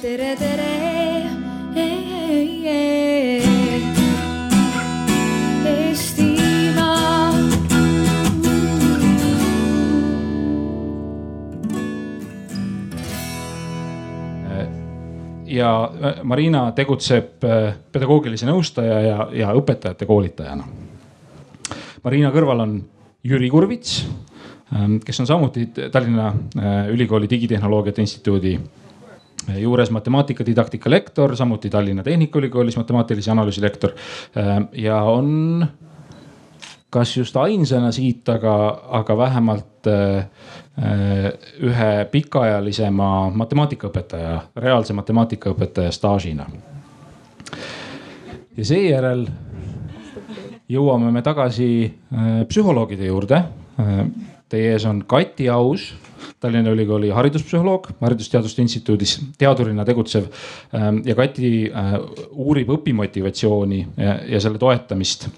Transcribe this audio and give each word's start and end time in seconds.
tere, 0.00 0.36
tere. 0.36 0.68
Eestimaa. 5.70 7.32
ja 15.50 15.84
äh, 15.84 16.22
Marina 16.22 16.72
tegutseb 16.72 17.44
äh, 17.44 17.74
pedagoogilise 17.92 18.46
nõustaja 18.48 19.00
ja, 19.04 19.28
ja 19.34 19.52
õpetajate 19.58 20.06
koolitajana. 20.08 20.64
Marina 22.04 22.30
kõrval 22.32 22.64
on 22.64 22.76
Jüri 23.26 23.50
Kurvits, 23.52 24.04
ähm, 24.72 25.00
kes 25.04 25.20
on 25.20 25.28
samuti 25.28 25.66
Tallinna 25.74 26.30
äh, 26.30 26.86
Ülikooli 26.94 27.28
Digitehnoloogiate 27.28 28.06
Instituudi 28.06 28.54
juures 29.58 29.90
matemaatikadidaktika 29.90 30.90
lektor, 30.90 31.36
samuti 31.36 31.70
Tallinna 31.70 32.02
Tehnikaülikoolis 32.02 32.76
matemaatilise 32.76 33.30
analüüsi 33.30 33.62
lektor 33.62 33.94
ähm, 34.36 34.68
ja 34.72 35.02
on 35.02 35.66
kas 36.90 37.16
just 37.16 37.36
ainsana 37.36 37.92
siit, 37.94 38.28
aga, 38.28 38.54
aga 38.98 39.16
vähemalt 39.16 39.86
ühe 41.60 41.90
pikaajalisema 42.10 43.30
matemaatikaõpetaja, 43.34 44.40
reaalse 44.56 44.92
matemaatikaõpetaja 44.96 45.92
staažina. 45.92 46.46
ja 48.56 48.64
seejärel 48.64 49.26
jõuame 50.68 51.12
me 51.12 51.22
tagasi 51.22 51.94
psühholoogide 52.48 53.06
juurde. 53.06 53.42
Teie 54.50 54.72
ees 54.74 54.84
on 54.88 55.04
Kati 55.06 55.46
Aus, 55.52 55.92
Tallinna 56.42 56.72
Ülikooli 56.74 57.12
hariduspsühholoog, 57.14 57.86
Haridusteaduste 58.00 58.62
Instituudis 58.64 59.12
teadurina 59.38 59.84
tegutsev. 59.86 60.26
ja 61.04 61.14
Kati 61.14 61.70
uurib 62.30 62.72
õpimotivatsiooni 62.74 63.84
ja, 63.96 64.16
ja 64.26 64.40
selle 64.42 64.58
toetamist 64.58 65.28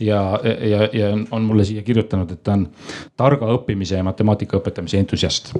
ja, 0.00 0.40
ja, 0.44 0.88
ja 0.92 1.10
on 1.30 1.42
mulle 1.42 1.64
siia 1.64 1.82
kirjutanud, 1.82 2.30
et 2.32 2.42
ta 2.44 2.56
on 2.56 2.66
targa 3.16 3.50
õppimise 3.58 4.00
ja 4.00 4.06
matemaatika 4.06 4.58
õpetamise 4.62 4.98
entusiast. 5.02 5.52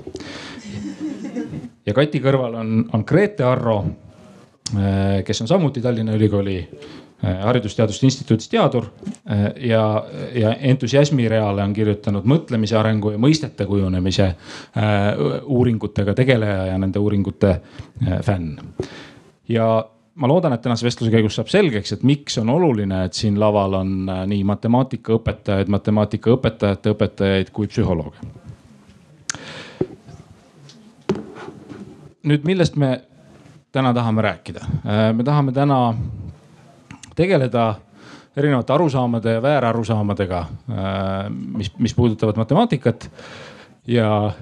ja 1.86 1.94
Kati 1.94 2.25
kõrval 2.25 2.56
on, 2.62 2.75
on 2.92 3.04
Grete 3.04 3.44
Arro, 3.44 3.82
kes 5.27 5.44
on 5.44 5.50
samuti 5.50 5.84
Tallinna 5.84 6.16
Ülikooli 6.16 6.56
haridusteaduste 7.23 8.06
instituudis 8.06 8.48
teadur 8.51 8.89
ja, 9.61 9.83
ja 10.34 10.55
entusiasmi 10.73 11.28
reale 11.31 11.62
on 11.62 11.75
kirjutanud 11.77 12.27
mõtlemise 12.27 12.75
arengu 12.78 13.12
ja 13.15 13.20
mõistete 13.23 13.67
kujunemise 13.67 14.33
uuringutega 15.47 16.17
tegeleja 16.19 16.67
ja 16.73 16.78
nende 16.83 16.98
uuringute 16.98 17.55
fänn. 18.27 18.56
ja 19.48 19.69
ma 20.15 20.28
loodan, 20.28 20.53
et 20.53 20.62
tänase 20.62 20.87
vestluse 20.87 21.12
käigus 21.12 21.37
saab 21.39 21.48
selgeks, 21.53 21.95
et 21.95 22.03
miks 22.06 22.37
on 22.43 22.50
oluline, 22.53 23.05
et 23.06 23.17
siin 23.17 23.39
laval 23.41 23.78
on 23.81 23.95
nii 24.28 24.43
matemaatikaõpetajaid, 24.48 25.70
matemaatikaõpetajate 25.73 26.93
õpetajaid 26.97 27.53
kui 27.53 27.70
psühholooge. 27.70 28.31
nüüd, 32.23 32.45
millest 32.47 32.77
me 32.78 33.00
täna 33.73 33.95
tahame 33.95 34.23
rääkida? 34.23 34.67
me 35.12 35.25
tahame 35.25 35.53
täna 35.53 35.95
tegeleda 37.14 37.74
erinevate 38.36 38.72
arusaamade 38.72 39.32
ja 39.32 39.42
väärarusaamadega, 39.42 40.46
mis, 41.30 41.72
mis 41.78 41.94
puudutavad 41.94 42.36
matemaatikat 42.36 43.10
ja, 43.86 44.32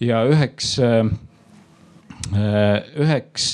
ja 0.00 0.22
üheks, 0.24 0.78
üheks 2.96 3.50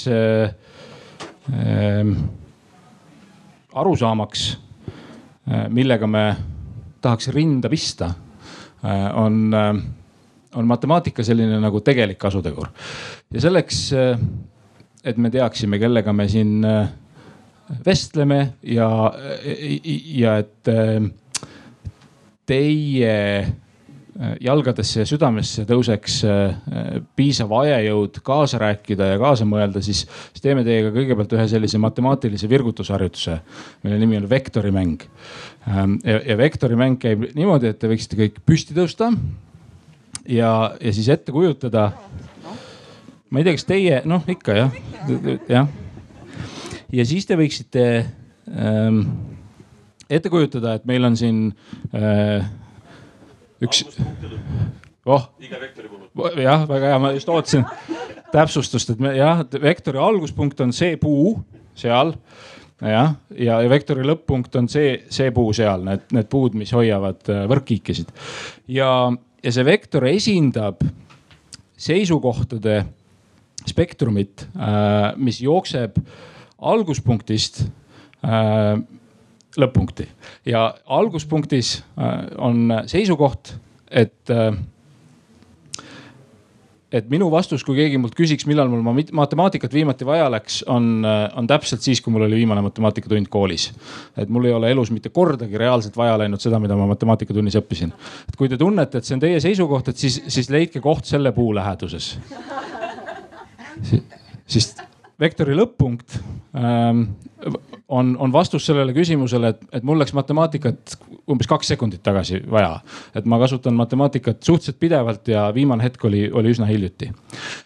arusaamaks, 3.74 4.46
millega 5.68 6.06
me 6.06 6.24
tahaks 7.02 7.28
rinda 7.34 7.68
pista, 7.68 8.12
on, 9.18 9.50
on 10.54 10.66
matemaatika 10.66 11.26
selline 11.26 11.58
nagu 11.60 11.80
tegelik 11.80 12.18
kasutegur. 12.22 12.70
ja 13.34 13.40
selleks, 13.40 13.88
et 15.04 15.16
me 15.16 15.30
teaksime, 15.30 15.78
kellega 15.82 16.12
me 16.12 16.28
siin 16.28 16.62
vestleme 17.86 18.40
ja, 18.62 18.88
ja 20.14 20.38
et 20.42 20.72
teie 22.44 23.14
jalgadesse 24.44 25.00
ja 25.00 25.06
südamesse 25.08 25.64
tõuseks 25.66 26.20
piisav 27.18 27.50
ajajõud 27.58 28.20
kaasa 28.26 28.60
rääkida 28.62 29.08
ja 29.14 29.18
kaasa 29.18 29.46
mõelda, 29.48 29.82
siis, 29.82 30.04
siis 30.30 30.44
teeme 30.44 30.62
teiega 30.66 30.92
kõigepealt 30.94 31.34
ühe 31.34 31.46
sellise 31.50 31.80
matemaatilise 31.82 32.48
virgutusharjutuse, 32.50 33.40
mille 33.82 33.98
nimi 33.98 34.20
on 34.20 34.28
vektorimäng. 34.30 35.02
ja, 36.04 36.20
ja 36.20 36.38
vektorimäng 36.38 37.00
käib 37.02 37.26
niimoodi, 37.34 37.72
et 37.72 37.80
te 37.82 37.90
võiksite 37.90 38.20
kõik 38.20 38.38
püsti 38.46 38.76
tõusta 38.76 39.10
ja, 40.28 40.74
ja 40.80 40.92
siis 40.92 41.08
ette 41.08 41.32
kujutada. 41.32 41.90
ma 43.30 43.40
ei 43.40 43.44
tea, 43.44 43.56
kas 43.56 43.66
teie, 43.66 44.02
noh 44.06 44.22
ikka 44.30 44.60
jah, 44.60 44.78
jah 45.48 45.83
ja 46.94 47.06
siis 47.08 47.26
te 47.26 47.38
võiksite 47.38 47.84
ähm, 48.50 49.00
ette 50.10 50.30
kujutada, 50.32 50.76
et 50.78 50.86
meil 50.88 51.04
on 51.06 51.16
siin 51.18 51.46
äh, 51.94 52.46
üks. 53.64 53.84
oh, 55.06 55.28
jah, 56.38 56.66
väga 56.68 56.92
hea, 56.92 57.00
ma 57.02 57.12
just 57.16 57.30
ootasin 57.32 57.66
täpsustust, 58.34 58.94
et 58.94 59.02
me 59.02 59.14
jah, 59.16 59.44
vektori 59.62 60.00
alguspunkt 60.02 60.60
on 60.64 60.74
see 60.76 60.98
puu 61.00 61.38
seal 61.78 62.14
jah, 62.82 63.14
ja, 63.30 63.60
ja 63.62 63.70
vektori 63.70 64.04
lõpp-punkt 64.06 64.58
on 64.58 64.68
see, 64.70 64.96
see 65.12 65.30
puu 65.34 65.54
seal, 65.56 65.84
need, 65.86 66.04
need 66.14 66.28
puud, 66.32 66.56
mis 66.58 66.72
hoiavad 66.74 67.32
äh, 67.32 67.44
võrkkiikesid. 67.50 68.12
ja, 68.74 68.90
ja 69.44 69.54
see 69.54 69.66
vektor 69.66 70.06
esindab 70.10 70.84
seisukohtade 71.84 72.82
spektrumit, 73.64 74.46
äh, 74.54 75.14
mis 75.16 75.40
jookseb 75.42 75.98
alguspunktist 76.58 77.64
äh, 78.24 78.78
lõpp-punkti 79.56 80.06
ja 80.50 80.66
alguspunktis 80.86 81.76
äh, 81.98 82.14
on 82.38 82.72
seisukoht, 82.90 83.54
et 83.90 84.30
äh, 84.30 84.54
et 86.94 87.08
minu 87.10 87.26
vastus, 87.32 87.64
kui 87.66 87.74
keegi 87.78 87.98
mult 87.98 88.14
küsiks, 88.14 88.46
millal 88.46 88.68
mul 88.70 88.84
matemaatikat 89.18 89.72
viimati 89.74 90.06
vaja 90.06 90.28
läks, 90.30 90.60
on, 90.70 91.02
äh, 91.06 91.24
on 91.38 91.48
täpselt 91.50 91.82
siis, 91.82 92.00
kui 92.02 92.14
mul 92.14 92.26
oli 92.28 92.38
viimane 92.42 92.62
matemaatikatund 92.62 93.30
koolis. 93.32 93.72
et 94.16 94.28
mul 94.28 94.46
ei 94.46 94.52
ole 94.54 94.70
elus 94.70 94.90
mitte 94.94 95.10
kordagi 95.10 95.58
reaalselt 95.58 95.96
vaja 95.96 96.18
läinud 96.18 96.40
seda, 96.40 96.60
mida 96.62 96.76
ma 96.78 96.86
matemaatikatunnis 96.92 97.58
õppisin. 97.58 97.92
et 98.28 98.36
kui 98.36 98.48
te 98.48 98.58
tunnete, 98.58 98.98
et 98.98 99.04
see 99.04 99.18
on 99.18 99.24
teie 99.26 99.40
seisukoht, 99.40 99.88
et 99.88 99.96
siis, 99.96 100.22
siis 100.28 100.50
leidke 100.50 100.80
koht 100.80 101.04
selle 101.10 101.32
puu 101.32 101.54
läheduses 101.54 102.14
siis 104.46 104.74
vektori 105.20 105.54
lõpp-punkt 105.56 106.16
ähm, 106.58 107.02
on, 107.88 108.14
on 108.18 108.32
vastus 108.32 108.66
sellele 108.66 108.94
küsimusele, 108.96 109.52
et, 109.54 109.66
et 109.78 109.84
mul 109.86 110.00
läks 110.00 110.14
matemaatikat 110.16 110.96
umbes 111.30 111.48
kaks 111.50 111.70
sekundit 111.74 112.02
tagasi 112.04 112.40
vaja. 112.50 112.78
et 113.14 113.26
ma 113.28 113.38
kasutan 113.42 113.76
matemaatikat 113.78 114.42
suhteliselt 114.42 114.80
pidevalt 114.80 115.28
ja 115.28 115.46
viimane 115.54 115.84
hetk 115.86 116.04
oli, 116.04 116.26
oli 116.32 116.54
üsna 116.54 116.68
hiljuti. 116.70 117.10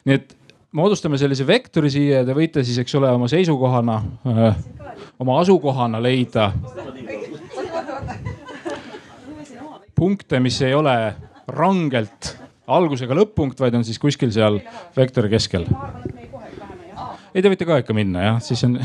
nii 0.09 0.19
et 0.19 0.35
moodustame 0.73 1.19
sellise 1.19 1.47
vektori 1.47 1.91
siia 1.91 2.23
ja 2.23 2.27
te 2.29 2.37
võite 2.37 2.65
siis, 2.65 2.81
eks 2.83 2.99
ole, 3.01 3.11
oma 3.17 3.29
seisukohana 3.31 4.03
äh,, 4.29 4.61
oma 5.19 5.41
asukohana 5.41 6.03
leida 6.03 6.53
punkte, 9.99 10.39
mis 10.41 10.61
ei 10.63 10.77
ole 10.79 10.95
rangelt 11.49 12.37
algusega 12.69 13.17
lõpp-punkt, 13.17 13.59
vaid 13.59 13.75
on 13.75 13.85
siis 13.89 13.99
kuskil 13.99 14.31
seal 14.35 14.61
vektori 14.97 15.33
keskel 15.33 15.65
ei, 17.35 17.43
te 17.43 17.51
võite 17.51 17.69
ka 17.69 17.81
ikka 17.83 17.97
minna 17.97 18.25
jah, 18.25 18.41
siis 18.43 18.65
on 18.65 18.79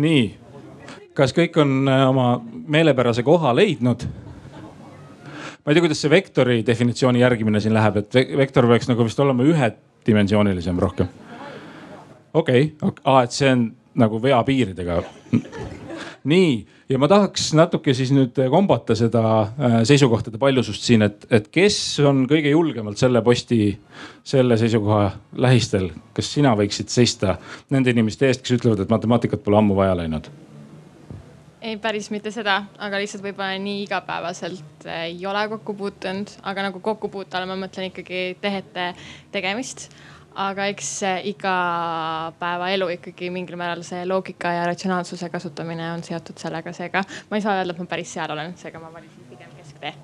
nii, 0.00 0.22
kas 1.14 1.34
kõik 1.34 1.56
on 1.62 1.88
äh, 1.88 2.04
oma 2.08 2.28
meelepärase 2.42 3.24
koha 3.26 3.54
leidnud? 3.56 4.06
ma 5.64 5.72
ei 5.72 5.76
tea, 5.76 5.80
kuidas 5.80 6.02
see 6.02 6.12
vektori 6.12 6.58
definitsiooni 6.66 7.22
järgimine 7.22 7.60
siin 7.62 7.72
läheb, 7.72 8.02
et 8.02 8.16
vektor 8.36 8.66
peaks 8.68 8.90
nagu 8.90 9.06
vist 9.06 9.20
olema 9.24 9.46
ühedimensioonilisem 10.04 10.78
rohkem. 10.78 11.08
okei 12.34 12.62
okay, 12.62 12.88
okay., 12.88 13.02
aa, 13.04 13.22
et 13.24 13.32
see 13.32 13.50
on 13.52 13.72
nagu 13.94 14.20
veapiiridega. 14.22 15.02
nii, 16.24 16.66
ja 16.88 16.98
ma 16.98 17.08
tahaks 17.08 17.52
natuke 17.56 17.94
siis 17.96 18.12
nüüd 18.12 18.38
kombata 18.50 18.96
seda 18.98 19.24
äh, 19.40 19.76
seisukohtade 19.88 20.38
paljusust 20.38 20.84
siin, 20.84 21.02
et, 21.06 21.26
et 21.30 21.48
kes 21.52 21.78
on 22.04 22.24
kõige 22.30 22.52
julgemalt 22.52 23.00
selle 23.00 23.22
posti, 23.24 23.78
selle 24.24 24.58
seisukoha 24.60 25.10
lähistel. 25.40 25.90
kas 26.12 26.32
sina 26.36 26.54
võiksid 26.58 26.92
seista 26.92 27.38
nende 27.70 27.94
inimeste 27.94 28.28
eest, 28.28 28.44
kes 28.44 28.58
ütlevad, 28.58 28.84
et 28.84 28.92
matemaatikat 28.92 29.44
pole 29.44 29.60
ammu 29.62 29.78
vaja 29.78 29.96
läinud? 30.02 30.28
Ei, 31.64 31.76
päris 31.80 32.10
mitte 32.12 32.30
seda, 32.34 32.58
aga 32.82 33.00
lihtsalt 33.00 33.24
võib-olla 33.24 33.58
nii 33.62 33.84
igapäevaselt 33.86 34.86
ei 34.92 35.20
ole 35.26 35.46
kokku 35.54 35.74
puutunud, 35.78 36.34
aga 36.50 36.66
nagu 36.68 36.82
kokkupuute 36.84 37.38
all 37.38 37.48
ma 37.48 37.56
mõtlen 37.64 37.88
ikkagi 37.90 38.24
tehete 38.42 38.90
tegemist. 39.34 39.88
Aga 40.44 40.64
eks 40.66 40.88
igapäevaelu 41.30 42.88
ikkagi 42.96 43.28
mingil 43.30 43.54
määral 43.60 43.84
see 43.86 44.02
loogika 44.08 44.50
ja 44.50 44.64
ratsionaalsuse 44.66 45.28
kasutamine 45.30 45.92
on 45.92 46.02
seotud 46.02 46.42
sellega, 46.42 46.74
seega 46.74 47.04
ma 47.30 47.38
ei 47.38 47.44
saa 47.44 47.60
öelda, 47.60 47.76
et 47.76 47.84
ma 47.84 47.86
päris 47.94 48.16
seal 48.18 48.34
olen, 48.34 48.56
seega 48.58 48.82
ma 48.82 48.90
valisin 48.96 49.30
pigem 49.30 49.54
kesktee 49.60 49.94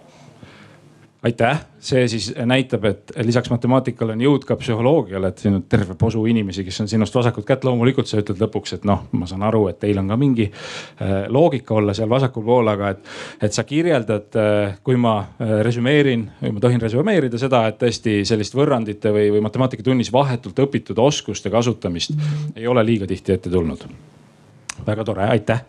aitäh, 1.22 1.60
see 1.80 2.08
siis 2.08 2.30
näitab, 2.48 2.84
et 2.88 3.12
lisaks 3.24 3.50
matemaatikale 3.52 4.14
on 4.16 4.22
jõud 4.24 4.44
ka 4.48 4.56
psühholoogiale, 4.56 5.28
et 5.28 5.42
siin 5.42 5.58
on 5.58 5.64
terve 5.68 5.94
posu 6.00 6.22
inimesi, 6.28 6.64
kes 6.64 6.80
on 6.84 6.88
sinust 6.88 7.14
vasakut 7.14 7.44
kätt. 7.46 7.64
loomulikult 7.64 8.08
sa 8.08 8.22
ütled 8.22 8.40
lõpuks, 8.40 8.74
et 8.78 8.86
noh, 8.88 9.02
ma 9.12 9.28
saan 9.28 9.44
aru, 9.44 9.66
et 9.68 9.78
teil 9.80 10.00
on 10.00 10.08
ka 10.08 10.16
mingi 10.20 10.46
äh, 10.48 11.12
loogika 11.28 11.74
olla 11.76 11.94
seal 11.96 12.08
vasakul 12.08 12.44
pool, 12.44 12.72
aga 12.72 12.94
et, 12.94 13.10
et 13.42 13.52
sa 13.52 13.64
kirjeldad, 13.68 14.30
äh, 14.40 14.78
kui 14.84 14.96
ma 14.96 15.18
äh, 15.20 15.58
resümeerin 15.66 16.24
või 16.40 16.54
ma 16.56 16.64
tohin 16.64 16.80
resümeerida 16.80 17.40
seda, 17.40 17.66
et 17.68 17.80
tõesti 17.82 18.22
sellist 18.28 18.56
võrrandite 18.56 19.12
või, 19.12 19.28
või 19.36 19.44
matemaatikatunnis 19.44 20.12
vahetult 20.12 20.64
õpitud 20.64 21.04
oskuste 21.04 21.52
kasutamist 21.52 22.16
ei 22.56 22.66
ole 22.66 22.84
liiga 22.86 23.08
tihti 23.10 23.36
ette 23.36 23.52
tulnud. 23.52 23.84
Väga 24.86 25.04
tore, 25.04 25.28
aitäh 25.30 25.64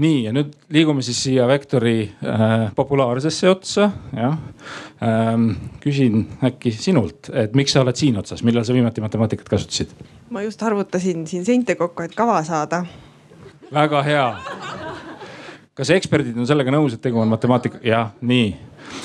nii 0.00 0.24
ja 0.24 0.32
nüüd 0.34 0.54
liigume 0.74 1.04
siis 1.06 1.20
siia 1.22 1.46
vektori 1.46 2.08
äh, 2.26 2.54
populaarsesse 2.74 3.50
otsa, 3.50 3.90
jah 4.16 4.36
ähm,. 5.04 5.50
küsin 5.84 6.24
äkki 6.44 6.72
sinult, 6.74 7.30
et 7.30 7.54
miks 7.54 7.74
sa 7.74 7.84
oled 7.84 7.98
siin 7.98 8.18
otsas, 8.18 8.42
millal 8.42 8.64
sa 8.66 8.74
viimati 8.74 9.04
matemaatikat 9.04 9.48
kasutasid? 9.48 9.94
ma 10.34 10.42
just 10.42 10.62
arvutasin 10.62 11.26
siin 11.30 11.44
seinte 11.46 11.78
kokku, 11.78 12.02
et 12.02 12.14
kava 12.14 12.40
saada. 12.44 12.84
väga 13.72 14.02
hea. 14.02 14.28
kas 15.74 15.94
eksperdid 15.94 16.38
on 16.38 16.50
sellega 16.50 16.74
nõus, 16.74 16.96
et 16.96 17.02
tegu 17.02 17.22
on 17.22 17.30
matemaatika, 17.30 17.78
jah, 17.86 18.10
nii 18.20 18.50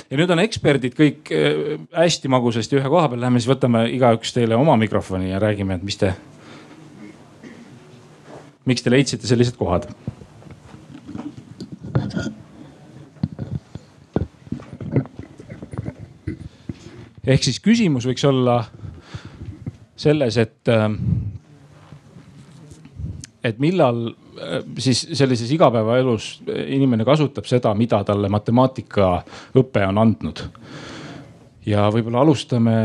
ja 0.10 0.18
nüüd 0.18 0.34
on 0.34 0.42
eksperdid 0.42 0.98
kõik 0.98 1.30
äh, 1.36 1.78
hästi 1.94 2.34
magusasti 2.34 2.82
ühe 2.82 2.90
koha 2.90 3.12
peal, 3.12 3.22
lähme 3.28 3.38
siis 3.38 3.52
võtame 3.52 3.86
igaüks 3.94 4.34
teile 4.34 4.58
oma 4.58 4.74
mikrofoni 4.82 5.30
ja 5.30 5.44
räägime, 5.44 5.78
et 5.78 5.86
mis 5.86 6.02
te, 6.02 6.16
miks 8.70 8.86
te 8.86 8.94
leidsite 8.94 9.28
sellised 9.28 9.58
kohad 9.60 9.90
ehk 17.30 17.46
siis 17.46 17.60
küsimus 17.64 18.08
võiks 18.10 18.26
olla 18.28 18.62
selles, 20.00 20.38
et, 20.40 20.70
äh, 20.72 20.88
et 23.44 23.60
millal 23.62 24.08
äh, 24.10 24.62
siis 24.82 25.06
sellises 25.14 25.52
igapäevaelus 25.54 26.32
inimene 26.68 27.06
kasutab 27.08 27.50
seda, 27.50 27.74
mida 27.78 28.02
talle 28.08 28.32
matemaatikaõpe 28.32 29.86
on 29.90 30.04
andnud. 30.06 30.46
ja 31.70 31.90
võib-olla 31.94 32.24
alustame, 32.24 32.76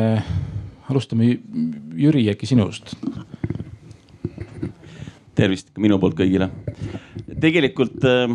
alustame 0.90 1.38
Jüri 1.96 2.26
äkki 2.28 2.46
sinust. 2.46 2.96
Tervist 5.34 5.72
minu 5.80 5.98
poolt 6.02 6.16
kõigile. 6.18 6.50
tegelikult 7.40 8.04
äh, 8.08 8.26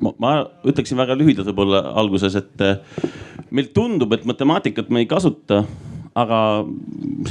ma, 0.00 0.14
ma 0.18 0.36
ütleksin 0.66 0.98
väga 0.98 1.18
lühidalt 1.18 1.50
võib-olla 1.50 1.82
alguses, 1.96 2.36
et 2.38 3.50
meil 3.50 3.70
tundub, 3.74 4.12
et 4.12 4.26
matemaatikat 4.28 4.90
me 4.90 5.04
ei 5.04 5.10
kasuta 5.10 5.64
aga 6.16 6.38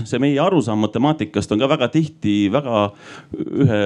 see 0.05 0.19
meie 0.21 0.37
arusaam 0.41 0.83
matemaatikast 0.85 1.53
on 1.53 1.61
ka 1.61 1.69
väga 1.71 1.89
tihti 1.93 2.35
väga 2.53 2.83
ühe, 3.33 3.79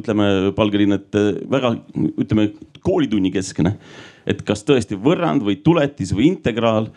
ütleme, 0.00 0.28
palgeline, 0.56 0.98
et 1.00 1.18
väga, 1.52 1.74
ütleme 2.16 2.48
koolitunni 2.84 3.32
keskne. 3.34 3.76
Et 4.28 4.42
kas 4.46 4.64
tõesti 4.66 4.98
võrrand 5.00 5.44
või 5.46 5.58
tuletis 5.64 6.12
või 6.14 6.28
integraal 6.30 6.90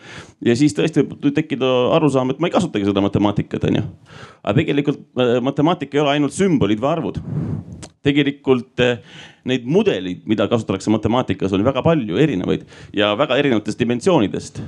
ja 0.44 0.56
siis 0.58 0.74
tõesti 0.76 1.04
võib 1.06 1.34
tekkida 1.36 1.70
arusaam, 1.96 2.30
et 2.30 2.40
ma 2.42 2.50
ei 2.50 2.54
kasutagi 2.54 2.88
seda 2.88 3.04
matemaatikat, 3.04 3.68
onju. 3.70 3.84
aga 4.42 4.58
tegelikult 4.60 5.02
äh, 5.20 5.38
matemaatika 5.44 5.98
ei 5.98 6.04
ole 6.04 6.14
ainult 6.16 6.36
sümbolid 6.36 6.82
või 6.82 6.92
arvud. 6.92 7.22
tegelikult 8.06 8.84
äh, 8.84 9.00
neid 9.46 9.66
mudeleid, 9.68 10.24
mida 10.28 10.48
kasutatakse 10.50 10.92
matemaatikas, 10.92 11.54
on 11.54 11.64
väga 11.66 11.82
palju 11.86 12.18
erinevaid 12.22 12.66
ja 12.96 13.12
väga 13.18 13.38
erinevatest 13.40 13.80
dimensioonidest. 13.80 14.62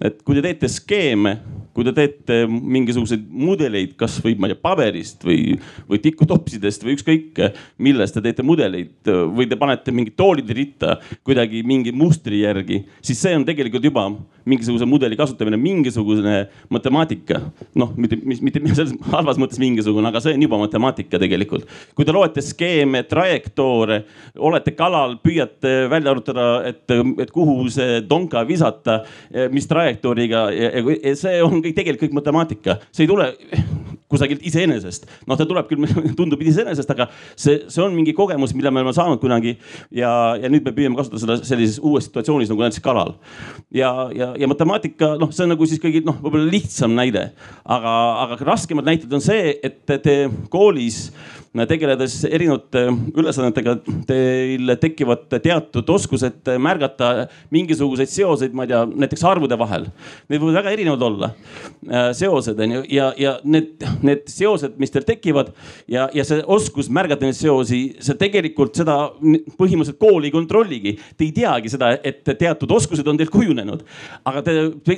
et 0.00 0.22
kui 0.24 0.36
te 0.36 0.42
teete 0.42 0.68
skeeme, 0.68 1.38
kui 1.74 1.86
te 1.86 1.92
teete 1.94 2.44
mingisuguseid 2.48 3.24
mudeleid, 3.30 3.94
kasvõi 3.98 4.36
ma 4.38 4.48
ei 4.48 4.54
tea 4.54 4.62
paberist 4.62 5.24
või, 5.26 5.56
või 5.90 6.00
tikutopsidest 6.02 6.84
või 6.86 6.96
ükskõik 6.98 7.40
millest 7.82 8.14
te 8.14 8.22
teete 8.24 8.44
mudeleid 8.46 9.10
või 9.34 9.48
te 9.50 9.58
panete 9.58 9.94
mingid 9.94 10.16
toolid 10.18 10.50
ritta 10.54 10.98
kuidagi 11.26 11.64
mingi 11.66 11.92
mustri 11.94 12.42
järgi, 12.44 12.84
siis 13.02 13.22
see 13.22 13.34
on 13.38 13.46
tegelikult 13.46 13.84
juba 13.84 14.06
mingisuguse 14.44 14.86
mudeli 14.88 15.16
kasutamine, 15.16 15.56
mingisugune 15.60 16.48
matemaatika. 16.72 17.40
noh, 17.74 17.92
mitte, 17.96 18.18
mitte 18.24 18.60
selles 18.74 18.94
halvas 19.12 19.38
mõttes 19.40 19.60
mingisugune, 19.62 20.08
aga 20.08 20.20
see 20.22 20.36
on 20.36 20.44
juba 20.46 20.60
matemaatika 20.60 21.18
tegelikult. 21.22 21.66
kui 21.94 22.04
te 22.04 22.14
loete 22.14 22.44
skeeme, 22.44 23.02
trajektoore 23.08 24.04
olete 24.38 24.74
kalal, 24.76 25.18
püüate 25.24 25.74
välja 25.92 26.14
arvutada, 26.14 26.48
et, 26.68 26.84
et 27.22 27.32
kuhu 27.34 27.68
see 27.72 28.00
donka 28.08 28.44
visata, 28.48 29.00
mis 29.52 29.68
trajektooriga 29.70 30.46
ja, 30.54 30.70
ja 30.78 31.16
see 31.18 31.40
on 31.44 31.60
kõik 31.64 31.76
tegelikult 31.76 32.04
kõik 32.04 32.18
matemaatika, 32.20 32.78
see 32.92 33.06
ei 33.06 33.10
tule 33.10 33.30
kusagilt 34.14 34.44
iseenesest. 34.46 35.06
noh, 35.26 35.38
ta 35.38 35.46
tuleb 35.48 35.68
küll, 35.70 35.86
tundub 36.18 36.42
iseenesest, 36.44 36.90
aga 36.94 37.08
see, 37.34 37.64
see 37.72 37.82
on 37.82 37.94
mingi 37.96 38.14
kogemus, 38.16 38.54
mille 38.56 38.70
me 38.70 38.82
oleme 38.82 38.94
saanud 38.96 39.20
kunagi 39.22 39.56
ja, 39.90 40.10
ja 40.40 40.50
nüüd 40.52 40.66
me 40.66 40.74
püüame 40.76 40.98
kasutada 40.98 41.22
seda 41.22 41.38
sellises 41.48 41.80
uues 41.82 42.08
situatsioonis 42.08 42.52
nagu 42.52 42.64
näiteks 42.64 42.84
kalal. 42.84 43.16
ja, 43.74 43.92
ja, 44.14 44.32
ja 44.38 44.50
matemaatika, 44.50 45.14
noh, 45.20 45.32
see 45.34 45.46
on 45.46 45.54
nagu 45.54 45.68
siis 45.70 45.82
kõige 45.82 46.04
noh, 46.06 46.20
võib-olla 46.22 46.50
lihtsam 46.52 46.94
näide, 46.96 47.30
aga, 47.64 47.94
aga 48.26 48.38
raskemad 48.44 48.86
näited 48.88 49.12
on 49.14 49.24
see, 49.24 49.56
et 49.64 49.82
te 49.88 50.18
koolis 50.52 51.08
tegeledes 51.70 52.16
erinevate 52.26 52.88
ülesannetega, 53.14 53.76
teil 54.08 54.74
tekivad 54.82 55.28
teatud 55.38 55.90
oskused 55.94 56.50
märgata 56.58 57.28
mingisuguseid 57.54 58.10
seoseid, 58.10 58.54
ma 58.56 58.66
ei 58.66 58.72
tea, 58.72 58.80
näiteks 59.04 59.22
arvude 59.30 59.58
vahel. 59.58 59.86
Need 60.28 60.42
võivad 60.42 60.58
väga 60.58 60.72
erinevad 60.74 61.04
olla, 61.06 61.28
äh, 61.86 62.08
seosed 62.18 62.58
on 62.58 62.74
ju, 62.78 62.82
ja, 62.96 63.12
ja 63.20 63.36
need, 63.46 63.86
need 64.02 64.26
seosed, 64.30 64.74
mis 64.82 64.90
teil 64.94 65.06
tekivad 65.06 65.52
ja, 65.90 66.08
ja 66.14 66.24
see 66.26 66.42
oskus 66.50 66.90
märgata 66.90 67.28
neid 67.28 67.38
seosi, 67.38 67.80
see 68.02 68.18
tegelikult 68.18 68.74
seda 68.82 68.98
põhimõtteliselt 69.14 70.00
kool 70.02 70.26
ei 70.26 70.34
kontrolligi. 70.34 70.96
Te 71.14 71.28
ei 71.28 71.32
teagi 71.36 71.70
seda, 71.70 71.92
et 72.02 72.26
teatud 72.26 72.74
oskused 72.74 73.06
on 73.06 73.20
teil 73.20 73.30
kujunenud. 73.30 73.86
aga 74.26 74.42
te 74.42 74.54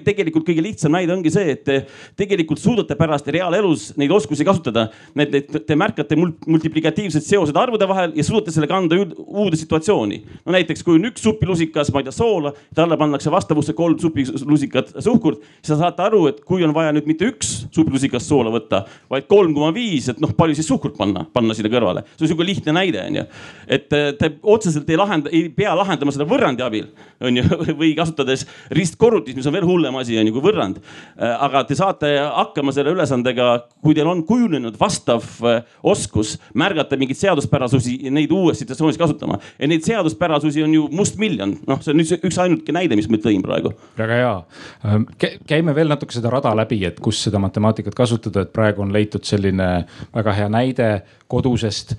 tegelikult 0.07 0.47
kõige 0.47 0.65
lihtsam 0.65 0.95
näide 0.97 1.13
ongi 1.13 1.31
see, 1.35 1.53
et 1.53 1.65
te 1.67 1.79
tegelikult 2.17 2.63
suudate 2.63 2.97
pärast 2.97 3.29
reaalelus 3.29 3.91
neid 4.01 4.13
oskusi 4.15 4.47
kasutada. 4.47 4.89
Need, 5.19 5.35
need, 5.35 5.63
te 5.67 5.77
märkate 5.79 6.17
mul 6.17 6.33
multiplikatiivsed 6.47 7.25
seosed 7.27 7.57
arvude 7.59 7.89
vahel 7.89 8.13
ja 8.17 8.25
suudate 8.25 8.55
selle 8.55 8.69
kanda 8.71 8.99
uude 9.27 9.57
situatsiooni. 9.59 10.23
no 10.45 10.55
näiteks, 10.55 10.85
kui 10.87 10.97
on 10.99 11.09
üks 11.11 11.25
supilusikas, 11.27 11.91
ma 11.93 12.03
ei 12.03 12.09
tea, 12.09 12.15
soola, 12.15 12.53
talle 12.75 12.99
pannakse 13.01 13.31
vastavusse 13.33 13.75
kolm 13.77 13.99
supilusikat 14.01 14.93
suhkurt, 15.05 15.43
siis 15.61 15.75
te 15.75 15.81
saate 15.81 16.05
aru, 16.07 16.27
et 16.31 16.41
kui 16.47 16.65
on 16.65 16.75
vaja 16.77 16.95
nüüd 16.95 17.09
mitte 17.11 17.29
üks 17.33 17.53
supilusikas 17.75 18.29
soola 18.29 18.53
võtta, 18.55 18.85
vaid 19.11 19.27
kolm 19.31 19.55
koma 19.57 19.73
viis, 19.75 20.09
et 20.13 20.23
noh, 20.23 20.33
palju 20.37 20.59
siis 20.59 20.71
suhkurt 20.71 20.97
panna, 20.99 21.27
panna 21.33 21.57
sinna 21.57 21.73
kõrvale. 21.73 22.05
see 22.15 22.27
on 22.27 22.33
sihuke 22.33 22.47
lihtne 22.47 22.77
näide, 22.77 23.03
onju. 23.11 23.27
et 23.79 23.89
te 23.91 24.33
otseselt 24.43 24.91
ei 24.91 25.01
lahenda, 25.01 25.33
ei 25.33 25.49
pea 25.53 25.75
lahendama 25.77 26.15
seda 26.15 26.29
võrrandi 26.29 26.65
abil, 26.67 26.89
onju, 27.21 27.47
või 27.81 27.93
kasutades 27.99 28.47
ristkorrutist, 28.71 29.37
mis 29.39 29.51
on 29.51 29.57
veel 29.59 29.67
hullem 29.69 29.99
asi, 29.99 30.19
onju, 30.21 30.37
kui 30.37 30.47
võrrand. 30.47 30.81
aga 31.17 31.65
te 31.67 31.79
saate 31.79 32.15
hakkama 32.23 32.75
selle 32.75 32.95
ülesandega, 32.95 33.51
kui 33.83 33.97
teil 33.97 34.09
on 34.11 34.23
kujunenud 34.27 34.79
vastav 34.81 35.25
eh, 35.47 35.63
oskus 36.37 36.55
märgata 36.55 36.97
mingeid 36.97 37.19
seaduspärasusi 37.19 37.99
ja 38.05 38.11
neid 38.11 38.31
uues 38.31 38.59
situatsioonis 38.59 38.99
kasutama. 38.99 39.39
ja 39.59 39.69
neid 39.69 39.83
seaduspärasusi 39.83 40.63
on 40.63 40.75
ju 40.75 40.89
mustmiljon, 40.93 41.57
noh, 41.67 41.81
see 41.81 41.93
on 41.93 42.01
üks, 42.01 42.13
üks 42.23 42.39
ainuke 42.39 42.73
näide, 42.73 42.97
mis 42.97 43.09
ma 43.09 43.17
tõin 43.17 43.43
praegu. 43.43 43.73
väga 43.99 44.15
hea. 44.15 44.35
Ähm, 44.85 45.07
käime 45.47 45.75
veel 45.75 45.89
natuke 45.89 46.13
seda 46.13 46.31
rada 46.31 46.55
läbi, 46.57 46.85
et 46.85 47.01
kus 47.01 47.23
seda 47.23 47.39
matemaatikat 47.39 47.95
kasutada, 47.95 48.43
et 48.43 48.53
praegu 48.53 48.83
on 48.83 48.93
leitud 48.93 49.25
selline 49.25 49.87
väga 50.15 50.33
hea 50.33 50.49
näide 50.49 50.91
kodusest 51.29 51.97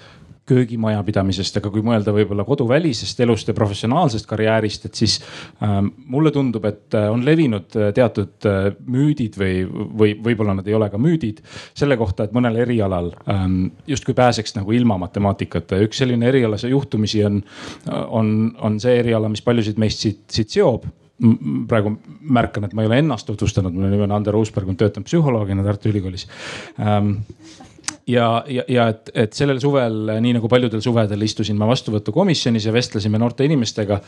köögimajapidamisest, 0.48 1.60
aga 1.60 1.72
kui 1.74 1.84
mõelda 1.86 2.13
võib-olla 2.16 2.46
koduvälisest 2.48 3.20
elust 3.25 3.50
ja 3.50 3.56
professionaalsest 3.58 4.27
karjäärist, 4.30 4.88
et 4.88 5.00
siis 5.00 5.18
ähm, 5.63 5.92
mulle 6.12 6.32
tundub, 6.36 6.66
et 6.70 6.96
äh, 6.96 7.10
on 7.12 7.25
levinud 7.27 7.75
äh, 7.75 7.89
teatud 7.96 8.48
äh, 8.48 8.70
müüdid 8.88 9.38
või, 9.39 9.63
või 9.68 10.13
võib-olla 10.24 10.58
nad 10.58 10.68
ei 10.68 10.77
ole 10.77 10.89
ka 10.94 11.01
müüdid 11.01 11.42
selle 11.77 11.98
kohta, 12.00 12.27
et 12.27 12.36
mõnel 12.36 12.62
erialal 12.63 13.12
ähm, 13.32 13.60
justkui 13.88 14.16
pääseks 14.18 14.56
nagu 14.60 14.75
ilma 14.75 15.00
matemaatikata. 15.04 15.82
Üks 15.88 16.00
selline 16.04 16.30
erialase 16.32 16.72
juhtumisi 16.72 17.25
on, 17.27 17.42
on, 17.92 18.32
on 18.63 18.80
see 18.84 18.98
eriala, 19.01 19.30
mis 19.32 19.44
paljusid 19.46 19.80
meist 19.82 20.04
siit, 20.06 20.24
siit 20.32 20.56
seob. 20.58 20.88
Praegu 21.68 21.96
märkan, 22.30 22.68
et 22.68 22.75
ma 22.77 22.84
ei 22.84 22.89
ole 22.92 23.00
ennast 23.01 23.25
tutvustanud, 23.25 23.74
minu 23.74 23.89
nimi 23.89 24.06
on 24.06 24.13
Ander 24.13 24.36
Uusberg, 24.38 24.70
ma 24.70 24.77
töötan 24.77 25.06
psühholoogina 25.08 25.66
Tartu 25.66 25.89
Ülikoolis. 25.89 26.27
Ähm, 26.77 27.16
ja, 28.08 28.44
ja, 28.48 28.64
ja 28.72 28.88
et, 28.94 29.12
et 29.14 29.36
sellel 29.36 29.60
suvel, 29.62 29.98
nii 30.24 30.36
nagu 30.38 30.50
paljudel 30.52 30.82
suvedel, 30.84 31.24
istusin 31.28 31.58
ma 31.60 31.68
vastuvõtukomisjonis 31.70 32.68
ja 32.70 32.74
vestlesime 32.76 33.20
noorte 33.20 33.46
inimestega. 33.48 34.00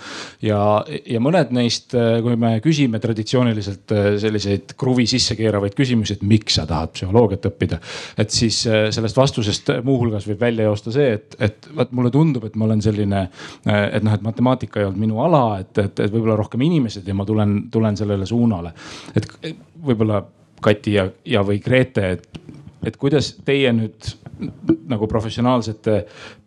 ja, 0.46 0.60
ja 0.88 1.22
mõned 1.24 1.52
neist, 1.56 1.96
kui 2.24 2.38
me 2.40 2.56
küsime 2.64 3.02
traditsiooniliselt 3.04 3.96
äh, 3.96 4.10
selliseid 4.22 4.76
kruvi 4.80 5.08
sisse 5.10 5.36
keeravaid 5.40 5.76
küsimusi, 5.78 6.18
et 6.18 6.26
miks 6.28 6.60
sa 6.60 6.66
tahad 6.70 6.94
psühholoogiat 6.96 7.50
õppida. 7.52 7.82
et 8.18 8.34
siis 8.34 8.62
äh, 8.68 8.88
sellest 8.96 9.20
vastusest 9.20 9.74
muuhulgas 9.84 10.28
võib 10.30 10.42
välja 10.48 10.70
joosta 10.70 10.96
see, 10.96 11.14
et, 11.20 11.38
et 11.40 11.70
vaat 11.76 11.94
mulle 11.96 12.12
tundub, 12.14 12.48
et 12.48 12.56
ma 12.56 12.70
olen 12.70 12.84
selline, 12.86 13.26
äh, 13.68 13.86
et 14.00 14.06
noh, 14.06 14.16
et 14.16 14.26
matemaatika 14.26 14.82
ei 14.82 14.90
olnud 14.90 15.06
minu 15.08 15.24
ala, 15.26 15.44
et, 15.64 15.76
et, 15.78 16.06
et 16.06 16.12
võib-olla 16.12 16.40
rohkem 16.40 16.64
inimesed 16.68 17.08
ja 17.08 17.16
ma 17.18 17.28
tulen, 17.28 17.62
tulen 17.72 18.00
sellele 18.00 18.28
suunale. 18.30 18.74
et 19.16 19.28
võib-olla 19.84 20.24
Kati 20.60 20.94
ja, 20.94 21.06
ja 21.24 21.40
või 21.48 21.62
Grete, 21.64 22.10
et 22.18 22.40
et 22.86 22.98
kuidas 23.00 23.34
teie 23.46 23.72
nüüd 23.76 24.12
nagu 24.90 25.08
professionaalsete 25.12 25.96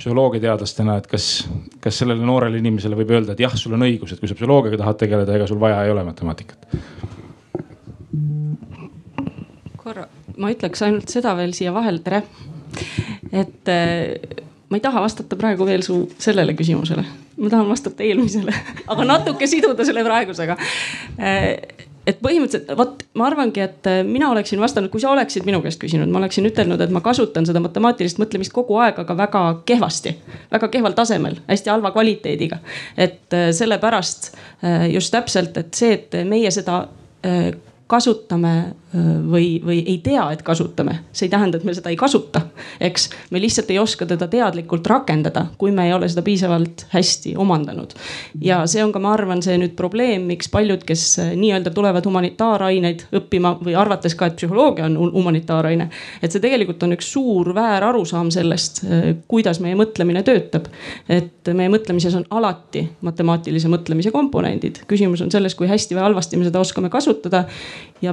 psühholoogiateadlastena, 0.00 0.96
et 1.00 1.08
kas, 1.10 1.26
kas 1.82 1.98
sellele 2.00 2.24
noorele 2.24 2.60
inimesele 2.62 2.96
võib 2.98 3.12
öelda, 3.12 3.34
et 3.34 3.42
jah, 3.44 3.52
sul 3.58 3.76
on 3.76 3.84
õigus, 3.84 4.14
et 4.14 4.22
kui 4.22 4.30
sa 4.30 4.36
psühholoogiaga 4.38 4.80
tahad 4.80 5.00
tegeleda, 5.02 5.36
ega 5.36 5.48
sul 5.50 5.60
vaja 5.62 5.82
ei 5.84 5.92
ole 5.92 6.04
matemaatikat? 6.08 6.70
korra, 9.82 10.06
ma 10.38 10.52
ütleks 10.52 10.84
ainult 10.86 11.10
seda 11.10 11.34
veel 11.36 11.52
siia 11.56 11.72
vahele, 11.74 11.98
tere. 12.04 12.22
et 13.32 13.70
äh, 13.72 14.38
ma 14.70 14.78
ei 14.78 14.84
taha 14.84 15.02
vastata 15.04 15.36
praegu 15.36 15.66
veel 15.68 15.82
su 15.84 16.04
sellele 16.22 16.54
küsimusele, 16.56 17.04
ma 17.42 17.50
tahan 17.52 17.68
vastata 17.68 18.06
eelmisele 18.06 18.54
aga 18.92 19.08
natuke 19.08 19.48
siduda 19.50 19.84
selle 19.84 20.04
praegusega 20.06 20.56
äh, 20.56 21.71
et 22.06 22.18
põhimõtteliselt 22.22 22.72
vot 22.78 23.02
ma 23.18 23.26
arvangi, 23.28 23.62
et 23.62 23.88
äh, 23.90 24.00
mina 24.06 24.30
oleksin 24.32 24.60
vastanud, 24.62 24.90
kui 24.92 25.02
sa 25.02 25.12
oleksid 25.12 25.46
minu 25.48 25.62
käest 25.64 25.80
küsinud, 25.82 26.10
ma 26.12 26.20
oleksin 26.22 26.46
ütelnud, 26.48 26.80
et 26.82 26.94
ma 26.94 27.02
kasutan 27.04 27.46
seda 27.48 27.62
matemaatilist 27.62 28.20
mõtlemist 28.22 28.54
kogu 28.54 28.78
aeg, 28.82 28.98
aga 29.04 29.16
väga 29.18 29.42
kehvasti, 29.68 30.14
väga 30.52 30.70
kehval 30.72 30.96
tasemel, 30.98 31.38
hästi 31.48 31.72
halva 31.72 31.92
kvaliteediga. 31.94 32.58
et 32.96 33.34
äh, 33.34 33.50
sellepärast 33.54 34.32
äh, 34.34 34.88
just 34.94 35.14
täpselt, 35.14 35.56
et 35.56 35.74
see, 35.74 35.92
et 35.98 36.22
meie 36.28 36.50
seda 36.50 36.86
kasutame 37.86 38.52
või, 39.30 39.60
või 39.64 39.78
ei 39.86 39.98
tea, 40.04 40.24
et 40.32 40.42
kasutame, 40.44 40.98
see 41.12 41.26
ei 41.26 41.32
tähenda, 41.32 41.58
et 41.58 41.64
me 41.64 41.74
seda 41.74 41.90
ei 41.90 41.96
kasuta. 41.96 42.40
eks 42.80 43.08
me 43.30 43.40
lihtsalt 43.40 43.70
ei 43.70 43.78
oska 43.78 44.06
teda 44.06 44.28
teadlikult 44.28 44.86
rakendada, 44.86 45.46
kui 45.58 45.72
me 45.72 45.86
ei 45.86 45.92
ole 45.92 46.08
seda 46.08 46.22
piisavalt 46.22 46.86
hästi 46.92 47.34
omandanud. 47.36 47.94
ja 48.40 48.66
see 48.66 48.84
on 48.84 48.92
ka, 48.92 49.00
ma 49.02 49.14
arvan, 49.16 49.42
see 49.42 49.56
nüüd 49.58 49.74
probleem, 49.76 50.26
miks 50.28 50.50
paljud, 50.52 50.84
kes 50.84 51.06
nii-öelda 51.36 51.72
tulevad 51.74 52.06
humanitaaraineid 52.06 53.06
õppima 53.20 53.54
või 53.64 53.76
arvates 53.78 54.14
ka, 54.18 54.28
et 54.28 54.36
psühholoogia 54.36 54.84
on 54.90 54.98
humanitaaraine. 55.12 55.88
et 56.22 56.32
see 56.32 56.44
tegelikult 56.44 56.82
on 56.82 56.96
üks 56.98 57.12
suur 57.12 57.54
väärarusaam 57.54 58.30
sellest, 58.34 58.82
kuidas 59.28 59.60
meie 59.60 59.78
mõtlemine 59.78 60.22
töötab. 60.22 60.68
et 61.08 61.52
meie 61.54 61.72
mõtlemises 61.72 62.16
on 62.16 62.28
alati 62.30 62.84
matemaatilise 63.00 63.72
mõtlemise 63.72 64.12
komponendid. 64.12 64.84
küsimus 64.86 65.24
on 65.24 65.30
selles, 65.30 65.54
kui 65.54 65.68
hästi 65.70 65.96
või 65.96 66.06
halvasti 66.10 66.36
me 66.36 66.44
seda 66.44 66.60
oskame 66.60 66.90
kasutada 66.92 67.46
ja 68.02 68.12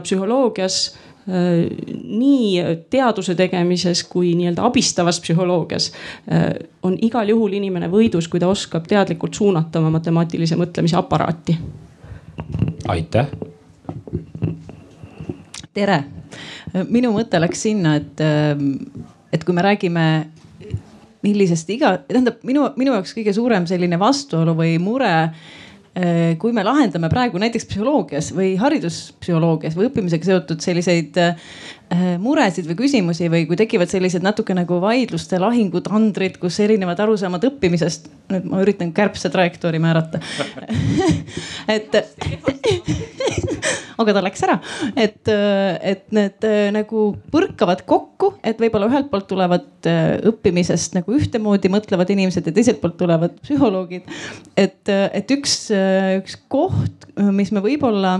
psühholoogias 0.69 0.95
äh, 1.27 1.67
nii 2.03 2.63
teaduse 2.89 3.35
tegemises 3.35 4.03
kui 4.03 4.33
nii-öelda 4.35 4.65
abistavas 4.65 5.19
psühholoogias 5.21 5.91
äh, 6.31 6.53
on 6.83 6.97
igal 7.01 7.29
juhul 7.29 7.53
inimene 7.53 7.89
võidus, 7.89 8.29
kui 8.29 8.39
ta 8.39 8.47
oskab 8.47 8.87
teadlikult 8.87 9.33
suunata 9.33 9.79
oma 9.79 9.89
matemaatilise 9.97 10.55
mõtlemise 10.55 10.97
aparaati. 10.97 11.57
aitäh. 12.87 13.27
tere, 15.73 16.03
minu 16.89 17.13
mõte 17.13 17.39
läks 17.39 17.61
sinna, 17.61 17.95
et, 17.95 18.19
äh, 18.21 18.57
et 19.33 19.43
kui 19.43 19.53
me 19.53 19.61
räägime 19.61 20.05
millisest 21.21 21.69
iga, 21.69 21.97
tähendab 22.07 22.39
minu, 22.47 22.69
minu 22.79 22.93
jaoks 22.95 23.11
kõige 23.13 23.33
suurem 23.35 23.65
selline 23.67 23.99
vastuolu 23.99 24.55
või 24.55 24.77
mure 24.79 25.33
kui 26.39 26.53
me 26.55 26.63
lahendame 26.63 27.09
praegu 27.11 27.39
näiteks 27.41 27.65
psühholoogias 27.71 28.29
või 28.35 28.53
hariduspsühholoogias 28.59 29.75
või 29.75 29.87
õppimisega 29.89 30.27
seotud 30.27 30.61
selliseid 30.63 31.17
äh, 31.19 31.49
muresid 32.21 32.69
või 32.69 32.77
küsimusi 32.83 33.29
või 33.31 33.47
kui 33.49 33.57
tekivad 33.59 33.89
sellised 33.91 34.23
natuke 34.23 34.53
nagu 34.55 34.77
vaidluste 34.83 35.39
lahingud, 35.41 35.89
andrid, 35.91 36.37
kus 36.41 36.59
erinevad 36.63 37.01
arusaamad 37.03 37.49
õppimisest. 37.49 38.09
nüüd 38.29 38.45
ma 38.51 38.61
üritan 38.63 38.93
kärbse 38.93 39.31
trajektoori 39.33 39.79
määrata 39.81 40.21
et 41.75 41.97
aga 43.99 44.15
ta 44.15 44.23
läks 44.25 44.43
ära, 44.47 44.57
et, 44.95 45.29
et 45.29 46.05
need 46.15 46.47
äh, 46.47 46.69
nagu 46.75 47.09
põrkavad 47.33 47.85
kokku, 47.89 48.33
et 48.43 48.59
võib-olla 48.61 48.89
ühelt 48.91 49.09
poolt 49.11 49.29
tulevad 49.29 49.67
õppimisest 50.29 50.97
nagu 50.97 51.15
ühtemoodi 51.15 51.71
mõtlevad 51.71 52.11
inimesed 52.15 52.47
ja 52.49 52.55
teiselt 52.55 52.81
poolt 52.81 52.97
tulevad 52.99 53.37
psühholoogid. 53.43 54.09
et, 54.59 54.89
et 54.89 55.31
üks 55.35 55.69
üks 56.19 56.37
koht, 56.51 57.07
mis 57.35 57.51
me 57.55 57.63
võib-olla 57.63 58.19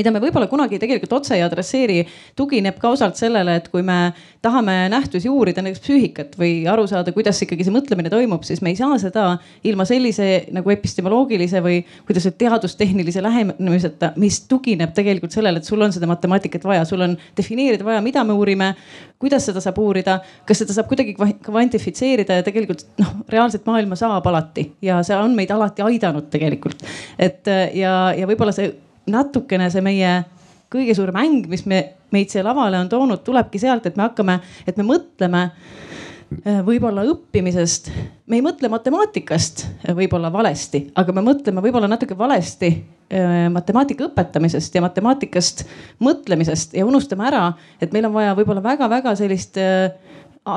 mida 0.00 0.12
me 0.14 0.22
võib-olla 0.22 0.48
kunagi 0.50 0.80
tegelikult 0.80 1.18
otse 1.20 1.36
ei 1.36 1.44
adresseeri, 1.44 2.00
tugineb 2.38 2.80
ka 2.80 2.94
osalt 2.96 3.20
sellele, 3.20 3.58
et 3.60 3.68
kui 3.72 3.84
me 3.86 3.98
tahame 4.42 4.88
nähtusi 4.92 5.28
uurida, 5.28 5.62
näiteks 5.64 5.84
psüühikat 5.84 6.36
või 6.40 6.64
aru 6.70 6.86
saada, 6.88 7.12
kuidas 7.16 7.40
ikkagi 7.44 7.66
see 7.66 7.74
mõtlemine 7.74 8.12
toimub, 8.12 8.44
siis 8.48 8.62
me 8.64 8.72
ei 8.72 8.78
saa 8.78 8.96
seda 9.02 9.26
ilma 9.68 9.84
sellise 9.88 10.46
nagu 10.56 10.72
epistemoloogilise 10.72 11.60
või 11.64 11.82
kuidas 12.08 12.26
öelda, 12.26 12.38
teadustehnilise 12.40 13.22
lähenemiseta, 13.22 14.14
mis 14.20 14.40
tugineb 14.48 14.94
tegelikult 14.96 15.36
sellele, 15.36 15.60
et 15.60 15.68
sul 15.68 15.82
on 15.84 15.92
seda 15.92 16.08
matemaatikat 16.10 16.64
vaja, 16.64 16.86
sul 16.88 17.04
on 17.04 17.16
defineerida 17.36 17.84
vaja, 17.84 18.00
mida 18.04 18.24
me 18.24 18.36
uurime, 18.36 18.72
kuidas 19.20 19.44
seda 19.50 19.60
saab 19.62 19.78
uurida, 19.82 20.20
kas 20.48 20.62
seda 20.64 20.76
saab 20.76 20.88
kuidagi 20.90 21.16
kvantifitseerida 21.44 22.40
ja 22.40 22.46
tegelikult 22.46 22.86
noh, 23.02 23.18
reaalset 23.32 23.66
maailma 23.68 23.98
saab 24.00 24.26
alati 24.30 24.70
ja 24.84 25.02
see 25.06 25.16
on 25.16 25.36
meid 25.36 25.52
alati 25.52 25.84
aidanud 25.84 26.30
tegelikult. 26.32 26.86
et 27.18 27.50
ja, 27.76 28.14
ja 28.16 28.30
võib-olla 28.30 28.56
see 28.56 28.72
natukene 29.06 29.70
see 29.72 29.84
meie 29.84 30.12
kõige 30.70 30.94
suurem 30.94 31.16
mäng, 31.18 31.48
mis 31.50 31.64
me, 31.68 31.82
meid 32.14 32.30
siia 32.30 32.44
lavale 32.46 32.78
on 32.78 32.90
toonud, 32.90 33.24
tulebki 33.26 33.60
sealt, 33.62 33.88
et 33.88 33.96
me 33.98 34.06
hakkame, 34.06 34.38
et 34.68 34.78
me 34.78 34.86
mõtleme 34.86 35.42
äh, 35.50 36.60
võib-olla 36.66 37.04
õppimisest, 37.10 37.90
me 38.30 38.38
ei 38.38 38.44
mõtle 38.44 38.70
matemaatikast 38.72 39.64
äh, 39.66 39.94
võib-olla 39.98 40.30
valesti, 40.32 40.84
aga 41.00 41.14
me 41.16 41.24
mõtleme 41.26 41.64
võib-olla 41.64 41.90
natuke 41.90 42.18
valesti 42.18 42.70
äh, 42.70 43.48
matemaatika 43.50 44.06
õpetamisest 44.10 44.78
ja 44.78 44.84
matemaatikast 44.86 45.66
mõtlemisest 46.06 46.78
ja 46.78 46.86
unustame 46.86 47.26
ära, 47.32 47.48
et 47.82 47.90
meil 47.96 48.06
on 48.06 48.14
vaja 48.14 48.36
võib-olla 48.38 48.62
väga-väga 48.70 49.16
sellist 49.18 49.58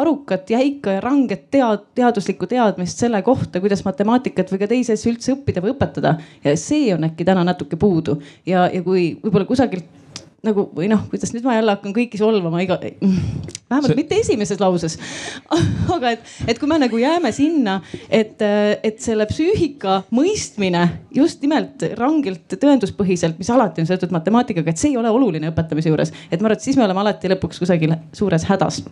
arukat, 0.01 0.49
jäika 0.49 0.97
ja 0.97 1.01
ranget 1.03 1.49
tead, 1.53 1.87
teaduslikku 1.95 2.47
teadmist 2.49 3.01
selle 3.01 3.21
kohta, 3.25 3.61
kuidas 3.63 3.83
matemaatikat 3.85 4.53
või 4.53 4.61
ka 4.63 4.69
teisi 4.71 4.95
asju 4.95 5.13
üldse 5.13 5.35
õppida 5.35 5.63
või 5.63 5.75
õpetada. 5.75 6.15
ja 6.43 6.55
see 6.57 6.93
on 6.95 7.09
äkki 7.09 7.25
täna 7.27 7.43
natuke 7.47 7.79
puudu 7.79 8.19
ja, 8.45 8.69
ja 8.73 8.81
kui 8.83 9.13
võib-olla 9.23 9.49
kusagilt 9.49 10.02
nagu 10.43 10.65
või 10.75 10.89
noh, 10.91 11.05
kuidas 11.07 11.31
nüüd 11.31 11.45
ma 11.47 11.55
jälle 11.55 11.71
hakkan 11.71 11.93
kõiki 11.95 12.19
solvama 12.19 12.59
iga, 12.63 12.75
vähemalt 12.81 13.87
see... 13.87 13.95
mitte 13.95 14.17
esimeses 14.19 14.59
lauses 14.59 14.97
aga 15.95 16.13
et, 16.17 16.33
et 16.51 16.59
kui 16.59 16.67
me 16.67 16.79
nagu 16.81 16.99
jääme 16.99 17.31
sinna, 17.35 17.77
et, 18.11 18.43
et 18.43 18.99
selle 19.03 19.27
psüühika 19.29 20.01
mõistmine 20.11 20.83
just 21.15 21.39
nimelt 21.45 21.85
rangelt 21.99 22.57
tõenduspõhiselt, 22.59 23.39
mis 23.39 23.51
alati 23.55 23.85
on 23.85 23.87
seotud 23.87 24.11
matemaatikaga, 24.15 24.73
et 24.73 24.83
see 24.83 24.91
ei 24.91 24.99
ole 24.99 25.11
oluline 25.15 25.53
õpetamise 25.53 25.93
juures. 25.93 26.11
et 26.29 26.41
ma 26.41 26.51
arvan, 26.51 26.59
et 26.59 26.67
siis 26.67 26.79
me 26.79 26.83
oleme 26.89 27.05
alati 27.05 27.31
lõpuks 27.31 27.63
kusagil 27.63 27.95
suures 28.11 28.47
hädas. 28.51 28.83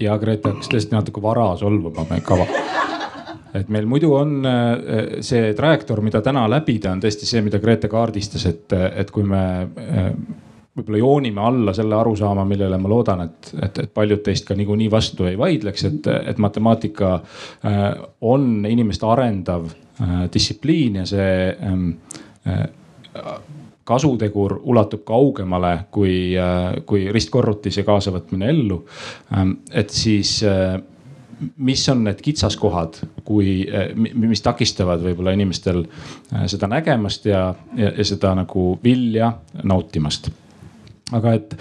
ja 0.00 0.18
Grete 0.18 0.50
hakkas 0.50 0.74
tõesti 0.74 0.98
natuke 0.98 1.22
vara 1.22 1.52
solvama 1.60 2.08
me 2.10 2.18
kava 2.26 2.48
et 3.54 3.68
meil 3.70 3.86
muidu 3.86 4.10
on 4.18 4.40
äh, 4.42 5.20
see 5.22 5.52
trajektoor, 5.54 6.02
mida 6.02 6.18
täna 6.24 6.48
läbida, 6.50 6.96
on 6.96 7.02
tõesti 7.04 7.30
see, 7.30 7.44
mida 7.46 7.62
Grete 7.62 7.86
kaardistas, 7.92 8.48
et, 8.50 8.74
et 8.74 9.14
kui 9.14 9.22
me 9.22 9.44
äh, 9.62 10.10
võib-olla 10.74 10.98
joonime 10.98 11.40
alla 11.40 11.74
selle 11.74 11.96
arusaama, 11.96 12.44
millele 12.48 12.78
ma 12.82 12.90
loodan, 12.90 13.24
et, 13.28 13.50
et, 13.62 13.82
et 13.84 13.90
paljud 13.94 14.22
teist 14.26 14.46
ka 14.48 14.56
niikuinii 14.58 14.90
vastu 14.90 15.28
ei 15.30 15.38
vaidleks, 15.38 15.86
et, 15.90 16.08
et 16.34 16.40
matemaatika 16.42 17.14
äh, 17.14 17.82
on 18.26 18.66
inimest 18.68 19.04
arendav 19.06 19.68
äh, 19.70 20.24
distsipliin 20.34 21.02
ja 21.02 21.06
see 21.06 21.34
ähm, 21.54 21.90
äh, 22.48 22.64
kasutegur 23.84 24.58
ulatub 24.64 25.02
kaugemale 25.04 25.76
kui, 25.92 26.32
kui 26.88 27.02
ristkorrutis 27.12 27.76
ja 27.76 27.82
kaasavõtmine 27.84 28.48
ellu. 28.48 28.78
Ähm, 29.36 29.58
et 29.70 29.92
siis 29.92 30.38
mis 31.60 31.82
on 31.92 32.00
need 32.06 32.22
kitsaskohad, 32.24 32.96
kui, 33.28 33.66
mis 34.16 34.40
takistavad 34.40 35.04
võib-olla 35.04 35.34
inimestel 35.36 35.82
seda 36.48 36.70
nägemast 36.72 37.28
ja, 37.28 37.42
ja, 37.76 37.92
ja 37.92 38.08
seda 38.08 38.32
nagu 38.38 38.70
vilja 38.80 39.34
nautimast. 39.68 40.30
Aga 41.12 41.34
et 41.36 41.56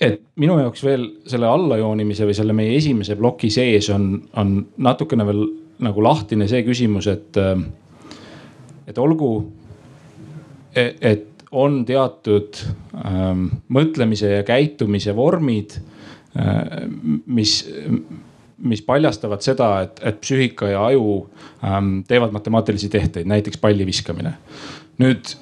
et 0.00 0.20
minu 0.40 0.56
jaoks 0.56 0.82
veel 0.84 1.06
selle 1.28 1.48
allajoonimise 1.48 2.24
või 2.28 2.36
selle 2.36 2.54
meie 2.56 2.76
esimese 2.78 3.16
ploki 3.20 3.50
sees 3.52 3.90
on, 3.92 4.14
on 4.40 4.54
natukene 4.80 5.26
veel 5.28 5.42
nagu 5.84 6.04
lahtine 6.04 6.48
see 6.48 6.62
küsimus, 6.64 7.08
et, 7.08 7.36
et 8.88 9.00
olgu, 9.00 9.30
e-, 10.76 10.94
et 11.12 11.26
on 11.50 11.80
teatud 11.86 12.60
ähm, 13.00 13.46
mõtlemise 13.74 14.36
ja 14.38 14.42
käitumise 14.46 15.14
vormid 15.16 15.76
äh,, 16.38 16.86
mis, 17.26 17.54
mis 18.60 18.84
paljastavad 18.86 19.44
seda, 19.44 19.70
et, 19.86 20.00
et 20.06 20.20
psüühika 20.22 20.70
ja 20.70 20.84
aju 20.92 21.16
ähm, 21.64 22.00
teevad 22.08 22.32
matemaatilisi 22.36 22.92
tehteid, 22.92 23.28
näiteks 23.28 23.60
palli 23.60 23.88
viskamine. 23.88 24.36
nüüd 25.00 25.32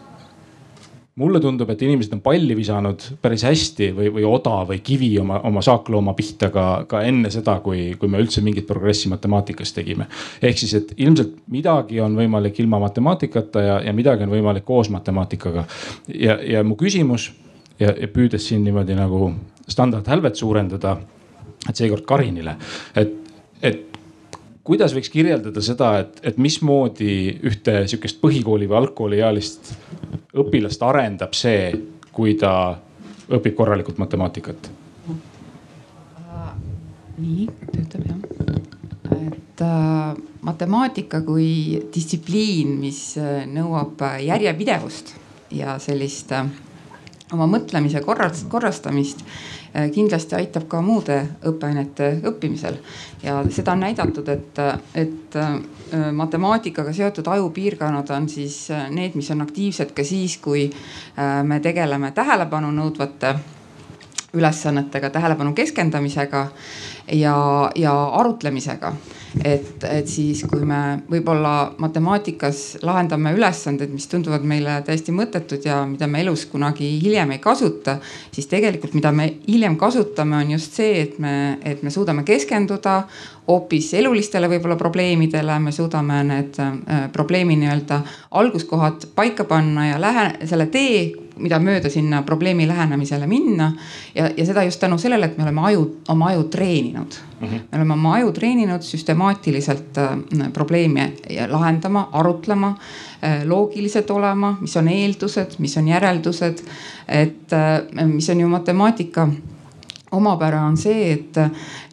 mulle 1.19 1.41
tundub, 1.43 1.71
et 1.73 1.83
inimesed 1.83 2.13
on 2.15 2.21
palli 2.23 2.55
visanud 2.57 3.03
päris 3.23 3.43
hästi 3.47 3.91
või, 3.97 4.11
või 4.15 4.27
oda 4.29 4.61
või 4.69 4.79
kivi 4.85 5.11
oma, 5.19 5.41
oma 5.49 5.63
saaklooma 5.65 6.15
pihta 6.19 6.51
ka, 6.55 6.67
ka 6.91 7.03
enne 7.07 7.31
seda, 7.35 7.59
kui, 7.65 7.91
kui 7.99 8.11
me 8.11 8.21
üldse 8.23 8.43
mingit 8.45 8.67
progressi 8.69 9.11
matemaatikas 9.11 9.75
tegime. 9.75 10.07
ehk 10.43 10.63
siis, 10.63 10.75
et 10.79 10.95
ilmselt 10.97 11.35
midagi 11.51 12.01
on 12.05 12.17
võimalik 12.19 12.61
ilma 12.63 12.81
matemaatikata 12.87 13.65
ja, 13.65 13.81
ja 13.89 13.95
midagi 13.97 14.27
on 14.27 14.35
võimalik 14.37 14.67
koos 14.69 14.91
matemaatikaga. 14.95 15.67
ja, 16.15 16.39
ja 16.43 16.65
mu 16.65 16.79
küsimus 16.79 17.33
ja, 17.81 17.93
ja 17.93 18.09
püüdes 18.09 18.49
siin 18.49 18.65
niimoodi 18.65 18.95
nagu 18.99 19.33
standardhälvet 19.69 20.39
suurendada, 20.39 20.97
et 21.69 21.77
seekord 21.77 22.07
Karinile, 22.09 22.57
et, 22.97 23.15
et 23.63 23.88
kuidas 24.69 24.93
võiks 24.97 25.09
kirjeldada 25.13 25.63
seda, 25.65 25.95
et, 26.03 26.21
et 26.29 26.37
mismoodi 26.41 27.39
ühte 27.49 27.81
sihukest 27.89 28.21
põhikooli 28.21 28.69
või 28.69 28.83
algkooliealist 28.83 29.73
õpilast 30.39 30.85
arendab 30.85 31.37
see, 31.37 31.73
kui 32.13 32.37
ta 32.41 32.53
õpib 33.33 33.57
korralikult 33.57 34.01
matemaatikat? 34.03 34.71
nii, 37.19 37.49
töötab 37.73 38.05
jah. 38.07 38.19
et 39.17 39.63
äh, 39.67 40.19
matemaatika 40.47 41.19
kui 41.27 41.49
distsipliin, 41.95 42.77
mis 42.79 43.01
äh, 43.19 43.43
nõuab 43.51 44.05
äh, 44.07 44.21
järjepidevust 44.29 45.17
ja 45.51 45.75
sellist 45.83 46.31
äh, 46.37 46.47
oma 47.33 47.47
mõtlemise 47.47 48.01
korrast, 48.05 48.49
korrastamist 48.49 49.25
äh, 49.25 49.91
kindlasti 49.95 50.39
aitab 50.39 50.69
ka 50.69 50.83
muude 50.83 51.21
õppeainete 51.49 52.15
õppimisel. 52.29 52.79
ja 53.23 53.43
seda 53.51 53.73
on 53.73 53.87
näidatud, 53.87 54.29
et, 54.29 54.63
et 54.95 55.37
Äh, 55.93 56.13
matemaatikaga 56.13 56.93
seotud 56.93 57.27
ajupiirkonnad 57.27 58.11
on 58.13 58.29
siis 58.29 58.71
äh, 58.71 58.91
need, 58.93 59.15
mis 59.17 59.31
on 59.33 59.41
aktiivsed 59.41 59.95
ka 59.97 60.05
siis, 60.05 60.37
kui 60.37 60.67
me 61.49 61.61
tegeleme 61.65 62.11
tähelepanu 62.13 62.69
nõudvate 62.77 63.31
ülesannetega, 64.37 65.11
tähelepanu 65.11 65.55
keskendamisega 65.57 66.49
ja, 67.13 67.71
ja 67.75 67.95
arutlemisega. 68.21 68.93
Et, 69.45 69.85
et 69.85 70.09
siis, 70.09 70.41
kui 70.49 70.65
me 70.67 71.03
võib-olla 71.11 71.75
matemaatikas 71.79 72.79
lahendame 72.83 73.35
ülesanded, 73.37 73.93
mis 73.93 74.09
tunduvad 74.09 74.45
meile 74.49 74.79
täiesti 74.87 75.13
mõttetud 75.13 75.65
ja 75.69 75.83
mida 75.89 76.09
me 76.09 76.23
elus 76.25 76.47
kunagi 76.49 76.89
hiljem 77.03 77.35
ei 77.37 77.43
kasuta, 77.45 77.99
siis 78.33 78.49
tegelikult, 78.49 78.97
mida 78.97 79.13
me 79.13 79.29
hiljem 79.47 79.77
kasutame, 79.81 80.41
on 80.41 80.55
just 80.57 80.81
see, 80.81 81.05
et 81.05 81.19
me, 81.21 81.35
et 81.61 81.85
me 81.85 81.93
suudame 81.93 82.25
keskenduda 82.29 83.03
hoopis 83.49 83.93
elulistele 84.01 84.49
võib-olla 84.49 84.77
probleemidele, 84.81 85.61
me 85.61 85.73
suudame 85.77 86.23
need 86.29 86.59
äh, 86.65 87.07
probleemi 87.13 87.57
nii-öelda 87.61 88.01
alguskohad 88.41 89.11
paika 89.15 89.45
panna 89.49 89.91
ja 89.93 90.01
lähe, 90.01 90.31
selle 90.49 90.69
tee 90.73 91.28
mida 91.39 91.59
mööda 91.63 91.91
sinna 91.91 92.23
probleemi 92.27 92.67
lähenemisele 92.69 93.27
minna. 93.27 93.73
ja, 94.15 94.31
ja 94.37 94.47
seda 94.47 94.63
just 94.63 94.81
tänu 94.81 94.99
sellele, 94.99 95.27
et 95.27 95.39
me 95.39 95.45
oleme 95.45 95.65
aju, 95.71 95.85
oma 96.09 96.31
aju 96.33 96.45
treeninud 96.45 97.19
mm. 97.41 97.49
-hmm. 97.49 97.61
me 97.73 97.79
oleme 97.79 97.95
oma 97.95 98.15
aju 98.15 98.33
treeninud 98.33 98.83
süstemaatiliselt 98.83 99.99
äh, 99.99 100.53
probleeme 100.53 101.13
lahendama, 101.49 102.09
arutlema 102.13 102.75
äh,, 103.25 103.45
loogilised 103.45 104.11
olema, 104.11 104.57
mis 104.61 104.77
on 104.77 104.89
eeldused, 104.89 105.59
mis 105.59 105.77
on 105.77 105.89
järeldused. 105.89 106.65
et 107.09 107.53
äh, 107.53 108.07
mis 108.07 108.31
on 108.31 108.41
ju 108.41 108.49
matemaatika 108.49 109.29
omapära 110.11 110.63
on 110.63 110.77
see, 110.77 111.13
et 111.13 111.37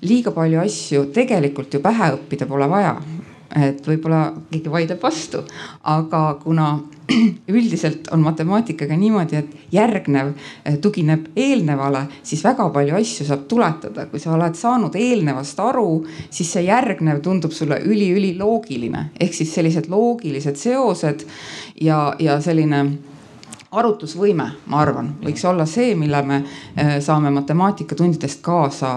liiga 0.01 0.31
palju 0.31 0.59
asju 0.59 1.05
tegelikult 1.13 1.73
ju 1.73 1.79
pähe 1.79 2.13
õppida 2.15 2.47
pole 2.47 2.69
vaja 2.69 2.95
et 3.55 3.87
võib-olla 3.87 4.33
keegi 4.49 4.71
vaidleb 4.71 5.01
vastu, 5.03 5.43
aga 5.83 6.21
kuna 6.43 6.69
üldiselt 7.57 8.09
on 8.13 8.23
matemaatikaga 8.25 8.97
niimoodi, 8.97 9.37
et 9.37 9.73
järgnev 9.75 10.31
eh, 10.65 10.77
tugineb 10.81 11.27
eelnevale, 11.37 12.05
siis 12.25 12.43
väga 12.45 12.67
palju 12.73 12.97
asju 12.97 13.27
saab 13.27 13.45
tuletada. 13.51 14.07
kui 14.09 14.19
sa 14.19 14.33
oled 14.33 14.57
saanud 14.57 14.95
eelnevast 14.97 15.59
aru, 15.59 16.05
siis 16.29 16.51
see 16.57 16.65
järgnev 16.65 17.21
tundub 17.21 17.53
sulle 17.53 17.79
üliüliloogiline 17.85 19.09
ehk 19.19 19.33
siis 19.33 19.53
sellised 19.53 19.89
loogilised 19.89 20.57
seosed 20.57 21.27
ja, 21.81 22.15
ja 22.19 22.39
selline 22.41 22.85
arutlusvõime, 23.79 24.45
ma 24.71 24.81
arvan, 24.81 25.09
võiks 25.23 25.43
olla 25.47 25.65
see, 25.69 25.95
mille 25.99 26.21
me 26.25 26.37
eh, 26.41 26.95
saame 27.03 27.31
matemaatikatundidest 27.35 28.41
kaasa 28.45 28.91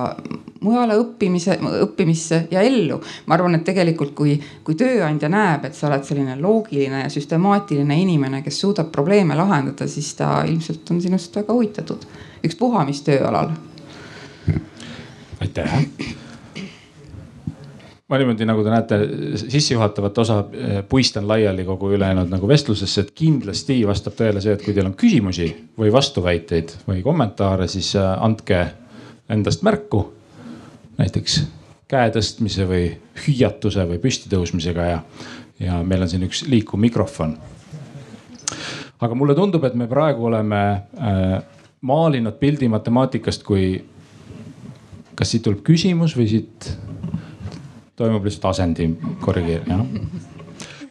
mujale 0.61 0.99
õppimise, 0.99 1.59
õppimisse 1.85 2.41
ja 2.51 2.63
ellu. 2.67 3.01
ma 3.27 3.39
arvan, 3.39 3.59
et 3.59 3.65
tegelikult, 3.67 4.15
kui, 4.19 4.37
kui 4.65 4.79
tööandja 4.79 5.31
näeb, 5.33 5.69
et 5.69 5.75
sa 5.79 5.89
oled 5.91 6.07
selline 6.07 6.39
loogiline 6.41 7.05
ja 7.05 7.11
süstemaatiline 7.13 7.99
inimene, 8.03 8.43
kes 8.43 8.61
suudab 8.61 8.93
probleeme 8.95 9.37
lahendada, 9.39 9.89
siis 9.89 10.15
ta 10.19 10.43
ilmselt 10.47 10.91
on 10.91 11.03
sinust 11.03 11.37
väga 11.37 11.53
huvitatud. 11.53 12.07
ükspuha, 12.45 12.85
mis 12.87 13.03
tööalal. 13.03 13.53
aitäh 15.41 16.27
ma 18.09 18.19
niimoodi, 18.19 18.47
nagu 18.49 18.63
te 18.65 18.73
näete, 18.73 18.99
sissejuhatavat 19.45 20.19
osa 20.19 20.39
eh, 20.53 20.79
puistan 20.89 21.29
laiali 21.29 21.65
kogu 21.65 21.91
ülejäänud 21.93 22.31
nagu 22.33 22.49
vestlusesse, 22.49 23.05
et 23.05 23.11
kindlasti 23.15 23.83
vastab 23.87 24.17
tõele 24.17 24.41
see, 24.45 24.55
et 24.57 24.65
kui 24.65 24.77
teil 24.77 24.89
on 24.89 24.97
küsimusi 24.97 25.51
või 25.79 25.93
vastuväiteid 25.93 26.73
või 26.89 27.03
kommentaare, 27.05 27.69
siis 27.69 27.95
eh, 27.99 28.09
andke 28.25 28.65
endast 29.29 29.63
märku 29.67 30.07
näiteks 30.99 31.43
käe 31.89 32.11
tõstmise 32.13 32.67
või 32.69 32.89
hüüatuse 33.27 33.85
või 33.89 34.01
püstitõusmisega 34.03 34.89
ja, 34.89 34.99
ja 35.61 35.79
meil 35.85 36.05
on 36.05 36.11
siin 36.11 36.27
üks 36.27 36.43
liikuv 36.49 36.81
mikrofon. 36.81 37.37
aga 39.01 39.15
mulle 39.15 39.35
tundub, 39.35 39.65
et 39.65 39.75
me 39.75 39.87
praegu 39.87 40.27
oleme 40.27 40.61
äh, 40.73 41.39
maalinud 41.81 42.37
pildi 42.41 42.69
matemaatikast 42.69 43.45
kui, 43.47 43.85
kas 45.15 45.31
siit 45.31 45.45
tuleb 45.47 45.63
küsimus 45.65 46.17
või 46.17 46.29
siit 46.29 46.73
toimub 47.99 48.27
lihtsalt 48.27 48.51
asendi 48.55 48.91
korrigeerimine? 49.25 50.03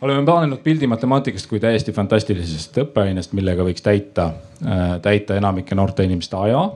oleme 0.01 0.21
maalinud 0.21 0.61
pildi 0.61 0.87
matemaatikast 0.87 1.49
kui 1.49 1.59
täiesti 1.59 1.93
fantastilisest 1.95 2.77
õppeainest, 2.83 3.33
millega 3.37 3.65
võiks 3.65 3.85
täita 3.85 4.31
äh,, 4.61 4.99
täita 5.01 5.39
enamike 5.39 5.75
noorte 5.75 6.05
inimeste 6.05 6.37
aja 6.37 6.67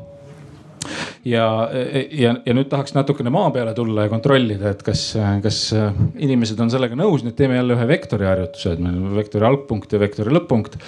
ja, 1.26 1.46
ja, 2.12 2.34
ja 2.46 2.56
nüüd 2.56 2.70
tahaks 2.72 2.96
natukene 2.96 3.32
maa 3.34 3.52
peale 3.54 3.74
tulla 3.78 4.06
ja 4.08 4.12
kontrollida, 4.12 4.72
et 4.74 4.82
kas, 4.86 5.04
kas 5.44 5.60
inimesed 6.22 6.60
on 6.64 6.72
sellega 6.74 6.98
nõus, 6.98 7.26
nüüd 7.26 7.38
teeme 7.38 7.58
jälle 7.60 7.78
ühe 7.78 7.88
vektori 7.92 8.28
harjutuse, 8.28 8.76
et 8.76 8.82
meil 8.84 8.98
on 8.98 9.16
vektori 9.18 9.48
algpunkt 9.48 9.94
ja 9.94 10.02
vektori 10.02 10.34
lõpp-punkt. 10.36 10.80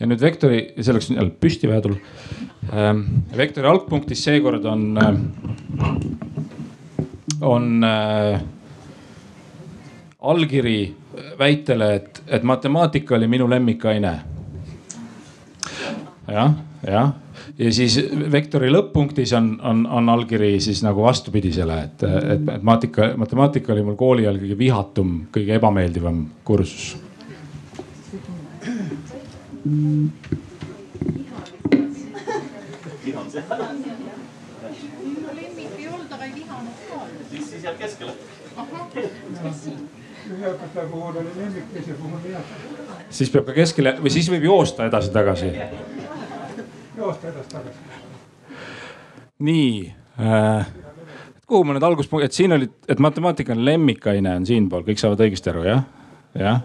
ja 0.00 0.10
nüüd 0.10 0.22
vektori, 0.22 0.60
selleks 0.76 1.10
on 1.12 1.22
jälle 1.22 1.34
püsti 1.40 1.70
vaja 1.70 1.86
tulla. 1.86 2.20
Ähm, 2.68 3.02
vektori 3.36 3.70
algpunktis 3.70 4.24
seekord 4.26 4.66
on, 4.68 4.86
on 7.40 7.88
äh, 7.88 8.40
allkiri 10.28 10.80
väitele, 11.38 11.94
et, 11.94 12.22
et 12.26 12.42
matemaatika 12.42 13.16
oli 13.16 13.26
minu 13.30 13.48
lemmikaine. 13.50 14.12
jah, 16.28 16.52
jah 16.86 17.12
ja 17.58 17.72
siis 17.74 17.98
vektori 18.32 18.70
lõpp-punktis 18.72 19.32
on, 19.36 19.50
on, 19.66 19.82
on 19.98 20.08
allkiri 20.12 20.58
siis 20.62 20.82
nagu 20.86 21.02
vastupidisele, 21.02 21.80
et, 21.88 22.06
et 22.34 22.46
matemaatika, 22.46 23.12
matemaatika 23.16 23.72
oli 23.74 23.84
mul 23.86 23.98
kooli 23.98 24.26
ajal 24.26 24.40
kõige 24.42 24.58
vihatum, 24.58 25.18
kõige 25.34 25.58
ebameeldivam 25.58 26.24
kursus. 26.44 26.96
siis 37.48 37.64
jääb 37.64 37.78
keskele. 37.78 38.12
ühe 38.58 39.97
õpetaja 40.32 40.88
puhul 40.90 41.16
oli 41.22 41.36
lemmik, 41.36 41.70
teise 41.72 41.96
puhul 42.00 42.32
jah. 42.32 42.56
siis 43.10 43.30
peab 43.30 43.48
ka 43.48 43.56
keskele 43.56 43.96
või 44.02 44.12
siis 44.12 44.30
võib 44.30 44.44
joosta 44.50 44.86
edasi-tagasi 44.90 45.52
joosta 46.98 47.28
edasi-tagasi. 47.28 47.78
nii 49.38 49.94
äh,, 50.20 50.66
kuhu 51.46 51.64
ma 51.64 51.76
nüüd 51.76 51.86
alguspunkt, 51.86 52.24
et 52.24 52.34
siin 52.34 52.52
olid, 52.52 52.74
et 52.88 52.98
matemaatika 52.98 53.54
on 53.54 53.64
lemmikaine 53.64 54.34
on 54.36 54.46
siinpool, 54.46 54.82
kõik 54.86 55.00
saavad 55.00 55.22
õigesti 55.26 55.52
aru, 55.52 55.62
jah? 55.68 55.84
jah, 56.38 56.58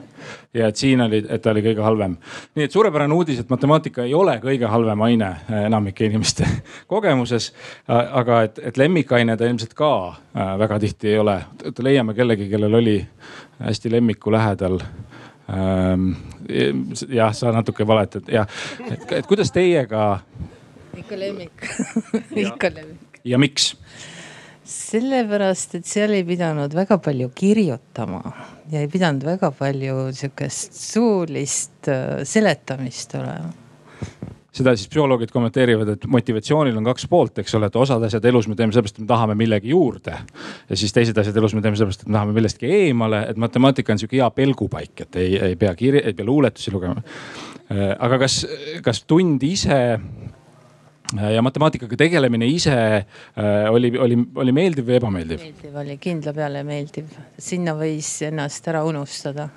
ja 0.53 0.67
et 0.67 0.79
siin 0.79 1.01
oli, 1.05 1.21
et 1.29 1.41
ta 1.41 1.53
oli 1.53 1.61
kõige 1.65 1.85
halvem. 1.85 2.17
nii 2.55 2.65
et 2.67 2.73
suurepärane 2.73 3.13
uudis, 3.13 3.39
et 3.39 3.49
matemaatika 3.53 4.07
ei 4.07 4.13
ole 4.17 4.35
kõige 4.43 4.69
halvem 4.69 5.05
aine 5.05 5.29
äh, 5.29 5.65
enamike 5.69 6.09
inimeste 6.09 6.49
kogemuses. 6.93 7.53
aga 7.87 8.41
et, 8.49 8.59
et 8.59 8.77
lemmikaine 8.77 9.37
ta 9.37 9.47
ilmselt 9.47 9.73
ka 9.77 9.93
äh, 10.09 10.57
väga 10.59 10.79
tihti 10.79 11.13
ei 11.13 11.19
ole. 11.19 11.39
leiame 11.79 12.13
kellegi, 12.13 12.49
kellel 12.49 12.81
oli 12.81 12.97
hästi 13.63 13.91
lemmiku 13.91 14.31
lähedal 14.33 14.79
ähm, 15.49 16.11
jah, 17.09 17.33
sa 17.35 17.51
natuke 17.55 17.87
valetad, 17.87 18.27
jah, 18.31 18.47
et, 18.89 19.11
et 19.11 19.29
kuidas 19.29 19.51
teiega? 19.55 20.19
ikka 20.97 21.19
lemmik 21.19 21.67
ikka 22.45 22.73
lemmik. 22.73 23.21
ja 23.23 23.39
miks? 23.41 23.73
sellepärast, 24.73 25.75
et 25.79 25.89
seal 25.89 26.13
ei 26.15 26.23
pidanud 26.27 26.73
väga 26.75 26.97
palju 27.03 27.31
kirjutama 27.35 28.21
ja 28.71 28.83
ei 28.83 28.87
pidanud 28.91 29.25
väga 29.27 29.51
palju 29.57 30.07
sihukest 30.15 30.79
suulist 30.79 31.91
äh, 31.91 32.23
seletamist 32.27 33.15
olema 33.19 33.51
seda 34.53 34.75
siis 34.77 34.89
psühholoogid 34.91 35.31
kommenteerivad, 35.33 35.95
et 35.95 36.05
motivatsioonil 36.09 36.77
on 36.77 36.85
kaks 36.85 37.07
poolt, 37.09 37.39
eks 37.41 37.55
ole, 37.57 37.69
et 37.71 37.79
osad 37.79 38.03
asjad 38.05 38.25
elus 38.29 38.47
me 38.49 38.57
teeme 38.59 38.75
sellepärast, 38.75 38.99
et 38.99 39.05
me 39.05 39.09
tahame 39.09 39.37
millegi 39.39 39.73
juurde. 39.73 40.17
ja 40.69 40.77
siis 40.77 40.93
teised 40.93 41.17
asjad 41.17 41.37
elus 41.41 41.55
me 41.57 41.63
teeme 41.65 41.79
sellepärast, 41.79 42.05
et 42.05 42.11
me 42.11 42.17
tahame 42.19 42.37
millestki 42.37 42.69
eemale, 42.69 43.23
et 43.31 43.41
matemaatika 43.41 43.95
on 43.95 44.01
sihuke 44.01 44.19
hea 44.19 44.29
pelgupaik, 44.35 45.07
et 45.07 45.19
ei, 45.21 45.39
ei 45.49 45.57
pea 45.59 45.73
kirja, 45.79 46.05
ei 46.05 46.13
pea 46.13 46.27
luuletusi 46.27 46.73
lugema. 46.73 47.01
Äh, 47.71 47.89
aga 47.97 48.21
kas, 48.25 48.43
kas 48.85 49.01
tund 49.09 49.43
ise 49.47 49.81
ja 51.13 51.41
matemaatikaga 51.45 51.97
tegelemine 51.97 52.47
ise 52.49 52.77
äh, 52.77 53.73
oli, 53.73 53.91
oli, 53.97 54.17
oli 54.35 54.53
meeldiv 54.55 54.87
või 54.87 54.99
ebameeldiv? 55.01 55.41
meeldiv 55.41 55.81
oli, 55.81 55.97
kindla 56.01 56.33
peale 56.37 56.63
meeldiv, 56.67 57.09
sinna 57.41 57.73
võis 57.77 58.15
ennast 58.29 58.69
ära 58.69 58.85
unustada 58.85 59.49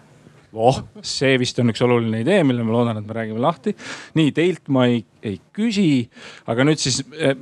oh, 0.52 0.78
see 1.02 1.36
vist 1.40 1.58
on 1.62 1.72
üks 1.72 1.82
oluline 1.84 2.20
idee, 2.22 2.42
mille 2.46 2.64
ma 2.66 2.74
loodan, 2.74 3.00
et 3.00 3.06
me 3.06 3.16
räägime 3.16 3.42
lahti. 3.42 3.74
nii 4.18 4.32
teilt 4.36 4.68
ma 4.72 4.86
ei, 4.90 5.02
ei 5.22 5.40
küsi, 5.56 6.06
aga 6.46 6.66
nüüd 6.66 6.80
siis 6.82 7.02
eh, 7.18 7.34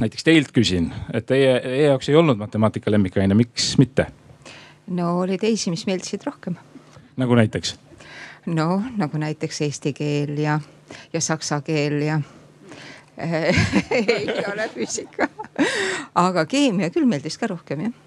näiteks 0.00 0.26
teilt 0.26 0.52
küsin, 0.54 0.90
et 1.12 1.26
teie, 1.28 1.56
teie 1.64 1.86
jaoks 1.88 2.10
ei 2.10 2.18
olnud 2.18 2.40
matemaatika 2.40 2.92
lemmikaine, 2.92 3.36
miks 3.38 3.74
mitte? 3.82 4.08
no 4.92 5.16
oli 5.22 5.38
teisi, 5.38 5.70
mis 5.70 5.86
meeldisid 5.88 6.26
rohkem. 6.28 6.58
nagu 7.16 7.38
näiteks? 7.38 7.76
no 8.46 8.82
nagu 8.96 9.18
näiteks 9.18 9.64
eesti 9.68 9.92
keel 9.96 10.38
ja, 10.38 10.60
ja 11.12 11.20
saksa 11.20 11.60
keel 11.66 12.00
ja 12.02 12.20
ei 13.22 14.38
ole 14.52 14.70
füüsika. 14.72 15.28
aga 16.14 16.46
keemia 16.46 16.90
küll 16.90 17.06
meeldis 17.06 17.38
ka 17.38 17.50
rohkem 17.52 17.88
jah 17.88 18.00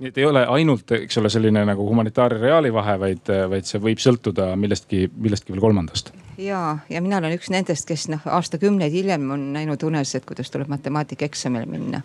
et 0.00 0.18
ei 0.18 0.24
ole 0.24 0.44
ainult, 0.48 0.92
eks 0.96 1.18
ole, 1.20 1.30
selline 1.32 1.64
nagu 1.68 1.86
humanitaar- 1.88 2.36
ja 2.36 2.42
reaali 2.42 2.72
vahe, 2.72 2.96
vaid, 3.00 3.32
vaid 3.50 3.68
see 3.68 3.80
võib 3.82 4.00
sõltuda 4.02 4.50
millestki, 4.56 5.08
millestki 5.16 5.52
veel 5.52 5.60
kolmandast. 5.60 6.12
ja, 6.38 6.78
ja 6.88 7.02
mina 7.04 7.18
olen 7.18 7.36
üks 7.36 7.50
nendest, 7.52 7.86
kes 7.88 8.08
noh, 8.08 8.24
aastakümneid 8.24 8.92
hiljem 8.92 9.30
on 9.30 9.52
näinud 9.56 9.82
unes, 9.82 10.14
et 10.14 10.26
kuidas 10.28 10.50
tuleb 10.50 10.68
matemaatikaeksamile 10.72 11.66
minna. 11.66 12.02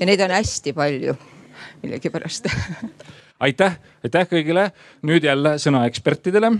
ja 0.00 0.06
neid 0.06 0.20
on 0.20 0.36
hästi 0.36 0.72
palju 0.72 1.16
millegipärast 1.82 2.50
aitäh, 3.40 3.78
aitäh 4.04 4.28
kõigile, 4.30 4.70
nüüd 5.06 5.26
jälle 5.26 5.56
sõna 5.62 5.86
ekspertidele 5.90 6.52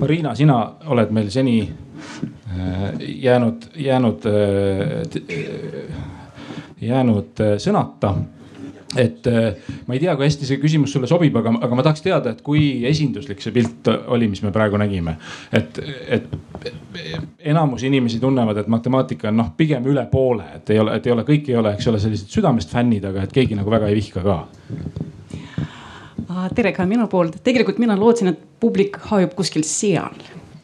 Marina, 0.00 0.34
sina 0.34 0.56
oled 0.88 1.10
meil 1.12 1.30
seni 1.32 1.60
äh, 1.68 2.84
jäänud, 2.98 3.70
jäänud, 3.76 4.26
äh, 4.26 5.96
jäänud 6.80 7.40
äh, 7.40 7.56
sõnata 7.60 8.14
et 8.98 9.22
ma 9.86 9.94
ei 9.94 10.00
tea, 10.02 10.16
kui 10.18 10.26
hästi 10.26 10.48
see 10.48 10.58
küsimus 10.58 10.90
sulle 10.90 11.06
sobib, 11.06 11.36
aga, 11.38 11.52
aga 11.62 11.76
ma 11.78 11.82
tahaks 11.86 12.02
teada, 12.02 12.32
et 12.34 12.40
kui 12.42 12.82
esinduslik 12.88 13.38
see 13.38 13.54
pilt 13.54 13.86
oli, 13.86 14.26
mis 14.26 14.42
me 14.42 14.50
praegu 14.50 14.80
nägime. 14.82 15.14
et, 15.54 15.78
et 16.08 16.26
enamus 17.52 17.84
inimesi 17.86 18.18
tunnevad, 18.18 18.58
et 18.58 18.72
matemaatika 18.72 19.30
on 19.30 19.38
noh, 19.44 19.52
pigem 19.56 19.86
üle 19.86 20.02
poole, 20.10 20.48
et 20.56 20.74
ei 20.74 20.82
ole, 20.82 20.96
et 20.98 21.06
ei 21.06 21.14
ole, 21.14 21.22
kõik 21.28 21.52
ei 21.52 21.60
ole, 21.60 21.76
eks 21.78 21.86
ole, 21.86 22.02
sellised 22.02 22.34
südamest 22.34 22.74
fännid, 22.74 23.06
aga 23.06 23.28
et 23.28 23.36
keegi 23.36 23.54
nagu 23.54 23.70
väga 23.70 23.92
ei 23.92 24.00
vihka 24.00 24.26
ka 24.26 24.40
tere 26.54 26.74
ka 26.76 26.86
minu 26.88 27.08
poolt, 27.10 27.40
tegelikult 27.46 27.80
mina 27.82 27.96
lootsin, 27.98 28.32
et 28.32 28.44
publik 28.62 28.98
hajub 29.10 29.34
kuskil 29.38 29.64
seal. 29.66 30.14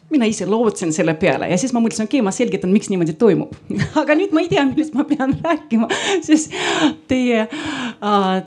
Mina 0.07 0.23
ise 0.29 0.45
lootsin 0.47 0.93
selle 0.95 1.17
peale 1.19 1.49
ja 1.51 1.57
siis 1.59 1.73
ma 1.75 1.81
mõtlesin, 1.83 2.07
okei 2.07 2.21
okay,, 2.21 2.23
ma 2.23 2.31
selgitan, 2.31 2.71
miks 2.71 2.87
niimoodi 2.87 3.17
toimub. 3.19 3.51
Aga 4.01 4.15
nüüd 4.15 4.31
ma 4.31 4.39
ei 4.39 4.47
tea, 4.51 4.63
millest 4.69 4.95
ma 4.95 5.03
pean 5.07 5.33
rääkima, 5.43 5.89
sest 6.23 6.53
teie, 7.11 7.43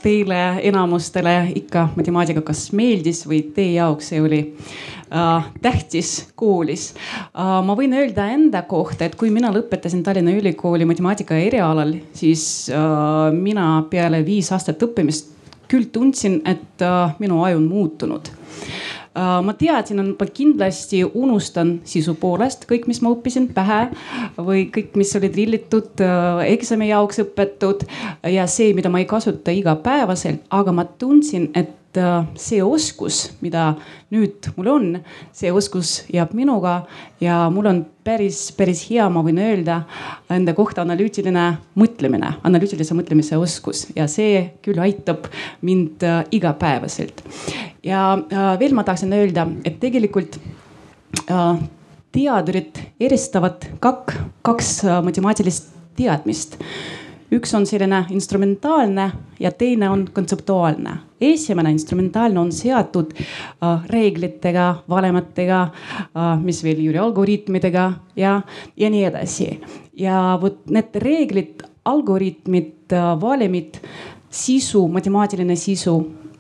teile 0.01 0.39
enamustele 0.71 1.35
ikka 1.61 1.91
matemaatika 1.99 2.41
kas 2.47 2.71
meeldis 2.77 3.27
või 3.29 3.43
teie 3.57 3.75
jaoks 3.75 4.09
see 4.09 4.23
oli 4.25 4.39
äh, 5.13 5.51
tähtis 5.61 6.15
koolis. 6.41 6.95
Ma 7.37 7.77
võin 7.77 7.93
öelda 7.99 8.31
enda 8.33 8.65
kohta, 8.71 9.05
et 9.05 9.19
kui 9.21 9.29
mina 9.35 9.53
lõpetasin 9.53 10.01
Tallinna 10.07 10.33
Ülikooli 10.41 10.89
matemaatika 10.89 11.37
erialal, 11.37 11.93
siis 12.17 12.71
mina 13.37 13.69
peale 13.93 14.25
viis 14.25 14.49
aastat 14.57 14.81
õppimist 14.89 15.37
küll 15.71 15.91
tundsin, 15.93 16.41
et 16.49 16.85
äh, 16.85 17.17
minu 17.23 17.43
aju 17.47 17.61
on 17.61 17.69
muutunud. 17.71 18.31
Äh, 19.11 19.41
ma 19.43 19.55
teadsin, 19.59 20.03
et 20.03 20.21
ma 20.21 20.27
kindlasti 20.27 21.03
unustan 21.05 21.79
sisu 21.89 22.15
poolest 22.21 22.67
kõik, 22.71 22.87
mis 22.91 23.01
ma 23.03 23.11
õppisin 23.15 23.49
pähe 23.55 23.81
või 24.39 24.69
kõik, 24.71 24.95
mis 25.01 25.11
oli 25.19 25.33
trillitud 25.35 26.05
äh, 26.07 26.45
eksami 26.53 26.93
jaoks 26.93 27.19
õpetud 27.25 27.83
ja 28.31 28.47
see, 28.51 28.71
mida 28.77 28.93
ma 28.93 29.03
ei 29.03 29.11
kasuta 29.11 29.55
igapäevaselt, 29.55 30.47
aga 30.55 30.75
ma 30.75 30.87
tundsin, 30.87 31.51
et 31.59 31.80
Äh, 31.97 32.27
see 32.39 32.61
oskus, 32.63 33.33
mida 33.43 33.73
nüüd 34.15 34.47
mul 34.55 34.69
on, 34.71 34.85
see 35.35 35.51
oskus 35.51 36.05
jääb 36.07 36.37
minuga 36.39 36.85
ja 37.19 37.49
mul 37.51 37.67
on 37.67 37.81
päris, 38.07 38.45
päris 38.55 38.85
hea, 38.87 39.09
ma 39.11 39.25
võin 39.27 39.41
öelda 39.43 39.81
enda 40.31 40.55
kohta 40.55 40.85
analüütiline 40.87 41.49
mõtlemine, 41.83 42.37
analüütilise 42.47 42.95
mõtlemise 42.95 43.41
oskus 43.43 43.89
ja 43.97 44.07
see 44.07 44.45
küll 44.63 44.79
aitab 44.79 45.27
mind 45.67 46.07
äh, 46.07 46.21
igapäevaselt. 46.31 47.25
ja 47.83 48.05
äh, 48.23 48.53
veel 48.63 48.79
ma 48.79 48.87
tahtsin 48.87 49.11
öelda, 49.19 49.49
et 49.67 49.83
tegelikult 49.83 50.39
teadurid 52.15 52.79
eristavad 53.03 53.67
kak, 53.83 54.15
kaks 54.47 54.77
matemaatilist 55.03 55.75
teadmist 55.99 56.55
üks 57.35 57.55
on 57.55 57.67
selline 57.67 58.05
instrumentaalne 58.11 59.11
ja 59.41 59.53
teine 59.53 59.91
on 59.91 60.09
kontseptuaalne. 60.13 60.97
esimene 61.21 61.71
instrumentaalne 61.71 62.41
on 62.41 62.53
seotud 62.53 63.13
äh, 63.15 63.85
reeglitega, 63.87 64.83
valematega 64.89 65.63
äh,, 65.63 66.43
mis 66.43 66.65
veel 66.65 66.81
Jüri 66.81 66.99
algoritmidega 66.99 67.93
ja, 68.17 68.41
ja 68.77 68.91
nii 68.91 69.05
edasi. 69.05 69.61
ja 69.95 70.39
vot 70.43 70.67
need 70.71 70.97
reeglid, 70.97 71.63
algoritmid 71.85 72.93
äh,, 72.93 73.13
valemid, 73.21 73.79
sisu, 74.31 74.89
matemaatiline 74.89 75.57
sisu 75.57 75.97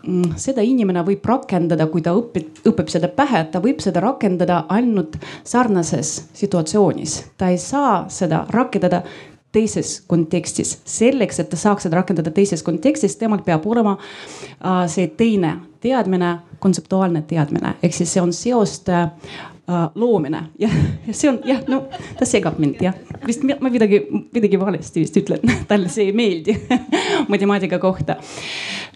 mm, 0.06 0.36
seda 0.36 0.62
inimene 0.62 1.04
võib 1.06 1.24
rakendada, 1.26 1.86
kui 1.86 2.02
ta 2.02 2.14
õpib, 2.16 2.64
õpib 2.66 2.90
seda 2.90 3.08
pähe, 3.14 3.44
ta 3.52 3.62
võib 3.62 3.82
seda 3.84 4.02
rakendada 4.02 4.64
ainult 4.68 5.18
sarnases 5.44 6.30
situatsioonis. 6.32 7.20
ta 7.38 7.50
ei 7.50 7.58
saa 7.58 8.08
seda 8.08 8.46
rakendada 8.50 9.04
teises 9.52 10.00
kontekstis. 10.06 10.78
selleks, 10.84 11.40
et 11.40 11.50
ta 11.50 11.56
saaks 11.56 11.86
seda 11.86 12.00
rakendada 12.00 12.30
teises 12.34 12.62
kontekstis, 12.62 13.16
temal 13.18 13.42
peab 13.46 13.66
olema 13.66 13.96
äh, 13.98 14.84
see 14.90 15.08
teine 15.18 15.56
teadmine, 15.80 16.38
kontseptuaalne 16.58 17.22
teadmine, 17.28 17.74
ehk 17.82 17.94
siis 17.96 18.12
see 18.12 18.22
on 18.22 18.32
seoste 18.36 18.94
äh, 18.94 19.86
loomine. 19.94 20.44
Ja, 20.58 20.70
ja 21.06 21.14
see 21.22 21.32
on 21.32 21.40
jah, 21.44 21.62
no 21.68 21.84
ta 22.18 22.28
segab 22.28 22.60
mind 22.62 22.82
jah, 22.84 22.96
vist 23.26 23.46
ma 23.48 23.70
midagi, 23.70 24.04
midagi 24.34 24.60
valesti 24.60 25.06
vist 25.06 25.18
ütlen, 25.22 25.44
talle 25.70 25.90
see 25.92 26.10
ei 26.10 26.16
meeldi 26.16 26.56
matemaatika 27.32 27.82
kohta 27.82 28.20
Äh, 28.20 28.89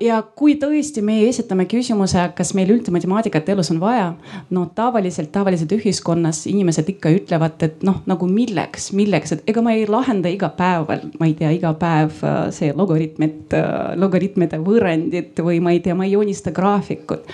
ja 0.00 0.18
kui 0.36 0.56
tõesti 0.60 1.00
me 1.04 1.16
esitame 1.24 1.64
küsimuse, 1.68 2.20
kas 2.36 2.50
meil 2.56 2.68
üldse 2.74 2.92
matemaatikat 2.92 3.48
elus 3.48 3.70
on 3.72 3.78
vaja, 3.80 4.10
no 4.52 4.66
tavaliselt, 4.76 5.30
tavaliselt 5.32 5.72
ühiskonnas 5.72 6.42
inimesed 6.50 6.88
ikka 6.92 7.12
ütlevad, 7.16 7.56
et 7.64 7.84
noh, 7.86 8.02
nagu 8.08 8.28
milleks, 8.28 8.90
milleks, 8.96 9.32
et 9.32 9.48
ega 9.48 9.62
ma 9.64 9.72
ei 9.72 9.86
lahenda 9.88 10.28
iga 10.32 10.50
päev, 10.56 10.92
ma 11.20 11.28
ei 11.28 11.32
tea, 11.38 11.52
iga 11.56 11.72
päev 11.80 12.20
äh, 12.20 12.40
see 12.54 12.74
logaritmid, 12.76 13.54
äh, 13.56 13.94
logaritmide 14.00 14.60
võrrandid 14.64 15.40
või 15.44 15.62
ma 15.64 15.72
ei 15.72 15.80
tea, 15.84 15.96
ma 15.96 16.04
ei 16.04 16.12
joonista 16.12 16.52
graafikut. 16.52 17.24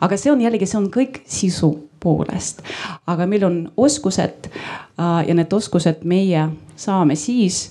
aga 0.00 0.18
see 0.20 0.30
on 0.30 0.44
jällegi, 0.44 0.68
see 0.70 0.78
on 0.78 0.86
kõik 0.94 1.24
sisu 1.26 1.72
poolest, 2.04 2.62
aga 3.10 3.26
meil 3.26 3.46
on 3.48 3.58
oskused 3.80 4.50
ja 4.98 5.34
need 5.34 5.52
oskused 5.56 6.04
meie 6.04 6.44
saame 6.76 7.16
siis, 7.16 7.70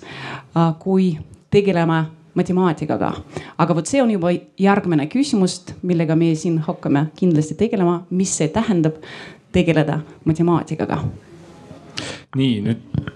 kui 0.82 1.14
tegeleme 1.54 2.02
matemaatikaga. 2.34 3.14
aga 3.58 3.76
vot 3.76 3.88
see 3.88 4.02
on 4.02 4.12
juba 4.12 4.32
järgmine 4.60 5.08
küsimus, 5.08 5.62
millega 5.82 6.16
me 6.16 6.34
siin 6.36 6.60
hakkame 6.66 7.08
kindlasti 7.16 7.56
tegelema, 7.60 8.04
mis 8.10 8.38
see 8.38 8.48
tähendab 8.48 9.02
tegeleda 9.52 10.00
matemaatikaga. 10.26 11.04
nii 12.36 12.62
nüüd 12.62 13.12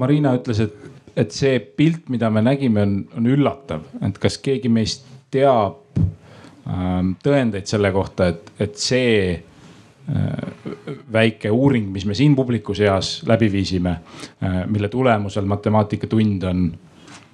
Marina 0.00 0.32
ütles, 0.38 0.62
et, 0.64 0.76
et 1.18 1.34
see 1.34 1.58
pilt, 1.60 2.08
mida 2.12 2.30
me 2.32 2.42
nägime, 2.44 2.82
on, 2.86 2.96
on 3.18 3.28
üllatav, 3.28 3.84
et 4.06 4.18
kas 4.22 4.38
keegi 4.40 4.70
meist 4.72 5.04
teab 5.34 5.98
ähm, 5.98 7.14
tõendeid 7.22 7.68
selle 7.68 7.90
kohta, 7.92 8.30
et, 8.32 8.52
et 8.62 8.78
see 8.80 9.34
äh, 9.34 10.68
väike 11.12 11.52
uuring, 11.52 11.90
mis 11.92 12.06
me 12.08 12.16
siin 12.16 12.36
publiku 12.38 12.76
seas 12.78 13.18
läbi 13.28 13.50
viisime 13.52 13.96
äh,, 13.96 14.62
mille 14.70 14.88
tulemusel 14.92 15.48
matemaatikatund 15.50 16.48
on, 16.48 16.64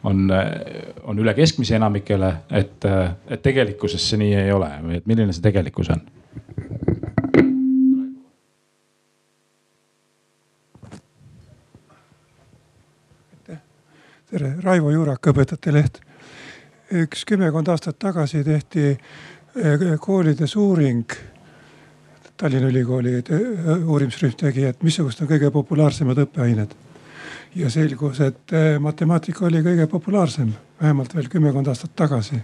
on, 0.06 0.28
on 1.04 1.18
üle 1.18 1.34
keskmise 1.34 1.76
enamikele, 1.76 2.32
et, 2.54 2.84
et 2.86 3.42
tegelikkuses 3.42 4.10
see 4.10 4.20
nii 4.22 4.36
ei 4.44 4.52
ole 4.54 4.70
või 4.84 5.00
et 5.00 5.10
milline 5.10 5.34
see 5.34 5.44
tegelikkus 5.44 5.90
on? 5.94 6.04
tere, 14.30 14.56
Raivo 14.62 14.90
Juurak, 14.90 15.26
Õpetajate 15.30 15.72
Leht. 15.72 16.00
üks 16.92 17.24
kümmekond 17.26 17.68
aastat 17.68 17.98
tagasi 17.98 18.44
tehti 18.44 18.90
eh, 18.92 19.86
koolides 20.00 20.56
uuring. 20.56 21.14
Tallinna 22.36 22.68
Ülikooli 22.68 23.16
eh, 23.18 23.86
uurimisrühm 23.86 24.36
tegi, 24.38 24.66
et 24.68 24.82
missugused 24.82 25.22
on 25.22 25.30
kõige 25.30 25.50
populaarsemad 25.50 26.20
õppeained. 26.26 26.74
Ja 27.56 27.70
selgus, 27.72 28.20
et 28.20 28.52
eh, 28.52 28.76
matemaatika 28.82 29.46
oli 29.48 29.62
kõige 29.64 29.86
populaarsem, 29.90 30.52
vähemalt 30.82 31.14
veel 31.16 31.30
kümmekond 31.32 31.72
aastat 31.72 31.96
tagasi. 31.96 32.42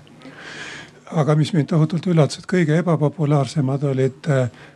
aga 1.13 1.35
mis 1.37 1.53
mind 1.53 1.69
tohutult 1.69 2.07
üllatas, 2.09 2.39
et 2.39 2.49
kõige 2.49 2.79
ebapopulaarsemad 2.81 3.83
olid 3.85 4.29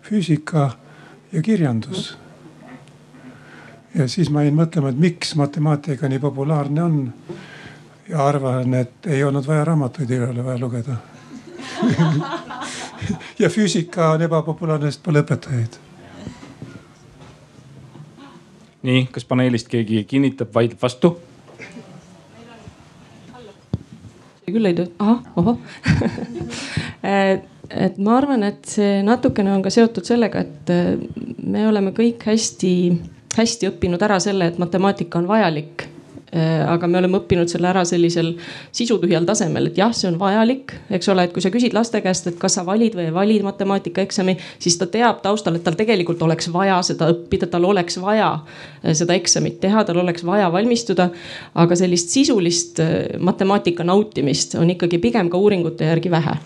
füüsika 0.04 0.70
ja 1.32 1.42
kirjandus 1.42 2.16
ja 3.98 4.08
siis 4.08 4.30
ma 4.30 4.42
jäin 4.44 4.56
mõtlema, 4.56 4.90
et 4.92 4.98
miks 5.00 5.34
matemaatika 5.38 6.08
nii 6.08 6.18
populaarne 6.18 6.82
on. 6.82 7.12
ja 8.08 8.26
arvan, 8.26 8.74
et 8.74 9.06
ei 9.06 9.24
olnud 9.24 9.46
vaja 9.46 9.64
raamatuid, 9.64 10.10
ei 10.10 10.20
ole 10.20 10.44
vaja 10.44 10.58
lugeda 10.58 10.96
ja 13.42 13.50
füüsika 13.50 14.10
on 14.10 14.22
ebapopulaarne, 14.22 14.90
sest 14.90 15.02
pole 15.02 15.20
õpetajaid. 15.24 15.80
Nii, 18.86 19.06
kas 19.12 19.26
paneelist 19.28 19.70
keegi 19.72 20.04
kinnitab, 20.08 20.52
vaidleb 20.54 20.82
vastu? 20.82 21.16
küll 24.46 24.68
ei 24.68 24.76
tööta, 24.78 24.94
ahah, 25.02 25.24
ohoh 25.36 25.56
et 27.84 27.96
ma 27.98 28.12
arvan, 28.14 28.44
et 28.46 28.62
see 28.70 29.00
natukene 29.04 29.50
on 29.52 29.64
ka 29.64 29.72
seotud 29.74 30.06
sellega, 30.06 30.44
et 30.46 30.70
me 31.42 31.66
oleme 31.66 31.90
kõik 31.96 32.22
hästi 32.30 32.72
hästi 33.36 33.68
õppinud 33.70 34.02
ära 34.02 34.18
selle, 34.22 34.48
et 34.48 34.58
matemaatika 34.60 35.20
on 35.20 35.28
vajalik 35.28 35.88
aga 36.34 36.88
me 36.90 36.98
oleme 36.98 37.20
õppinud 37.20 37.48
selle 37.50 37.68
ära 37.70 37.84
sellisel 37.86 38.32
sisutühjal 38.74 39.24
tasemel, 39.28 39.68
et 39.70 39.78
jah, 39.78 39.92
see 39.94 40.08
on 40.10 40.18
vajalik, 40.18 40.72
eks 40.98 41.08
ole, 41.12 41.26
et 41.26 41.34
kui 41.34 41.44
sa 41.44 41.52
küsid 41.54 41.74
laste 41.76 42.00
käest, 42.02 42.26
et 42.26 42.38
kas 42.40 42.58
sa 42.58 42.64
valid 42.66 42.96
või 42.98 43.06
ei 43.06 43.14
vali 43.14 43.36
matemaatikaeksami, 43.46 44.34
siis 44.58 44.78
ta 44.80 44.88
teab 44.90 45.22
taustal, 45.22 45.54
et 45.56 45.64
tal 45.64 45.78
tegelikult 45.78 46.22
oleks 46.26 46.50
vaja 46.52 46.80
seda 46.86 47.12
õppida, 47.12 47.46
tal 47.52 47.68
oleks 47.68 48.00
vaja 48.02 48.32
äh, 48.34 48.90
seda 48.98 49.14
eksamit 49.14 49.60
teha, 49.62 49.84
tal 49.86 50.02
oleks 50.02 50.26
vaja 50.26 50.50
valmistuda. 50.52 51.08
aga 51.54 51.76
sellist 51.78 52.10
sisulist 52.10 52.80
äh, 52.82 52.96
matemaatika 53.18 53.84
nautimist 53.84 54.58
on 54.58 54.70
ikkagi 54.74 54.98
pigem 54.98 55.30
ka 55.30 55.38
uuringute 55.38 55.86
järgi 55.86 56.10
vähe. 56.10 56.36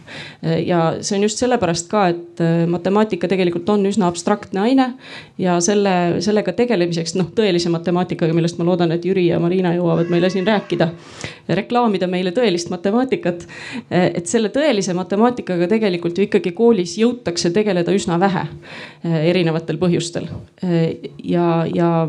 ja 0.66 0.80
see 1.00 1.16
on 1.16 1.22
just 1.22 1.38
sellepärast 1.38 1.88
ka, 1.88 2.06
et 2.08 2.40
matemaatika 2.68 3.28
tegelikult 3.28 3.68
on 3.68 3.86
üsna 3.86 4.08
abstraktne 4.08 4.60
aine 4.60 4.86
ja 5.38 5.58
selle, 5.64 6.20
sellega 6.24 6.52
tegelemiseks 6.56 7.14
noh, 7.18 7.30
tõelise 7.36 7.72
matemaatikaga, 7.72 8.34
millest 8.36 8.58
ma 8.58 8.66
loodan, 8.68 8.92
et 8.92 9.04
Jüri 9.04 9.26
ja 9.28 9.40
Marina 9.42 9.69
jõuavad 9.76 10.10
meile 10.12 10.30
siin 10.30 10.46
rääkida 10.46 10.90
reklaamida 11.48 12.06
meile 12.06 12.30
tõelist 12.30 12.70
matemaatikat. 12.70 13.46
et 13.90 14.26
selle 14.26 14.48
tõelise 14.48 14.94
matemaatikaga 14.94 15.68
tegelikult 15.70 16.18
ju 16.18 16.26
ikkagi 16.28 16.52
koolis 16.56 16.96
jõutakse 16.98 17.50
tegeleda 17.54 17.92
üsna 17.92 18.18
vähe 18.20 18.46
erinevatel 19.04 19.78
põhjustel. 19.78 20.28
ja, 21.24 21.66
ja, 21.74 22.08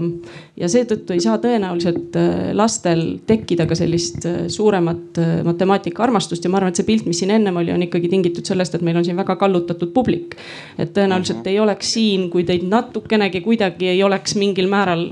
ja 0.60 0.68
seetõttu 0.70 1.16
ei 1.16 1.22
saa 1.24 1.38
tõenäoliselt 1.42 2.18
lastel 2.58 3.04
tekkida 3.28 3.66
ka 3.70 3.76
sellist 3.78 4.28
suuremat 4.52 5.20
matemaatika 5.48 6.04
armastust 6.04 6.44
ja 6.44 6.52
ma 6.52 6.60
arvan, 6.60 6.74
et 6.74 6.82
see 6.82 6.88
pilt, 6.88 7.08
mis 7.08 7.22
siin 7.24 7.32
ennem 7.32 7.62
oli, 7.62 7.72
on 7.72 7.86
ikkagi 7.86 8.12
tingitud 8.12 8.46
sellest, 8.46 8.76
et 8.76 8.84
meil 8.86 9.00
on 9.00 9.08
siin 9.08 9.18
väga 9.18 9.38
kallutatud 9.40 9.94
publik. 9.96 10.36
et 10.78 10.92
tõenäoliselt 10.94 11.48
ei 11.48 11.60
oleks 11.60 11.94
siin, 11.94 12.30
kui 12.30 12.44
teid 12.44 12.68
natukenegi 12.68 13.42
kuidagi 13.42 13.94
ei 13.96 14.04
oleks 14.04 14.36
mingil 14.36 14.70
määral 14.70 15.08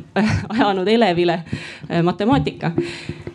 ajanud 0.57 0.87
elevile 0.87 1.39
matemaatika 2.03 2.73
äh, 2.75 3.29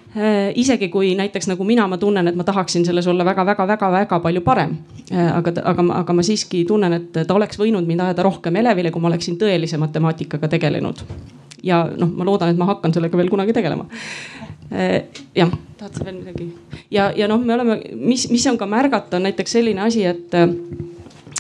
isegi 0.55 0.88
kui 0.88 1.14
näiteks 1.14 1.49
nagu 1.49 1.64
mina, 1.64 1.87
ma 1.88 1.99
tunnen, 1.99 2.29
et 2.29 2.37
ma 2.37 2.45
tahaksin 2.45 2.85
selles 2.85 3.07
olla 3.07 3.25
väga-väga-väga-väga 3.25 4.21
palju 4.21 4.40
parem. 4.40 4.77
Äh, 5.12 5.37
aga, 5.37 5.53
aga, 5.64 5.87
aga 6.01 6.12
ma 6.12 6.23
siiski 6.23 6.64
tunnen, 6.69 6.93
et 6.93 7.12
ta 7.12 7.35
oleks 7.35 7.59
võinud 7.61 7.87
mind 7.87 8.07
ajada 8.07 8.27
rohkem 8.27 8.57
elevile, 8.57 8.90
kui 8.90 9.03
ma 9.03 9.11
oleksin 9.12 9.38
tõelise 9.40 9.79
matemaatikaga 9.81 10.49
tegelenud. 10.49 11.05
Ja 11.64 11.85
noh, 11.96 12.11
ma 12.11 12.27
loodan, 12.29 12.53
et 12.53 12.61
ma 12.61 12.68
hakkan 12.72 12.94
sellega 12.94 13.18
veel 13.18 13.33
kunagi 13.33 13.57
tegelema. 13.57 13.87
Äh, 14.72 15.05
jah, 15.37 15.53
tahad 15.79 15.98
sa 15.98 16.07
veel 16.07 16.18
midagi? 16.20 16.48
ja, 16.92 17.11
ja 17.16 17.29
noh, 17.31 17.40
me 17.40 17.57
oleme, 17.57 17.79
mis, 18.00 18.29
mis 18.33 18.46
on 18.50 18.59
ka 18.61 18.68
märgata, 18.68 19.18
on 19.18 19.29
näiteks 19.29 19.59
selline 19.59 19.85
asi, 19.85 20.05
et 20.09 20.37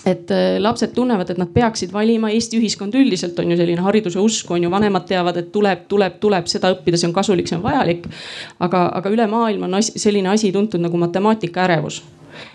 et 0.04 0.30
äh, 0.30 0.58
lapsed 0.60 0.92
tunnevad, 0.92 1.30
et 1.32 1.38
nad 1.40 1.48
peaksid 1.48 1.92
valima, 1.92 2.28
Eesti 2.30 2.58
ühiskond 2.60 2.94
üldiselt 2.98 3.38
on 3.40 3.50
ju 3.50 3.56
selline 3.56 3.80
hariduse 3.84 4.20
usk 4.20 4.50
on 4.52 4.66
ju, 4.66 4.70
vanemad 4.70 5.06
teavad, 5.08 5.38
et 5.40 5.48
tuleb, 5.52 5.86
tuleb, 5.88 6.18
tuleb 6.20 6.50
seda 6.50 6.74
õppida, 6.74 7.00
see 7.00 7.08
on 7.08 7.14
kasulik, 7.16 7.48
see 7.48 7.56
on 7.56 7.64
vajalik. 7.64 8.04
aga, 8.60 8.84
aga 9.00 9.14
üle 9.14 9.26
maailma 9.30 9.70
on 9.70 9.80
asi, 9.80 9.96
selline 9.98 10.28
asi 10.34 10.52
tuntud 10.52 10.82
nagu 10.84 11.00
matemaatika 11.00 11.64
ärevus 11.64 12.02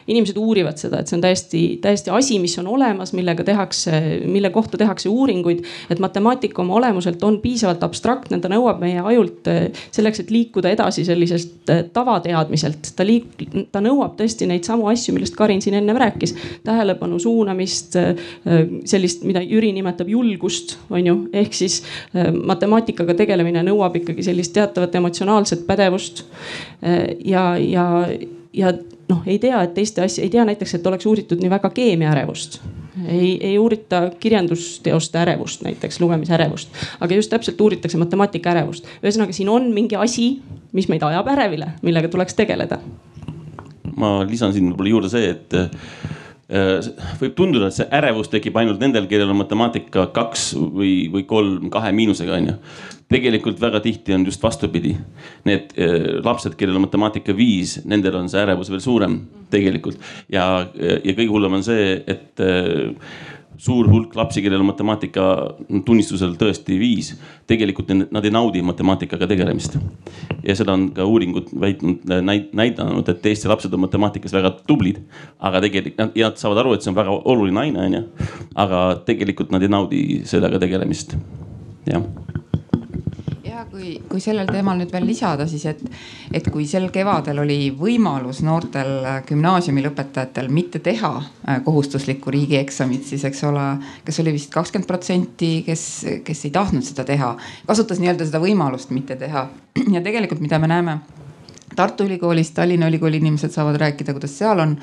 inimesed 0.07 0.37
uurivad 0.37 0.77
seda, 0.81 1.01
et 1.01 1.09
see 1.09 1.17
on 1.17 1.23
täiesti, 1.23 1.61
täiesti 1.81 2.11
asi, 2.13 2.39
mis 2.39 2.55
on 2.61 2.67
olemas, 2.67 3.13
millega 3.17 3.43
tehakse, 3.43 3.91
mille 4.25 4.49
kohta 4.49 4.77
tehakse 4.77 5.09
uuringuid. 5.09 5.63
et 5.89 5.99
matemaatika 5.99 6.61
oma 6.61 6.75
olemuselt 6.75 7.23
on 7.23 7.39
piisavalt 7.41 7.83
abstraktne, 7.83 8.39
ta 8.39 8.49
nõuab 8.51 8.81
meie 8.81 9.01
ajult 9.11 9.47
eh, 9.51 9.69
selleks, 9.95 10.23
et 10.23 10.31
liikuda 10.33 10.71
edasi 10.73 11.05
sellisest 11.07 11.69
eh, 11.69 11.83
tavateadmiselt. 11.93 12.91
ta 12.95 13.05
liik-, 13.07 13.45
ta 13.71 13.81
nõuab 13.83 14.17
tõesti 14.19 14.47
neid 14.49 14.67
samu 14.67 14.89
asju, 14.91 15.15
millest 15.15 15.37
Karin 15.39 15.61
siin 15.61 15.79
ennem 15.79 15.97
rääkis. 15.99 16.35
tähelepanu 16.63 17.19
suunamist, 17.19 17.95
eh, 17.99 18.15
sellist, 18.85 19.23
mida 19.27 19.43
Jüri 19.43 19.71
nimetab 19.75 20.09
julgust, 20.09 20.77
on 20.89 21.05
ju, 21.05 21.15
ehk 21.33 21.53
siis 21.53 21.81
matemaatikaga 22.13 23.13
tegelemine 23.17 23.61
nõuab 23.65 23.95
ikkagi 23.99 24.23
sellist 24.25 24.53
teatavat 24.53 24.95
emotsionaalset 24.95 25.65
pädevust. 25.67 26.23
ja, 27.25 27.57
ja, 27.57 27.85
ja 28.53 28.73
noh, 29.09 29.23
ei 29.25 29.39
tea, 29.39 29.61
et 29.63 29.73
teiste 29.73 30.03
asja, 30.05 30.23
ei 30.23 30.29
tea 30.29 30.45
näiteks, 30.45 30.75
et 30.77 30.87
oleks 30.87 31.07
uuritud 31.09 31.41
nii 31.41 31.49
väga 31.51 31.71
keemia 31.73 32.11
ärevust. 32.11 32.59
ei, 33.07 33.37
ei 33.47 33.57
uurita 33.59 34.01
kirjandusteoste 34.19 35.19
ärevust, 35.21 35.61
näiteks 35.63 36.01
lugemisärevust, 36.01 36.73
aga 36.99 37.15
just 37.15 37.29
täpselt 37.29 37.61
uuritakse 37.61 37.97
matemaatika 37.97 38.51
ärevust. 38.51 38.87
ühesõnaga, 39.03 39.33
siin 39.33 39.49
on 39.49 39.71
mingi 39.73 39.95
asi, 39.95 40.31
mis 40.73 40.89
meid 40.91 41.03
ajab 41.03 41.27
ärevile, 41.35 41.73
millega 41.81 42.07
tuleks 42.07 42.37
tegeleda. 42.37 42.79
ma 43.95 44.19
lisan 44.27 44.53
siin 44.53 44.71
võib-olla 44.71 44.95
juurde 44.95 45.09
see, 45.09 45.29
et 45.29 45.53
võib 46.49 47.35
tunduda, 47.37 47.67
et 47.69 47.77
see 47.77 47.85
ärevus 47.93 48.31
tekib 48.31 48.55
ainult 48.57 48.81
nendel, 48.81 49.05
kellel 49.09 49.29
on 49.29 49.37
matemaatika 49.43 50.07
kaks 50.15 50.53
või, 50.57 50.93
või 51.13 51.27
kolm 51.29 51.69
kahe 51.73 51.91
miinusega 51.93 52.39
on 52.39 52.49
ju 52.49 52.55
tegelikult 53.09 53.57
väga 53.61 53.81
tihti 53.81 54.13
on 54.13 54.25
just 54.27 54.43
vastupidi. 54.43 54.93
Need 55.49 55.73
äh, 55.77 56.19
lapsed, 56.25 56.55
kellel 56.59 56.77
on 56.77 56.85
matemaatika 56.85 57.33
viis, 57.37 57.79
nendel 57.89 58.19
on 58.19 58.29
see 58.29 58.41
ärevus 58.43 58.69
veel 58.69 58.83
suurem 58.85 59.19
tegelikult 59.49 59.97
ja, 60.29 60.45
ja 60.77 61.15
kõige 61.17 61.31
hullem 61.31 61.57
on 61.57 61.65
see, 61.65 61.95
et 62.05 62.43
äh, 62.45 62.91
suur 63.57 63.89
hulk 63.91 64.15
lapsi, 64.15 64.41
kellel 64.43 64.61
on 64.63 64.69
matemaatika 64.69 65.25
tunnistusel 65.85 66.35
tõesti 66.39 66.77
viis, 66.79 67.11
tegelikult 67.49 67.91
nad 68.11 68.25
ei 68.25 68.33
naudi 68.33 68.61
matemaatikaga 68.65 69.27
tegelemist. 69.27 69.77
ja 70.43 70.55
seda 70.55 70.73
on 70.77 70.89
ka 70.95 71.05
uuringud 71.05 71.51
väitnud, 71.59 72.07
näidanud, 72.53 73.09
et 73.09 73.25
Eesti 73.25 73.51
lapsed 73.51 73.73
on 73.73 73.83
matemaatikas 73.83 74.33
väga 74.33 74.53
tublid, 74.67 75.01
aga 75.39 75.61
tegelikult 75.65 76.17
ja 76.17 76.31
nad 76.31 76.39
saavad 76.41 76.63
aru, 76.63 76.73
et 76.73 76.85
see 76.85 76.93
on 76.93 76.99
väga 76.99 77.19
oluline 77.25 77.65
aine, 77.65 77.85
onju. 77.85 78.03
aga 78.55 78.83
tegelikult 79.05 79.51
nad 79.51 79.63
ei 79.63 79.71
naudi 79.71 80.03
sellega 80.29 80.61
tegelemist, 80.61 81.17
jah 81.89 81.99
ja 81.99 82.38
kui, 83.79 83.93
kui 84.11 84.21
sellel 84.23 84.49
teemal 84.49 84.79
nüüd 84.79 84.91
veel 84.93 85.07
lisada, 85.07 85.47
siis 85.49 85.65
et, 85.69 85.81
et 86.35 86.47
kui 86.51 86.65
sel 86.69 86.89
kevadel 86.93 87.41
oli 87.43 87.59
võimalus 87.75 88.41
noortel 88.45 88.91
gümnaasiumi 89.29 89.83
lõpetajatel 89.85 90.49
mitte 90.53 90.81
teha 90.83 91.13
äh, 91.19 91.61
kohustuslikku 91.65 92.33
riigieksamit, 92.35 93.07
siis 93.07 93.23
eks 93.29 93.45
ole, 93.49 93.67
kes 94.07 94.19
oli 94.23 94.35
vist 94.35 94.51
kakskümmend 94.53 94.89
protsenti, 94.89 95.53
kes, 95.67 95.85
kes 96.27 96.45
ei 96.47 96.55
tahtnud 96.55 96.85
seda 96.85 97.07
teha, 97.07 97.35
kasutas 97.69 98.01
nii-öelda 98.03 98.27
seda 98.27 98.43
võimalust 98.43 98.93
mitte 98.95 99.17
teha. 99.19 99.47
ja 99.95 100.03
tegelikult, 100.03 100.43
mida 100.43 100.59
me 100.59 100.71
näeme 100.71 100.99
Tartu 101.75 102.03
Ülikoolis, 102.03 102.51
Tallinna 102.51 102.87
Ülikooli 102.89 103.17
inimesed 103.21 103.53
saavad 103.53 103.77
rääkida, 103.79 104.11
kuidas 104.11 104.33
seal 104.37 104.59
on. 104.59 104.73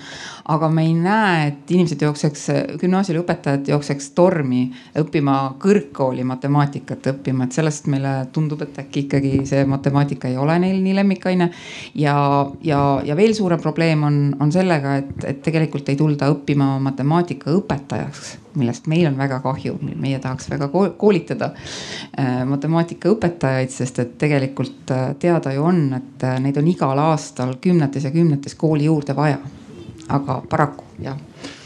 Aga 0.49 0.69
me 0.71 0.85
ei 0.87 0.95
näe, 0.95 1.47
et 1.49 1.71
inimesed 1.75 2.03
jookseks, 2.03 2.45
gümnaasiumiõpetajad 2.81 3.71
jookseks 3.73 4.11
tormi 4.15 4.69
õppima 5.01 5.37
kõrgkooli 5.63 6.23
matemaatikat 6.27 7.11
õppima, 7.13 7.47
et 7.47 7.57
sellest 7.57 7.91
meile 7.91 8.15
tundub, 8.33 8.63
et 8.63 8.79
äkki 8.85 9.07
ikkagi 9.07 9.33
see 9.49 9.65
matemaatika 9.67 10.31
ei 10.31 10.39
ole 10.39 10.59
neil 10.63 10.79
nii 10.85 10.95
lemmikaine. 11.01 11.51
ja, 11.95 12.17
ja, 12.63 12.81
ja 13.05 13.17
veel 13.17 13.35
suurem 13.35 13.61
probleem 13.61 14.07
on, 14.07 14.19
on 14.41 14.53
sellega, 14.53 14.97
et, 15.03 15.15
et 15.25 15.43
tegelikult 15.43 15.89
ei 15.89 15.99
tulda 15.99 16.31
õppima 16.33 16.77
matemaatikaõpetajaks 16.91 18.37
millest 18.57 18.87
meil 18.89 19.07
on 19.11 19.19
väga 19.19 19.41
kahju, 19.45 19.77
meie 20.01 20.19
tahaks 20.23 20.49
väga 20.51 20.71
koolitada 20.73 21.51
äh, 21.53 22.41
matemaatikaõpetajaid, 22.49 23.73
sest 23.73 24.01
et 24.01 24.17
tegelikult 24.21 24.93
äh, 24.95 25.11
teada 25.21 25.53
ju 25.53 25.67
on, 25.69 25.83
et 25.99 26.25
äh, 26.25 26.39
neid 26.41 26.57
on 26.57 26.73
igal 26.73 27.05
aastal 27.11 27.57
kümnetes 27.61 28.09
ja 28.09 28.15
kümnetes 28.15 28.57
kooli 28.57 28.89
juurde 28.89 29.17
vaja. 29.17 29.39
Aga 30.09 30.43
paraku 30.49 30.85
jah. 31.03 31.17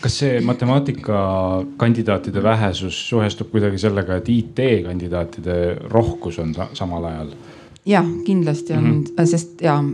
kas 0.00 0.18
see 0.18 0.40
matemaatikakandidaatide 0.40 2.42
vähesus 2.42 3.09
suhestub 3.09 3.50
kuidagi 3.53 3.79
sellega, 3.79 4.16
et 4.16 4.29
IT-kandidaatide 4.29 5.76
rohkus 5.90 6.38
on 6.38 6.55
samal 6.74 7.05
ajal? 7.05 7.29
Jah, 7.87 8.07
kindlasti 8.25 8.73
on 8.73 8.85
mm, 8.85 9.05
-hmm. 9.05 9.27
sest 9.27 9.62
ja 9.62 9.85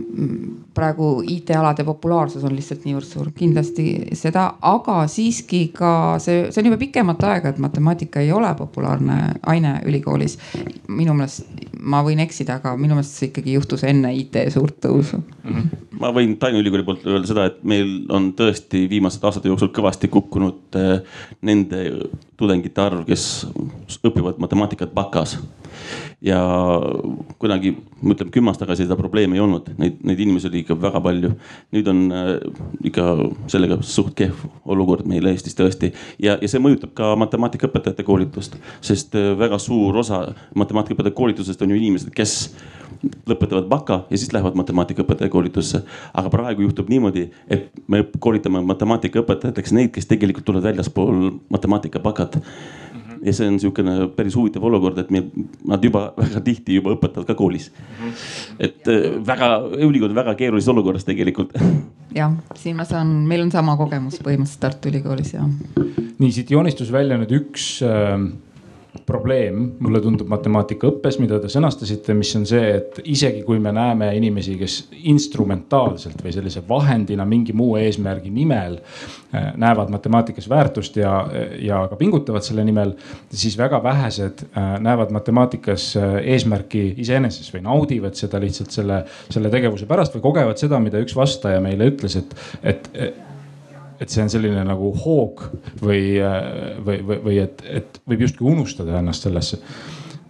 praegu 0.73 1.23
IT-alade 1.27 1.83
populaarsus 1.83 2.43
on 2.43 2.55
lihtsalt 2.55 2.83
niivõrd 2.85 3.05
suur, 3.07 3.29
kindlasti 3.35 3.85
seda, 4.13 4.53
aga 4.61 4.97
siiski 5.07 5.67
ka 5.73 6.19
see, 6.19 6.51
see 6.51 6.61
on 6.61 6.69
juba 6.69 6.77
pikemat 6.77 7.23
aega, 7.23 7.49
et 7.49 7.61
matemaatika 7.63 8.21
ei 8.21 8.31
ole 8.31 8.53
populaarne 8.57 9.17
aine 9.45 9.79
ülikoolis. 9.85 10.37
minu 10.87 11.13
meelest, 11.13 11.47
ma 11.79 12.03
võin 12.03 12.19
eksida, 12.19 12.59
aga 12.59 12.75
minu 12.77 12.97
meelest 12.97 13.17
see 13.17 13.31
ikkagi 13.31 13.53
juhtus 13.53 13.83
enne 13.83 14.13
IT 14.15 14.35
suurt 14.53 14.77
tõusu 14.85 15.17
mm. 15.17 15.53
-hmm. 15.53 15.85
ma 15.99 16.11
võin 16.13 16.37
Tallinna 16.37 16.61
Ülikooli 16.61 16.83
poolt 16.83 17.05
öelda 17.05 17.27
seda, 17.27 17.45
et 17.45 17.63
meil 17.63 18.05
on 18.09 18.33
tõesti 18.33 18.89
viimaste 18.89 19.25
aastate 19.25 19.47
jooksul 19.47 19.71
kõvasti 19.71 20.07
kukkunud 20.07 20.75
eh, 20.75 20.99
nende 21.41 22.09
tudengite 22.37 22.81
arv, 22.81 23.05
kes 23.05 23.47
õpivad 24.03 24.37
matemaatikat 24.37 24.93
bakas 24.93 25.39
ja 26.21 26.39
kunagi, 27.41 27.73
ütlen 28.03 28.31
kümme 28.33 28.51
aastat 28.51 28.67
tagasi 28.67 28.85
seda 28.85 28.97
probleemi 28.99 29.37
ei 29.37 29.43
olnud, 29.43 29.69
neid, 29.81 29.99
neid 30.07 30.21
inimesi 30.23 30.49
oli 30.49 30.63
ikka 30.63 30.77
väga 30.81 31.01
palju. 31.03 31.33
nüüd 31.75 31.91
on 31.91 32.01
äh, 32.11 32.31
ikka 32.89 33.05
sellega 33.51 33.79
suht 33.81 34.15
kehv 34.17 34.47
olukord 34.65 35.07
meil 35.09 35.27
Eestis 35.29 35.57
tõesti 35.57 35.91
ja, 36.23 36.37
ja 36.41 36.47
see 36.47 36.61
mõjutab 36.63 36.95
ka 36.97 37.13
matemaatikaõpetajate 37.19 38.05
koolitust, 38.07 38.57
sest 38.81 39.15
äh, 39.15 39.33
väga 39.39 39.59
suur 39.61 39.97
osa 40.03 40.23
matemaatikaõpetajate 40.55 41.17
koolitusest 41.17 41.61
on 41.61 41.73
ju 41.73 41.79
inimesed, 41.79 42.13
kes 42.15 42.37
lõpetavad 43.27 43.67
baka 43.69 44.01
ja 44.09 44.17
siis 44.17 44.33
lähevad 44.33 44.55
matemaatikaõpetaja 44.57 45.29
koolitusse. 45.29 45.83
aga 46.13 46.29
praegu 46.29 46.61
juhtub 46.61 46.89
niimoodi, 46.89 47.29
et 47.47 47.69
me 47.87 48.03
koolitame 48.19 48.61
matemaatikaõpetajateks 48.65 49.73
neid, 49.73 49.91
kes 49.95 50.09
tegelikult 50.09 50.45
tulevad 50.45 50.71
väljaspool 50.71 51.31
matemaatika 51.49 51.99
bakat 51.99 52.39
ja 53.23 53.33
see 53.33 53.47
on 53.47 53.55
niisugune 53.57 53.95
päris 54.15 54.35
huvitav 54.37 54.65
olukord, 54.67 54.97
et 55.01 55.11
meil 55.13 55.29
nad 55.67 55.83
juba 55.83 56.09
väga 56.21 56.41
tihti 56.45 56.79
juba 56.79 56.95
õpetavad 56.95 57.27
ka 57.29 57.37
koolis. 57.37 57.69
et 58.59 58.87
äh, 58.91 59.17
väga, 59.27 59.51
ülikool 59.87 60.11
on 60.11 60.19
väga 60.19 60.35
keerulises 60.39 60.71
olukorras 60.73 61.07
tegelikult. 61.07 61.55
jah, 62.19 62.33
siin 62.57 62.77
ma 62.79 62.87
saan, 62.87 63.13
meil 63.29 63.45
on 63.45 63.53
sama 63.53 63.77
kogemus 63.79 64.19
põhimõtteliselt 64.23 64.63
Tartu 64.63 64.91
Ülikoolis 64.91 65.33
ja. 65.35 65.45
nii 66.17 66.33
siit 66.33 66.51
joonistus 66.51 66.91
välja 66.93 67.19
nüüd 67.19 67.33
üks 67.41 67.77
äh, 67.85 68.17
probleem, 69.07 69.61
mulle 69.79 70.01
tundub 70.03 70.27
matemaatikaõppes, 70.31 71.15
mida 71.23 71.37
te 71.39 71.47
sõnastasite, 71.51 72.11
mis 72.17 72.33
on 72.35 72.43
see, 72.49 72.63
et 72.75 72.97
isegi 73.07 73.39
kui 73.47 73.59
me 73.63 73.71
näeme 73.75 74.09
inimesi, 74.17 74.57
kes 74.59 74.75
instrumentaalselt 75.07 76.19
või 76.25 76.33
sellise 76.35 76.63
vahendina 76.67 77.23
mingi 77.27 77.55
muu 77.55 77.77
eesmärgi 77.79 78.31
nimel 78.35 78.75
äh, 78.81 79.53
näevad 79.55 79.93
matemaatikas 79.95 80.49
väärtust 80.51 80.99
ja, 80.99 81.13
ja 81.63 81.85
ka 81.87 81.95
pingutavad 81.99 82.43
selle 82.43 82.65
nimel, 82.67 82.97
siis 83.31 83.55
väga 83.59 83.79
vähesed 83.83 84.43
äh, 84.49 84.73
näevad 84.83 85.15
matemaatikas 85.15 85.87
äh, 85.95 86.17
eesmärki 86.35 86.89
iseeneses 86.99 87.47
või 87.55 87.63
naudivad 87.69 88.19
seda 88.19 88.43
lihtsalt 88.43 88.75
selle, 88.75 89.05
selle 89.29 89.53
tegevuse 89.53 89.87
pärast 89.87 90.19
või 90.19 90.27
kogevad 90.27 90.59
seda, 90.59 90.81
mida 90.83 90.99
üks 91.03 91.15
vastaja 91.15 91.63
meile 91.63 91.87
ütles, 91.93 92.19
et, 92.19 92.35
et 92.75 92.91
et 93.99 94.13
see 94.13 94.23
on 94.23 94.31
selline 94.31 94.63
nagu 94.67 94.91
hoog 95.03 95.43
või, 95.81 96.17
või, 96.85 96.99
või, 97.01 97.21
või 97.25 97.37
et, 97.41 97.63
et 97.65 98.01
võib 98.09 98.25
justkui 98.27 98.49
unustada 98.51 98.99
ennast 98.99 99.25
sellesse. 99.25 99.59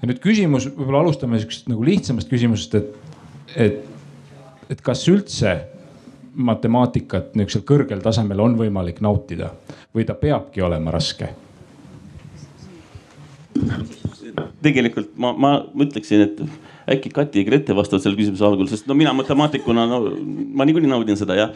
ja 0.01 0.09
nüüd 0.09 0.21
küsimus, 0.23 0.69
võib-olla 0.71 1.03
alustame 1.05 1.39
siuksest 1.41 1.71
nagu 1.71 1.87
lihtsamast 1.87 2.31
küsimusest, 2.31 2.77
et, 2.79 3.17
et, 3.55 3.81
et 4.71 4.83
kas 4.85 5.03
üldse 5.11 5.57
matemaatikat 6.37 7.33
niisugusel 7.35 7.65
kõrgel 7.67 8.01
tasemel 8.05 8.43
on 8.43 8.55
võimalik 8.59 9.01
nautida 9.01 9.51
või 9.95 10.05
ta 10.07 10.15
peabki 10.17 10.61
olema 10.61 10.93
raske? 10.93 11.33
tegelikult 14.61 15.15
ma, 15.17 15.31
ma 15.33 15.51
ütleksin, 15.81 16.23
et 16.27 16.41
äkki 16.91 17.11
Kati 17.13 17.43
ja 17.43 17.47
Grete 17.47 17.75
vastavad 17.75 18.03
selle 18.03 18.19
küsimuse 18.19 18.45
algul, 18.47 18.67
sest 18.71 18.87
no 18.87 18.95
mina 18.97 19.13
matemaatikuna, 19.17 19.87
no 19.89 20.01
ma 20.57 20.67
niikuinii 20.67 20.91
naudin 20.91 21.19
seda 21.19 21.37
ja 21.37 21.49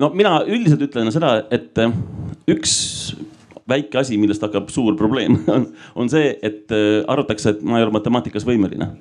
no 0.00 0.12
mina 0.16 0.38
üldiselt 0.46 0.84
ütlen 0.88 1.12
seda, 1.14 1.34
et 1.54 1.76
eh, 1.82 1.98
üks 2.54 2.78
väike 3.68 3.98
asi, 4.00 4.16
millest 4.16 4.40
hakkab 4.40 4.70
suur 4.72 4.96
probleem, 4.96 5.36
on, 5.54 5.66
on 5.98 6.08
see, 6.08 6.30
et 6.44 6.72
äh, 6.72 7.02
arvatakse, 7.10 7.52
et 7.52 7.60
ma 7.60 7.80
ei 7.80 7.84
ole 7.84 7.92
matemaatikas 7.98 8.46
võimeline. 8.48 8.94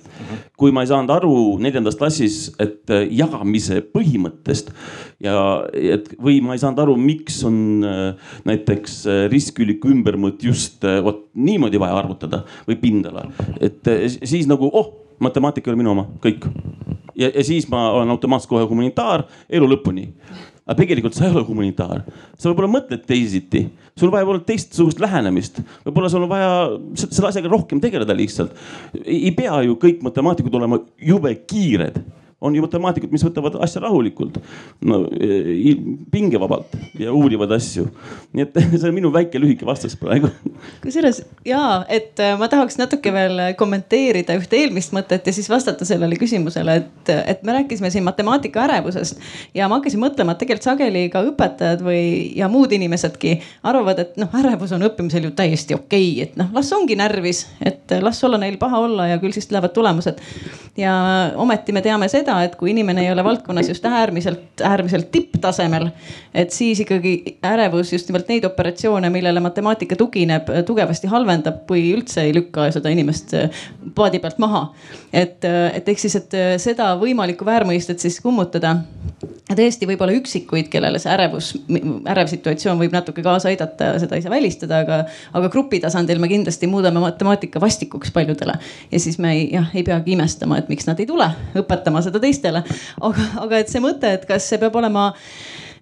kui 0.59 0.73
ma 0.75 0.83
ei 0.83 0.89
saanud 0.89 1.13
aru 1.13 1.33
neljandas 1.63 1.95
klassis, 1.99 2.49
et 2.59 2.91
äh, 2.91 3.07
jagamise 3.15 3.79
põhimõttest 3.93 4.73
ja 5.23 5.39
et 5.71 6.11
või 6.19 6.41
ma 6.43 6.57
ei 6.57 6.63
saanud 6.63 6.83
aru, 6.83 6.97
miks 6.99 7.39
on 7.47 7.57
näiteks 8.47 8.99
risküliku 9.31 9.93
ümbermõõt 9.93 10.43
just 10.43 10.83
vot 10.83 11.29
niimoodi 11.37 11.79
vaja 11.79 11.95
arvutada 12.01 12.43
või 12.67 12.77
pindala, 12.81 13.27
et 13.63 13.87
siis 14.19 14.49
nagu 14.51 14.67
oh 14.67 15.06
matemaatika 15.23 15.69
ei 15.69 15.73
ole 15.73 15.81
minu 15.81 15.93
oma, 15.93 16.05
kõik. 16.23 16.47
ja, 17.15 17.29
ja 17.29 17.43
siis 17.45 17.67
ma 17.71 17.89
olen 17.95 18.13
automaatselt 18.13 18.51
kohe 18.51 18.67
humanitaar 18.69 19.25
elu 19.49 19.69
lõpuni. 19.73 20.07
aga 20.67 20.75
tegelikult 20.81 21.15
sa 21.15 21.25
ei 21.25 21.31
ole 21.31 21.45
humanitaar, 21.47 22.03
sa 22.35 22.49
võib-olla 22.49 22.69
mõtled 22.73 23.05
teisiti, 23.07 23.63
sul 23.97 24.11
vaja 24.11 24.25
võib-olla 24.27 24.47
teistsugust 24.47 24.99
lähenemist, 24.99 25.61
võib-olla 25.85 26.11
sul 26.11 26.25
on 26.27 26.31
vaja 26.31 26.51
selle 26.99 27.29
asjaga 27.31 27.51
rohkem 27.53 27.81
tegeleda 27.83 28.15
lihtsalt. 28.15 28.55
ei 29.05 29.31
pea 29.35 29.61
ju 29.67 29.79
kõik 29.81 30.03
matemaatikud 30.05 30.61
olema 30.61 30.81
jube 30.99 31.35
kiired 31.47 32.01
on 32.41 32.53
ju 32.53 32.61
matemaatikud, 32.61 33.09
mis 33.09 33.23
võtavad 33.25 33.55
asja 33.65 33.81
rahulikult, 33.81 34.35
no 34.85 34.99
pingevabalt 36.13 36.75
ja 37.01 37.09
uurivad 37.13 37.49
asju. 37.55 37.87
nii 38.37 38.43
et 38.45 38.59
see 38.77 38.89
on 38.89 38.93
minu 38.93 39.09
väike 39.13 39.39
lühike 39.41 39.65
vastus 39.65 39.95
praegu. 39.97 40.29
kusjuures 40.83 41.23
ja, 41.45 41.81
et 41.89 42.19
äh, 42.21 42.35
ma 42.37 42.45
tahaks 42.51 42.77
natuke 42.77 43.13
veel 43.13 43.41
kommenteerida 43.57 44.35
ühte 44.37 44.59
eelmist 44.59 44.93
mõtet 44.93 45.25
ja 45.25 45.33
siis 45.33 45.49
vastata 45.49 45.85
sellele 45.85 46.19
küsimusele, 46.21 46.75
et, 46.83 47.11
et 47.17 47.41
me 47.47 47.55
rääkisime 47.57 47.89
siin 47.93 48.05
matemaatika 48.05 48.67
ärevusest 48.67 49.17
ja 49.57 49.65
ma 49.65 49.81
hakkasin 49.81 50.03
mõtlema, 50.05 50.35
et 50.37 50.43
tegelikult 50.45 50.69
sageli 50.69 51.07
ka 51.13 51.25
õpetajad 51.31 51.81
või 51.87 52.05
ja 52.37 52.51
muud 52.53 52.77
inimesedki 52.77 53.39
arvavad, 53.65 54.03
et 54.05 54.21
noh, 54.21 54.29
ärevus 54.37 54.75
on 54.77 54.85
õppimisel 54.85 55.25
ju 55.25 55.33
täiesti 55.33 55.73
okei 55.73 56.11
okay., 56.13 56.29
et 56.29 56.37
noh, 56.37 56.53
las 56.53 56.69
ongi 56.77 56.99
närvis, 57.01 57.47
et 57.65 57.97
las 58.05 58.21
olla 58.29 58.37
neil 58.45 58.61
paha 58.61 58.85
olla 58.85 59.09
ja 59.15 59.17
küll 59.23 59.33
siis 59.33 59.49
tulevad 59.49 59.73
tulemused. 59.73 60.21
ja 60.77 60.93
ometi 61.41 61.73
me 61.73 61.81
teame 61.81 62.05
seda 62.11 62.26
seda, 62.27 62.43
et 62.43 62.55
kui 62.59 62.71
inimene 62.73 63.05
ei 63.05 63.11
ole 63.11 63.23
valdkonnas 63.23 63.69
just 63.71 63.85
äärmiselt, 63.87 64.61
äärmiselt 64.65 65.09
tipptasemel, 65.11 65.89
et 66.35 66.51
siis 66.55 66.81
ikkagi 66.83 67.37
ärevus 67.45 67.93
just 67.93 68.09
nimelt 68.09 68.29
neid 68.31 68.45
operatsioone, 68.47 69.09
millele 69.13 69.43
matemaatika 69.43 69.97
tugineb, 69.99 70.51
tugevasti 70.67 71.09
halvendab 71.11 71.63
või 71.69 71.87
üldse 71.95 72.25
ei 72.27 72.35
lükka 72.35 72.69
seda 72.75 72.91
inimest 72.93 73.35
äh, 73.37 73.63
paadi 73.95 74.19
pealt 74.23 74.41
maha. 74.43 74.67
et, 75.13 75.43
äh, 75.47 75.71
et 75.77 75.87
ehk 75.87 76.03
siis, 76.03 76.17
et 76.19 76.37
äh, 76.37 76.55
seda 76.61 76.93
võimalikku 76.99 77.47
väärmõistet 77.47 78.03
siis 78.03 78.19
kummutada. 78.23 78.77
Tõesti, 79.55 79.87
võib-olla 79.87 80.15
üksikuid, 80.17 80.67
kellele 80.71 80.99
see 80.99 81.11
ärevus, 81.13 81.53
ärev 82.11 82.31
situatsioon 82.31 82.79
võib 82.81 82.95
natuke 82.95 83.23
kaasa 83.23 83.51
aidata, 83.51 83.93
seda 84.01 84.17
ei 84.17 84.25
saa 84.25 84.33
välistada, 84.33 84.81
aga, 84.83 84.97
aga 85.37 85.51
grupi 85.53 85.79
tasandil 85.83 86.19
me 86.19 86.27
kindlasti 86.31 86.67
muudame 86.67 86.99
matemaatika 87.03 87.61
vastikuks 87.63 88.11
paljudele. 88.15 88.57
ja 88.91 88.99
siis 88.99 89.19
me 89.23 89.31
ei, 89.35 89.45
jah, 89.53 89.69
ei 89.75 89.85
peagi 89.87 90.17
imestama, 90.17 90.59
et 90.59 90.67
miks 90.71 90.89
nad 90.89 90.99
ei 90.99 91.07
tule 91.07 91.29
õpetama 91.55 92.03
seda 92.03 92.19
teistele. 92.23 92.63
aga, 92.99 93.29
aga 93.45 93.63
et 93.63 93.71
see 93.71 93.83
mõte, 93.83 94.11
et 94.19 94.27
kas 94.27 94.49
see 94.49 94.59
peab 94.59 94.75
olema 94.75 95.13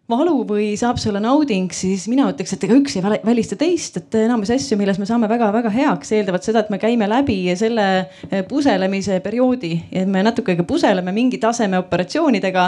valu 0.09 0.43
või 0.45 0.67
saab 0.77 0.99
olla 1.09 1.19
nauding, 1.23 1.71
siis 1.73 2.05
mina 2.11 2.27
ütleks, 2.29 2.53
et 2.53 2.63
ega 2.67 2.75
üks 2.77 2.97
ei 2.97 3.03
välista 3.25 3.57
teist, 3.57 3.97
et 3.97 4.17
enamus 4.19 4.51
asju, 4.53 4.77
milles 4.77 4.99
me 5.01 5.07
saame 5.09 5.29
väga-väga 5.31 5.71
heaks, 5.73 6.11
eeldavad 6.13 6.45
seda, 6.45 6.61
et 6.61 6.69
me 6.73 6.77
käime 6.81 7.07
läbi 7.09 7.39
selle 7.57 7.87
eh, 8.29 8.43
puselemise 8.45 9.17
perioodi 9.25 9.73
ja 9.91 10.05
me 10.05 10.21
natuke 10.25 10.57
puseleme 10.67 11.13
mingi 11.15 11.41
taseme 11.41 11.79
operatsioonidega. 11.81 12.67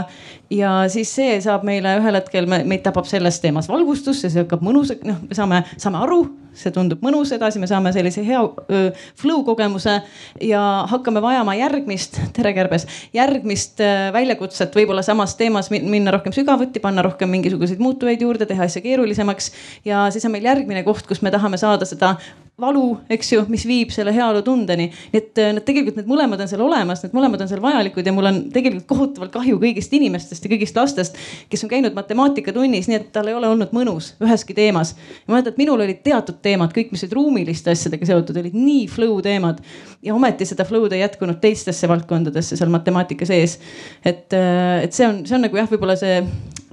ja 0.50 0.74
siis 0.90 1.14
see 1.14 1.38
saab 1.44 1.66
meile 1.68 1.98
ühel 2.00 2.18
hetkel, 2.18 2.50
meid 2.50 2.82
tabab 2.86 3.06
selles 3.06 3.40
teemas 3.44 3.70
valgustus 3.70 4.24
ja 4.24 4.34
see 4.34 4.42
hakkab 4.42 4.66
mõnus, 4.66 4.96
noh, 5.06 5.22
me 5.30 5.38
saame, 5.38 5.64
saame 5.78 6.02
aru 6.08 6.24
see 6.58 6.74
tundub 6.76 7.04
mõnus, 7.06 7.32
edasi 7.36 7.62
me 7.62 7.70
saame 7.70 7.94
sellise 7.96 8.24
hea 8.26 8.42
öö, 8.42 8.90
flow 9.20 9.44
kogemuse 9.48 10.00
ja 10.44 10.64
hakkame 10.92 11.22
vajama 11.24 11.56
järgmist, 11.60 12.20
tere 12.38 12.54
Kärbes, 12.58 12.88
järgmist 13.16 13.82
öö, 13.84 14.10
väljakutset 14.16 14.76
võib-olla 14.78 15.06
samas 15.06 15.38
teemas 15.40 15.72
minna 15.74 16.14
rohkem 16.16 16.36
sügavuti, 16.36 16.82
panna 16.84 17.06
rohkem 17.06 17.32
mingisuguseid 17.36 17.84
muutujaid 17.84 18.26
juurde, 18.26 18.50
teha 18.50 18.68
asja 18.68 18.82
keerulisemaks. 18.86 19.52
ja 19.86 20.08
siis 20.12 20.26
on 20.26 20.36
meil 20.36 20.50
järgmine 20.50 20.84
koht, 20.88 21.08
kus 21.08 21.22
me 21.22 21.34
tahame 21.34 21.62
saada 21.62 21.86
seda 21.86 22.16
valu, 22.58 22.96
eks 23.14 23.28
ju, 23.36 23.44
mis 23.54 23.68
viib 23.70 23.92
selle 23.94 24.10
heaolutundeni. 24.16 24.88
et 25.14 25.38
nad 25.38 25.62
tegelikult 25.62 26.00
need 26.00 26.08
mõlemad 26.10 26.42
on 26.42 26.50
seal 26.50 26.64
olemas, 26.66 27.04
need 27.04 27.14
mõlemad 27.14 27.44
on 27.44 27.52
seal 27.52 27.62
vajalikud 27.62 28.10
ja 28.10 28.14
mul 28.16 28.30
on 28.32 28.40
tegelikult 28.54 28.88
kohutavalt 28.90 29.32
kahju 29.36 29.60
kõigist 29.62 29.94
inimestest 29.94 30.48
ja 30.48 30.52
kõigist 30.56 30.80
lastest, 30.80 31.20
kes 31.52 31.64
on 31.68 31.70
käinud 31.70 31.94
matemaatikatunnis, 31.94 32.90
nii 32.90 32.98
et 32.98 33.08
tal 33.14 33.30
ei 33.30 33.38
ole 33.38 33.52
olnud 33.54 33.78
mõnus 33.78 34.16
üheski 34.26 34.58
teemas. 34.58 34.96
ma 35.28 35.36
mäletan, 35.36 35.54
et 35.54 35.62
minul 35.62 35.86
olid 35.86 36.02
teatud 36.02 36.42
teemad, 36.42 36.74
kõik, 36.74 36.90
mis 36.96 37.06
olid 37.06 37.14
ruumiliste 37.20 37.76
asjadega 37.78 38.10
seotud, 38.10 38.42
olid 38.42 38.58
nii 38.58 38.88
flow 38.90 39.22
teemad 39.22 39.62
ja 40.02 40.18
ometi 40.18 40.50
seda 40.50 40.66
flow'd 40.66 40.98
ei 40.98 41.06
jätkunud 41.06 41.38
teistesse 41.44 41.86
valdkondadesse 41.88 42.58
seal 42.58 42.74
matemaatika 42.74 43.30
sees. 43.30 43.60
et, 44.02 44.34
et 44.34 44.98
see 44.98 45.06
on, 45.06 45.28
see 45.30 45.38
on 45.38 45.46
nagu 45.46 45.62
jah, 45.62 45.70
võib-olla 45.70 45.94
see 46.00 46.24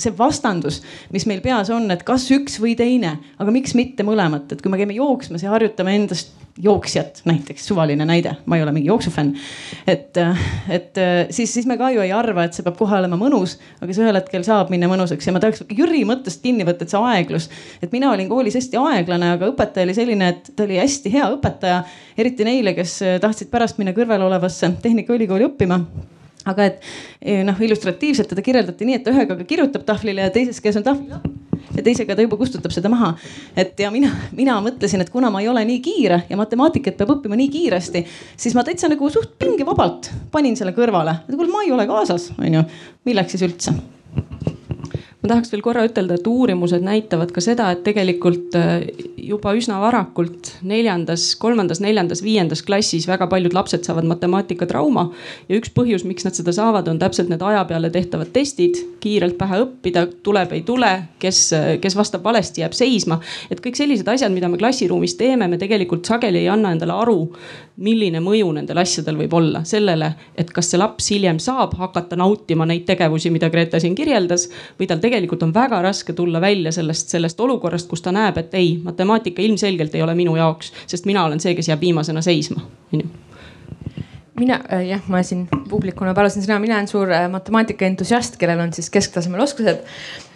see 0.05 0.15
vastandus, 0.19 0.81
mis 1.15 1.27
meil 1.31 1.43
peas 1.45 1.73
on, 1.75 1.89
et 1.95 2.05
kas 2.07 2.29
üks 2.35 2.61
või 2.63 2.77
teine, 2.79 3.17
aga 3.41 3.55
miks 3.55 3.77
mitte 3.79 4.07
mõlemat, 4.07 4.53
et 4.53 4.63
kui 4.63 4.73
me 4.73 4.81
käime 4.81 4.97
jooksmas 4.97 5.45
ja 5.45 5.53
harjutame 5.55 5.97
endast 5.99 6.35
jooksjat, 6.63 7.23
näiteks 7.27 7.67
suvaline 7.67 8.05
näide, 8.07 8.37
ma 8.47 8.57
ei 8.57 8.63
ole 8.63 8.73
mingi 8.73 8.89
jooksufänn. 8.89 9.35
et, 9.87 10.17
et 10.69 11.01
siis, 11.31 11.55
siis 11.55 11.67
me 11.67 11.77
ka 11.79 11.91
ju 11.91 12.01
ei 12.05 12.13
arva, 12.15 12.45
et 12.45 12.55
see 12.55 12.63
peab 12.63 12.79
kohe 12.79 12.95
olema 12.99 13.19
mõnus, 13.19 13.57
aga 13.83 13.91
see 13.91 14.05
ühel 14.05 14.19
hetkel 14.21 14.47
saab 14.47 14.71
minna 14.71 14.89
mõnusaks 14.91 15.27
ja 15.27 15.35
ma 15.35 15.43
tahaks 15.43 15.65
Jüri 15.75 16.05
mõttest 16.07 16.45
kinni 16.45 16.67
võtta, 16.67 16.87
et 16.87 16.95
see 16.95 17.03
aeglus. 17.11 17.49
et 17.83 17.93
mina 17.93 18.13
olin 18.13 18.31
koolis 18.31 18.55
hästi 18.61 18.79
aeglane, 18.79 19.35
aga 19.35 19.51
õpetaja 19.51 19.89
oli 19.89 19.99
selline, 19.99 20.31
et 20.31 20.53
ta 20.55 20.69
oli 20.69 20.79
hästi 20.79 21.15
hea 21.17 21.31
õpetaja, 21.35 21.83
eriti 22.17 22.47
neile, 22.47 22.77
kes 22.79 23.01
tahtsid 23.21 23.51
pärast 23.51 23.83
minna 23.83 23.97
kõrval 23.97 24.23
olevasse 24.29 24.71
Tehnikaülikooli 24.83 25.51
õppima 25.51 25.83
aga 26.45 26.69
et 26.71 26.83
eh, 27.21 27.43
noh, 27.47 27.61
illustratiivselt 27.61 28.31
teda 28.33 28.45
kirjeldati 28.45 28.89
nii, 28.89 29.01
et 29.01 29.07
ta 29.07 29.15
ühe 29.15 29.27
käega 29.29 29.49
kirjutab 29.49 29.87
tahvlile 29.89 30.27
ja 30.27 30.35
teises 30.35 30.61
käes 30.65 30.79
on 30.81 30.87
tahvlilapp 30.87 31.33
ja 31.75 31.83
teisega 31.83 32.17
ta 32.17 32.25
juba 32.25 32.39
kustutab 32.41 32.75
seda 32.75 32.91
maha. 32.93 33.15
et 33.57 33.79
ja 33.81 33.91
mina, 33.95 34.11
mina 34.37 34.57
mõtlesin, 34.65 35.03
et 35.03 35.11
kuna 35.11 35.31
ma 35.33 35.43
ei 35.43 35.49
ole 35.51 35.65
nii 35.69 35.81
kiire 35.85 36.23
ja 36.29 36.39
matemaatikat 36.39 36.99
peab 37.01 37.17
õppima 37.17 37.39
nii 37.41 37.51
kiiresti, 37.55 38.05
siis 38.37 38.55
ma 38.55 38.65
täitsa 38.67 38.91
nagu 38.93 39.11
suht 39.11 39.37
pingevabalt 39.39 40.11
panin 40.33 40.57
selle 40.57 40.77
kõrvale. 40.77 41.21
kuule, 41.31 41.51
ma 41.51 41.65
ei 41.67 41.73
ole 41.75 41.89
kaasas, 41.91 42.31
onju, 42.39 42.67
milleks 43.09 43.35
siis 43.35 43.49
üldse 43.49 43.75
ma 45.25 45.31
tahaks 45.31 45.55
veel 45.55 45.63
korra 45.65 45.87
ütelda, 45.89 46.19
et 46.19 46.27
uurimused 46.29 46.83
näitavad 46.85 47.31
ka 47.33 47.41
seda, 47.41 47.71
et 47.73 47.81
tegelikult 47.87 48.53
äh, 48.61 48.83
juba 49.25 49.55
üsna 49.57 49.79
varakult 49.81 50.51
neljandas, 50.69 51.31
kolmandas, 51.41 51.81
neljandas, 51.81 52.21
viiendas 52.21 52.61
klassis 52.67 53.07
väga 53.09 53.25
paljud 53.33 53.57
lapsed 53.57 53.89
saavad 53.89 54.05
matemaatikatrauma. 54.11 55.07
ja 55.49 55.57
üks 55.57 55.73
põhjus, 55.73 56.05
miks 56.05 56.29
nad 56.29 56.37
seda 56.37 56.53
saavad, 56.53 56.91
on 56.93 57.01
täpselt 57.01 57.33
need 57.33 57.41
aja 57.41 57.65
peale 57.65 57.89
tehtavad 57.95 58.35
testid, 58.37 58.77
kiirelt 59.01 59.39
pähe 59.41 59.63
õppida, 59.65 60.05
tuleb, 60.27 60.53
ei 60.53 60.61
tule, 60.69 60.93
kes, 61.25 61.41
kes 61.81 61.97
vastab 61.97 62.25
valesti, 62.25 62.61
jääb 62.61 62.77
seisma. 62.77 63.17
et 63.49 63.65
kõik 63.65 63.81
sellised 63.81 64.09
asjad, 64.13 64.33
mida 64.35 64.53
me 64.53 64.61
klassiruumis 64.61 65.17
teeme, 65.17 65.49
me 65.49 65.57
tegelikult 65.57 66.05
sageli 66.05 66.45
ei 66.45 66.53
anna 66.53 66.77
endale 66.77 67.01
aru, 67.01 67.31
milline 67.77 68.21
mõju 68.23 68.53
nendel 68.55 68.79
asjadel 68.79 69.17
võib 69.19 69.33
olla 69.35 69.65
sellele, 69.67 70.13
et 70.39 70.51
kas 70.55 70.69
see 70.71 70.79
laps 70.79 71.09
hiljem 71.11 71.41
saab 71.43 71.75
hakata 71.79 72.17
nautima 72.17 72.67
neid 72.69 72.85
tegevusi, 72.87 73.33
mida 73.35 73.51
Grete 73.51 73.81
siin 73.83 73.97
kirjeldas 73.99 74.47
või 74.79 74.87
tal 74.91 75.03
tegelikult 75.03 75.43
on 75.43 75.55
väga 75.55 75.81
raske 75.83 76.15
tulla 76.15 76.41
välja 76.43 76.73
sellest, 76.75 77.11
sellest 77.11 77.41
olukorrast, 77.41 77.89
kus 77.91 78.05
ta 78.05 78.15
näeb, 78.15 78.39
et 78.39 78.55
ei, 78.55 78.77
matemaatika 78.85 79.43
ilmselgelt 79.43 79.95
ei 79.95 80.07
ole 80.07 80.15
minu 80.15 80.37
jaoks, 80.39 80.73
sest 80.87 81.11
mina 81.11 81.25
olen 81.27 81.43
see, 81.43 81.57
kes 81.59 81.73
jääb 81.73 81.83
viimasena 81.83 82.23
seisma, 82.23 82.63
onju 82.95 83.11
mina 84.39 84.59
äh, 84.73 84.87
jah, 84.89 85.03
ma 85.11 85.23
siin 85.23 85.45
publikuna 85.71 86.15
palusin 86.15 86.43
sõna, 86.43 86.59
mina 86.63 86.79
olen 86.81 86.91
suur 86.91 87.11
äh, 87.15 87.29
matemaatika 87.31 87.87
entusiast, 87.87 88.39
kellel 88.41 88.65
on 88.65 88.73
siis 88.75 88.91
kesktasemel 88.91 89.45
oskused 89.45 89.85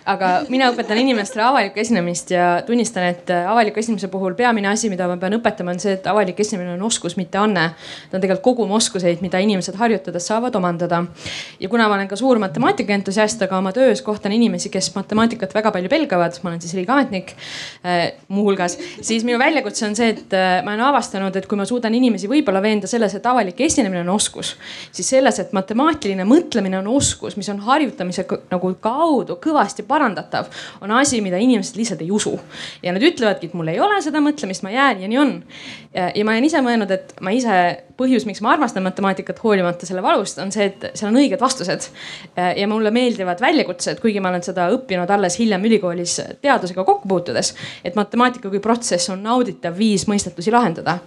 aga 0.09 0.29
mina 0.49 0.69
õpetan 0.73 0.99
inimestele 1.03 1.43
avalikku 1.45 1.81
esinemist 1.83 2.33
ja 2.33 2.47
tunnistan, 2.67 3.09
et 3.13 3.31
äh, 3.33 3.47
avaliku 3.51 3.81
esinemise 3.83 4.09
puhul 4.13 4.35
peamine 4.39 4.71
asi, 4.71 4.89
mida 4.93 5.09
ma 5.11 5.19
pean 5.21 5.37
õpetama, 5.37 5.75
on 5.75 5.81
see, 5.83 5.95
et 5.99 6.07
avalik 6.09 6.39
esinemine 6.41 6.75
on 6.77 6.85
oskus, 6.89 7.19
mitte 7.19 7.39
anne. 7.41 7.69
ta 8.09 8.17
on 8.17 8.23
tegelikult 8.23 8.45
kogum 8.49 8.73
oskuseid, 8.79 9.21
mida 9.25 9.41
inimesed 9.45 9.77
harjutades 9.77 10.29
saavad 10.31 10.55
omandada. 10.57 11.03
ja 11.61 11.69
kuna 11.69 11.89
ma 11.89 11.99
olen 11.99 12.09
ka 12.09 12.17
suur 12.17 12.41
matemaatika 12.41 12.95
entusiast, 12.97 13.43
aga 13.45 13.59
oma 13.59 13.73
töös 13.77 14.03
kohtan 14.03 14.33
inimesi, 14.33 14.73
kes 14.73 14.91
matemaatikat 14.95 15.55
väga 15.55 15.73
palju 15.75 15.93
pelgavad, 15.93 16.41
ma 16.43 16.53
olen 16.53 16.65
siis 16.65 16.75
riigiametnik 16.79 17.35
äh, 17.85 17.99
muuhulgas, 18.29 18.79
siis 19.01 19.27
minu 19.29 19.39
väljakutse 19.39 19.87
on 19.91 19.97
see, 19.99 20.15
et 20.17 20.37
äh, 20.37 20.63
ma 20.65 20.73
olen 20.73 20.87
avastanud, 20.89 21.37
et 21.37 21.47
kui 21.51 21.61
ma 21.61 21.69
suudan 21.69 21.95
inimesi 21.95 22.31
võib-olla 22.31 22.63
veenda 22.65 22.89
selles, 22.89 23.15
et 23.19 23.29
avalik 23.29 23.61
esinemine 23.61 24.07
on 24.07 24.15
oskus, 24.17 24.55
siis 24.93 25.13
selles, 25.17 25.43
et 25.43 25.53
matemaatiline 25.57 26.25
mõtlemine 26.29 26.81
on 26.81 26.89
oskus, 26.97 27.37
mis 27.37 27.49
on 27.53 27.61
harjutamise 27.69 28.25
nagu 28.49 28.73
kaudu 28.81 29.37
kõvasti 29.43 29.85
parem 29.85 29.98
parandatav, 29.99 30.49
on 30.81 30.95
asi, 30.99 31.21
mida 31.25 31.41
inimesed 31.43 31.77
lihtsalt 31.79 32.03
ei 32.05 32.11
usu. 32.15 32.39
ja 32.83 32.95
nad 32.95 33.03
ütlevadki, 33.03 33.51
et 33.51 33.59
mul 33.59 33.73
ei 33.73 33.81
ole 33.83 34.01
seda 34.05 34.23
mõtlemist, 34.25 34.65
ma 34.65 34.73
jään 34.73 35.03
ja 35.03 35.11
nii 35.11 35.21
on. 35.21 35.35
ja 35.93 36.25
ma 36.25 36.35
olen 36.35 36.47
ise 36.47 36.63
mõelnud, 36.65 36.95
et 36.95 37.15
ma 37.25 37.35
ise, 37.35 37.59
põhjus, 37.99 38.27
miks 38.29 38.41
ma 38.45 38.53
armastan 38.55 38.85
matemaatikat 38.87 39.41
hoolimata 39.43 39.87
selle 39.89 40.03
valust, 40.05 40.39
on 40.39 40.53
see, 40.55 40.69
et 40.71 40.87
seal 40.95 41.11
on 41.11 41.19
õiged 41.19 41.41
vastused. 41.43 41.89
ja 42.37 42.69
mulle 42.71 42.93
meeldivad 42.95 43.43
väljakutsed, 43.43 44.01
kuigi 44.03 44.23
ma 44.23 44.33
olen 44.33 44.45
seda 44.47 44.69
õppinud 44.75 45.11
alles 45.11 45.39
hiljem 45.41 45.65
ülikoolis 45.65 46.19
teadusega 46.43 46.85
kokku 46.85 47.09
puutudes. 47.09 47.55
et 47.85 47.99
matemaatika 47.99 48.51
kui 48.51 48.63
protsess 48.63 49.11
on 49.11 49.23
nauditav 49.23 49.77
viis 49.79 50.07
mõistetusi 50.09 50.55
lahendada 50.55 50.99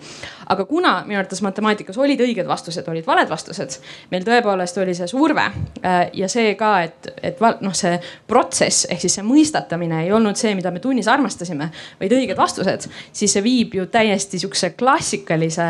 aga 0.51 0.65
kuna 0.69 0.93
minu 1.07 1.19
arvates 1.21 1.41
matemaatikas 1.45 1.97
olid 2.01 2.21
õiged 2.23 2.47
vastused, 2.49 2.87
olid 2.91 3.07
valed 3.07 3.29
vastused, 3.31 3.77
meil 4.11 4.25
tõepoolest 4.27 4.79
oli 4.81 4.95
see 4.97 5.09
surve 5.11 5.45
äh, 5.47 5.99
ja 6.17 6.29
see 6.31 6.55
ka, 6.59 6.71
et, 6.87 7.11
et 7.23 7.41
noh, 7.63 7.75
see 7.77 7.97
protsess 8.27 8.87
ehk 8.91 9.03
siis 9.03 9.19
see 9.19 9.25
mõistatamine 9.25 10.03
ei 10.05 10.11
olnud 10.15 10.39
see, 10.39 10.53
mida 10.57 10.73
me 10.73 10.83
tunnis 10.83 11.09
armastasime, 11.11 11.71
vaid 12.01 12.15
õiged 12.17 12.39
vastused, 12.39 12.87
siis 13.13 13.35
see 13.35 13.45
viib 13.45 13.75
ju 13.77 13.87
täiesti 13.91 14.41
sihukese 14.41 14.73
klassikalise 14.79 15.69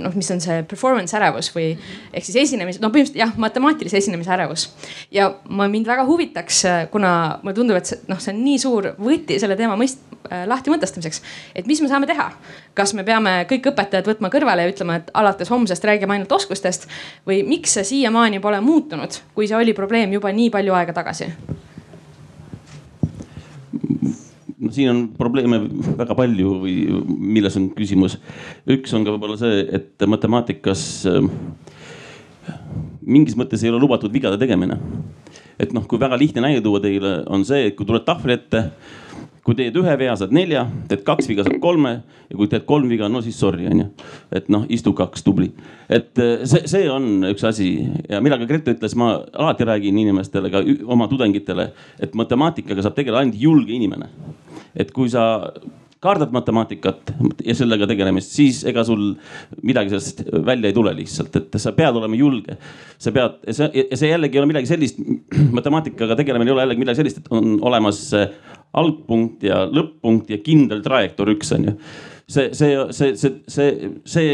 noh, 0.00 0.14
mis 0.16 0.30
on 0.32 0.40
see 0.42 0.62
performance 0.68 1.16
ärevus 1.16 1.50
või 1.54 1.72
ehk 2.12 2.26
siis 2.26 2.40
esinemise, 2.46 2.80
no 2.82 2.90
põhimõtteliselt 2.94 3.20
jah, 3.20 3.34
matemaatilise 3.40 4.00
esinemise 4.00 4.32
ärevus. 4.36 4.68
ja 5.10 5.28
ma 5.48 5.68
mind 5.72 5.88
väga 5.88 6.06
huvitaks, 6.08 6.62
kuna 6.92 7.12
mulle 7.42 7.56
tundub, 7.56 7.80
et 7.80 7.92
see 7.92 8.00
noh, 8.10 8.20
see 8.22 8.34
on 8.34 8.42
nii 8.44 8.60
suur 8.62 8.92
võti 9.00 9.40
selle 9.42 9.56
teema 9.58 9.76
mõist- 9.78 10.02
äh,, 10.30 10.44
lahti 10.48 10.72
mõtestamiseks, 10.72 11.22
et 11.54 11.66
mis 11.66 11.80
me 11.82 11.90
saame 11.92 12.08
teha. 12.08 12.30
Kas 12.76 12.92
me 12.96 13.04
peame 13.06 13.38
kõik 13.50 13.70
õpetajad 13.72 14.08
võtma 14.10 14.30
kõrvale 14.32 14.66
ja 14.66 14.72
ütlema, 14.72 15.00
et 15.00 15.12
alates 15.16 15.50
homsest 15.52 15.84
räägime 15.88 16.16
ainult 16.16 16.32
oskustest 16.36 16.88
või 17.28 17.40
miks 17.48 17.76
see 17.78 17.86
siiamaani 17.88 18.40
pole 18.44 18.60
muutunud, 18.64 19.20
kui 19.34 19.48
see 19.48 19.56
oli 19.58 19.74
probleem 19.76 20.12
juba 20.16 20.32
nii 20.32 20.50
palju 20.54 20.76
aega 20.76 20.96
tagasi? 20.96 21.32
no 24.56 24.72
siin 24.72 24.90
on 24.90 25.02
probleeme 25.16 25.60
väga 25.98 26.16
palju 26.18 26.54
või 26.62 26.76
milles 27.06 27.56
on 27.60 27.70
küsimus. 27.76 28.18
üks 28.72 28.94
on 28.96 29.04
ka 29.06 29.14
võib-olla 29.14 29.38
see, 29.40 29.62
et 29.78 30.06
matemaatikas 30.08 30.82
äh, 31.10 31.28
mingis 33.06 33.36
mõttes 33.38 33.62
ei 33.62 33.70
ole 33.70 33.80
lubatud 33.82 34.12
vigade 34.12 34.38
tegemine. 34.40 34.78
et 35.58 35.72
noh, 35.72 35.86
kui 35.88 36.00
väga 36.00 36.18
lihtne 36.20 36.44
näide 36.44 36.60
tuua 36.64 36.80
teile, 36.84 37.22
on 37.32 37.44
see, 37.48 37.70
et 37.70 37.76
kui 37.76 37.86
tuled 37.88 38.04
tahvli 38.04 38.36
ette 38.36 38.64
kui 39.46 39.54
teed 39.54 39.76
ühe 39.78 39.92
vea, 40.00 40.14
saad 40.18 40.32
nelja, 40.34 40.64
teed 40.90 41.04
kaks 41.06 41.28
viga, 41.30 41.44
saad 41.46 41.60
kolme 41.62 41.92
ja 42.26 42.34
kui 42.34 42.48
teed 42.50 42.64
kolm 42.66 42.90
viga, 42.90 43.06
no 43.12 43.22
siis 43.22 43.38
sorry, 43.38 43.68
onju. 43.70 43.86
et 44.34 44.50
noh, 44.50 44.64
istu 44.74 44.90
kaks, 44.98 45.22
tubli. 45.22 45.52
et 45.86 46.18
eh, 46.22 46.42
see, 46.50 46.66
see 46.66 46.90
on 46.90 47.28
üks 47.30 47.46
asi 47.46 47.70
ja 48.10 48.18
ka 48.18 48.42
Grete 48.50 48.74
ütles, 48.74 48.98
ma 48.98 49.12
alati 49.30 49.68
räägin 49.68 50.02
inimestele, 50.02 50.50
ka 50.50 50.64
oma 50.90 51.06
tudengitele, 51.10 51.70
et 52.02 52.18
matemaatikaga 52.18 52.82
saab 52.82 52.98
tegeleda 52.98 53.22
ainult 53.22 53.38
julge 53.38 53.76
inimene. 53.76 54.10
et 54.74 54.90
kui 54.92 55.08
sa 55.08 55.46
kardad 56.06 56.32
matemaatikat 56.34 57.12
ja 57.46 57.54
sellega 57.56 57.86
tegelemist, 57.88 58.34
siis 58.36 58.60
ega 58.68 58.84
sul 58.86 59.14
midagi 59.66 59.94
sellest 59.94 60.22
välja 60.44 60.70
ei 60.70 60.76
tule 60.76 60.92
lihtsalt, 60.96 61.38
et 61.40 61.58
sa 61.62 61.72
pead 61.76 61.96
olema 61.96 62.18
julge. 62.18 62.58
sa 62.98 63.12
pead, 63.12 63.38
see, 63.50 63.86
see 63.94 64.10
jällegi 64.10 64.36
ei 64.36 64.42
ole 64.42 64.50
midagi 64.50 64.70
sellist, 64.70 65.00
matemaatikaga 65.58 66.18
tegelemine 66.18 66.52
ei 66.52 66.56
ole 66.56 66.66
jällegi 66.66 66.84
midagi 66.84 67.00
sellist, 67.00 67.22
et 67.22 67.32
on 67.32 67.56
olemas 67.62 68.02
algpunkt 68.76 69.46
ja 69.46 69.64
lõpp-punkt 69.70 70.30
ja 70.32 70.40
kindel 70.44 70.82
trajektoor 70.84 71.32
üks 71.36 71.52
on 71.56 71.70
ju. 71.70 71.74
see, 72.26 72.50
see, 72.58 72.72
see, 72.90 73.12
see, 73.16 73.34
see, 73.46 73.90
see 74.04 74.30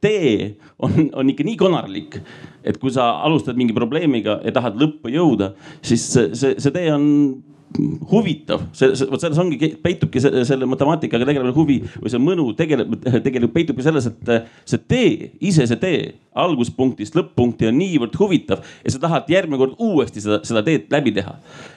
tee 0.00 0.52
on, 0.78 1.08
on 1.18 1.32
ikka 1.32 1.46
nii 1.46 1.58
konarlik, 1.58 2.20
et 2.62 2.78
kui 2.78 2.92
sa 2.94 3.16
alustad 3.26 3.58
mingi 3.58 3.74
probleemiga 3.74 4.38
ja 4.46 4.54
tahad 4.54 4.78
lõppu 4.78 5.10
jõuda, 5.10 5.52
siis 5.82 6.04
see, 6.12 6.30
see, 6.38 6.54
see 6.62 6.74
tee 6.74 6.92
on 6.94 7.08
huvitav, 8.10 8.66
see, 8.76 8.92
see, 8.98 9.08
vot 9.10 9.22
selles 9.22 9.40
ongi, 9.40 9.72
peitubki 9.82 10.22
selle, 10.22 10.44
selle 10.48 10.68
matemaatikaga 10.70 11.28
tegelemine 11.28 11.54
huvi 11.56 11.78
või 11.98 12.12
see 12.12 12.22
mõnu 12.22 12.50
tegeleb, 12.58 12.96
tegelikult 13.24 13.54
peitubki 13.56 13.86
selles, 13.86 14.08
et 14.10 14.32
see 14.68 14.82
tee, 14.90 15.32
ise 15.40 15.66
see 15.70 15.80
tee 15.82 16.02
alguspunktist 16.38 17.16
lõpp-punkti 17.16 17.68
on 17.68 17.76
niivõrd 17.76 18.16
huvitav 18.16 18.62
ja 18.82 18.92
sa 18.92 19.00
tahad 19.02 19.28
järgmine 19.28 19.60
kord 19.60 19.76
uuesti 19.82 20.22
seda, 20.24 20.40
seda 20.46 20.62
teed 20.64 20.88
läbi 20.92 21.12
teha. 21.12 21.34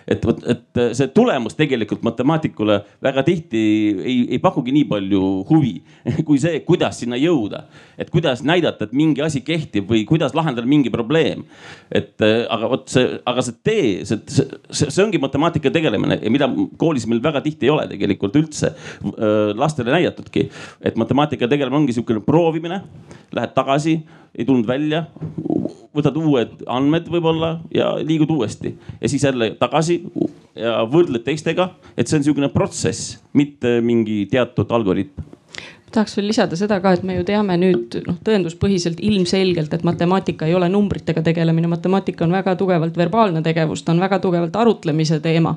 et 0.08 0.24
vot, 0.26 0.40
et 0.48 0.82
see 0.96 1.10
tulemus 1.12 1.58
tegelikult 1.58 2.04
matemaatikule 2.06 2.78
väga 3.04 3.24
tihti 3.26 3.64
ei, 4.06 4.18
ei 4.38 4.40
pakugi 4.40 4.72
nii 4.76 4.86
palju 4.88 5.22
huvi 5.50 5.74
kui 6.28 6.40
see, 6.40 6.62
kuidas 6.68 7.02
sinna 7.04 7.20
jõuda. 7.20 7.66
et 7.98 8.10
kuidas 8.14 8.44
näidata, 8.48 8.88
et 8.88 8.94
mingi 8.96 9.24
asi 9.26 9.42
kehtib 9.44 9.90
või 9.92 10.06
kuidas 10.08 10.36
lahendada 10.38 10.68
mingi 10.68 10.90
probleem. 10.94 11.44
et 11.92 12.16
aga 12.24 12.72
vot 12.72 12.88
see, 12.92 13.20
aga 13.26 13.44
see 13.44 13.60
tee, 13.64 13.90
see, 14.08 14.22
see, 14.30 14.88
see 14.88 15.04
ongi 15.04 15.20
matemaatika 15.20 15.74
tegelemine 15.86 16.20
ja 16.22 16.34
mida 16.34 16.50
koolis 16.82 17.06
meil 17.10 17.22
väga 17.24 17.42
tihti 17.46 17.70
ei 17.70 17.74
ole 17.74 17.88
tegelikult 17.92 18.36
üldse 18.40 18.74
lastele 19.56 19.94
näidatudki. 19.94 20.50
et 20.82 20.98
matemaatika 20.98 21.48
tegelemine 21.48 21.84
ongi 21.84 21.94
sihukene 21.96 22.24
proovimine, 22.26 22.82
lähed 23.36 23.54
tagasi 23.56 24.00
ei 24.36 24.46
tulnud 24.46 24.68
välja, 24.68 25.06
võtad 25.96 26.18
uued 26.20 26.66
andmed 26.68 27.08
võib-olla 27.12 27.60
ja 27.74 27.94
liigud 28.02 28.32
uuesti 28.36 28.74
ja 29.02 29.10
siis 29.12 29.24
jälle 29.24 29.54
tagasi 29.60 30.02
ja 30.56 30.82
võrdled 30.90 31.24
teistega. 31.24 31.70
et 31.98 32.08
see 32.08 32.18
on 32.18 32.26
niisugune 32.26 32.50
protsess, 32.50 33.20
mitte 33.34 33.80
mingi 33.82 34.26
teatud 34.32 34.72
algoritm 34.72 35.35
tahaks 35.96 36.16
veel 36.18 36.28
lisada 36.30 36.58
seda 36.60 36.78
ka, 36.84 36.94
et 36.96 37.04
me 37.08 37.16
ju 37.18 37.24
teame 37.28 37.56
nüüd 37.60 37.96
noh, 38.08 38.18
tõenduspõhiselt 38.26 39.00
ilmselgelt, 39.06 39.74
et 39.74 39.86
matemaatika 39.88 40.48
ei 40.50 40.56
ole 40.58 40.68
numbritega 40.72 41.24
tegelemine, 41.26 41.70
matemaatika 41.72 42.26
on 42.26 42.36
väga 42.36 42.56
tugevalt 42.60 42.98
verbaalne 43.00 43.42
tegevus, 43.46 43.84
ta 43.86 43.94
on 43.94 44.02
väga 44.04 44.20
tugevalt 44.24 44.56
arutlemise 44.60 45.20
teema. 45.24 45.56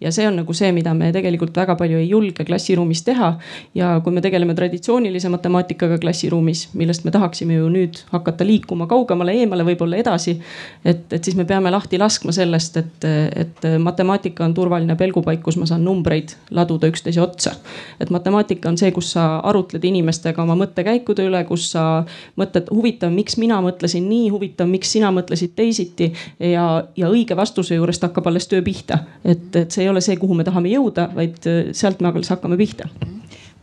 ja 0.00 0.12
see 0.12 0.26
on 0.28 0.40
nagu 0.40 0.54
see, 0.56 0.70
mida 0.72 0.94
me 0.94 1.10
tegelikult 1.12 1.56
väga 1.56 1.76
palju 1.76 1.98
ei 1.98 2.08
julge 2.08 2.44
klassiruumis 2.44 3.02
teha. 3.06 3.32
ja 3.74 3.92
kui 4.04 4.12
me 4.12 4.20
tegeleme 4.20 4.54
traditsioonilise 4.54 5.28
matemaatikaga 5.28 5.98
klassiruumis, 5.98 6.68
millest 6.74 7.04
me 7.04 7.10
tahaksime 7.10 7.58
ju 7.58 7.68
nüüd 7.68 8.02
hakata 8.12 8.46
liikuma 8.46 8.86
kaugemale, 8.86 9.34
eemale, 9.42 9.66
võib-olla 9.66 10.00
edasi. 10.00 10.38
et, 10.84 11.06
et 11.12 11.24
siis 11.24 11.36
me 11.36 11.44
peame 11.44 11.70
lahti 11.70 11.98
laskma 11.98 12.32
sellest, 12.32 12.76
et, 12.76 13.08
et 13.44 13.68
matemaatika 13.78 14.44
on 14.44 14.54
turvaline 14.54 14.96
pelgupaik, 14.96 15.42
kus 15.42 15.58
ma 15.60 15.66
saan 15.66 15.84
numbreid 15.84 16.36
laduda 16.50 16.90
üksteise 16.90 17.20
otsa. 17.22 17.56
et 18.00 18.10
matemaatika 18.10 18.68
on 18.68 18.78
see, 18.78 18.92
kus 18.94 19.12
sa 19.16 19.28
arutled 19.50 19.79
arutled 19.80 19.88
inimestega 19.88 20.42
oma 20.42 20.56
mõttekäikude 20.58 21.26
üle, 21.28 21.42
kus 21.48 21.70
sa 21.72 22.04
mõtled, 22.38 22.70
huvitav, 22.70 23.12
miks 23.12 23.36
mina 23.38 23.60
mõtlesin 23.60 24.08
nii, 24.08 24.30
huvitav, 24.30 24.68
miks 24.68 24.90
sina 24.92 25.10
mõtlesid 25.10 25.54
teisiti. 25.56 26.12
ja, 26.38 26.84
ja 26.96 27.08
õige 27.08 27.36
vastuse 27.36 27.74
juurest 27.74 28.02
hakkab 28.02 28.26
alles 28.26 28.48
töö 28.48 28.62
pihta, 28.62 29.04
et, 29.24 29.54
et 29.56 29.70
see 29.70 29.84
ei 29.84 29.90
ole 29.90 30.00
see, 30.00 30.16
kuhu 30.16 30.34
me 30.34 30.44
tahame 30.44 30.70
jõuda, 30.70 31.10
vaid 31.14 31.40
sealt 31.72 32.00
me 32.00 32.08
alles 32.08 32.30
hakkame 32.30 32.56
pihta 32.56 32.88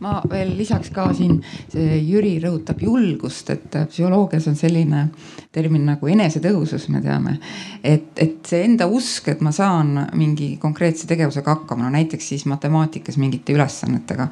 ma 0.04 0.18
veel 0.30 0.54
lisaks 0.58 0.92
ka 0.94 1.08
siin, 1.16 1.40
see 1.72 1.98
Jüri 2.06 2.36
rõhutab 2.42 2.82
julgust, 2.82 3.50
et 3.50 3.78
psühholoogias 3.90 4.46
on 4.50 4.58
selline 4.58 5.08
termin 5.52 5.86
nagu 5.88 6.10
enesetõhusus, 6.10 6.86
me 6.92 7.00
teame. 7.02 7.38
et, 7.82 8.10
et 8.16 8.36
see 8.46 8.62
enda 8.66 8.86
usk, 8.86 9.28
et 9.32 9.40
ma 9.44 9.50
saan 9.54 9.94
mingi 10.18 10.52
konkreetse 10.60 11.08
tegevusega 11.10 11.54
hakkama, 11.56 11.86
no 11.86 11.90
näiteks 11.94 12.28
siis 12.34 12.44
matemaatikas 12.46 13.18
mingite 13.18 13.56
ülesannetega. 13.56 14.28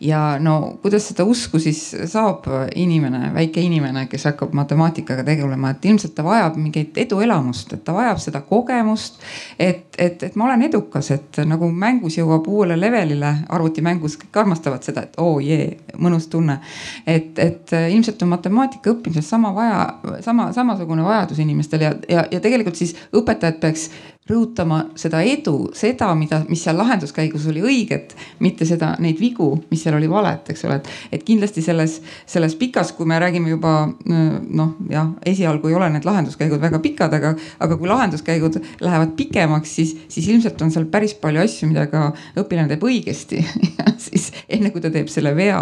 ja 0.00 0.38
no 0.40 0.78
kuidas 0.82 1.10
seda 1.10 1.24
usku 1.28 1.58
siis 1.58 1.82
saab 2.12 2.46
inimene, 2.74 3.34
väike 3.34 3.60
inimene, 3.60 4.06
kes 4.10 4.24
hakkab 4.30 4.54
matemaatikaga 4.56 5.24
tegelema, 5.26 5.74
et 5.74 5.84
ilmselt 5.84 6.14
ta 6.14 6.24
vajab 6.24 6.56
mingit 6.56 6.98
eduelamust, 7.04 7.74
et 7.76 7.84
ta 7.84 7.94
vajab 7.96 8.22
seda 8.22 8.40
kogemust. 8.46 9.20
et, 9.58 9.84
et, 9.98 10.22
et 10.22 10.36
ma 10.36 10.48
olen 10.48 10.62
edukas, 10.70 11.10
et 11.10 11.42
nagu 11.44 11.68
mängus 11.70 12.16
jõuab 12.16 12.48
uuele 12.48 12.78
levelile, 12.80 13.34
arvutimängus 13.48 14.16
kõik 14.22 14.42
armastavad 14.44 14.86
seda, 14.86 15.04
et 15.10 15.18
oo 15.20 15.34
oh, 15.36 15.42
jee, 15.42 15.74
mõnus 15.98 16.28
tunne. 16.30 16.60
et, 17.06 17.38
et 17.38 17.74
ilmselt 17.90 18.22
on 18.22 18.32
matemaatika 18.34 18.94
õppimises 18.94 19.28
sama 19.30 19.52
vaja, 19.54 19.82
sama, 20.24 20.50
samasugune 20.56 21.04
vajadus 21.04 21.42
inimestel 21.42 21.86
ja, 21.86 21.92
ja, 22.08 22.24
ja 22.30 22.40
tegelikult 22.40 22.78
siis 22.78 22.94
õpetajad 23.16 23.60
peaks 23.60 23.90
rõhutama 24.30 24.80
seda 24.98 25.22
edu, 25.26 25.70
seda, 25.76 26.10
mida, 26.18 26.42
mis 26.48 26.62
seal 26.64 26.78
lahenduskäigus 26.80 27.46
oli 27.50 27.62
õiget, 27.66 28.14
mitte 28.44 28.66
seda, 28.68 28.92
neid 29.02 29.20
vigu, 29.20 29.52
mis 29.70 29.82
seal 29.84 29.96
oli 29.98 30.08
valet, 30.10 30.52
eks 30.52 30.64
ole, 30.68 30.80
et. 30.80 30.90
et 31.18 31.26
kindlasti 31.26 31.62
selles, 31.64 31.98
selles 32.28 32.56
pikas, 32.60 32.92
kui 32.96 33.08
me 33.08 33.18
räägime 33.20 33.52
juba 33.52 33.74
noh, 34.06 34.74
jah, 34.90 35.12
esialgu 35.26 35.70
ei 35.70 35.76
ole 35.78 35.90
need 35.94 36.06
lahenduskäigud 36.08 36.62
väga 36.62 36.80
pikad, 36.82 37.14
aga, 37.16 37.34
aga 37.60 37.78
kui 37.80 37.90
lahenduskäigud 37.90 38.60
lähevad 38.80 39.14
pikemaks, 39.18 39.74
siis, 39.80 39.94
siis 40.08 40.28
ilmselt 40.32 40.60
on 40.62 40.72
seal 40.74 40.86
päris 40.90 41.14
palju 41.20 41.42
asju, 41.44 41.70
mida 41.70 41.86
ka 41.90 42.10
õpilane 42.40 42.70
teeb 42.70 42.86
õigesti 42.86 43.42
siis 44.06 44.30
enne 44.48 44.72
kui 44.72 44.82
ta 44.82 44.90
teeb 44.92 45.10
selle 45.12 45.32
vea 45.36 45.60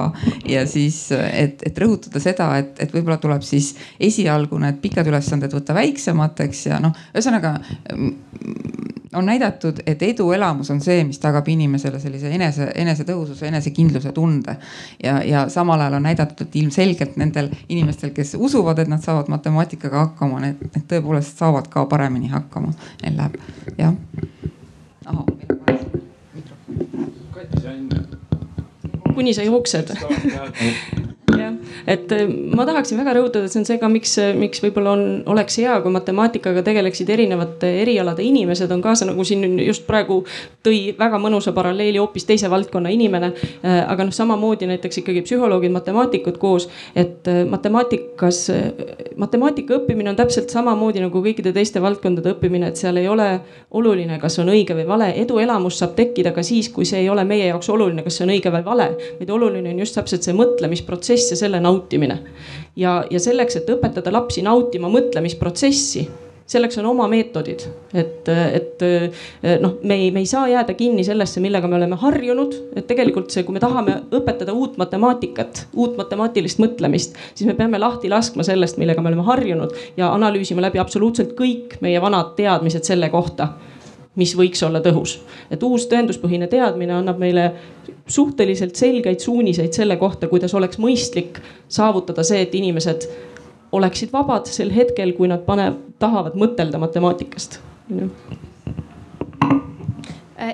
ja 0.48 0.64
siis, 0.68 1.00
et, 1.12 1.62
et 1.66 1.80
rõhutada 1.82 2.22
seda, 2.22 2.50
et, 2.60 2.74
et 2.82 2.94
võib-olla 2.94 3.18
tuleb 3.22 3.44
siis 3.46 3.74
esialgu 4.00 4.60
need 4.62 4.80
pikad 4.82 5.08
ülesanded 5.10 5.54
võtta 5.54 5.76
väiksemateks 5.76 6.64
ja 6.70 6.80
noh, 6.82 6.96
ühesõnaga 7.14 7.56
on 9.14 9.26
näidatud, 9.26 9.80
et 9.86 10.02
eduelamus 10.02 10.70
on 10.70 10.80
see, 10.80 11.04
mis 11.04 11.18
tagab 11.18 11.48
inimesele 11.48 12.00
sellise 12.00 12.30
enese, 12.34 12.68
enesetõususe, 12.74 13.46
enesekindluse 13.48 14.12
tunde. 14.12 14.56
ja, 15.02 15.22
ja 15.24 15.48
samal 15.48 15.80
ajal 15.80 15.98
on 15.98 16.02
näidatud, 16.02 16.46
et 16.46 16.56
ilmselgelt 16.56 17.16
nendel 17.16 17.48
inimestel, 17.68 18.11
kes 18.16 18.36
usuvad, 18.38 18.78
et 18.78 18.88
nad 18.88 19.02
saavad 19.02 19.28
matemaatikaga 19.32 20.04
hakkama, 20.06 20.40
need, 20.44 20.62
need 20.74 20.86
tõepoolest 20.92 21.40
saavad 21.40 21.68
ka 21.72 21.86
paremini 21.86 22.28
hakkama. 22.28 22.74
Neil 23.02 23.16
läheb, 23.16 23.40
jah. 23.78 23.94
kuni 29.18 29.32
sa 29.34 29.42
jooksed 29.42 29.88
jah, 31.38 31.54
et 31.89 32.12
äh, 32.12 32.26
ma 32.28 32.66
tahaksin 32.68 32.99
väga 33.01 33.14
rõhutada, 33.16 33.49
et 33.49 33.55
see 33.55 33.62
on 33.62 33.66
see 33.68 33.78
ka, 33.80 33.89
miks, 33.93 34.14
miks 34.36 34.61
võib-olla 34.61 34.93
on, 34.93 35.05
oleks 35.32 35.57
hea, 35.62 35.78
kui 35.84 35.93
matemaatikaga 35.95 36.62
tegeleksid 36.66 37.09
erinevate 37.14 37.70
erialade 37.82 38.24
inimesed, 38.26 38.70
on 38.74 38.82
kaasa 38.84 39.09
nagu 39.09 39.24
siin 39.24 39.57
just 39.64 39.86
praegu 39.89 40.20
tõi 40.66 40.93
väga 40.99 41.20
mõnusa 41.22 41.55
paralleeli 41.57 42.01
hoopis 42.01 42.28
teise 42.28 42.51
valdkonna 42.53 42.93
inimene. 42.93 43.32
Äh, 43.62 43.80
aga 43.89 44.05
noh, 44.05 44.14
samamoodi 44.14 44.68
näiteks 44.68 45.01
ikkagi 45.03 45.24
psühholoogid, 45.24 45.72
matemaatikud 45.72 46.36
koos, 46.43 46.68
et 46.93 47.28
äh, 47.30 47.43
matemaatikas, 47.49 48.43
matemaatika 49.16 49.78
õppimine 49.78 50.12
on 50.12 50.18
täpselt 50.18 50.53
samamoodi 50.53 51.01
nagu 51.07 51.24
kõikide 51.24 51.55
teiste 51.57 51.80
valdkondade 51.82 52.34
õppimine, 52.34 52.68
et 52.68 52.80
seal 52.80 53.01
ei 53.01 53.09
ole 53.09 53.30
oluline, 53.80 54.20
kas 54.20 54.39
on 54.43 54.53
õige 54.53 54.76
või 54.76 54.86
vale. 54.89 55.11
eduelamus 55.22 55.80
saab 55.80 55.97
tekkida 55.97 56.34
ka 56.36 56.45
siis, 56.45 56.68
kui 56.74 56.84
see 56.89 57.03
ei 57.03 57.09
ole 57.09 57.24
meie 57.28 57.49
jaoks 57.49 57.68
oluline, 57.72 58.05
kas 58.05 58.18
see 58.18 58.26
on 58.28 58.34
õige 58.36 58.53
või 58.53 58.64
vale, 58.66 58.89
vaid 59.18 59.32
oluline 59.32 59.72
on 59.72 59.82
just 59.82 59.97
täpselt 59.97 60.26
see 60.26 60.36
mõtlemisprotsess 60.36 61.32
ja 61.32 61.41
selle 61.41 61.61
nautimine. 61.79 62.18
ja, 62.76 63.05
ja 63.11 63.20
selleks, 63.20 63.62
et 63.62 63.70
õpetada 63.70 64.12
lapsi 64.12 64.43
nautima 64.43 64.91
mõtlemisprotsessi 64.93 66.09
selleks 66.49 66.79
on 66.81 66.87
oma 66.89 67.05
meetodid, 67.12 67.61
et, 67.93 68.29
et 68.29 68.85
noh, 69.61 69.74
me 69.85 69.99
ei, 70.01 70.11
me 70.14 70.22
ei 70.24 70.29
saa 70.29 70.47
jääda 70.49 70.72
kinni 70.79 71.05
sellesse, 71.05 71.43
millega 71.45 71.68
me 71.68 71.76
oleme 71.76 71.99
harjunud, 72.01 72.55
et 72.79 72.87
tegelikult 72.89 73.33
see, 73.35 73.45
kui 73.45 73.53
me 73.57 73.61
tahame 73.61 73.99
õpetada 74.16 74.55
uut 74.57 74.79
matemaatikat, 74.81 75.66
uut 75.76 75.99
matemaatilist 76.01 76.62
mõtlemist, 76.64 77.20
siis 77.35 77.51
me 77.51 77.57
peame 77.59 77.81
lahti 77.81 78.09
laskma 78.09 78.47
sellest, 78.49 78.81
millega 78.81 79.05
me 79.05 79.12
oleme 79.12 79.26
harjunud 79.29 79.76
ja 80.01 80.09
analüüsima 80.16 80.64
läbi 80.64 80.81
absoluutselt 80.81 81.37
kõik 81.37 81.76
meie 81.85 82.01
vanad 82.01 82.33
teadmised 82.41 82.89
selle 82.89 83.12
kohta 83.12 83.53
mis 84.18 84.34
võiks 84.36 84.62
olla 84.66 84.82
tõhus. 84.84 85.18
et 85.50 85.62
uus 85.62 85.86
tõenduspõhine 85.90 86.48
teadmine 86.50 86.92
annab 86.98 87.18
meile 87.22 87.52
suhteliselt 88.08 88.76
selgeid 88.76 89.20
suuniseid 89.20 89.72
selle 89.72 89.96
kohta, 89.96 90.28
kuidas 90.28 90.54
oleks 90.54 90.78
mõistlik 90.78 91.40
saavutada 91.68 92.24
see, 92.26 92.42
et 92.42 92.54
inimesed 92.54 93.08
oleksid 93.72 94.12
vabad 94.12 94.48
sel 94.48 94.72
hetkel, 94.74 95.12
kui 95.16 95.28
nad 95.28 95.44
pane-, 95.46 95.72
tahavad 95.98 96.36
mõtelda 96.40 96.80
matemaatikast. 96.80 97.60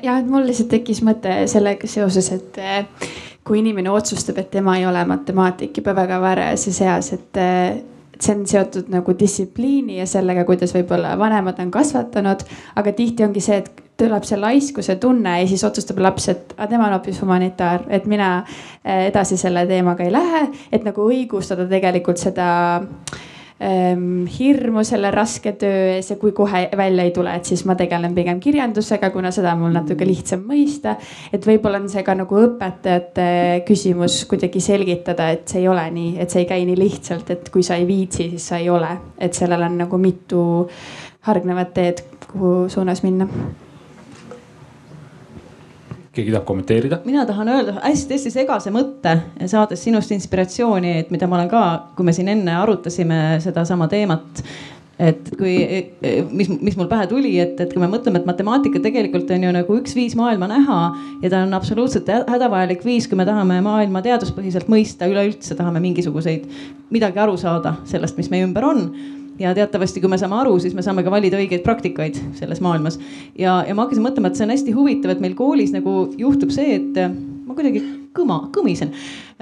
jah, 0.03 0.19
et 0.19 0.29
mul 0.29 0.47
lihtsalt 0.47 0.73
tekkis 0.73 1.03
mõte 1.07 1.45
sellega 1.51 1.89
seoses, 1.91 2.31
et 2.35 2.59
eh, 2.59 3.09
kui 3.45 3.61
inimene 3.61 3.91
otsustab, 3.93 4.39
et 4.43 4.51
tema 4.51 4.79
ei 4.79 4.87
ole 4.87 5.05
matemaatik 5.09 5.77
juba 5.79 5.95
väga 5.97 6.21
varajases 6.21 6.81
eas, 6.85 7.13
et 7.17 7.43
eh, 7.43 7.83
et 8.15 8.23
see 8.23 8.35
on 8.37 8.45
seotud 8.47 8.91
nagu 8.93 9.15
distsipliini 9.19 9.99
ja 9.99 10.07
sellega, 10.07 10.45
kuidas 10.47 10.75
võib-olla 10.77 11.17
vanemad 11.19 11.59
on 11.63 11.71
kasvatanud. 11.75 12.45
aga 12.77 12.93
tihti 12.93 13.25
ongi 13.27 13.43
see, 13.43 13.59
et 13.63 13.85
tuleb 13.99 14.25
see 14.27 14.39
laiskuse 14.39 14.97
tunne 15.03 15.37
ja 15.41 15.47
siis 15.51 15.65
otsustab 15.67 16.01
laps, 16.03 16.29
et 16.33 16.55
aga 16.57 16.71
tema 16.71 16.89
on 16.89 16.97
hoopis 16.97 17.21
humanitaar, 17.23 17.87
et 17.89 18.07
mina 18.11 18.31
eh, 18.85 19.07
edasi 19.11 19.39
selle 19.41 19.67
teemaga 19.71 20.07
ei 20.07 20.13
lähe, 20.15 20.49
et 20.73 20.87
nagu 20.87 21.07
õigustada 21.11 21.69
tegelikult 21.71 22.23
seda 22.23 22.49
hirmu 23.61 24.83
selle 24.85 25.13
raske 25.15 25.53
töö 25.59 25.95
ees 25.95 26.11
ja 26.11 26.17
kui 26.19 26.33
kohe 26.35 26.65
välja 26.77 27.05
ei 27.07 27.13
tule, 27.15 27.31
et 27.39 27.47
siis 27.47 27.63
ma 27.65 27.77
tegelen 27.79 28.15
pigem 28.15 28.41
kirjandusega, 28.43 29.13
kuna 29.15 29.31
seda 29.35 29.53
on 29.55 29.63
mul 29.63 29.77
natuke 29.77 30.07
lihtsam 30.07 30.43
mõista. 30.49 30.97
et 31.33 31.47
võib-olla 31.47 31.79
on 31.79 31.89
see 31.89 32.03
ka 32.03 32.17
nagu 32.19 32.41
õpetajate 32.43 33.63
küsimus 33.69 34.25
kuidagi 34.31 34.61
selgitada, 34.61 35.31
et 35.31 35.49
see 35.49 35.63
ei 35.63 35.69
ole 35.71 35.87
nii, 35.91 36.17
et 36.19 36.31
see 36.31 36.43
ei 36.43 36.51
käi 36.51 36.65
nii 36.67 36.79
lihtsalt, 36.79 37.31
et 37.31 37.51
kui 37.55 37.63
sa 37.63 37.79
ei 37.79 37.87
viitsi, 37.87 38.31
siis 38.35 38.49
sa 38.49 38.59
ei 38.59 38.71
ole, 38.71 38.91
et 39.19 39.35
sellel 39.35 39.63
on 39.63 39.79
nagu 39.85 39.99
mitu 40.03 40.43
hargnevat 41.29 41.75
teed, 41.75 42.03
kuhu 42.33 42.67
suunas 42.69 43.05
minna 43.07 43.29
keegi 46.15 46.35
tahab 46.35 46.47
kommenteerida? 46.49 47.01
mina 47.05 47.27
tahan 47.27 47.51
öelda 47.57 47.79
hästi-hästi 47.83 48.33
segase 48.35 48.73
mõtte, 48.75 49.17
saades 49.51 49.83
sinust 49.85 50.13
inspiratsiooni, 50.15 50.99
et 51.03 51.11
mida 51.15 51.29
ma 51.31 51.41
olen 51.41 51.51
ka, 51.53 51.65
kui 51.97 52.07
me 52.07 52.15
siin 52.17 52.31
enne 52.33 52.55
arutasime 52.61 53.41
sedasama 53.45 53.89
teemat 53.93 54.45
et 54.99 55.31
kui, 55.39 55.55
mis, 56.31 56.49
mis 56.63 56.77
mul 56.79 56.87
pähe 56.91 57.09
tuli, 57.11 57.33
et, 57.43 57.59
et 57.61 57.73
kui 57.73 57.83
me 57.83 57.89
mõtleme, 57.91 58.21
et 58.21 58.29
matemaatika 58.29 58.83
tegelikult 58.85 59.33
on 59.35 59.47
ju 59.49 59.51
nagu 59.57 59.79
üks 59.81 59.97
viis 59.99 60.15
maailma 60.19 60.49
näha 60.51 60.79
ja 61.25 61.33
ta 61.33 61.43
on 61.43 61.57
absoluutselt 61.59 62.09
hädavajalik 62.31 62.85
viis, 62.87 63.09
kui 63.11 63.19
me 63.19 63.27
tahame 63.27 63.59
maailma 63.65 64.05
teaduspõhiselt 64.07 64.71
mõista, 64.71 65.11
üleüldse 65.11 65.59
tahame 65.59 65.83
mingisuguseid, 65.83 66.47
midagi 66.95 67.23
aru 67.25 67.37
saada 67.41 67.75
sellest, 67.91 68.19
mis 68.21 68.31
meie 68.31 68.47
ümber 68.47 68.71
on 68.71 68.87
ja 69.39 69.55
teatavasti, 69.55 70.01
kui 70.01 70.11
me 70.13 70.19
saame 70.21 70.39
aru, 70.41 70.57
siis 70.63 70.75
me 70.75 70.85
saame 70.85 71.05
ka 71.05 71.13
valida 71.15 71.41
õigeid 71.41 71.65
praktikaid 71.67 72.19
selles 72.39 72.63
maailmas. 72.65 72.99
ja, 73.39 73.63
ja 73.69 73.75
ma 73.75 73.87
hakkasin 73.87 74.05
mõtlema, 74.05 74.31
et 74.31 74.41
see 74.41 74.47
on 74.47 74.55
hästi 74.55 74.77
huvitav, 74.77 75.15
et 75.15 75.23
meil 75.25 75.37
koolis 75.39 75.75
nagu 75.75 76.05
juhtub 76.19 76.55
see, 76.55 76.79
et 76.81 77.05
ma 77.45 77.55
kuidagi 77.57 77.83
kõma, 78.15 78.39
kõmisen. 78.55 78.93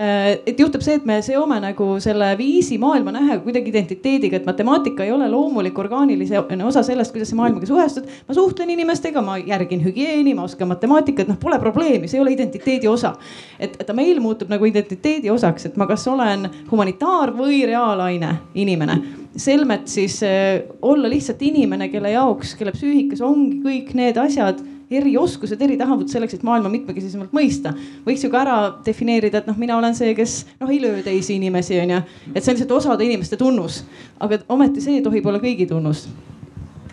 Äh, 0.01 0.38
et 0.49 0.61
juhtub 0.61 0.82
see, 0.84 0.97
et 0.97 1.05
me 1.09 1.18
seome 1.24 1.59
nagu 1.62 1.88
selle 2.03 2.32
viisi 2.38 2.78
maailma 2.80 3.12
nähe 3.14 3.38
kuidagi 3.45 3.70
identiteediga, 3.72 4.40
et 4.40 4.49
matemaatika 4.49 5.05
ei 5.05 5.12
ole 5.12 5.28
loomulik 5.30 5.78
orgaanilise 5.78 6.40
osa 6.40 6.82
sellest, 6.86 7.12
kuidas 7.12 7.32
sa 7.32 7.38
maailmaga 7.38 7.68
suhestud. 7.68 8.09
ma 8.28 8.34
suhtlen 8.34 8.70
inimestega, 8.70 9.22
ma 9.22 9.38
järgin 9.38 9.84
hügieeni, 9.84 10.34
ma 10.34 10.49
oskan 10.49 10.72
matemaatikat, 10.72 11.28
noh, 11.28 11.40
pole 11.40 11.59
probleemi, 11.61 12.09
see 12.09 12.18
ei 12.18 12.24
ole 12.24 12.32
identiteedi 12.32 12.88
osa. 12.88 13.14
et 13.61 13.76
ta 13.86 13.93
meil 13.93 14.20
muutub 14.20 14.49
nagu 14.49 14.64
identiteedi 14.64 15.30
osaks, 15.30 15.66
et 15.66 15.76
ma 15.76 15.86
kas 15.86 16.09
olen 16.09 16.49
humanitaar 16.70 17.36
või 17.36 17.66
reaalaine 17.68 18.38
inimene 18.55 19.21
selmet 19.37 19.89
siis 19.89 20.18
äh, 20.26 20.62
olla 20.83 21.11
lihtsalt 21.11 21.43
inimene, 21.43 21.89
kelle 21.93 22.12
jaoks, 22.12 22.55
kelle 22.59 22.74
psüühikas 22.74 23.22
ongi 23.24 23.61
kõik 23.64 23.95
need 23.99 24.20
asjad 24.20 24.61
erioskused, 24.93 25.61
eritahavud 25.64 26.11
selleks, 26.12 26.35
et 26.37 26.43
maailma 26.45 26.68
mitmekesisemalt 26.72 27.33
mõista. 27.33 27.72
võiks 28.07 28.24
ju 28.24 28.30
ka 28.33 28.43
ära 28.43 28.57
defineerida, 28.85 29.41
et 29.41 29.49
noh, 29.49 29.57
mina 29.57 29.78
olen 29.78 29.97
see, 29.97 30.12
kes 30.18 30.43
noh, 30.61 30.68
ei 30.68 30.83
löö 30.83 31.01
teisi 31.05 31.39
inimesi, 31.39 31.78
onju. 31.80 32.03
et 32.35 32.43
see 32.43 32.53
on 32.53 32.59
lihtsalt 32.59 32.76
osade 32.76 33.07
inimeste 33.07 33.41
tunnus, 33.41 33.83
aga 34.20 34.43
ometi 34.53 34.85
see 34.85 35.01
tohib 35.05 35.26
olla 35.26 35.41
kõigi 35.41 35.68
tunnus 35.70 36.07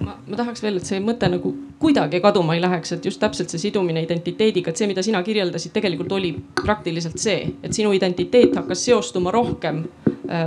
ma, 0.03 0.15
ma 0.27 0.39
tahaks 0.39 0.63
veel, 0.63 0.79
et 0.79 0.87
see 0.87 0.99
mõte 1.03 1.27
nagu 1.31 1.51
kuidagi 1.81 2.21
kaduma 2.23 2.55
ei 2.55 2.63
läheks, 2.63 2.93
et 2.95 3.05
just 3.05 3.19
täpselt 3.21 3.51
see 3.51 3.61
sidumine 3.67 4.03
identiteediga, 4.05 4.71
et 4.71 4.79
see, 4.79 4.87
mida 4.89 5.03
sina 5.05 5.21
kirjeldasid, 5.25 5.73
tegelikult 5.75 6.15
oli 6.15 6.33
praktiliselt 6.61 7.19
see, 7.21 7.41
et 7.63 7.75
sinu 7.75 7.91
identiteet 7.95 8.55
hakkas 8.59 8.85
seostuma 8.87 9.33
rohkem 9.35 9.83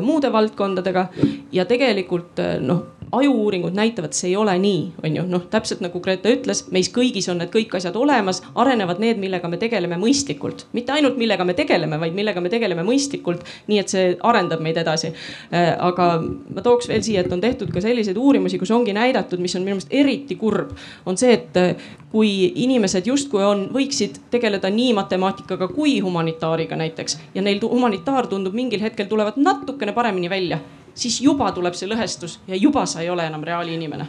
muude 0.03 0.33
valdkondadega. 0.33 1.09
Ja 1.53 1.65
tegelikult 1.69 2.39
äh, 2.43 2.59
noh 2.63 2.85
aju-uuringud 3.13 3.75
näitavad, 3.77 4.15
see 4.17 4.31
ei 4.31 4.37
ole 4.37 4.55
nii, 4.59 4.81
on 5.05 5.17
ju, 5.17 5.25
noh, 5.29 5.45
täpselt 5.53 5.83
nagu 5.85 6.01
Grete 6.01 6.33
ütles, 6.33 6.65
meis 6.73 6.89
kõigis 6.93 7.29
on 7.29 7.43
need 7.43 7.53
kõik 7.53 7.75
asjad 7.77 7.97
olemas, 8.01 8.41
arenevad 8.59 9.03
need, 9.03 9.21
millega 9.21 9.51
me 9.53 9.59
tegeleme 9.61 9.99
mõistlikult, 10.01 10.65
mitte 10.73 10.95
ainult 10.97 11.19
millega 11.21 11.45
me 11.45 11.55
tegeleme, 11.59 11.99
vaid 12.01 12.17
millega 12.17 12.41
me 12.41 12.53
tegeleme 12.53 12.85
mõistlikult, 12.87 13.45
nii 13.69 13.83
et 13.83 13.93
see 13.93 14.15
arendab 14.25 14.65
meid 14.65 14.81
edasi. 14.81 15.13
Äh, 15.53 15.75
aga 15.77 16.09
ma 16.25 16.65
tooks 16.65 16.89
veel 16.89 17.05
siia, 17.05 17.21
et 17.21 17.33
on 17.33 17.45
tehtud 17.45 17.73
ka 17.75 17.85
selliseid 17.85 18.17
uurimusi, 18.17 18.61
kus 18.61 18.73
ongi 18.73 18.97
näidatud, 18.97 19.43
mis 19.45 19.57
on 19.59 19.67
minu 19.67 19.77
meelest 19.77 19.93
eriti 19.93 20.39
kurb, 20.41 20.73
on 21.07 21.21
see, 21.21 21.37
et 21.37 21.61
äh, 21.61 21.89
kui 22.13 22.33
inimesed 22.65 23.09
justkui 23.09 23.45
on, 23.45 23.67
võiksid 23.73 24.23
tegeleda 24.33 24.73
nii 24.73 24.93
matemaatikaga 24.97 25.69
kui 25.73 25.99
humanitaariga 26.01 26.81
näiteks. 26.81 27.21
Ja 27.37 27.45
neil 27.45 27.61
humanitaar 27.63 28.29
tundub 28.29 28.57
mingil 28.57 28.81
hetkel 28.81 29.09
tulevat 29.09 29.37
natukene 29.37 29.93
paremini 29.93 30.33
välja 30.33 30.61
siis 30.95 31.21
juba 31.21 31.53
tuleb 31.53 31.75
see 31.75 31.89
lõhestus 31.91 32.39
ja 32.49 32.57
juba 32.57 32.87
sa 32.87 33.01
ei 33.01 33.11
ole 33.11 33.27
enam 33.27 33.43
reaalinimene. 33.45 34.07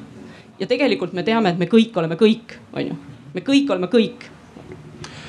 ja 0.60 0.68
tegelikult 0.68 1.14
me 1.14 1.24
teame, 1.24 1.50
et 1.50 1.58
me 1.58 1.66
kõik 1.66 1.98
oleme 1.98 2.16
kõik, 2.16 2.58
on 2.74 2.88
ju, 2.88 2.98
me 3.34 3.42
kõik 3.42 3.72
oleme 3.72 3.88
kõik. 3.88 4.28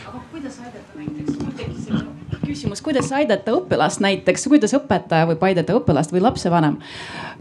aga 0.09 0.21
kuidas 0.31 0.61
aidata 0.61 0.99
näiteks, 0.99 1.39
mul 1.39 1.57
tekkis 1.57 1.85
selline 1.87 2.15
küsimus, 2.45 2.83
kuidas 2.83 3.13
aidata 3.13 3.55
õpilast 3.57 4.03
näiteks, 4.05 4.49
kuidas 4.49 4.75
õpetaja 4.77 5.27
võib 5.31 5.43
aidata 5.43 5.77
õpilast 5.79 6.13
või 6.13 6.23
lapsevanem, 6.25 6.79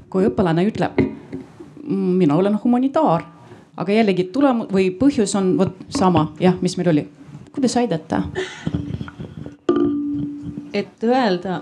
kui 0.10 0.28
õpilane 0.30 0.66
ütleb, 0.70 1.00
mina 1.88 2.36
olen 2.36 2.58
humanitaar, 2.64 3.26
aga 3.78 3.92
jällegi 3.92 4.30
tulem- 4.34 4.68
või 4.72 4.90
põhjus 4.98 5.36
on 5.36 5.58
vot 5.58 5.76
sama, 5.90 6.32
jah, 6.40 6.56
mis 6.62 6.78
meil 6.78 6.90
oli. 6.90 7.08
kuidas 7.54 7.78
aidata? 7.78 8.24
et 10.74 11.04
öelda 11.04 11.62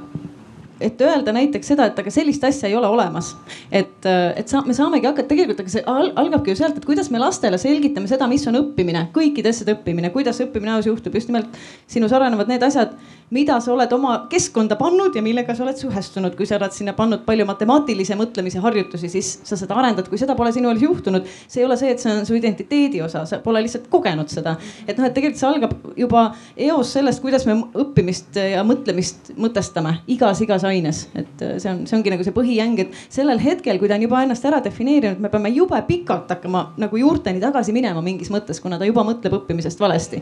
et 0.82 1.02
öelda 1.06 1.34
näiteks 1.36 1.72
seda, 1.74 1.88
et 1.90 2.00
aga 2.02 2.14
sellist 2.14 2.44
asja 2.48 2.70
ei 2.70 2.76
ole 2.78 2.90
olemas. 2.90 3.34
et, 3.72 4.06
et 4.36 4.48
sa, 4.48 4.64
me 4.66 4.76
saamegi 4.78 5.08
hakata 5.10 5.30
tegelikult, 5.32 5.62
aga 5.64 5.74
see 5.74 5.84
al, 5.88 6.12
algabki 6.22 6.54
ju 6.54 6.60
sealt, 6.60 6.78
et 6.78 6.88
kuidas 6.88 7.12
me 7.14 7.22
lastele 7.22 7.60
selgitame 7.62 8.10
seda, 8.12 8.28
mis 8.32 8.46
on 8.50 8.60
õppimine, 8.62 9.08
kõikide 9.16 9.54
asjade 9.54 9.76
õppimine, 9.78 10.12
kuidas 10.14 10.42
õppimine 10.44 10.76
ajus 10.78 10.92
juhtub, 10.92 11.18
just 11.20 11.32
nimelt 11.32 11.62
sinus 11.92 12.14
arenevad 12.18 12.52
need 12.52 12.64
asjad, 12.66 12.96
mida 13.32 13.58
sa 13.64 13.72
oled 13.74 13.92
oma 13.96 14.16
keskkonda 14.32 14.76
pannud 14.80 15.16
ja 15.16 15.24
millega 15.24 15.56
sa 15.56 15.64
oled 15.64 15.78
suhestunud. 15.80 16.36
kui 16.36 16.48
sa 16.48 16.58
oled 16.58 16.74
sinna 16.76 16.94
pannud 16.98 17.24
palju 17.26 17.46
matemaatilise 17.48 18.18
mõtlemise 18.20 18.60
harjutusi, 18.64 19.10
siis 19.12 19.32
sa 19.48 19.58
seda 19.60 19.78
arendad, 19.80 20.10
kui 20.12 20.20
seda 20.20 20.36
pole 20.36 20.52
sinu 20.52 20.72
elus 20.72 20.84
juhtunud, 20.84 21.28
see 21.48 21.62
ei 21.62 21.68
ole 21.68 21.78
see, 21.80 21.94
et 21.96 22.04
see 22.04 22.12
on 22.12 22.28
su 22.28 22.36
identiteedi 22.36 23.02
osa, 23.04 23.24
sa 23.30 23.40
pole 23.44 23.64
lihtsalt 23.64 23.88
kogenud 23.92 24.32
seda. 24.32 24.58
et 24.88 24.98
noh, 24.98 25.08
et 25.08 25.16
tegelikult 25.16 25.40
see 25.40 25.48
algab 25.48 25.76
juba 25.98 26.26
eos 26.68 26.92
sellest, 26.98 27.24
kuidas 27.24 27.48
me 27.48 27.58
õppimist 27.86 28.36
ja 28.36 28.66
mõtlemist 28.68 29.34
mõtestame 29.40 29.98
igas, 30.12 30.44
igas 30.44 30.68
aines, 30.68 31.06
et 31.16 31.48
see 31.58 31.72
on, 31.72 31.86
see 31.88 31.98
ongi 32.00 32.16
nagu 32.16 32.28
see 32.28 32.36
põhijäng, 32.36 32.84
et 32.84 33.02
sellel 33.08 33.40
hetkel, 33.44 33.80
kui 33.80 33.92
ta 33.92 33.96
on 33.96 34.08
juba 34.08 34.26
ennast 34.26 34.46
ära 34.50 34.60
defineerinud, 34.64 35.24
me 35.24 35.32
peame 35.32 35.54
jube 35.56 35.80
pikalt 35.88 36.32
hakkama 36.36 36.72
nagu 36.82 37.00
juurteni 37.00 37.44
tagasi 37.44 37.76
minema 37.76 38.04
mingis 38.04 38.32
mõttes, 38.34 38.60
kuna 38.64 38.80
ta 38.82 38.90
juba 38.90 39.08
mõtleb 39.08 39.40
õppimisest 39.40 39.80
valesti 39.80 40.20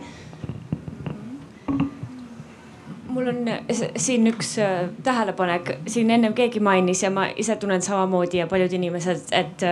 mul 3.10 3.30
on 3.32 3.50
siin 4.00 4.28
üks 4.30 4.54
äh, 4.62 4.90
tähelepanek, 5.04 5.72
siin 5.90 6.12
ennem 6.14 6.34
keegi 6.38 6.62
mainis 6.64 7.04
ja 7.04 7.12
ma 7.14 7.28
ise 7.40 7.56
tunnen 7.60 7.82
samamoodi 7.82 8.42
ja 8.42 8.48
paljud 8.48 8.74
inimesed, 8.78 9.26
et, 9.36 9.66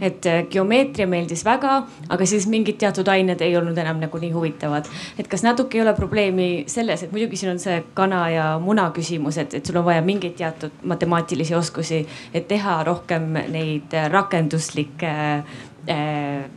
et 0.00 0.28
geomeetria 0.50 1.06
meeldis 1.10 1.44
väga, 1.46 1.80
aga 2.08 2.28
siis 2.28 2.46
mingid 2.50 2.78
teatud 2.82 3.08
ained 3.10 3.42
ei 3.44 3.56
olnud 3.58 3.78
enam 3.78 4.00
nagu 4.02 4.20
nii 4.22 4.32
huvitavad. 4.34 4.88
et 5.18 5.28
kas 5.28 5.44
natuke 5.46 5.78
ei 5.78 5.82
ole 5.82 5.94
probleemi 5.94 6.48
selles, 6.70 7.02
et 7.02 7.12
muidugi 7.12 7.40
siin 7.40 7.54
on 7.54 7.62
see 7.62 7.80
kana 7.94 8.24
ja 8.30 8.48
muna 8.62 8.90
küsimus, 8.96 9.38
et, 9.42 9.54
et 9.54 9.66
sul 9.66 9.78
on 9.80 9.86
vaja 9.86 10.02
mingeid 10.02 10.36
teatud 10.38 10.82
matemaatilisi 10.82 11.54
oskusi, 11.54 12.04
et 12.34 12.48
teha 12.48 12.82
rohkem 12.86 13.32
neid 13.52 13.94
rakenduslikke 14.10 15.14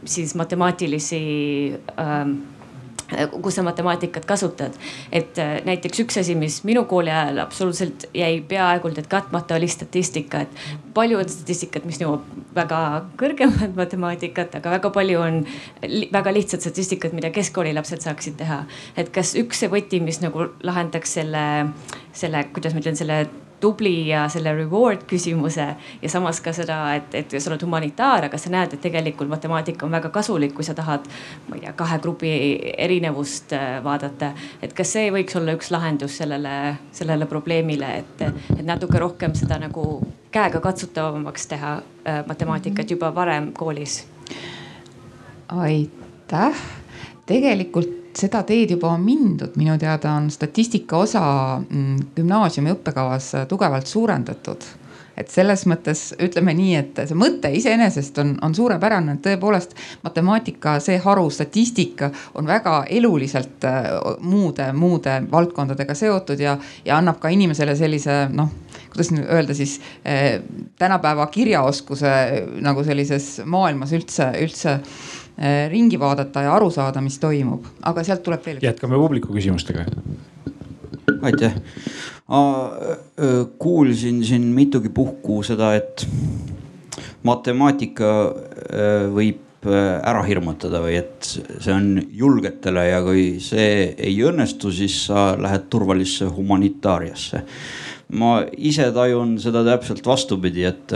siis 0.08 0.36
matemaatilisi 0.36 1.20
äh, 2.00 2.28
kus 3.42 3.56
sa 3.56 3.64
matemaatikat 3.64 4.26
kasutad. 4.26 4.74
et 5.12 5.40
äh, 5.40 5.62
näiteks 5.66 6.00
üks 6.04 6.20
asi, 6.20 6.36
mis 6.36 6.64
minu 6.64 6.84
kooli 6.86 7.12
ajal 7.12 7.38
absoluutselt 7.44 8.08
jäi 8.14 8.42
peaaegu 8.42 8.92
et 8.98 9.08
katmata, 9.08 9.56
oli 9.56 9.68
statistika, 9.68 10.42
et 10.42 10.50
palju 10.94 11.20
on 11.20 11.30
statistikat, 11.30 11.86
mis 11.86 12.02
nõuab 12.02 12.26
väga 12.56 12.82
kõrgemat 13.20 13.76
matemaatikat, 13.82 14.60
aga 14.60 14.78
väga 14.78 14.92
palju 14.94 15.22
on 15.22 15.42
li 15.88 16.10
väga 16.14 16.34
lihtsat 16.34 16.62
statistikat, 16.62 17.14
mida 17.14 17.32
keskkooli 17.32 17.74
lapsed 17.74 18.04
saaksid 18.04 18.38
teha. 18.38 18.64
et 18.98 19.12
kas 19.14 19.36
üks 19.40 19.64
see 19.64 19.72
võti, 19.72 20.02
mis 20.04 20.22
nagu 20.22 20.50
lahendaks 20.64 21.18
selle, 21.20 21.44
selle, 22.14 22.48
kuidas 22.54 22.76
ma 22.76 22.84
ütlen, 22.84 23.00
selle 23.00 23.26
tubli 23.60 24.08
ja 24.08 24.28
selle 24.30 24.54
reward 24.56 25.06
küsimuse 25.10 25.68
ja 26.02 26.10
samas 26.10 26.42
ka 26.44 26.54
seda, 26.54 26.78
et, 26.98 27.16
et 27.18 27.36
sa 27.40 27.52
oled 27.52 27.64
humanitaar, 27.66 28.28
aga 28.28 28.40
sa 28.42 28.52
näed, 28.54 28.76
et 28.76 28.84
tegelikult 28.84 29.30
matemaatika 29.32 29.86
on 29.88 29.96
väga 29.98 30.12
kasulik, 30.14 30.54
kui 30.58 30.66
sa 30.66 30.76
tahad, 30.78 31.08
ma 31.48 31.58
ei 31.58 31.66
tea, 31.66 31.74
kahe 31.78 32.00
grupi 32.04 32.32
erinevust 32.78 33.56
äh, 33.58 33.78
vaadata. 33.84 34.34
et 34.62 34.74
kas 34.78 34.94
see 34.98 35.12
võiks 35.14 35.38
olla 35.40 35.58
üks 35.58 35.72
lahendus 35.74 36.20
sellele, 36.22 36.78
sellele 36.92 37.30
probleemile, 37.30 37.94
et, 38.04 38.26
et 38.58 38.66
natuke 38.66 39.00
rohkem 39.02 39.36
seda 39.38 39.60
nagu 39.62 39.88
käega 40.32 40.62
katsutavamaks 40.62 41.48
teha 41.54 41.78
äh, 41.78 42.24
matemaatikat 42.28 42.92
juba 42.92 43.14
varem 43.16 43.52
koolis? 43.58 44.04
aitäh, 45.48 46.66
tegelikult 47.26 48.07
seda 48.18 48.42
teed 48.48 48.74
juba 48.76 48.92
on 48.96 49.06
mindud, 49.06 49.56
minu 49.60 49.78
teada 49.80 50.16
on 50.18 50.32
statistika 50.34 51.04
osa 51.06 51.24
mm, 51.62 52.12
gümnaasiumi 52.18 52.74
õppekavas 52.74 53.34
tugevalt 53.50 53.88
suurendatud. 53.88 54.66
Et 55.18 55.30
selles 55.34 55.64
mõttes 55.66 56.12
ütleme 56.22 56.54
nii, 56.54 56.74
et 56.78 57.00
see 57.10 57.18
mõte 57.18 57.50
iseenesest 57.58 58.20
on, 58.22 58.36
on 58.46 58.54
suurepärane, 58.54 59.16
et 59.16 59.24
tõepoolest 59.26 59.74
matemaatika, 60.06 60.76
see 60.84 61.00
haru, 61.02 61.26
statistika 61.34 62.12
on 62.38 62.46
väga 62.46 62.84
eluliselt 62.94 63.66
muude, 64.22 64.70
muude 64.78 65.18
valdkondadega 65.32 65.98
seotud 65.98 66.44
ja, 66.46 66.54
ja 66.86 67.00
annab 67.02 67.18
ka 67.24 67.34
inimesele 67.34 67.74
sellise 67.80 68.28
noh, 68.30 68.54
kuidas 68.94 69.10
nüüd 69.16 69.26
öelda 69.26 69.58
siis 69.58 69.80
eh, 70.06 70.38
tänapäeva 70.78 71.26
kirjaoskuse 71.34 72.14
nagu 72.62 72.86
sellises 72.86 73.40
maailmas 73.46 73.98
üldse, 73.98 74.30
üldse 74.46 74.78
ringi 75.70 76.00
vaadata 76.02 76.42
ja 76.48 76.54
aru 76.56 76.72
saada, 76.74 77.02
mis 77.02 77.20
toimub, 77.22 77.66
aga 77.86 78.04
sealt 78.04 78.24
tuleb 78.26 78.46
veel. 78.46 78.62
jätkame 78.62 78.98
publiku 78.98 79.34
küsimustega. 79.36 79.86
aitäh. 81.22 81.54
kuulsin 83.60 84.24
siin 84.26 84.48
mitugi 84.56 84.90
puhku 84.90 85.44
seda, 85.44 85.76
et 85.76 86.08
matemaatika 87.28 88.14
võib 89.14 89.68
äh, 89.68 90.00
ära 90.06 90.24
hirmutada 90.28 90.82
või 90.84 90.98
et 91.00 91.28
see 91.28 91.74
on 91.74 91.90
julgetele 92.14 92.86
ja 92.88 93.02
kui 93.06 93.28
see 93.44 93.94
ei 93.94 94.18
õnnestu, 94.26 94.72
siis 94.74 95.00
sa 95.10 95.30
lähed 95.40 95.68
turvalisse 95.72 96.30
humanitaariasse. 96.32 97.44
ma 98.18 98.40
ise 98.56 98.92
tajun 98.96 99.36
seda 99.44 99.66
täpselt 99.68 100.06
vastupidi, 100.08 100.64
et 100.64 100.94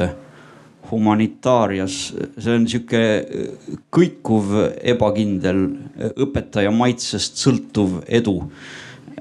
humanitaarias, 0.92 1.98
see 2.38 2.56
on 2.56 2.68
sihuke 2.70 3.04
kõikuv, 3.94 4.54
ebakindel, 4.94 5.66
õpetaja 6.12 6.72
maitsest 6.76 7.42
sõltuv 7.42 8.02
edu. 8.08 8.38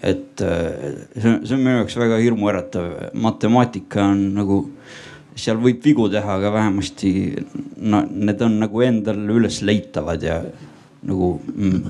Et 0.00 0.40
see 0.40 1.28
on, 1.28 1.40
see 1.44 1.56
on 1.56 1.62
minu 1.62 1.78
jaoks 1.82 1.96
väga 2.00 2.20
hirmuäratav, 2.22 2.92
matemaatika 3.20 4.10
on 4.14 4.22
nagu 4.38 4.62
seal 5.40 5.60
võib 5.60 5.80
vigu 5.84 6.08
teha, 6.12 6.36
aga 6.38 6.52
vähemasti 6.54 7.10
no, 7.76 8.02
need 8.10 8.42
on 8.44 8.58
nagu 8.64 8.82
endale 8.84 9.38
üles 9.38 9.60
leitavad 9.64 10.22
ja 10.24 10.40
nagu 11.06 11.28
mm, 11.40 11.80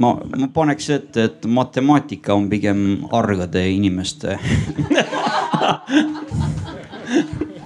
ma, 0.00 0.14
ma 0.16 0.48
paneks 0.54 0.90
ette, 0.96 1.18
et 1.28 1.48
matemaatika 1.50 2.34
on 2.36 2.48
pigem 2.52 2.80
argade 3.16 3.62
inimeste 3.74 4.38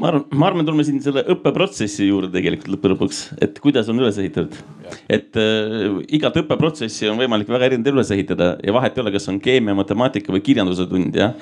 ma 0.00 0.08
arvan, 0.08 0.24
ma 0.32 0.48
arvan, 0.48 0.64
tuleme 0.64 0.84
siin 0.86 1.00
selle 1.04 1.22
õppeprotsessi 1.34 2.06
juurde 2.08 2.30
tegelikult 2.32 2.72
lõppude 2.72 2.94
lõpuks, 2.94 3.18
et 3.44 3.58
kuidas 3.62 3.88
on 3.92 4.00
üles 4.00 4.16
ehitatud. 4.20 4.56
et 5.12 5.36
äh, 5.38 5.98
igat 6.16 6.36
õppeprotsessi 6.40 7.10
on 7.10 7.18
võimalik 7.20 7.50
väga 7.50 7.68
erinevalt 7.68 7.92
üles 7.92 8.12
ehitada 8.14 8.54
ja 8.64 8.74
vahet 8.74 8.96
ei 8.96 9.04
ole, 9.04 9.12
kas 9.14 9.28
on 9.30 9.40
keemia, 9.42 9.76
matemaatika 9.76 10.32
või 10.32 10.42
kirjanduse 10.46 10.86
tund 10.88 11.16
jah. 11.16 11.34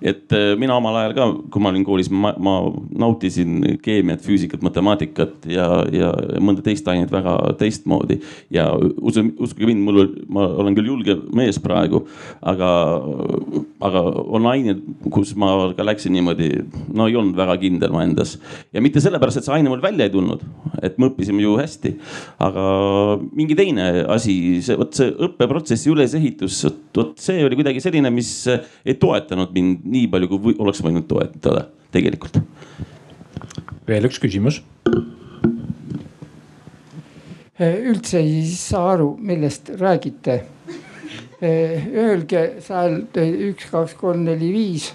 et 0.00 0.32
äh, 0.32 0.54
mina 0.58 0.78
omal 0.80 0.96
ajal 1.02 1.16
ka, 1.18 1.26
kui 1.52 1.64
ma 1.64 1.72
olin 1.72 1.84
koolis, 1.86 2.10
ma, 2.10 2.32
ma 2.38 2.56
nautisin 3.04 3.78
keemiat, 3.84 4.24
füüsikat, 4.24 4.64
matemaatikat 4.64 5.48
ja, 5.52 5.68
ja 5.92 6.12
mõnda 6.40 6.64
teist 6.64 6.88
ainet 6.88 7.12
väga 7.12 7.36
teistmoodi. 7.60 8.20
ja 8.50 8.70
usu, 8.96 9.26
uskuge 9.36 9.68
mind, 9.68 9.84
mul, 9.84 10.02
ma 10.32 10.48
olen 10.64 10.78
küll 10.78 10.92
julge 10.94 11.18
mees 11.36 11.60
praegu, 11.62 12.06
aga, 12.40 12.72
aga 13.84 14.04
on 14.24 14.48
ained, 14.54 14.82
kus 15.12 15.36
ma 15.36 15.52
ka 15.76 15.84
läksin 15.84 16.16
niimoodi, 16.16 16.50
no 16.96 17.10
ei 17.10 17.18
olnud 17.18 17.36
väga 17.36 17.60
kindel 17.60 17.92
ma 17.92 18.05
endas. 18.06 18.36
ja 18.72 18.82
mitte 18.84 19.02
sellepärast, 19.02 19.40
et 19.40 19.48
see 19.48 19.56
aine 19.56 19.72
mul 19.72 19.82
välja 19.84 20.08
ei 20.08 20.14
tulnud, 20.14 20.44
et 20.82 20.98
me 20.98 21.10
õppisime 21.10 21.44
ju 21.44 21.56
hästi, 21.60 21.94
aga 22.46 22.66
mingi 23.36 23.58
teine 23.58 24.06
asi, 24.12 24.36
see 24.64 24.78
vot 24.78 24.94
see 24.96 25.12
õppeprotsessi 25.28 25.92
ülesehitus, 25.92 26.62
vot 26.96 27.16
see 27.20 27.44
oli 27.46 27.58
kuidagi 27.58 27.82
selline, 27.84 28.12
mis 28.14 28.32
ei 28.48 28.96
toetanud 29.00 29.52
mind 29.56 29.84
nii 29.84 30.06
palju, 30.12 30.32
kui 30.32 30.56
oleks 30.62 30.82
võinud 30.86 31.08
toetada 31.10 31.68
tegelikult. 31.94 32.40
veel 33.86 34.08
üks 34.08 34.18
küsimus 34.22 34.62
üldse 37.60 38.20
ei 38.20 38.44
saa 38.52 38.92
aru, 38.92 39.14
millest 39.20 39.70
räägite. 39.80 40.42
Öelge 41.42 42.42
seal 42.64 43.02
üks, 43.14 43.68
kaks, 43.70 43.96
kolm, 44.00 44.24
neli, 44.24 44.52
viis. 44.52 44.92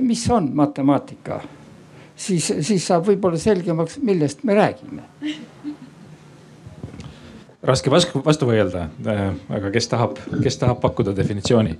mis 0.00 0.24
on 0.32 0.50
matemaatika? 0.56 1.40
Siis, 2.18 2.50
siis 2.66 2.86
saab 2.86 3.06
võib-olla 3.08 3.38
selgemaks, 3.40 3.98
millest 4.02 4.44
me 4.44 4.58
räägime. 4.58 5.06
raske 7.62 7.90
vastu, 7.90 8.22
vastu 8.24 8.46
vaielda, 8.48 8.88
aga 9.48 9.72
kes 9.74 9.90
tahab, 9.90 10.20
kes 10.42 10.60
tahab 10.60 10.80
pakkuda 10.84 11.16
definitsiooni? 11.16 11.78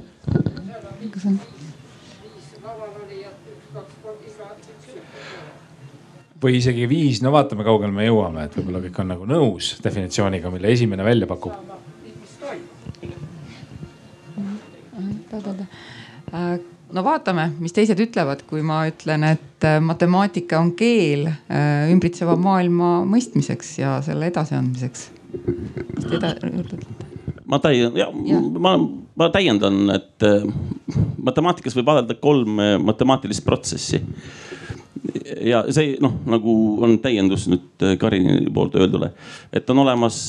või 6.43 6.59
isegi 6.59 6.87
viis, 6.87 7.19
no 7.19 7.33
vaatame, 7.35 7.65
kaugele 7.67 7.91
me 7.91 8.05
jõuame, 8.07 8.45
et 8.47 8.55
võib-olla 8.55 8.83
kõik 8.85 8.99
on 9.03 9.09
nagu 9.11 9.27
nõus 9.27 9.73
definitsiooniga, 9.83 10.53
mille 10.55 10.71
esimene 10.71 11.03
välja 11.07 11.27
pakub. 11.27 11.51
No 16.95 17.05
vaatame, 17.05 17.49
mis 17.63 17.75
teised 17.77 18.01
ütlevad, 18.03 18.45
kui 18.49 18.63
ma 18.67 18.83
ütlen, 18.89 19.27
et 19.29 19.67
äh, 19.67 19.79
matemaatika 19.85 20.61
on 20.63 20.73
keel 20.79 21.29
äh, 21.29 21.89
ümbritseva 21.93 22.37
maailma 22.41 22.99
mõistmiseks 23.09 23.77
ja 23.83 23.99
selle 24.05 24.31
edasiandmiseks. 24.33 25.09
mis 25.35 26.09
te 26.09 26.17
juurde 26.17 26.33
ütlete? 26.65 27.07
ma 27.49 27.61
täiendan, 27.65 27.97
ja, 27.97 28.09
ja. 28.29 28.41
ma, 28.61 28.75
ma 29.21 29.31
täiendan, 29.33 29.81
et 29.95 30.27
äh, 30.27 30.45
matemaatikas 31.25 31.77
võib 31.77 31.89
vaadelda 31.91 32.19
kolm 32.21 32.61
matemaatilist 32.85 33.45
protsessi. 33.45 34.03
ja 35.45 35.63
see 35.73 35.97
noh, 36.03 36.19
nagu 36.29 36.53
on 36.85 36.99
täiendus 37.05 37.47
nüüd 37.53 37.85
Karini 38.01 38.49
poolt 38.55 38.77
öeldule, 38.81 39.13
et 39.53 39.69
on 39.71 39.85
olemas 39.85 40.29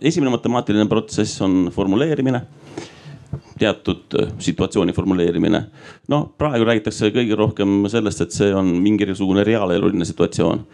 esimene 0.00 0.32
matemaatiline 0.32 0.88
protsess 0.90 1.40
on 1.44 1.68
formuleerimine 1.74 2.42
teatud 3.58 4.14
äh, 4.20 4.28
situatsiooni 4.38 4.92
formuleerimine. 4.92 5.64
noh, 6.08 6.28
praegu 6.38 6.64
räägitakse 6.64 7.10
kõige 7.14 7.36
rohkem 7.38 7.86
sellest, 7.90 8.20
et 8.20 8.34
see 8.36 8.52
on 8.54 8.68
mingisugune 8.82 9.44
reaaleluline 9.44 10.04
situatsioon. 10.04 10.64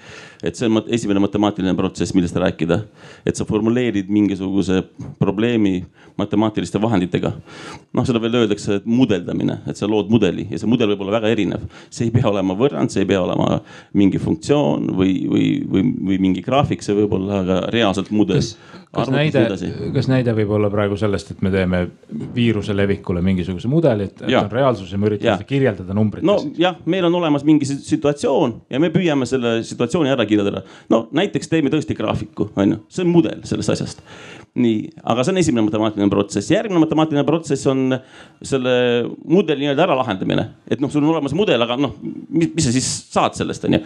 et 0.42 0.58
see 0.58 0.66
on 0.66 0.82
esimene 0.88 1.20
matemaatiline 1.22 1.74
protsess, 1.78 2.14
millest 2.14 2.36
rääkida. 2.36 2.80
et 3.26 3.36
sa 3.36 3.44
formuleerid 3.44 4.10
mingisuguse 4.10 4.82
probleemi 5.18 5.84
matemaatiliste 6.18 6.82
vahenditega. 6.82 7.32
noh, 7.92 8.06
seda 8.06 8.20
veel 8.22 8.34
öeldakse, 8.42 8.80
et 8.80 8.86
mudeldamine, 8.86 9.58
et 9.66 9.76
sa 9.76 9.86
lood 9.86 10.10
mudeli 10.10 10.46
ja 10.50 10.58
see 10.58 10.70
mudel 10.70 10.92
võib 10.92 11.06
olla 11.06 11.18
väga 11.20 11.32
erinev. 11.36 11.66
see 11.90 12.08
ei 12.08 12.14
pea 12.14 12.28
olema 12.30 12.56
võrrand, 12.58 12.90
see 12.90 13.04
ei 13.04 13.10
pea 13.10 13.22
olema 13.22 13.60
mingi 13.94 14.18
funktsioon 14.22 14.90
või, 14.98 15.16
või, 15.30 15.46
või, 15.70 15.86
või 16.10 16.20
mingi 16.28 16.42
graafik, 16.42 16.82
see 16.82 16.96
võib 16.96 17.14
olla 17.18 17.42
ka 17.46 17.60
reaalselt 17.72 18.10
mudel. 18.10 18.42
kas 18.92 19.10
näide, 19.12 19.46
kas 19.94 20.10
näide 20.10 20.34
võib 20.36 20.50
olla 20.58 20.70
praegu 20.70 20.98
sellest, 20.98 21.30
et 21.30 21.42
me 21.42 21.52
teeme 21.54 21.86
viiruse 22.34 22.71
levikule 22.76 23.22
mingisuguse 23.24 23.68
mudeli, 23.70 24.08
et, 24.10 24.22
et 24.26 24.36
on 24.38 24.50
reaalsus 24.52 24.92
ja 24.92 24.98
me 25.00 25.08
üritame 25.10 25.36
seda 25.38 25.48
kirjeldada 25.48 25.96
numbrites? 25.96 26.26
nojah, 26.26 26.78
meil 26.90 27.06
on 27.08 27.16
olemas 27.20 27.44
mingi 27.46 27.68
situatsioon 27.68 28.54
ja 28.72 28.80
me 28.82 28.90
püüame 28.94 29.26
selle 29.28 29.58
situatsiooni 29.66 30.12
ära 30.12 30.26
kirjeldada. 30.28 30.64
no 30.92 31.04
näiteks 31.14 31.50
teeme 31.52 31.72
tõesti 31.72 31.96
graafiku, 31.98 32.48
on 32.56 32.74
ju, 32.74 32.80
see 32.92 33.04
on 33.06 33.12
mudel 33.12 33.42
sellest 33.48 33.74
asjast. 33.74 34.02
nii, 34.54 34.90
aga 35.14 35.24
see 35.24 35.34
on 35.34 35.42
esimene 35.42 35.66
matemaatiline 35.68 36.12
protsess, 36.12 36.52
järgmine 36.52 36.82
matemaatiline 36.82 37.24
protsess 37.28 37.70
on 37.70 37.96
selle 38.42 38.74
mudeli 39.24 39.66
nii-öelda 39.66 39.86
äralahendamine. 39.86 40.48
et 40.68 40.82
noh, 40.82 40.92
sul 40.92 41.04
on 41.04 41.14
olemas 41.14 41.36
mudel, 41.36 41.62
aga 41.62 41.78
noh, 41.80 41.94
mis, 42.02 42.52
mis 42.54 42.68
sa 42.68 42.74
siis 42.74 42.90
saad 43.12 43.38
sellest, 43.38 43.68
on 43.68 43.78
ju. 43.78 43.84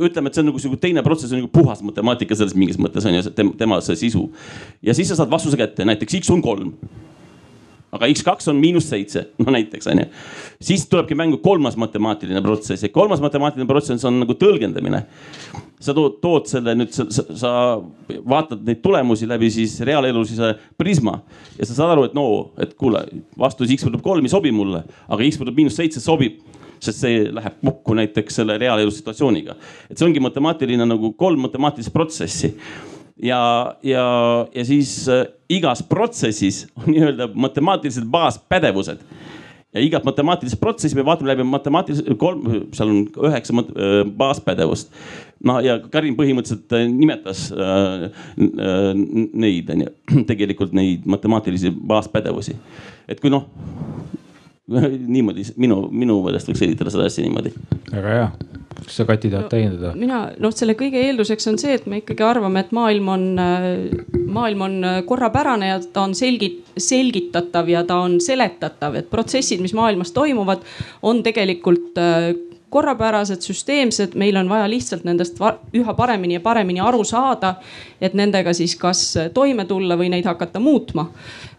ütleme, 0.00 0.30
et 0.30 0.34
see 0.34 0.44
on 0.44 0.50
nagu 0.50 0.62
sihuke 0.62 0.80
teine 0.80 1.04
protsess 1.06 1.34
on 1.34 1.42
nagu 1.42 1.52
puhas 1.52 1.84
matemaatika 1.86 2.38
selles 2.38 2.56
mingis 2.58 2.80
mõttes 2.80 3.06
on 3.06 3.18
ju, 3.18 3.54
tema 3.60 3.80
see 3.84 3.98
sisu. 4.06 4.26
ja 4.82 4.96
siis 4.96 5.12
sa 5.12 5.20
saad 5.20 5.32
vastuse 5.32 5.58
kätte, 5.60 5.86
näiteks 5.88 6.20
X 6.22 6.34
on 6.34 6.42
kolm 6.44 6.74
aga 7.92 8.08
X2 8.10 8.50
on 8.52 8.60
miinus 8.60 8.88
seitse, 8.90 9.26
no 9.42 9.52
näiteks 9.54 9.88
onju. 9.90 10.06
siis 10.62 10.86
tulebki 10.88 11.16
mängu 11.18 11.40
kolmas 11.42 11.76
matemaatiline 11.80 12.42
protsess 12.42 12.86
ja 12.86 12.92
kolmas 12.92 13.22
matemaatiline 13.22 13.68
protsess 13.68 14.04
on 14.08 14.20
nagu 14.22 14.36
tõlgendamine. 14.38 15.02
sa 15.80 15.94
tood, 15.96 16.18
tood 16.20 16.46
selle 16.50 16.74
nüüd, 16.76 16.92
sa, 16.92 17.06
sa 17.08 17.52
vaatad 18.28 18.62
neid 18.66 18.82
tulemusi 18.84 19.28
läbi 19.28 19.50
siis 19.50 19.78
reaalelulise 19.86 20.54
prisma 20.78 21.20
ja 21.58 21.66
sa 21.66 21.74
saad 21.74 21.94
aru, 21.94 22.06
et 22.10 22.14
no, 22.14 22.26
et 22.60 22.74
kuule, 22.78 23.02
vastus 23.38 23.72
X 23.72 23.88
võrdub 23.88 24.04
kolm 24.04 24.26
ei 24.26 24.32
sobi 24.32 24.52
mulle, 24.54 24.84
aga 25.08 25.26
X 25.26 25.40
võrdub 25.40 25.56
miinus 25.56 25.78
seitse 25.80 26.02
sobib 26.04 26.40
sest 26.80 27.02
see 27.02 27.24
läheb 27.28 27.58
kokku 27.60 27.94
näiteks 27.96 28.40
selle 28.40 28.56
reaalelu 28.60 28.92
situatsiooniga. 28.94 29.56
et 29.90 29.98
see 29.98 30.06
ongi 30.06 30.22
matemaatiline 30.24 30.86
nagu 30.88 31.12
kolm 31.18 31.42
matemaatilist 31.44 31.92
protsessi 31.92 32.54
ja, 33.22 33.76
ja, 33.82 34.04
ja 34.54 34.64
siis 34.64 35.08
äh, 35.08 35.26
igas 35.48 35.82
protsessis 35.82 36.66
on 36.76 36.92
nii-öelda 36.92 37.30
matemaatilised 37.34 38.08
baaspädevused 38.10 39.04
ja 39.74 39.82
igat 39.84 40.04
matemaatilist 40.04 40.58
protsessi 40.60 40.98
me 40.98 41.04
vaatame 41.06 41.30
läbi 41.30 41.44
matemaatilised 41.46 42.14
kolm, 42.18 42.46
seal 42.74 42.90
on 42.90 43.02
üheksa 43.30 43.54
äh, 43.54 43.98
baaspädevust. 44.22 44.90
no 45.44 45.58
ja 45.64 45.78
Karin 45.90 46.16
põhimõtteliselt 46.18 46.74
äh, 46.76 46.86
nimetas 46.90 47.48
äh, 47.52 48.08
äh, 48.08 48.88
neid 49.44 49.70
on 49.74 49.86
ju, 49.86 49.92
tegelikult 50.30 50.74
neid 50.76 51.06
matemaatilisi 51.06 51.70
baaspädevusi. 51.70 52.56
et 53.08 53.20
kui 53.20 53.30
noh 53.30 53.46
niimoodi 55.14 55.46
minu, 55.56 55.84
minu 55.90 56.20
meelest 56.24 56.50
võiks 56.50 56.66
ehitada 56.66 56.94
seda 56.94 57.06
asja 57.10 57.26
niimoodi. 57.26 57.54
väga 57.92 58.16
hea 58.18 58.59
kas 58.70 59.00
sa, 59.00 59.06
Kati, 59.08 59.30
tahad 59.32 59.46
no, 59.46 59.50
täiendada? 59.52 59.92
mina, 59.98 60.20
noh, 60.42 60.54
selle 60.54 60.76
kõige 60.78 61.00
eelduseks 61.08 61.48
on 61.50 61.58
see, 61.60 61.74
et 61.78 61.88
me 61.90 62.00
ikkagi 62.02 62.24
arvame, 62.26 62.64
et 62.64 62.74
maailm 62.76 63.10
on, 63.14 63.24
maailm 64.30 64.66
on 64.66 64.76
korrapärane 65.08 65.72
ja 65.72 65.80
ta 65.82 66.04
on 66.06 66.14
selgit-, 66.18 66.62
selgitatav 66.78 67.70
ja 67.70 67.82
ta 67.88 68.00
on 68.04 68.20
seletatav, 68.22 69.00
et 69.00 69.10
protsessid, 69.10 69.62
mis 69.64 69.74
maailmas 69.76 70.14
toimuvad, 70.16 70.62
on 71.06 71.24
tegelikult 71.26 71.98
korrapärased, 72.70 73.42
süsteemsed, 73.42 74.14
meil 74.18 74.36
on 74.38 74.48
vaja 74.48 74.68
lihtsalt 74.70 75.04
nendest 75.04 75.40
üha 75.76 75.94
paremini 75.98 76.38
ja 76.38 76.40
paremini 76.40 76.80
aru 76.80 77.04
saada. 77.04 77.54
et 78.00 78.14
nendega 78.14 78.52
siis 78.56 78.76
kas 78.80 79.00
toime 79.34 79.66
tulla 79.68 79.96
või 79.96 80.08
neid 80.08 80.24
hakata 80.24 80.60
muutma. 80.60 81.10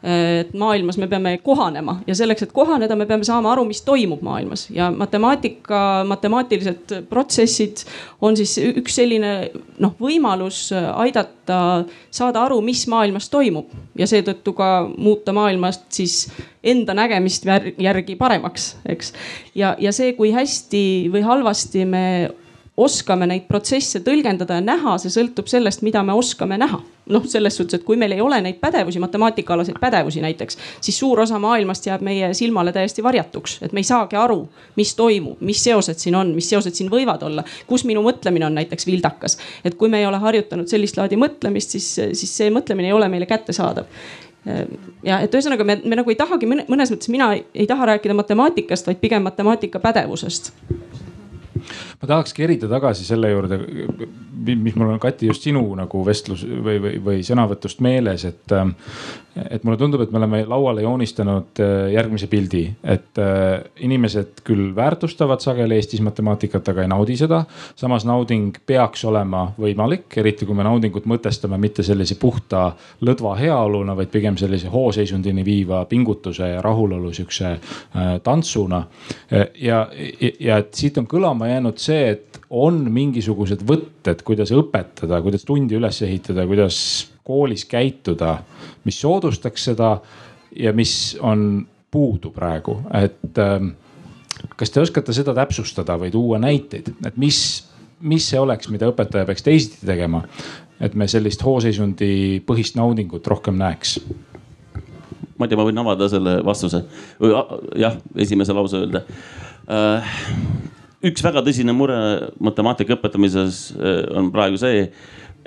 et 0.03 0.53
maailmas 0.53 0.97
me 0.97 1.07
peame 1.07 1.38
kohanema 1.43 1.99
ja 2.07 2.16
selleks, 2.16 2.43
et 2.43 2.51
kohaneda, 2.51 2.95
me 2.95 3.05
peame 3.05 3.24
saama 3.24 3.51
aru, 3.51 3.66
mis 3.66 3.82
toimub 3.82 4.22
maailmas 4.22 4.70
ja 4.70 4.91
matemaatika, 4.91 6.03
matemaatilised 6.07 6.95
protsessid 7.09 7.84
on 8.22 8.38
siis 8.38 8.57
üks 8.57 8.95
selline 8.95 9.51
noh, 9.80 9.93
võimalus 9.99 10.72
aidata 10.74 11.86
saada 12.09 12.45
aru, 12.47 12.62
mis 12.62 12.88
maailmas 12.88 13.30
toimub 13.30 13.70
ja 13.97 14.07
seetõttu 14.07 14.53
ka 14.57 14.72
muuta 14.97 15.34
maailmast 15.34 15.86
siis 15.93 16.26
enda 16.64 16.93
nägemist 16.93 17.45
järgi 17.82 18.16
paremaks, 18.16 18.76
eks. 18.89 19.14
Ja, 19.56 19.76
ja 19.80 19.91
see, 19.95 20.14
kui 20.18 20.32
hästi 20.36 20.84
või 21.14 21.26
halvasti 21.26 21.86
me 21.86 22.06
oskame 22.82 23.28
neid 23.28 23.47
protsesse 23.49 23.99
tõlgendada 24.06 24.58
ja 24.58 24.64
näha, 24.64 24.95
see 25.02 25.12
sõltub 25.14 25.49
sellest, 25.52 25.84
mida 25.86 26.04
me 26.08 26.16
oskame 26.18 26.58
näha. 26.62 26.82
noh, 27.12 27.26
selles 27.28 27.58
suhtes, 27.58 27.76
et 27.76 27.84
kui 27.84 27.97
meil 27.99 28.14
ei 28.16 28.22
ole 28.24 28.38
neid 28.45 28.60
pädevusi, 28.62 28.99
matemaatikaalaseid 29.04 29.80
pädevusi 29.82 30.22
näiteks, 30.24 30.58
siis 30.86 30.99
suur 30.99 31.20
osa 31.20 31.39
maailmast 31.41 31.89
jääb 31.89 32.06
meie 32.08 32.30
silmale 32.38 32.72
täiesti 32.72 33.04
varjatuks, 33.04 33.58
et 33.66 33.74
me 33.76 33.82
ei 33.82 33.88
saagi 33.89 34.16
aru, 34.16 34.45
mis 34.80 34.93
toimub, 34.95 35.41
mis 35.43 35.64
seosed 35.64 35.99
siin 35.99 36.16
on, 36.16 36.32
mis 36.38 36.47
seosed 36.54 36.78
siin 36.78 36.91
võivad 36.93 37.26
olla, 37.28 37.43
kus 37.68 37.84
minu 37.89 38.06
mõtlemine 38.06 38.47
on 38.47 38.56
näiteks 38.56 38.88
vildakas. 38.88 39.38
et 39.66 39.76
kui 39.76 39.89
me 39.89 39.99
ei 39.99 40.06
ole 40.06 40.22
harjutanud 40.24 40.72
sellist 40.72 40.97
laadi 40.97 41.20
mõtlemist, 41.20 41.76
siis, 41.76 41.93
siis 42.14 42.38
see 42.38 42.54
mõtlemine 42.54 42.93
ei 42.93 42.95
ole 42.95 43.10
meile 43.12 43.28
kättesaadav 43.28 43.89
ja 45.06 45.20
et 45.22 45.34
ühesõnaga 45.34 45.66
me, 45.68 45.78
me 45.86 45.98
nagu 46.00 46.10
ei 46.10 46.18
tahagi 46.18 46.50
mõnes 46.50 46.94
mõttes, 46.94 47.12
mina 47.14 47.32
ei 47.38 47.68
taha 47.70 47.92
rääkida 47.94 48.16
matemaatikast, 48.18 48.88
vaid 48.89 49.02
pigem 49.04 49.28
matemaatika 49.28 49.80
pädevusest 49.84 50.50
ma 52.02 52.08
tahakski 52.10 52.45
erida 52.47 52.70
tagasi 52.70 53.06
selle 53.06 53.30
juurde, 53.30 53.60
mis 54.41 54.76
mul 54.76 54.95
on 54.95 54.99
Kati 55.02 55.30
just 55.30 55.45
sinu 55.45 55.62
nagu 55.78 56.02
vestlus 56.06 56.43
või, 56.45 56.80
või, 56.82 56.95
või 57.04 57.26
sõnavõtust 57.26 57.82
meeles, 57.86 58.26
et. 58.26 58.58
et 59.32 59.64
mulle 59.64 59.78
tundub, 59.80 60.02
et 60.04 60.12
me 60.12 60.20
oleme 60.20 60.41
lauale 60.43 60.82
joonistanud 60.84 61.60
äh, 61.64 61.91
järgmise 61.93 62.28
pildi, 62.28 62.66
et 62.84 63.20
äh, 63.22 63.62
inimesed 63.86 64.41
küll 64.43 64.74
väärtustavad 64.76 65.39
sageli 65.39 65.78
Eestis 65.78 66.02
matemaatikat, 66.04 66.68
aga 66.68 66.84
ei 66.84 66.89
naudi 66.91 67.16
seda. 67.16 67.45
samas 67.80 68.04
nauding 68.06 68.58
peaks 68.68 69.06
olema 69.08 69.45
võimalik, 69.60 70.10
eriti 70.20 70.45
kui 70.45 70.58
me 70.58 70.66
naudingut 70.68 71.08
mõtestame 71.08 71.60
mitte 71.62 71.84
sellise 71.84 72.18
puhta 72.20 72.74
lõdva 73.08 73.38
heaoluna, 73.39 73.95
vaid 73.95 74.12
pigem 74.12 74.38
sellise 74.41 74.68
hooseisundini 74.74 75.45
viiva 75.45 75.86
pingutuse 75.86 76.49
ja 76.56 76.62
rahulolu 76.62 77.14
sihukese 77.14 77.54
äh, 77.54 78.12
tantsuna. 78.24 78.84
ja, 79.32 79.45
ja, 79.62 80.32
ja 80.39 80.58
et 80.58 80.74
siit 80.76 80.97
on 80.97 81.08
kõlama 81.08 81.47
jäänud 81.47 81.80
see, 81.80 81.91
et 81.92 82.39
on 82.50 82.82
mingisugused 82.92 83.64
võtted, 83.68 84.24
kuidas 84.28 84.52
õpetada, 84.56 85.22
kuidas 85.24 85.46
tundi 85.48 85.78
üles 85.78 86.02
ehitada, 86.06 86.46
kuidas 86.50 86.78
koolis 87.28 87.66
käituda, 87.70 88.38
mis 88.86 89.00
soodustaks 89.02 89.70
seda 89.72 89.94
ja 90.58 90.74
mis 90.76 91.16
on 91.22 91.66
puudu 91.92 92.32
praegu, 92.36 92.80
et 92.96 93.39
ähm, 93.39 93.74
kas 94.60 94.72
te 94.72 94.82
oskate 94.82 95.14
seda 95.16 95.36
täpsustada 95.38 95.98
või 96.00 96.12
tuua 96.14 96.39
näiteid, 96.42 96.94
et 97.08 97.20
mis, 97.22 97.39
mis 98.00 98.28
see 98.32 98.39
oleks, 98.39 98.72
mida 98.72 98.89
õpetaja 98.92 99.28
peaks 99.30 99.48
teisiti 99.48 99.86
tegema? 99.86 100.26
et 100.82 100.96
me 100.98 101.06
sellist 101.06 101.44
hooseisundi 101.46 102.42
põhist 102.42 102.74
naudingut 102.74 103.28
rohkem 103.30 103.54
näeks 103.54 104.00
ma 105.38 105.46
ei 105.46 105.52
tea, 105.52 105.60
ma 105.60 105.66
võin 105.68 105.82
avada 105.82 106.08
selle 106.10 106.39
vastuse. 106.46 106.84
jah, 107.78 108.00
esimese 108.18 108.56
lause 108.58 108.82
öelda 108.82 109.04
äh, 109.70 110.16
üks 111.06 111.24
väga 111.26 111.41
tõsine 111.45 111.74
mure 111.76 111.97
matemaatika 112.43 112.95
õpetamises 112.97 113.64
äh, 113.76 114.04
on 114.18 114.30
praegu 114.34 114.60
see, 114.62 114.86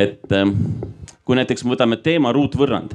et 0.01 0.35
ähm, 0.35 0.55
kui 1.25 1.39
näiteks 1.39 1.65
me 1.65 1.75
võtame 1.75 1.99
teema 2.03 2.33
ruutvõrrand, 2.35 2.95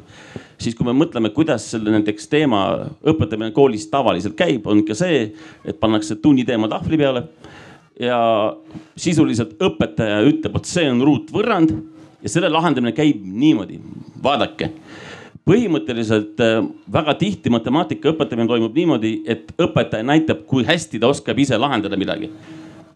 siis 0.59 0.75
kui 0.77 0.87
me 0.87 0.93
mõtleme, 0.97 1.31
kuidas 1.35 1.69
selle 1.71 1.93
näiteks 1.95 2.27
teema 2.31 2.63
õpetamine 3.07 3.53
koolis 3.55 3.87
tavaliselt 3.91 4.35
käib, 4.39 4.67
on 4.67 4.83
ikka 4.83 4.97
see, 4.99 5.21
et 5.63 5.79
pannakse 5.79 6.19
tunniteema 6.19 6.69
tahvli 6.71 6.99
peale. 6.99 7.27
ja 7.99 8.17
sisuliselt 8.95 9.57
õpetaja 9.59 10.21
ütleb, 10.23 10.53
vot 10.53 10.67
see 10.67 10.85
on 10.87 11.01
ruutvõrrand 11.03 11.73
ja 12.23 12.29
selle 12.31 12.47
lahendamine 12.51 12.93
käib 12.95 13.23
niimoodi, 13.23 13.79
vaadake 14.23 14.69
põhimõtteliselt 15.47 16.41
äh, 16.43 16.59
väga 16.91 17.15
tihti 17.19 17.51
matemaatika 17.53 18.11
õpetamine 18.13 18.49
toimub 18.49 18.75
niimoodi, 18.75 19.13
et 19.29 19.53
õpetaja 19.59 20.05
näitab, 20.05 20.45
kui 20.49 20.65
hästi 20.67 20.99
ta 20.99 21.09
oskab 21.09 21.39
ise 21.39 21.57
lahendada 21.57 21.97
midagi. 21.97 22.31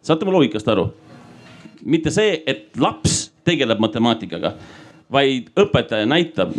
saate 0.02 0.26
mu 0.26 0.36
loogikast 0.36 0.68
aru? 0.68 0.90
mitte 1.86 2.12
see, 2.12 2.42
et 2.48 2.78
laps 2.80 3.34
tegeleb 3.44 3.80
matemaatikaga, 3.84 4.54
vaid 5.12 5.50
õpetaja 5.60 6.08
näitab, 6.08 6.54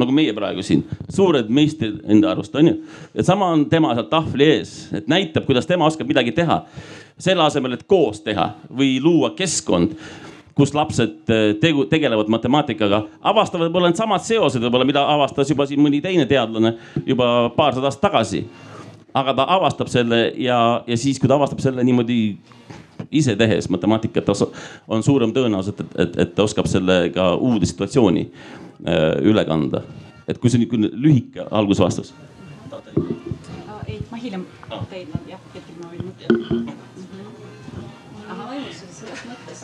nagu 0.00 0.14
meie 0.14 0.32
praegu 0.36 0.62
siin, 0.64 0.84
suured 1.12 1.50
meistrid 1.52 1.98
enda 2.08 2.30
arust 2.32 2.54
on 2.56 2.70
ju. 2.70 2.76
et 3.14 3.26
sama 3.26 3.50
on 3.54 3.66
tema 3.70 3.94
seal 3.94 4.08
tahvli 4.10 4.46
ees, 4.54 4.74
et 4.96 5.08
näitab, 5.10 5.46
kuidas 5.48 5.66
tema 5.66 5.86
oskab 5.90 6.08
midagi 6.08 6.32
teha. 6.32 6.64
selle 7.18 7.42
asemel, 7.44 7.74
et 7.76 7.84
koos 7.86 8.22
teha 8.24 8.54
või 8.72 9.00
luua 9.02 9.34
keskkond 9.36 9.96
kus 10.60 10.74
lapsed 10.76 11.30
äh, 11.32 11.54
tegu, 11.60 11.86
tegelevad 11.90 12.28
matemaatikaga, 12.32 13.04
avastavad 13.32 13.68
võib-olla 13.68 13.90
needsamad 13.90 14.24
seosed 14.24 14.62
võib-olla, 14.64 14.88
mida 14.88 15.04
avastas 15.14 15.50
juba 15.52 15.66
siin 15.68 15.80
mõni 15.82 16.02
teine 16.04 16.26
teadlane 16.28 16.74
juba 17.08 17.50
paarsada 17.56 17.88
aastat 17.88 18.10
tagasi. 18.10 18.44
aga 19.14 19.34
ta 19.34 19.46
avastab 19.56 19.88
selle 19.90 20.18
ja, 20.38 20.58
ja 20.86 20.96
siis, 20.96 21.18
kui 21.18 21.28
ta 21.28 21.34
avastab 21.34 21.62
selle 21.64 21.84
niimoodi 21.84 22.20
ise 23.10 23.34
tehes 23.36 23.66
matemaatikat, 23.72 24.28
on 24.88 25.02
suurem 25.02 25.32
tõenäosus, 25.34 25.74
et, 25.74 25.96
et, 26.04 26.18
et 26.26 26.34
ta 26.34 26.44
oskab 26.44 26.68
selle 26.70 27.08
ka 27.14 27.32
uude 27.34 27.66
situatsiooni 27.66 28.26
äh, 28.28 29.16
üle 29.24 29.44
kanda. 29.48 29.82
et 30.28 30.38
kui 30.38 30.50
see 30.50 30.60
niisugune 30.60 30.92
lühike 30.94 31.46
algusvastus. 31.50 32.12
ei, 33.88 33.98
ma 34.10 34.20
hiljem 34.20 34.46
teid, 34.90 35.08
jah, 35.26 35.42
hetkel 35.56 35.80
ma 35.80 35.90
võin 35.90 36.06
mõtelda 36.12 36.79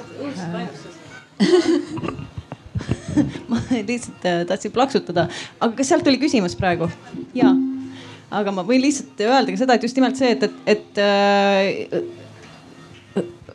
mõttes, 0.00 0.22
õudselt 0.22 0.54
aimuses 0.60 0.94
ma 3.50 3.58
lihtsalt 3.70 4.26
äh, 4.28 4.44
tahtsin 4.48 4.72
plaksutada, 4.74 5.22
aga 5.60 5.72
kas 5.78 5.88
sealt 5.90 6.04
tuli 6.06 6.18
küsimus 6.20 6.54
praegu? 6.58 6.86
ja, 7.36 7.48
aga 8.30 8.50
ma 8.54 8.62
võin 8.66 8.82
lihtsalt 8.84 9.20
öelda 9.24 9.52
ka 9.52 9.58
seda, 9.62 9.72
et 9.76 9.84
just 9.86 9.96
nimelt 9.98 10.16
see, 10.20 10.30
et, 10.36 10.42
et, 10.46 10.54
et 10.76 10.92
äh, 11.02 11.64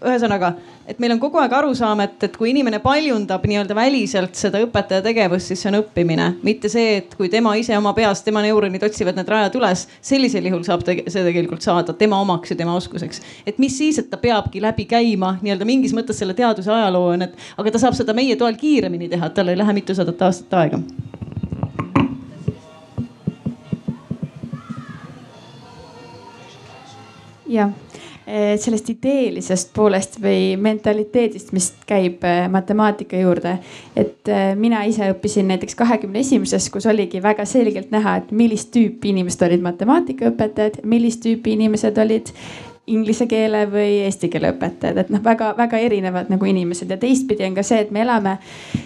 ühesõnaga 0.01 0.47
et 0.91 0.99
meil 0.99 1.13
on 1.13 1.19
kogu 1.21 1.39
aeg 1.39 1.53
arusaam, 1.55 2.01
et, 2.03 2.17
et 2.27 2.33
kui 2.35 2.49
inimene 2.51 2.81
paljundab 2.83 3.45
nii-öelda 3.47 3.75
väliselt 3.77 4.35
seda 4.35 4.59
õpetaja 4.65 5.03
tegevust, 5.05 5.47
siis 5.47 5.61
see 5.63 5.69
on 5.71 5.79
õppimine, 5.79 6.27
mitte 6.43 6.69
see, 6.71 6.97
et 6.99 7.13
kui 7.15 7.29
tema 7.31 7.53
ise 7.59 7.77
oma 7.77 7.93
peas, 7.95 8.23
tema 8.25 8.43
neuronid 8.43 8.83
otsivad 8.83 9.15
need 9.15 9.31
rajad 9.31 9.55
üles, 9.59 9.85
sellisel 10.03 10.49
juhul 10.49 10.65
saab 10.67 10.83
te 10.87 10.97
see 11.05 11.23
tegelikult 11.27 11.63
saada 11.63 11.95
tema 11.97 12.19
omaks 12.25 12.51
ja 12.51 12.59
tema 12.59 12.75
oskuseks. 12.75 13.21
et 13.47 13.61
mis 13.63 13.77
siis, 13.77 14.01
et 14.01 14.09
ta 14.11 14.19
peabki 14.19 14.61
läbi 14.63 14.87
käima 14.89 15.37
nii-öelda 15.41 15.67
mingis 15.67 15.95
mõttes 15.95 16.19
selle 16.19 16.35
teaduse 16.35 16.71
ajaloo 16.71 17.13
on, 17.13 17.23
et 17.29 17.39
aga 17.57 17.71
ta 17.71 17.85
saab 17.85 17.95
seda 17.95 18.15
meie 18.17 18.35
toel 18.35 18.59
kiiremini 18.59 19.07
teha, 19.11 19.31
et 19.31 19.37
tal 19.37 19.53
ei 19.53 19.59
lähe 19.59 19.77
mitusadat 19.79 20.27
aastat 20.27 20.59
aega. 20.59 20.83
Jah 27.51 27.71
sellest 28.25 28.89
ideelisest 28.93 29.71
poolest 29.73 30.19
või 30.21 30.55
mentaliteedist, 30.61 31.51
mis 31.55 31.71
käib 31.89 32.23
eh, 32.27 32.45
matemaatika 32.51 33.17
juurde. 33.17 33.57
et 33.95 34.29
eh, 34.29 34.55
mina 34.55 34.83
ise 34.85 35.09
õppisin 35.11 35.47
näiteks 35.49 35.75
kahekümne 35.75 36.19
esimeses, 36.19 36.69
kus 36.69 36.85
oligi 36.85 37.23
väga 37.23 37.45
selgelt 37.45 37.91
näha, 37.91 38.17
et 38.21 38.31
millist 38.31 38.71
tüüpi 38.75 39.09
inimesed 39.09 39.41
olid 39.47 39.65
matemaatikaõpetajad, 39.65 40.83
millist 40.83 41.23
tüüpi 41.25 41.57
inimesed 41.57 41.97
olid 41.97 42.29
inglise 42.91 43.27
keele 43.29 43.65
või 43.71 44.01
eesti 44.05 44.29
keele 44.29 44.53
õpetajad, 44.53 44.97
et 45.01 45.11
noh, 45.13 45.21
väga-väga 45.23 45.79
erinevad 45.79 46.31
nagu 46.33 46.45
inimesed. 46.45 46.89
Ja 46.89 46.97
teistpidi 47.01 47.45
on 47.45 47.55
ka 47.55 47.63
see, 47.63 47.81
et 47.85 47.91
me 47.91 48.01
elame 48.03 48.37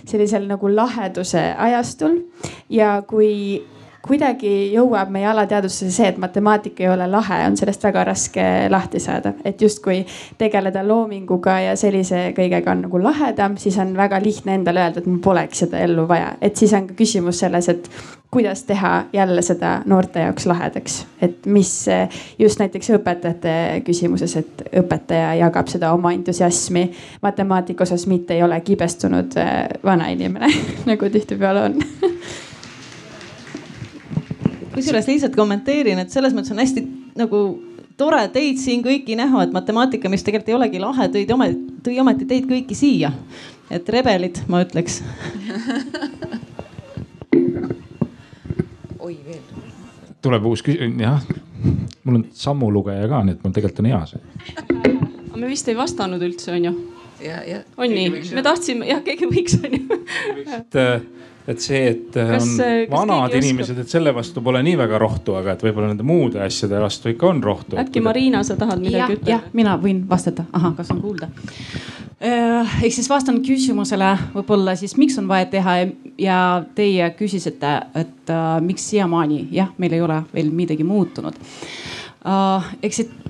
sellisel 0.05 0.47
nagu 0.47 0.69
laheduse 0.69 1.41
ajastul. 1.57 2.19
Ja 2.69 3.01
kui 3.07 3.63
kuidagi 4.05 4.51
jõuab 4.73 5.09
meie 5.13 5.27
alateadvusse 5.29 5.89
see, 5.91 6.09
et 6.11 6.17
matemaatika 6.21 6.83
ei 6.83 6.89
ole 6.93 7.07
lahe, 7.09 7.39
on 7.47 7.57
sellest 7.57 7.83
väga 7.87 8.03
raske 8.11 8.43
lahti 8.69 8.99
saada. 8.99 9.33
et 9.45 9.61
justkui 9.61 10.05
tegeleda 10.37 10.83
loominguga 10.87 11.59
ja 11.69 11.75
sellise 11.79 12.27
kõigega 12.37 12.71
on 12.71 12.85
nagu 12.85 13.01
lahedam, 13.03 13.57
siis 13.57 13.77
on 13.81 13.95
väga 13.97 14.19
lihtne 14.23 14.59
endale 14.59 14.83
öelda, 14.83 15.01
et 15.01 15.09
mul 15.09 15.23
poleks 15.23 15.65
seda 15.65 15.79
ellu 15.79 16.07
vaja. 16.07 16.35
et 16.41 16.55
siis 16.55 16.73
on 16.73 16.87
ka 16.87 16.93
küsimus 16.93 17.39
selles, 17.39 17.69
et 17.69 17.89
kuidas 18.35 18.63
teha 18.63 19.05
jälle 19.13 19.41
seda 19.41 19.81
noorte 19.85 20.19
jaoks 20.19 20.45
lahedaks, 20.45 21.05
et 21.21 21.45
mis 21.45 21.85
just 22.39 22.59
näiteks 22.59 22.89
õpetajate 22.97 23.53
küsimuses, 23.85 24.35
et 24.41 24.65
õpetaja 24.81 25.33
jagab 25.39 25.71
seda 25.71 25.93
oma 25.95 26.11
entusiasmi 26.13 26.89
matemaatika 27.23 27.87
osas, 27.87 28.07
mitte 28.11 28.35
ei 28.35 28.43
ole 28.43 28.59
kibestunud 28.61 29.37
äh, 29.39 29.63
vana 29.83 30.11
inimene 30.13 30.51
nagu 30.91 31.09
tihtipeale 31.09 31.69
on 31.69 31.79
kusjuures 34.75 35.07
lihtsalt 35.07 35.35
kommenteerin, 35.35 35.99
et 36.03 36.13
selles 36.13 36.35
mõttes 36.35 36.53
on 36.53 36.61
hästi 36.61 36.85
nagu 37.19 37.41
tore 37.97 38.21
teid 38.33 38.59
siin 38.59 38.83
kõiki 38.85 39.15
näha, 39.19 39.45
et 39.45 39.53
matemaatika, 39.55 40.09
mis 40.11 40.23
tegelikult 40.25 40.51
ei 40.51 40.57
olegi 40.57 40.81
lahe, 40.83 41.07
tõid 41.11 41.31
ometi, 41.35 41.59
tõi 41.85 41.99
ometi 42.03 42.27
teid 42.29 42.45
kõiki 42.49 42.75
siia. 42.77 43.11
et 43.71 43.89
rebelid, 43.89 44.43
ma 44.47 44.61
ütleks 44.61 45.01
oi 48.99 49.15
veel. 49.25 49.41
tuleb 50.21 50.45
uus 50.45 50.61
küsimus, 50.65 51.01
jah. 51.01 51.23
mul 52.03 52.19
on 52.19 52.25
sammulugeja 52.33 53.07
ka, 53.09 53.23
nii 53.25 53.37
et 53.37 53.43
mul 53.45 53.55
tegelikult 53.55 53.81
on 53.83 53.89
hea 53.91 54.01
see. 54.11 54.21
aga 54.59 55.39
me 55.39 55.47
vist 55.49 55.71
ei 55.71 55.77
vastanud 55.77 56.21
üldse, 56.25 56.51
on 56.53 56.69
ju? 56.69 56.73
on 57.77 57.89
nii, 57.95 58.09
me 58.35 58.43
tahtsime, 58.45 58.89
jah, 58.91 59.01
keegi 59.05 59.29
võiks, 59.31 59.55
on 59.63 59.71
ju. 59.79 59.83
Et, 61.45 61.51
et 61.53 61.61
see, 61.61 61.81
et 61.91 62.17
äh, 62.17 62.31
Kas, 62.35 62.47
on 62.47 62.57
kas 62.57 62.91
vanad 62.91 63.35
inimesed, 63.37 63.79
et 63.83 63.91
selle 63.91 64.13
vastu 64.15 64.41
pole 64.45 64.61
nii 64.65 64.77
väga 64.79 64.99
rohtu, 65.01 65.35
aga 65.39 65.55
et 65.55 65.65
võib-olla 65.65 65.91
nende 65.91 66.05
muude 66.07 66.41
asjade 66.45 66.79
vastu 66.81 67.11
ikka 67.13 67.29
on 67.29 67.43
rohtu. 67.43 67.79
äkki 67.81 68.03
Marina, 68.03 68.43
sa 68.43 68.57
tahad 68.59 68.81
midagi 68.83 69.19
ütelda? 69.19 69.35
jah, 69.35 69.45
mina 69.53 69.75
võin 69.81 70.03
vastata, 70.09 70.47
ahah, 70.53 70.75
kas 70.77 70.91
on 70.95 71.03
kuulda? 71.03 71.29
ehk 72.25 72.93
siis 72.95 73.09
vastan 73.11 73.41
küsimusele 73.43 74.13
võib-olla 74.33 74.75
siis, 74.79 74.95
miks 74.97 75.17
on 75.19 75.27
vaja 75.27 75.49
teha 75.51 75.75
ja 76.17 76.39
teie 76.75 77.09
küsisite, 77.19 77.73
et 77.93 78.31
uh, 78.31 78.55
miks 78.63 78.87
siiamaani 78.89 79.47
jah, 79.53 79.73
meil 79.77 79.97
ei 79.97 80.01
ole 80.01 80.21
veel 80.33 80.49
midagi 80.55 80.87
muutunud 80.87 81.35
uh,. 82.25 82.73
eks 82.81 83.01
see 83.01 83.24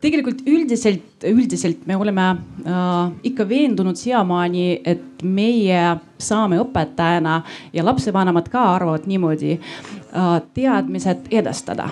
tegelikult 0.00 0.42
üldiselt, 0.48 1.24
üldiselt 1.28 1.86
me 1.86 1.96
oleme 1.96 2.26
uh, 2.64 3.10
ikka 3.26 3.48
veendunud 3.48 3.98
siiamaani, 4.00 4.80
et 4.84 5.22
meie 5.22 5.82
saame 6.20 6.60
õpetajana 6.62 7.40
ja 7.76 7.84
lapsevanemad 7.84 8.48
ka 8.52 8.62
arvavad 8.76 9.08
niimoodi 9.10 9.58
uh, 9.58 10.38
teadmised 10.56 11.28
edastada 11.30 11.90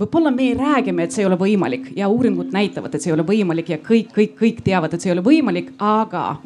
võib-olla 0.00 0.30
me 0.32 0.54
räägime, 0.56 1.04
et 1.04 1.12
see 1.12 1.24
ei 1.24 1.28
ole 1.28 1.36
võimalik 1.40 1.90
ja 1.96 2.08
uuringud 2.08 2.54
näitavad, 2.54 2.94
et 2.94 3.02
see 3.04 3.10
ei 3.10 3.16
ole 3.18 3.26
võimalik 3.28 3.68
ja 3.74 3.78
kõik, 3.84 4.14
kõik, 4.14 4.36
kõik 4.38 4.62
teavad, 4.64 4.94
et 4.94 5.02
see 5.02 5.10
ei 5.10 5.16
ole 5.16 5.24
võimalik, 5.24 5.74
aga 5.76 6.38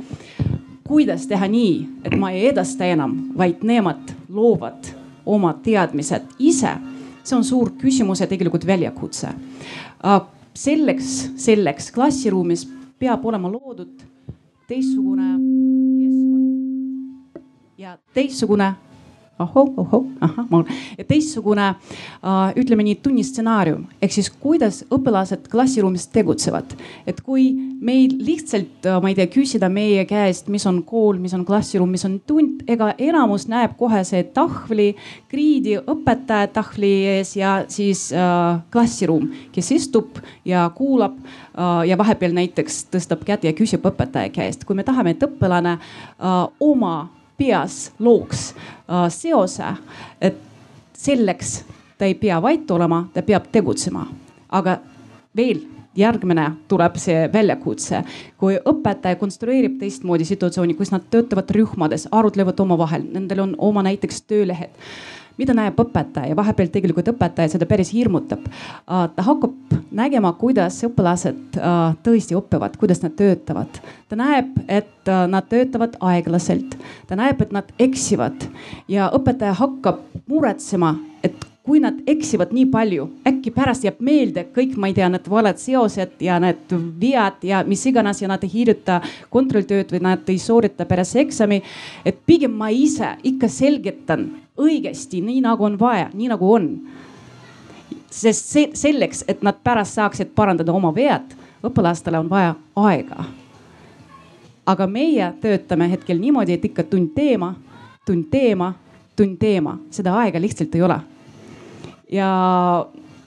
kuidas 0.84 1.28
teha 1.30 1.46
nii, 1.48 1.74
et 2.04 2.16
ma 2.18 2.32
ei 2.34 2.48
edasta 2.50 2.88
enam, 2.90 3.14
vaid 3.38 3.62
nemad 3.64 4.10
loovad 4.28 4.90
oma 5.24 5.54
teadmised 5.64 6.34
ise. 6.38 6.74
see 7.24 7.36
on 7.36 7.44
suur 7.44 7.70
küsimus 7.80 8.20
ja 8.20 8.26
tegelikult 8.28 8.66
väljakutse. 8.66 9.28
Selleks, 10.54 11.30
selleks 11.40 11.90
klassiruumis 11.94 12.66
peab 12.98 13.24
olema 13.26 13.50
loodud 13.50 14.02
teistsugune 14.68 15.34
keskkond 16.00 17.40
ja 17.78 17.96
teistsugune 18.14 18.74
ohoh, 19.44 19.72
ohoh, 19.84 20.06
ahah, 20.24 20.46
olen, 20.50 20.70
teistsugune 21.08 21.68
äh, 21.70 22.56
ütleme 22.60 22.86
nii 22.86 22.98
tunnistsenaarium 23.04 23.86
ehk 24.02 24.16
siis 24.16 24.30
kuidas 24.30 24.82
õpilased 24.92 25.48
klassiruumis 25.52 26.08
tegutsevad. 26.14 26.74
et 27.06 27.20
kui 27.24 27.50
meil 27.84 28.14
lihtsalt 28.24 28.86
äh,, 28.86 29.00
ma 29.02 29.10
ei 29.10 29.18
tea, 29.18 29.28
küsida 29.30 29.68
meie 29.72 30.04
käest, 30.08 30.48
mis 30.52 30.64
on 30.66 30.82
kool, 30.86 31.18
mis 31.22 31.34
on 31.36 31.44
klassiruum, 31.46 31.90
mis 31.94 32.04
on 32.08 32.18
tund, 32.26 32.64
ega 32.70 32.92
enamus 32.98 33.46
näeb 33.50 33.76
kohe 33.80 34.02
see 34.06 34.24
tahvli, 34.36 34.92
kriidi 35.30 35.76
õpetaja 35.78 36.50
tahvli 36.54 36.92
ees 37.16 37.34
ja 37.36 37.56
siis 37.68 38.06
äh, 38.12 38.60
klassiruum, 38.72 39.30
kes 39.54 39.72
istub 39.76 40.20
ja 40.48 40.66
kuulab 40.76 41.18
äh, 41.20 41.84
ja 41.90 41.98
vahepeal 42.00 42.36
näiteks 42.36 42.86
tõstab 42.94 43.26
kätt 43.26 43.44
ja 43.44 43.54
küsib 43.56 43.84
õpetaja 43.84 44.32
käest. 44.34 44.64
kui 44.64 44.76
me 44.76 44.86
tahame, 44.86 45.14
et 45.14 45.28
õpilane 45.28 45.76
äh, 45.78 46.40
oma 46.60 46.96
peas 47.38 47.92
looks 47.98 48.52
äh, 48.54 49.06
seose, 49.12 49.74
et 50.20 50.36
selleks 50.94 51.62
ta 51.98 52.08
ei 52.08 52.14
pea 52.18 52.40
vait 52.42 52.70
olema, 52.70 53.04
ta 53.14 53.22
peab 53.22 53.50
tegutsema. 53.52 54.06
aga 54.54 54.78
veel 55.36 55.64
järgmine 55.96 56.44
tuleb 56.68 56.96
see 56.98 57.26
väljakutse, 57.32 58.02
kui 58.38 58.56
õpetaja 58.58 59.18
konstrueerib 59.18 59.78
teistmoodi 59.80 60.26
situatsiooni, 60.26 60.74
kus 60.78 60.92
nad 60.94 61.06
töötavad 61.10 61.50
rühmades, 61.54 62.08
arutlevad 62.10 62.60
omavahel, 62.60 63.06
nendel 63.14 63.44
on 63.46 63.54
oma 63.58 63.82
näiteks 63.86 64.22
töölehed 64.30 64.74
mida 65.38 65.54
näeb 65.56 65.78
õpetaja 65.80 66.30
ja 66.30 66.36
vahepeal 66.38 66.70
tegelikult 66.72 67.08
õpetaja 67.14 67.54
seda 67.54 67.66
päris 67.70 67.92
hirmutab. 67.94 68.44
ta 68.86 69.26
hakkab 69.28 69.78
nägema, 69.94 70.32
kuidas 70.38 70.80
õpilased 70.86 71.58
tõesti 72.04 72.38
õpivad, 72.38 72.76
kuidas 72.80 73.02
nad 73.02 73.16
töötavad. 73.18 73.80
ta 74.08 74.16
näeb, 74.16 74.52
et 74.68 75.10
nad 75.28 75.48
töötavad 75.48 75.96
aeglaselt, 76.00 76.78
ta 77.08 77.16
näeb, 77.16 77.40
et 77.42 77.52
nad 77.52 77.72
eksivad 77.78 78.46
ja 78.88 79.10
õpetaja 79.14 79.56
hakkab 79.58 80.00
muretsema, 80.28 80.96
et 81.22 81.34
kui 81.64 81.80
nad 81.80 81.96
eksivad 82.06 82.50
nii 82.52 82.66
palju, 82.68 83.06
äkki 83.28 83.48
pärast 83.54 83.86
jääb 83.86 84.00
meelde 84.04 84.44
kõik, 84.52 84.74
ma 84.76 84.90
ei 84.90 84.96
tea, 84.98 85.08
need 85.08 85.28
valed 85.32 85.60
seosed 85.60 86.20
ja 86.20 86.36
need 86.42 86.74
vead 87.00 87.46
ja 87.48 87.62
mis 87.64 87.86
iganes 87.88 88.20
ja 88.20 88.28
nad 88.28 88.44
ei 88.44 88.52
kirjuta 88.52 88.98
kontrolltööd 89.32 89.94
või 89.94 90.02
nad 90.04 90.28
ei 90.28 90.36
soorita 90.38 90.84
pärast 90.84 91.16
eksami. 91.24 91.62
et 92.04 92.20
pigem 92.26 92.52
ma 92.52 92.68
ise 92.68 93.16
ikka 93.22 93.48
selgitan 93.48 94.28
õigesti, 94.58 95.20
nii 95.24 95.40
nagu 95.44 95.64
on 95.64 95.78
vaja, 95.80 96.10
nii 96.14 96.28
nagu 96.30 96.52
on. 96.52 96.68
sest 98.14 98.46
see 98.46 98.68
selleks, 98.78 99.24
et 99.28 99.42
nad 99.42 99.56
pärast 99.64 99.98
saaksid 99.98 100.28
parandada 100.38 100.72
oma 100.72 100.92
vead, 100.94 101.34
õpilastele 101.66 102.18
on 102.18 102.28
vaja 102.30 102.54
aega. 102.76 103.24
aga 104.66 104.86
meie 104.86 105.32
töötame 105.40 105.90
hetkel 105.90 106.18
niimoodi, 106.18 106.52
et 106.52 106.64
ikka 106.64 106.82
tund 106.82 107.10
teema, 107.14 107.54
tund 108.06 108.30
teema, 108.30 108.72
tund 109.16 109.36
teema, 109.38 109.78
seda 109.90 110.14
aega 110.22 110.40
lihtsalt 110.40 110.74
ei 110.74 110.82
ole. 110.82 111.00
ja 112.12 112.28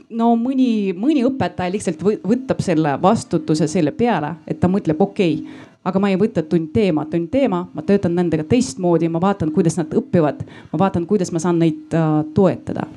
no 0.09 0.36
mõni, 0.39 0.93
mõni 0.95 1.25
õpetaja 1.28 1.71
lihtsalt 1.71 2.03
võtab 2.03 2.61
selle 2.63 2.95
vastutuse 3.01 3.67
selle 3.67 3.91
peale, 3.91 4.36
et 4.47 4.59
ta 4.59 4.69
mõtleb, 4.71 5.01
okei 5.01 5.41
okay, 5.41 5.66
aga 5.88 6.00
ma 6.04 6.12
ei 6.12 6.20
võta 6.20 6.44
tund 6.44 6.72
teema, 6.76 7.06
tund 7.08 7.30
teema, 7.32 7.64
ma 7.74 7.84
töötan 7.88 8.16
nendega 8.18 8.44
teistmoodi, 8.48 9.10
ma 9.10 9.22
vaatan, 9.24 9.54
kuidas 9.56 9.80
nad 9.80 9.94
õpivad, 9.96 10.44
ma 10.72 10.80
vaatan, 10.84 11.08
kuidas 11.08 11.32
ma 11.32 11.42
saan 11.44 11.62
neid 11.64 11.96
uh, 11.96 12.22
toetada. 12.36 12.88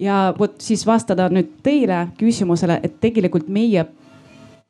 ja 0.00 0.34
vot 0.38 0.54
siis 0.58 0.86
vastada 0.86 1.28
nüüd 1.28 1.58
teile 1.62 2.08
küsimusele, 2.18 2.80
et 2.82 3.00
tegelikult 3.00 3.48
meie 3.48 3.84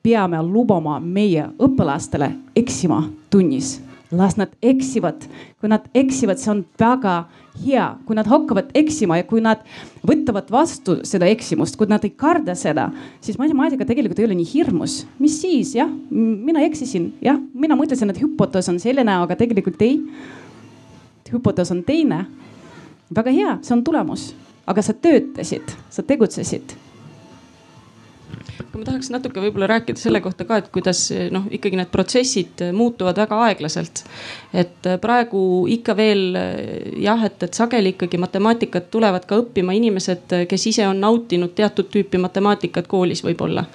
peame 0.03 0.41
lubama 0.43 0.99
meie 1.01 1.47
õpilastele 1.61 2.33
eksima 2.57 3.05
tunnis 3.31 3.79
las 4.11 4.37
nad 4.37 4.51
eksivad, 4.63 5.23
kui 5.61 5.71
nad 5.71 5.85
eksivad, 5.95 6.41
see 6.41 6.51
on 6.53 6.65
väga 6.81 7.15
hea, 7.63 7.85
kui 8.07 8.17
nad 8.19 8.27
hakkavad 8.31 8.73
eksima 8.79 9.21
ja 9.21 9.27
kui 9.29 9.43
nad 9.45 9.63
võtavad 10.07 10.51
vastu 10.51 10.99
seda 11.07 11.29
eksimust, 11.31 11.79
kui 11.79 11.91
nad 11.91 12.05
ei 12.07 12.13
karda 12.19 12.57
seda, 12.59 12.89
siis 13.23 13.39
matemaatika 13.39 13.87
tegelikult 13.87 14.19
ei 14.19 14.27
ole 14.27 14.39
nii 14.41 14.51
hirmus. 14.51 15.05
mis 15.19 15.41
siis 15.43 15.75
jah, 15.79 15.91
mina 16.11 16.65
eksisin, 16.67 17.13
jah, 17.23 17.39
mina 17.55 17.79
mõtlesin, 17.79 18.11
et 18.11 18.21
hüpotees 18.23 18.69
on 18.73 18.83
selline, 18.83 19.15
aga 19.23 19.39
tegelikult 19.39 19.83
ei. 19.87 20.01
hüpotees 21.31 21.71
on 21.71 21.85
teine. 21.87 22.27
väga 23.15 23.31
hea, 23.31 23.59
see 23.63 23.75
on 23.75 23.85
tulemus, 23.85 24.33
aga 24.67 24.83
sa 24.83 24.95
töötasid, 24.95 25.71
sa 25.91 26.03
tegutsesid 26.03 26.90
aga 28.71 28.79
ma 28.79 28.87
tahaks 28.87 29.11
natuke 29.11 29.43
võib-olla 29.43 29.67
rääkida 29.67 29.99
selle 29.99 30.21
kohta 30.23 30.45
ka, 30.47 30.61
et 30.61 30.69
kuidas 30.71 31.09
noh, 31.35 31.49
ikkagi 31.51 31.79
need 31.81 31.91
protsessid 31.91 32.63
muutuvad 32.77 33.19
väga 33.19 33.41
aeglaselt. 33.49 34.05
et 34.55 34.87
praegu 35.03 35.67
ikka 35.71 35.97
veel 35.99 36.39
jah, 37.03 37.25
et, 37.27 37.43
et 37.43 37.55
sageli 37.55 37.95
ikkagi 37.97 38.21
matemaatikat 38.23 38.91
tulevad 38.91 39.27
ka 39.27 39.41
õppima 39.43 39.75
inimesed, 39.75 40.47
kes 40.49 40.67
ise 40.71 40.87
on 40.87 41.03
nautinud 41.03 41.55
teatud 41.59 41.91
tüüpi 41.91 42.23
matemaatikat 42.23 42.87
koolis 42.87 43.25
võib-olla 43.27 43.67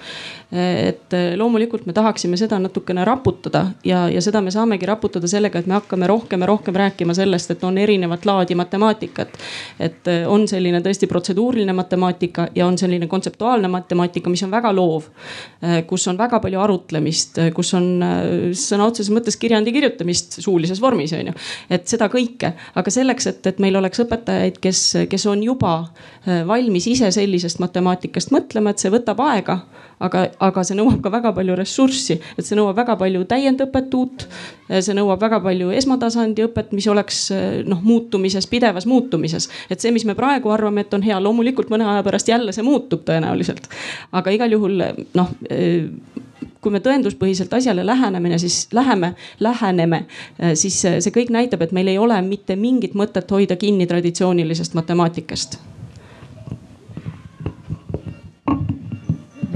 et 0.52 1.14
loomulikult 1.36 1.86
me 1.86 1.92
tahaksime 1.92 2.36
seda 2.38 2.58
natukene 2.62 3.04
raputada 3.04 3.64
ja, 3.84 4.04
ja 4.08 4.20
seda 4.22 4.40
me 4.40 4.52
saamegi 4.54 4.86
raputada 4.86 5.26
sellega, 5.28 5.58
et 5.58 5.66
me 5.66 5.74
hakkame 5.74 6.06
rohkem 6.06 6.44
ja 6.44 6.46
rohkem 6.46 6.76
rääkima 6.78 7.14
sellest, 7.18 7.50
et 7.50 7.64
on 7.66 7.78
erinevat 7.78 8.26
laadi 8.26 8.54
matemaatikat. 8.54 9.38
et 9.80 10.06
on 10.26 10.46
selline 10.48 10.80
tõesti 10.80 11.08
protseduuriline 11.10 11.72
matemaatika 11.72 12.46
ja 12.54 12.66
on 12.66 12.78
selline 12.78 13.06
kontseptuaalne 13.06 13.68
matemaatika, 13.68 14.30
mis 14.30 14.42
on 14.46 14.50
väga 14.50 14.70
loov. 14.86 15.10
kus 15.88 16.04
on 16.06 16.18
väga 16.18 16.38
palju 16.42 16.60
arutlemist, 16.62 17.40
kus 17.56 17.72
on 17.74 17.86
sõna 18.54 18.86
otseses 18.86 19.10
mõttes 19.14 19.38
kirjandi 19.40 19.72
kirjutamist 19.74 20.38
suulises 20.44 20.80
vormis 20.82 21.14
on 21.16 21.32
ju. 21.32 21.36
et 21.70 21.88
seda 21.90 22.08
kõike, 22.12 22.52
aga 22.74 22.92
selleks, 22.92 23.26
et, 23.32 23.46
et 23.50 23.58
meil 23.62 23.76
oleks 23.76 24.04
õpetajaid, 24.04 24.60
kes, 24.62 24.82
kes 25.10 25.26
on 25.30 25.42
juba 25.42 25.78
valmis 26.46 26.86
ise 26.90 27.10
sellisest 27.14 27.60
matemaatikast 27.62 28.32
mõtlema, 28.34 28.72
et 28.72 28.82
see 28.82 28.94
võtab 28.94 29.20
aega 29.26 29.60
aga, 30.04 30.26
aga 30.48 30.64
see 30.66 30.76
nõuab 30.78 31.00
ka 31.04 31.12
väga 31.12 31.32
palju 31.36 31.56
ressurssi, 31.58 32.18
et 32.36 32.46
see 32.46 32.58
nõuab 32.58 32.76
väga 32.78 32.96
palju 33.00 33.24
täiendõpet 33.28 33.94
uut. 33.96 34.26
see 34.68 34.96
nõuab 34.96 35.20
väga 35.22 35.40
palju 35.44 35.70
esmatasandi 35.78 36.46
õpet, 36.48 36.72
mis 36.76 36.88
oleks 36.90 37.20
noh 37.66 37.82
muutumises, 37.82 38.46
pidevas 38.50 38.86
muutumises. 38.86 39.48
et 39.70 39.80
see, 39.80 39.92
mis 39.92 40.04
me 40.04 40.14
praegu 40.14 40.50
arvame, 40.52 40.86
et 40.86 40.94
on 40.94 41.02
hea, 41.02 41.20
loomulikult 41.20 41.70
mõne 41.70 41.86
aja 41.86 42.02
pärast 42.06 42.28
jälle 42.28 42.52
see 42.52 42.66
muutub 42.66 43.04
tõenäoliselt. 43.08 43.70
aga 44.12 44.30
igal 44.30 44.52
juhul 44.52 44.82
noh 45.14 45.34
kui 46.60 46.72
me 46.74 46.80
tõenduspõhiselt 46.82 47.52
asjale 47.54 47.84
lähenemine, 47.86 48.40
siis 48.42 48.66
läheme, 48.74 49.12
läheneme, 49.40 50.02
siis 50.58 50.80
see 50.82 51.14
kõik 51.14 51.30
näitab, 51.30 51.62
et 51.62 51.72
meil 51.76 51.92
ei 51.92 51.98
ole 52.02 52.18
mitte 52.26 52.56
mingit 52.58 52.98
mõtet 52.98 53.30
hoida 53.30 53.56
kinni 53.60 53.86
traditsioonilisest 53.86 54.74
matemaatikast 54.74 55.60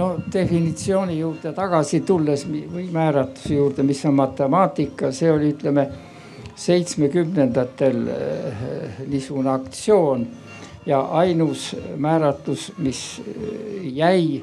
no 0.01 0.16
definitsiooni 0.32 1.18
juurde 1.18 1.53
tagasi 1.53 2.01
tulles 2.09 2.46
või 2.48 2.86
määratluse 2.92 3.55
juurde, 3.55 3.84
mis 3.84 4.01
on 4.09 4.16
matemaatika, 4.16 5.11
see 5.12 5.28
oli, 5.32 5.51
ütleme 5.53 5.86
seitsmekümnendatel 6.61 8.07
eh, 8.14 9.03
niisugune 9.09 9.53
aktsioon 9.53 10.24
ja 10.86 11.03
ainus 11.20 11.74
määratlus, 11.96 12.70
mis 12.78 13.03
eh, 13.20 13.92
jäi, 14.01 14.40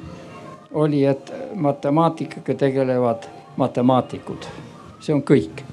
oli, 0.78 1.04
et 1.10 1.34
matemaatikaga 1.56 2.54
tegelevad 2.54 3.26
matemaatikud, 3.58 4.46
see 5.02 5.16
on 5.16 5.26
kõik. 5.26 5.66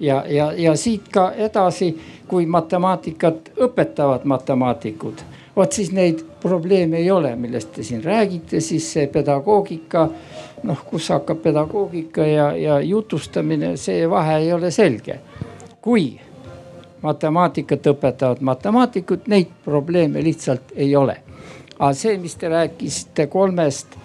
ja, 0.00 0.22
ja, 0.28 0.52
ja 0.56 0.76
siit 0.76 1.08
ka 1.12 1.32
edasi, 1.32 1.92
kui 2.28 2.46
matemaatikat 2.46 3.52
õpetavad 3.60 4.24
matemaatikud 4.24 5.20
vot 5.56 5.72
siis 5.72 5.92
neid 5.92 6.20
probleeme 6.42 7.00
ei 7.00 7.10
ole, 7.10 7.36
millest 7.36 7.72
te 7.72 7.82
siin 7.82 8.04
räägite, 8.04 8.60
siis 8.60 8.92
see 8.92 9.06
pedagoogika. 9.06 10.08
noh, 10.62 10.78
kus 10.88 11.08
hakkab 11.12 11.42
pedagoogika 11.42 12.24
ja, 12.26 12.46
ja 12.56 12.80
jutustamine, 12.80 13.76
see 13.76 14.10
vahe 14.10 14.38
ei 14.38 14.52
ole 14.52 14.70
selge. 14.70 15.20
kui 15.80 16.20
matemaatikat 17.02 17.86
õpetavad 17.86 18.40
matemaatikud, 18.40 19.28
neid 19.28 19.52
probleeme 19.64 20.22
lihtsalt 20.22 20.72
ei 20.74 20.96
ole. 20.96 21.16
aga 21.78 21.92
see, 21.94 22.18
mis 22.18 22.36
te 22.36 22.48
rääkisite 22.48 23.26
kolmest, 23.26 23.96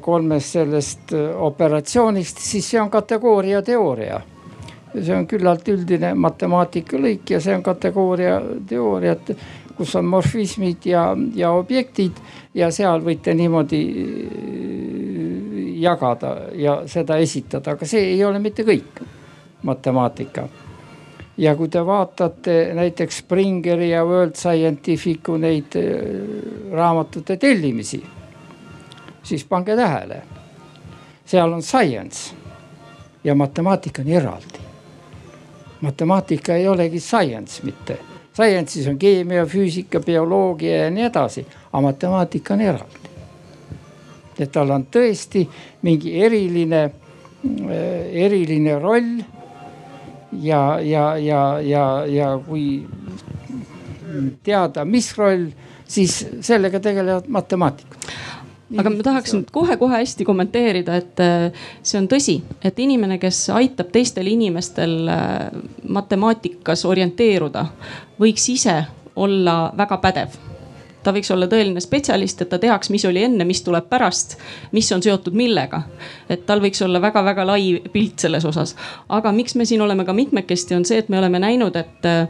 kolmest 0.00 0.52
sellest 0.52 1.12
operatsioonist, 1.36 2.38
siis 2.38 2.70
see 2.70 2.80
on 2.80 2.90
kategooria 2.90 3.62
teooria 3.62 4.20
see 5.02 5.16
on 5.16 5.26
küllalt 5.26 5.68
üldine 5.68 6.12
matemaatika 6.14 6.98
lõik 7.00 7.34
ja 7.34 7.40
see 7.42 7.54
on 7.56 7.62
kategooria 7.66 8.36
teooria, 8.68 9.12
et 9.12 9.36
kus 9.76 9.96
on 9.96 10.04
morfismid 10.04 10.86
ja, 10.86 11.16
ja 11.34 11.50
objektid 11.50 12.12
ja 12.54 12.70
seal 12.74 13.02
võite 13.04 13.34
niimoodi 13.34 13.80
äh, 13.90 14.74
jagada 15.82 16.36
ja 16.54 16.82
seda 16.86 17.16
esitada, 17.22 17.74
aga 17.74 17.86
see 17.86 18.12
ei 18.14 18.24
ole 18.24 18.38
mitte 18.38 18.62
kõik 18.66 19.02
matemaatika. 19.62 20.48
ja 21.38 21.56
kui 21.56 21.68
te 21.68 21.80
vaatate 21.86 22.74
näiteks 22.74 23.18
Springeri 23.18 23.90
ja 23.90 24.04
World 24.04 24.36
Scientificu 24.38 25.36
neid 25.36 25.76
äh, 25.76 25.82
raamatute 26.72 27.36
tellimisi, 27.36 28.02
siis 29.22 29.44
pange 29.44 29.76
tähele, 29.76 30.22
seal 31.26 31.52
on 31.52 31.62
science 31.62 32.34
ja 33.24 33.34
matemaatika 33.34 34.02
on 34.02 34.08
eraldi. 34.08 34.58
matemaatika 35.80 36.54
ei 36.54 36.68
olegi 36.68 37.00
science 37.00 37.62
mitte 37.64 38.13
Science'is 38.34 38.88
on 38.90 38.98
keemia, 38.98 39.44
füüsika, 39.46 40.00
bioloogia 40.02 40.84
ja 40.84 40.90
nii 40.90 41.06
edasi, 41.06 41.44
aga 41.70 41.82
matemaatika 41.84 42.54
on 42.54 42.64
eraldi. 42.66 43.00
et 44.38 44.50
tal 44.50 44.70
on 44.74 44.86
tõesti 44.90 45.44
mingi 45.86 46.16
eriline, 46.18 46.80
äh, 46.84 48.24
eriline 48.26 48.78
roll. 48.82 49.22
ja, 50.42 50.80
ja, 50.80 51.16
ja, 51.16 51.60
ja, 51.62 51.84
ja 52.06 52.38
kui 52.46 52.86
teada, 54.42 54.84
mis 54.84 55.12
roll, 55.18 55.46
siis 55.86 56.26
sellega 56.40 56.80
tegelevad 56.80 57.28
matemaatikud 57.28 58.10
aga 58.78 58.90
ma 58.90 59.04
tahaks 59.04 59.34
nüüd 59.36 59.50
kohe-kohe 59.54 60.00
hästi 60.00 60.24
kommenteerida, 60.24 60.96
et 61.00 61.20
äh, 61.22 61.66
see 61.82 62.00
on 62.00 62.08
tõsi, 62.10 62.38
et 62.64 62.78
inimene, 62.80 63.18
kes 63.22 63.46
aitab 63.54 63.92
teistel 63.94 64.30
inimestel 64.32 64.96
äh, 65.12 65.36
matemaatikas 65.88 66.86
orienteeruda, 66.88 67.66
võiks 68.20 68.48
ise 68.54 68.80
olla 69.14 69.68
väga 69.76 70.00
pädev 70.02 70.40
ta 71.04 71.12
võiks 71.12 71.28
olla 71.34 71.46
tõeline 71.50 71.82
spetsialist, 71.84 72.40
et 72.40 72.48
ta 72.48 72.58
teaks, 72.60 72.88
mis 72.92 73.04
oli 73.04 73.20
enne, 73.26 73.44
mis 73.44 73.60
tuleb 73.64 73.90
pärast, 73.90 74.38
mis 74.72 74.88
on 74.96 75.02
seotud 75.04 75.36
millega. 75.36 75.82
et 76.28 76.46
tal 76.46 76.62
võiks 76.64 76.80
olla 76.84 77.00
väga-väga 77.00 77.46
lai 77.46 77.82
pilt 77.92 78.24
selles 78.24 78.44
osas. 78.44 78.76
aga 79.08 79.32
miks 79.32 79.54
me 79.54 79.64
siin 79.64 79.82
oleme 79.82 80.04
ka 80.04 80.12
mitmekesti, 80.12 80.74
on 80.74 80.84
see, 80.84 80.98
et 80.98 81.08
me 81.08 81.18
oleme 81.18 81.38
näinud, 81.38 81.76
et, 81.76 82.06
äh, 82.08 82.28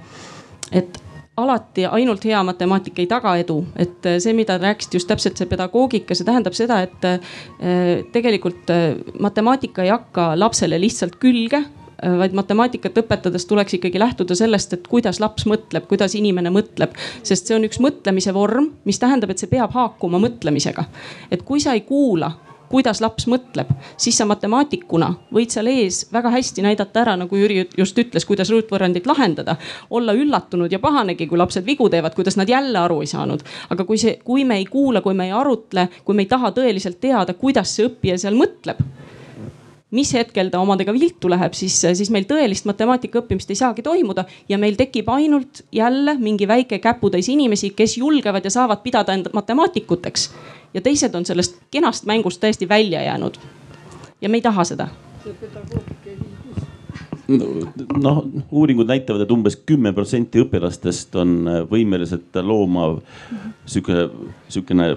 et 0.72 1.04
alati 1.37 1.87
ainult 1.87 2.24
hea 2.24 2.43
matemaatika 2.47 3.03
ei 3.03 3.09
taga 3.11 3.35
edu, 3.41 3.59
et 3.76 4.07
äh, 4.07 4.18
see, 4.22 4.35
mida 4.37 4.59
te 4.59 4.68
rääkisite, 4.68 4.99
just 5.01 5.11
täpselt 5.11 5.41
see 5.41 5.51
pedagoogika, 5.51 6.14
see 6.14 6.26
tähendab 6.26 6.55
seda, 6.55 6.80
et 6.87 7.07
äh, 7.09 8.05
tegelikult 8.14 8.70
äh, 8.70 8.93
matemaatika 9.20 9.82
ei 9.85 9.91
hakka 9.95 10.32
lapsele 10.39 10.80
lihtsalt 10.80 11.18
külge 11.22 11.64
vaid 12.05 12.35
matemaatikat 12.37 12.99
õpetades 13.01 13.47
tuleks 13.49 13.76
ikkagi 13.78 14.01
lähtuda 14.03 14.35
sellest, 14.37 14.74
et 14.76 14.89
kuidas 14.91 15.22
laps 15.22 15.47
mõtleb, 15.49 15.87
kuidas 15.89 16.12
inimene 16.18 16.51
mõtleb. 16.53 16.93
sest 17.24 17.49
see 17.49 17.55
on 17.57 17.64
üks 17.64 17.78
mõtlemise 17.80 18.35
vorm, 18.35 18.66
mis 18.85 18.99
tähendab, 19.01 19.30
et 19.32 19.41
see 19.41 19.49
peab 19.49 19.72
haakuma 19.72 20.18
mõtlemisega. 20.20 20.85
et 21.30 21.47
kui 21.47 21.62
sa 21.64 21.72
ei 21.72 21.80
kuula 21.87 22.32
kuidas 22.69 23.01
laps 23.05 23.29
mõtleb, 23.31 23.71
siis 23.97 24.17
sa 24.19 24.27
matemaatikuna 24.29 25.11
võid 25.35 25.55
seal 25.55 25.69
ees 25.73 26.05
väga 26.12 26.33
hästi 26.35 26.65
näidata 26.65 27.03
ära, 27.05 27.17
nagu 27.21 27.37
Jüri 27.39 27.65
just 27.79 27.99
ütles, 27.99 28.27
kuidas 28.27 28.51
ruutvõrrandit 28.51 29.07
lahendada. 29.07 29.57
olla 29.91 30.12
üllatunud 30.12 30.73
ja 30.73 30.79
pahanegi, 30.79 31.27
kui 31.27 31.39
lapsed 31.39 31.67
vigu 31.67 31.89
teevad, 31.89 32.15
kuidas 32.15 32.37
nad 32.37 32.49
jälle 32.49 32.79
aru 32.79 33.01
ei 33.01 33.07
saanud. 33.07 33.43
aga 33.71 33.85
kui 33.85 33.99
see, 33.99 34.19
kui 34.25 34.45
me 34.45 34.57
ei 34.57 34.65
kuula, 34.65 35.01
kui 35.01 35.15
me 35.15 35.27
ei 35.27 35.33
arutle, 35.33 35.89
kui 36.05 36.15
me 36.15 36.23
ei 36.23 36.27
taha 36.27 36.51
tõeliselt 36.51 37.01
teada, 37.01 37.35
kuidas 37.35 37.77
see 37.77 37.87
õppija 37.87 38.19
seal 38.19 38.35
mõtleb 38.35 38.81
mis 39.95 40.11
hetkel 40.17 40.51
ta 40.51 40.59
omadega 40.62 40.93
viltu 40.95 41.31
läheb, 41.31 41.55
siis, 41.55 41.77
siis 41.95 42.11
meil 42.11 42.27
tõelist 42.27 42.67
matemaatika 42.67 43.21
õppimist 43.23 43.53
ei 43.53 43.61
saagi 43.61 43.85
toimuda 43.87 44.27
ja 44.51 44.59
meil 44.59 44.75
tekib 44.79 45.09
ainult 45.15 45.62
jälle 45.73 46.17
mingi 46.19 46.49
väike 46.51 46.81
käputäis 46.83 47.29
inimesi, 47.31 47.71
kes 47.79 47.99
julgevad 48.01 48.45
ja 48.45 48.51
saavad 48.51 48.83
pidada 48.83 49.15
end 49.15 49.31
matemaatikuteks. 49.33 50.29
Ja 50.75 50.81
teised 50.81 51.14
on 51.14 51.27
sellest 51.27 51.59
kenast 51.70 52.07
mängust 52.07 52.41
täiesti 52.41 52.68
välja 52.68 53.03
jäänud. 53.03 53.39
ja 54.20 54.29
me 54.29 54.37
ei 54.37 54.43
taha 54.43 54.64
seda 54.64 54.89
noh, 58.03 58.25
uuringud 58.51 58.89
näitavad, 58.89 59.25
et 59.25 59.31
umbes 59.33 59.57
kümme 59.66 59.93
protsenti 59.97 60.43
õpilastest 60.43 61.16
on 61.20 61.39
võimelised 61.70 62.37
looma 62.43 62.91
sihuke, 63.64 64.09
sihukene 64.53 64.91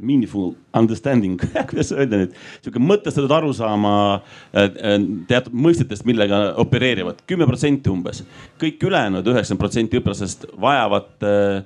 meaningful 0.00 0.52
understanding 0.76 1.40
kuidas 1.70 1.92
öelda 1.92 2.22
nüüd, 2.22 2.36
sihuke 2.64 2.82
mõtestatud 2.82 3.32
arusaama 3.36 3.94
äh, 4.16 4.66
äh, 4.66 4.98
teatud 5.28 5.56
mõistetest, 5.66 6.06
millega 6.08 6.42
opereerivad, 6.60 7.20
kümme 7.28 7.48
protsenti 7.48 7.92
umbes. 7.92 8.24
kõik 8.60 8.82
ülejäänud 8.88 9.26
üheksakümmend 9.26 9.64
protsenti 9.64 10.00
õpilastest 10.00 10.46
vajavad 10.60 11.26
äh, 11.28 11.64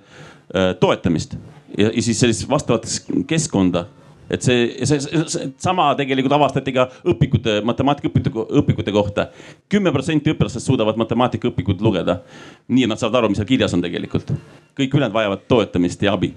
äh, 0.55 0.73
toetamist 0.81 1.39
ja, 1.79 1.91
ja 1.91 2.03
siis 2.03 2.21
sellist 2.21 2.49
vastavat 2.51 2.89
keskkonda 3.27 3.87
et 4.31 4.45
see, 4.45 4.87
see, 4.89 5.01
see 5.29 5.49
sama 5.61 5.91
tegelikult 5.99 6.33
avastati 6.37 6.73
ka 6.75 6.87
õpikute, 7.13 7.59
matemaatikaõpikute, 7.69 8.33
õpikute 8.61 8.95
kohta. 8.95 9.27
kümme 9.69 9.93
protsenti 9.93 10.33
õpilastest 10.33 10.71
suudavad 10.71 10.97
matemaatikaõpikut 11.01 11.85
lugeda. 11.85 12.23
nii 12.69 12.87
et 12.87 12.93
nad 12.95 13.01
saavad 13.01 13.21
aru, 13.21 13.33
mis 13.33 13.41
seal 13.43 13.51
kirjas 13.51 13.77
on 13.77 13.85
tegelikult. 13.85 14.33
kõik 14.79 14.97
ülejäänud 14.97 15.15
vajavad 15.15 15.47
toetamist 15.49 16.03
ja 16.03 16.17
abi. 16.17 16.33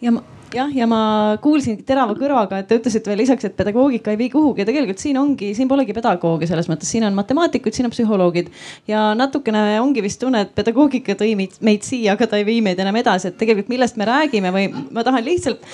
ja 0.00 0.12
ma 0.12 0.22
jah, 0.54 0.70
ja 0.74 0.86
ma 0.88 1.00
kuulsin 1.42 1.78
terava 1.86 2.14
kõrvaga, 2.16 2.60
et 2.60 2.68
te 2.70 2.78
ütlesite 2.78 3.10
veel 3.10 3.20
lisaks, 3.22 3.48
et 3.48 3.56
pedagoogika 3.58 4.12
ei 4.12 4.18
vii 4.20 4.30
kuhugi 4.32 4.62
ja 4.62 4.68
tegelikult 4.68 5.02
siin 5.02 5.18
ongi, 5.18 5.52
siin 5.56 5.68
polegi 5.70 5.94
pedagoogi 5.96 6.48
selles 6.48 6.68
mõttes, 6.70 6.90
siin 6.90 7.06
on 7.08 7.16
matemaatikud, 7.16 7.74
siin 7.74 7.88
on 7.88 7.94
psühholoogid. 7.94 8.50
ja 8.88 9.08
natukene 9.18 9.80
ongi 9.80 10.02
vist 10.04 10.20
tunne, 10.22 10.44
et 10.46 10.54
pedagoogika 10.54 11.16
tõi 11.18 11.34
meid, 11.38 11.56
meid 11.66 11.86
siia, 11.86 12.14
aga 12.14 12.28
ta 12.30 12.38
ei 12.38 12.46
vii 12.46 12.62
meid 12.68 12.80
enam 12.82 12.96
edasi, 13.00 13.30
et 13.32 13.38
tegelikult 13.40 13.72
millest 13.72 13.98
me 13.98 14.06
räägime 14.08 14.52
või 14.54 14.68
ma 14.70 15.04
tahan 15.06 15.24
lihtsalt, 15.26 15.64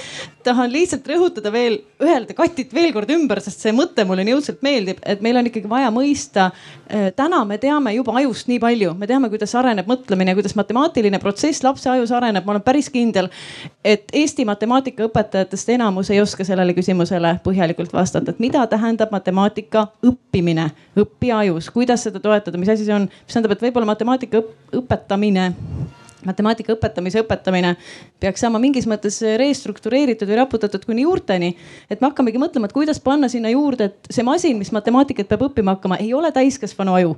tahan 0.47 0.73
lihtsalt 0.73 1.09
rõhutada 1.09 1.53
veel, 1.53 1.81
öelda 2.03 2.37
katit 2.39 2.73
veel 2.75 2.93
kord 2.97 3.11
ümber, 3.13 3.43
sest 3.45 3.65
see 3.65 3.75
mõte 3.77 4.07
mulle 4.09 4.25
nii 4.27 4.39
õudselt 4.39 4.65
meeldib, 4.65 5.03
et 5.05 5.23
meil 5.25 5.37
on 5.41 5.51
ikkagi 5.51 5.71
vaja 5.71 5.93
mõista. 5.95 6.51
Äh, 6.89 7.11
täna 7.17 7.43
me 7.49 7.59
teame 7.61 7.95
juba 7.97 8.17
ajust 8.23 8.49
nii 8.49 8.61
palju, 8.63 8.97
me 8.99 9.09
teame, 9.11 9.31
kuidas 9.33 9.55
areneb 9.59 9.89
mõtlemine, 9.91 10.35
kuidas 10.39 10.57
matemaatiline 10.59 11.21
protsess 11.23 11.65
lapse 11.65 11.91
ajus 11.91 12.13
areneb, 12.15 12.47
ma 12.47 12.57
olen 12.57 12.65
päris 12.65 12.91
kindel, 12.93 13.29
et 13.85 14.09
Eesti 14.13 14.47
matemaatikaõpetajatest 14.63 15.73
enamus 15.75 16.11
ei 16.11 16.21
oska 16.21 16.45
sellele 16.47 16.75
küsimusele 16.77 17.35
põhjalikult 17.45 17.93
vastata, 17.93 18.31
et 18.31 18.39
mida 18.43 18.63
tähendab 18.71 19.11
matemaatika 19.11 19.89
õppimine 20.07 20.69
õppija 20.99 21.41
ajus, 21.43 21.71
kuidas 21.75 22.07
seda 22.07 22.21
toetada, 22.23 22.59
mis 22.59 22.71
asi 22.71 22.87
see 22.87 22.95
on, 22.95 23.09
mis 23.11 23.35
tähendab, 23.35 23.57
et 23.57 23.65
võib-olla 23.67 23.91
matemaatika 23.91 24.45
õpetamine 24.79 25.51
matemaatika 26.23 26.77
õpetamise 26.77 27.19
õpetamine 27.25 27.73
peaks 28.23 28.45
saama 28.45 28.61
mingis 28.63 28.87
mõttes 28.87 29.17
restruktureeritud 29.41 30.29
või 30.31 30.39
raputatud 30.39 30.85
kuni 30.87 31.03
juurteni. 31.03 31.57
et 31.91 32.01
me 32.01 32.07
hakkamegi 32.07 32.39
mõtlema, 32.39 32.71
et 32.71 32.77
kuidas 32.77 33.01
panna 33.03 33.29
sinna 33.29 33.51
juurde, 33.51 33.91
et 33.91 34.07
see 34.15 34.23
masin, 34.23 34.55
mis 34.59 34.71
matemaatikat 34.71 35.27
peab 35.27 35.43
õppima 35.49 35.75
hakkama, 35.75 35.99
ei 35.99 36.15
ole 36.15 36.31
täiskasvanu 36.33 36.95
aju. 36.95 37.17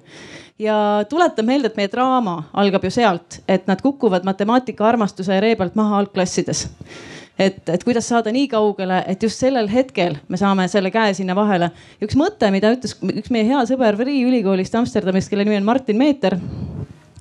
ja 0.59 1.05
tuletan 1.09 1.45
meelde, 1.45 1.67
et 1.69 1.77
meie 1.77 1.93
draama 1.93 2.49
algab 2.53 2.85
ju 2.85 2.91
sealt, 2.91 3.43
et 3.49 3.67
nad 3.67 3.83
kukuvad 3.83 4.25
matemaatika 4.25 4.89
armastuse 4.89 5.41
ree 5.41 5.57
pealt 5.57 5.75
maha 5.75 5.99
algklassides 5.99 6.71
et, 7.39 7.61
et 7.69 7.85
kuidas 7.85 8.09
saada 8.09 8.33
nii 8.35 8.47
kaugele, 8.53 9.01
et 9.11 9.23
just 9.23 9.43
sellel 9.43 9.69
hetkel 9.71 10.19
me 10.29 10.39
saame 10.41 10.67
selle 10.71 10.93
käe 10.95 11.15
sinna 11.17 11.37
vahele. 11.37 11.71
üks 12.05 12.17
mõte, 12.19 12.51
mida 12.55 12.73
ütles 12.75 12.97
üks 13.03 13.33
meie 13.35 13.47
hea 13.49 13.65
sõber 13.69 13.99
Freeh 13.99 14.29
ülikoolist 14.29 14.75
Amsterdamist, 14.79 15.31
kelle 15.33 15.47
nimi 15.47 15.59
on 15.61 15.67
Martin 15.67 15.99
Meeter. 15.99 16.39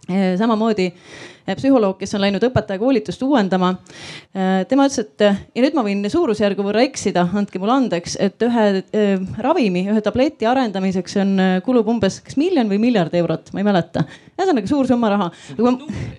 Eh, 0.09 0.33
samamoodi 0.37 0.91
psühholoog, 1.47 1.97
kes 1.99 2.15
on 2.15 2.23
läinud 2.23 2.43
õpetajakoolitust 2.47 3.23
uuendama. 3.25 3.73
tema 4.69 4.87
ütles, 4.87 5.03
et 5.03 5.23
ja 5.23 5.63
nüüd 5.65 5.75
ma 5.75 5.83
võin 5.85 6.03
suurusjärgu 6.09 6.65
võrra 6.65 6.83
eksida, 6.87 7.25
andke 7.35 7.59
mulle 7.61 7.75
andeks, 7.75 8.15
et 8.23 8.43
ühe 8.47 8.67
ravimi, 9.43 9.85
ühe 9.91 10.03
tableti 10.05 10.47
arendamiseks 10.49 11.17
on, 11.23 11.33
kulub 11.65 11.89
umbes 11.93 12.21
kas 12.23 12.37
miljon 12.39 12.71
või 12.71 12.79
miljard 12.81 13.13
eurot, 13.19 13.51
ma 13.53 13.63
ei 13.63 13.67
mäleta. 13.67 14.05
ühesõnaga 14.33 14.69
suur 14.69 14.87
summa 14.87 15.11
raha. 15.13 15.29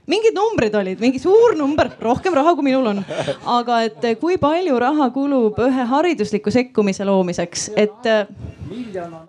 mingid 0.07 0.37
numbrid 0.37 0.75
olid, 0.79 1.01
mingi 1.01 1.23
suur 1.23 1.57
number, 1.59 1.91
rohkem 2.01 2.37
raha 2.37 2.55
kui 2.55 2.69
minul 2.69 2.93
on. 2.93 3.05
aga 3.59 3.83
et 3.89 4.07
kui 4.21 4.37
palju 4.39 4.79
raha 4.79 5.11
kulub 5.15 5.59
ühe 5.65 5.89
haridusliku 5.95 6.53
sekkumise 6.55 7.05
loomiseks, 7.09 7.71
et 7.77 8.13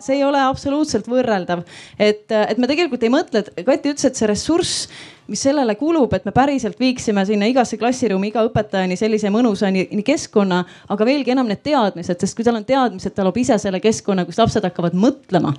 see 0.00 0.18
ei 0.18 0.24
ole 0.24 0.40
absoluutselt 0.40 1.08
võrreldav, 1.10 1.64
et, 1.98 2.26
et 2.30 2.58
me 2.58 2.68
tegelikult 2.70 3.02
ei 3.06 3.12
mõtle, 3.12 3.42
et 3.42 3.64
Kati 3.66 3.92
ütles, 3.92 4.06
et 4.08 4.18
see 4.18 4.28
ressurss, 4.30 4.86
mis 5.28 5.42
sellele 5.42 5.74
kulub, 5.78 6.12
et 6.14 6.24
me 6.24 6.32
päriselt 6.34 6.78
viiksime 6.80 7.24
sinna 7.26 7.48
igasse 7.50 7.78
klassiruumi, 7.80 8.30
iga 8.30 8.44
õpetajani 8.46 8.98
sellise 8.98 9.30
mõnusa 9.34 9.70
nii, 9.74 9.88
nii 9.98 10.06
keskkonna, 10.06 10.62
aga 10.94 11.08
veelgi 11.08 11.34
enam 11.34 11.50
need 11.50 11.64
teadmised, 11.66 12.20
sest 12.20 12.36
kui 12.36 12.46
tal 12.46 12.60
on 12.60 12.66
teadmised, 12.68 13.14
ta 13.14 13.26
loob 13.26 13.40
ise 13.42 13.58
selle 13.62 13.80
keskkonna, 13.82 14.26
kus 14.28 14.38
lapsed 14.42 14.64
hakkavad 14.68 14.96
mõtlema. 14.96 15.54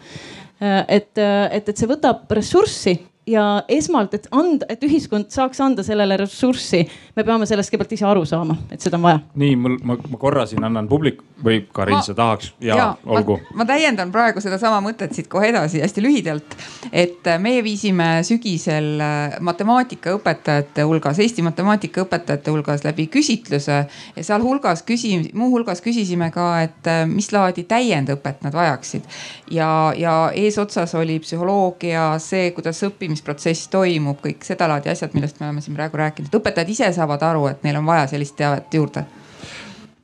et, 0.87 1.13
et, 1.17 1.69
et 1.69 1.75
see 1.77 1.89
võtab 1.89 2.31
ressurssi 2.33 2.95
ja 3.27 3.63
esmalt, 3.67 4.13
et 4.13 4.27
anda, 4.31 4.65
et 4.71 4.83
ühiskond 4.87 5.27
saaks 5.33 5.59
anda 5.63 5.83
sellele 5.83 6.17
ressurssi, 6.21 6.83
me 7.15 7.25
peame 7.27 7.47
sellest 7.49 7.73
kõigepealt 7.73 7.95
ise 7.97 8.05
aru 8.07 8.23
saama, 8.27 8.55
et 8.71 8.83
seda 8.83 8.99
on 8.99 9.07
vaja. 9.07 9.19
nii 9.35 9.55
mul, 9.59 9.75
ma, 9.83 9.97
ma 10.13 10.19
korra 10.21 10.45
siin 10.47 10.63
annan 10.63 10.87
publik 10.87 11.19
või 11.43 11.59
Karin, 11.73 11.99
sa 12.05 12.15
tahaks 12.17 12.53
ja, 12.63 12.77
ja 12.77 12.85
olgu. 13.05 13.37
ma 13.57 13.65
täiendan 13.67 14.11
praegu 14.15 14.41
sedasama 14.41 14.79
mõtet 14.85 15.13
siit 15.17 15.27
kohe 15.31 15.49
edasi 15.51 15.81
hästi 15.83 16.03
lühidalt. 16.03 16.55
et 16.91 17.27
meie 17.43 17.63
viisime 17.63 18.23
sügisel 18.27 19.03
äh, 19.03 19.35
matemaatikaõpetajate 19.43 20.87
hulgas, 20.87 21.19
Eesti 21.19 21.43
matemaatikaõpetajate 21.45 22.53
hulgas 22.55 22.87
läbi 22.87 23.09
küsitluse 23.11 23.77
ja 24.15 24.23
sealhulgas 24.23 24.85
küsi-, 24.87 25.33
muuhulgas 25.35 25.83
küsisime 25.83 26.31
ka, 26.31 26.47
et 26.63 26.87
äh, 26.87 27.03
mis 27.09 27.31
laadi 27.35 27.67
täiendõpet 27.67 28.41
nad 28.47 28.55
vajaksid. 28.55 29.03
ja, 29.51 29.93
ja 29.97 30.15
eesotsas 30.35 30.95
oli 30.95 31.19
psühholoogia, 31.19 32.13
see, 32.23 32.51
kuidas 32.55 32.79
õppimine 32.87 33.16
õppimisprotsess 33.17 33.69
toimub, 33.73 34.19
kõik 34.21 34.45
sedalaadi 34.45 34.91
asjad, 34.91 35.13
millest 35.13 35.39
me 35.39 35.47
oleme 35.47 35.61
siin 35.61 35.75
praegu 35.75 35.97
rääkinud, 35.97 36.33
õpetajad 36.33 36.69
ise 36.69 36.91
saavad 36.93 37.23
aru, 37.23 37.47
et 37.47 37.63
neil 37.63 37.77
on 37.79 37.85
vaja 37.85 38.07
sellist 38.13 38.37
teavet 38.37 38.73
juurde 38.73 39.05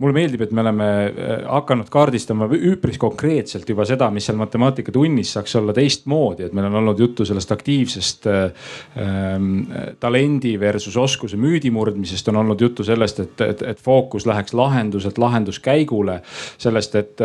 mulle 0.03 0.17
meeldib, 0.17 0.43
et 0.45 0.53
me 0.55 0.63
oleme 0.63 0.89
äh, 1.07 1.33
hakanud 1.47 1.89
kaardistama 1.93 2.49
üpris 2.53 2.99
konkreetselt 3.01 3.69
juba 3.69 3.87
seda, 3.87 4.09
mis 4.13 4.27
seal 4.29 4.39
matemaatikatunnis 4.39 5.33
saaks 5.37 5.55
olla 5.59 5.75
teistmoodi, 5.75 6.47
et 6.47 6.55
meil 6.55 6.67
on 6.69 6.79
olnud 6.81 6.99
juttu 6.99 7.25
sellest 7.27 7.51
aktiivsest 7.55 8.27
äh, 8.27 8.43
äh, 8.99 9.87
talendi 10.03 10.55
versus 10.59 10.97
oskuse 10.99 11.39
müüdi 11.39 11.71
murdmisest, 11.73 12.27
on 12.31 12.41
olnud 12.43 12.61
juttu 12.61 12.85
sellest, 12.87 13.23
et, 13.23 13.45
et, 13.47 13.65
et 13.73 13.81
fookus 13.83 14.27
läheks 14.29 14.53
lahenduselt 14.57 15.17
lahenduskäigule. 15.17 16.19
sellest, 16.57 16.95
et, 16.95 17.21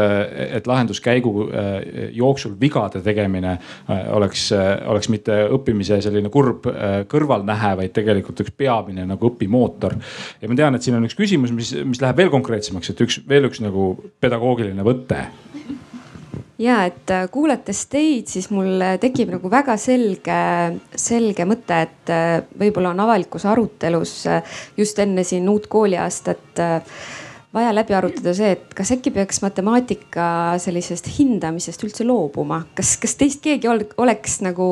et 0.50 0.66
lahenduskäigu 0.66 1.32
äh, 1.42 2.08
jooksul 2.12 2.54
vigade 2.60 3.02
tegemine 3.02 3.50
äh, 3.50 4.16
oleks 4.16 4.52
äh,, 4.52 4.88
oleks 4.88 5.08
mitte 5.08 5.36
õppimise 5.54 6.00
selline 6.04 6.30
kurb 6.32 6.66
äh, 6.70 7.02
kõrvalnähe, 7.10 7.74
vaid 7.82 7.94
tegelikult 7.96 8.42
üks 8.44 8.54
peamine 8.56 9.06
nagu 9.08 9.30
õpimootor. 9.30 9.96
ja 10.40 10.48
ma 10.50 10.58
tean, 10.58 10.78
et 10.78 10.86
siin 10.86 10.98
on 10.98 11.06
üks 11.08 11.16
küsimus, 11.18 11.52
mis, 11.54 11.72
mis 11.84 12.02
läheb 12.02 12.22
veel 12.22 12.32
konkreetsemaks 12.32 12.67
konkreetsemaks, 12.68 12.90
et 12.92 13.00
üks 13.04 13.20
veel 13.28 13.48
üks 13.48 13.60
nagu 13.62 13.96
pedagoogiline 14.20 14.84
võte. 14.84 15.26
Ja 16.58 16.82
et 16.88 17.10
äh, 17.10 17.28
kuulates 17.30 17.86
teid, 17.86 18.26
siis 18.28 18.50
mul 18.50 18.82
tekib 19.00 19.30
nagu 19.30 19.50
väga 19.50 19.76
selge, 19.78 20.38
selge 20.98 21.46
mõte, 21.46 21.84
et 21.86 22.10
äh, 22.10 22.42
võib-olla 22.58 22.90
on 22.90 23.04
avalikus 23.04 23.46
arutelus 23.46 24.26
äh, 24.26 24.42
just 24.76 24.98
enne 24.98 25.24
siin 25.24 25.48
uut 25.48 25.68
kooliaastat 25.70 26.60
vaja 27.54 27.70
läbi 27.72 27.94
arutada 27.94 28.34
see, 28.34 28.50
et 28.56 28.74
kas 28.76 28.90
äkki 28.92 29.12
peaks 29.14 29.40
matemaatika 29.40 30.58
sellisest 30.60 31.06
hindamisest 31.14 31.86
üldse 31.86 32.04
loobuma, 32.04 32.64
kas, 32.74 32.96
kas 33.00 33.14
teist 33.18 33.40
keegi 33.44 33.70
oleks 33.70 34.40
nagu 34.44 34.68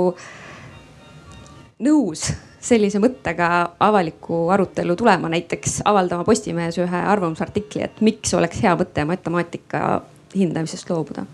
nõus 1.86 2.28
sellise 2.67 3.01
mõttega 3.03 3.49
avalikku 3.81 4.47
arutelu 4.55 4.97
tulema, 4.99 5.31
näiteks 5.33 5.81
avaldama 5.87 6.27
Postimehes 6.27 6.79
ühe 6.83 7.03
arvamusartikli, 7.15 7.87
et 7.87 8.05
miks 8.05 8.35
oleks 8.35 8.63
hea 8.65 8.75
mõte 8.79 9.07
matemaatika 9.09 9.83
hindamisest 10.37 10.91
loobuda 10.91 11.27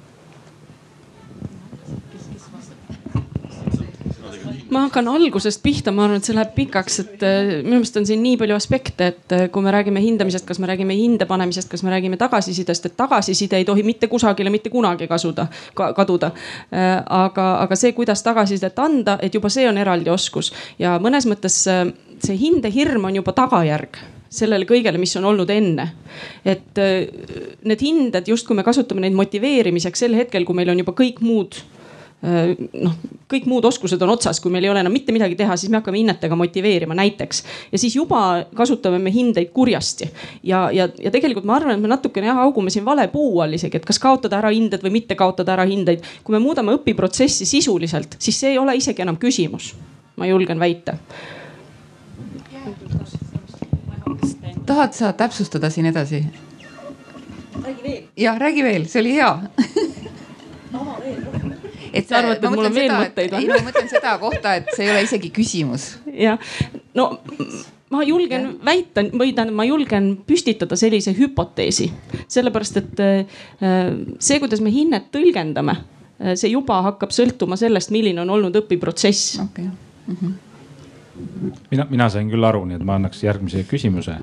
ma 4.73 4.87
hakkan 4.87 5.09
algusest 5.13 5.61
pihta, 5.63 5.93
ma 5.93 6.07
arvan, 6.07 6.21
et 6.21 6.27
see 6.27 6.37
läheb 6.37 6.53
pikaks, 6.57 6.99
et 7.03 7.25
äh, 7.27 7.51
minu 7.65 7.79
meelest 7.79 7.99
on 8.01 8.07
siin 8.09 8.23
nii 8.25 8.39
palju 8.41 8.57
aspekte, 8.57 9.09
et 9.13 9.35
äh, 9.37 9.45
kui 9.53 9.65
me 9.65 9.73
räägime 9.75 10.01
hindamisest, 10.03 10.47
kas 10.49 10.61
me 10.63 10.71
räägime 10.71 10.97
hinde 10.97 11.27
panemisest, 11.29 11.69
kas 11.73 11.85
me 11.85 11.93
räägime 11.93 12.19
tagasisidest, 12.21 12.89
et 12.89 12.97
tagasiside 12.99 13.61
ei 13.61 13.67
tohi 13.69 13.85
mitte 13.87 14.09
kusagile 14.13 14.53
mitte 14.53 14.73
kunagi 14.73 15.09
kasuda 15.11 15.49
ka,, 15.79 15.93
kaduda. 15.97 16.33
Äh, 16.73 16.95
aga, 17.23 17.49
aga 17.67 17.79
see, 17.79 17.93
kuidas 17.97 18.25
tagasisidet 18.25 18.79
anda, 18.83 19.19
et 19.23 19.35
juba 19.35 19.53
see 19.53 19.69
on 19.69 19.81
eraldi 19.81 20.13
oskus 20.13 20.53
ja 20.81 20.97
mõnes 21.03 21.29
mõttes 21.29 21.59
see 21.67 22.39
hindehirm 22.39 23.05
on 23.09 23.21
juba 23.21 23.35
tagajärg 23.37 24.01
sellele 24.33 24.65
kõigele, 24.65 24.97
mis 24.97 25.13
on 25.21 25.27
olnud 25.29 25.51
enne. 25.53 25.85
et 26.45 26.79
need 27.69 27.83
hinded 27.85 28.29
justkui 28.33 28.57
me 28.57 28.65
kasutame 28.65 29.05
neid 29.05 29.17
motiveerimiseks 29.19 30.07
sel 30.07 30.17
hetkel, 30.17 30.47
kui 30.49 30.57
meil 30.57 30.73
on 30.73 30.81
juba 30.81 30.95
kõik 30.97 31.21
muud 31.21 31.61
noh, 32.23 32.95
kõik 33.31 33.47
muud 33.51 33.65
oskused 33.67 34.03
on 34.05 34.13
otsas, 34.15 34.39
kui 34.41 34.53
meil 34.55 34.69
ei 34.69 34.71
ole 34.71 34.83
enam 34.85 34.95
mitte 34.95 35.15
midagi 35.15 35.35
teha, 35.39 35.57
siis 35.59 35.73
me 35.73 35.81
hakkame 35.81 35.99
hinnetega 35.99 36.37
motiveerima 36.39 36.95
näiteks. 36.95 37.43
ja 37.73 37.79
siis 37.79 37.97
juba 37.97 38.45
kasutame 38.55 39.01
me 39.03 39.11
hindeid 39.11 39.51
kurjasti 39.53 40.07
ja, 40.43 40.69
ja, 40.71 40.89
ja 41.03 41.11
tegelikult 41.11 41.49
ma 41.49 41.57
arvan, 41.59 41.75
et 41.75 41.83
me 41.83 41.91
natukene 41.91 42.31
jah 42.31 42.39
augume 42.45 42.71
siin 42.71 42.85
vale 42.87 43.09
puu 43.11 43.41
all 43.43 43.59
isegi, 43.59 43.81
et 43.81 43.89
kas 43.89 43.99
kaotada 43.99 44.39
ära 44.39 44.53
hinded 44.55 44.85
või 44.87 44.95
mitte 45.01 45.19
kaotada 45.19 45.57
ära 45.57 45.67
hindeid. 45.67 46.07
kui 46.23 46.37
me 46.37 46.43
muudame 46.43 46.77
õpiprotsessi 46.79 47.49
sisuliselt, 47.49 48.15
siis 48.23 48.39
see 48.39 48.55
ei 48.55 48.59
ole 48.59 48.77
isegi 48.79 49.03
enam 49.03 49.19
küsimus, 49.19 49.73
ma 50.17 50.31
julgen 50.31 50.63
väita. 50.63 50.95
tahad 54.67 54.95
sa 54.95 55.13
täpsustada 55.13 55.71
siin 55.71 55.91
edasi? 55.91 56.23
jah, 58.17 58.39
räägi 58.39 58.63
veel, 58.63 58.87
see 58.87 59.03
oli 59.03 59.19
hea 59.19 59.35
et 61.93 62.09
sa 62.09 62.19
arvad, 62.21 62.39
et 62.39 62.51
mul 62.51 62.67
on 62.69 62.75
veel 62.75 62.93
mõtteid 62.93 63.35
või? 63.35 63.45
ei, 63.45 63.51
ma 63.53 63.61
mõtlen 63.69 63.91
seda 63.91 64.17
kohta, 64.23 64.57
et 64.61 64.73
see 64.77 64.87
ei 64.87 64.93
ole 64.95 65.05
isegi 65.07 65.31
küsimus. 65.35 65.87
jah, 66.13 66.41
no 66.99 67.09
ma 67.93 68.03
julgen 68.09 68.47
ja. 68.49 68.53
väita 68.65 69.05
või 69.11 69.35
tähendab, 69.37 69.57
ma 69.59 69.67
julgen 69.69 70.13
püstitada 70.29 70.79
sellise 70.81 71.15
hüpoteesi, 71.17 71.91
sellepärast 72.31 72.81
et 72.81 73.03
äh, 73.05 73.43
see, 74.19 74.41
kuidas 74.43 74.63
me 74.65 74.73
hinnet 74.73 75.11
tõlgendame, 75.15 75.77
äh, 75.77 76.35
see 76.41 76.55
juba 76.55 76.81
hakkab 76.89 77.13
sõltuma 77.15 77.59
sellest, 77.61 77.93
milline 77.95 78.25
on 78.25 78.33
olnud 78.39 78.57
õpiprotsess 78.65 79.37
okay.. 79.45 79.69
Mm 80.03 80.17
-hmm. 80.19 80.33
mina, 81.71 81.87
mina 81.91 82.09
sain 82.11 82.31
küll 82.31 82.45
aru, 82.45 82.65
nii 82.67 82.81
et 82.81 82.87
ma 82.87 82.97
annaks 82.99 83.23
järgmise 83.23 83.63
küsimuse 83.69 84.17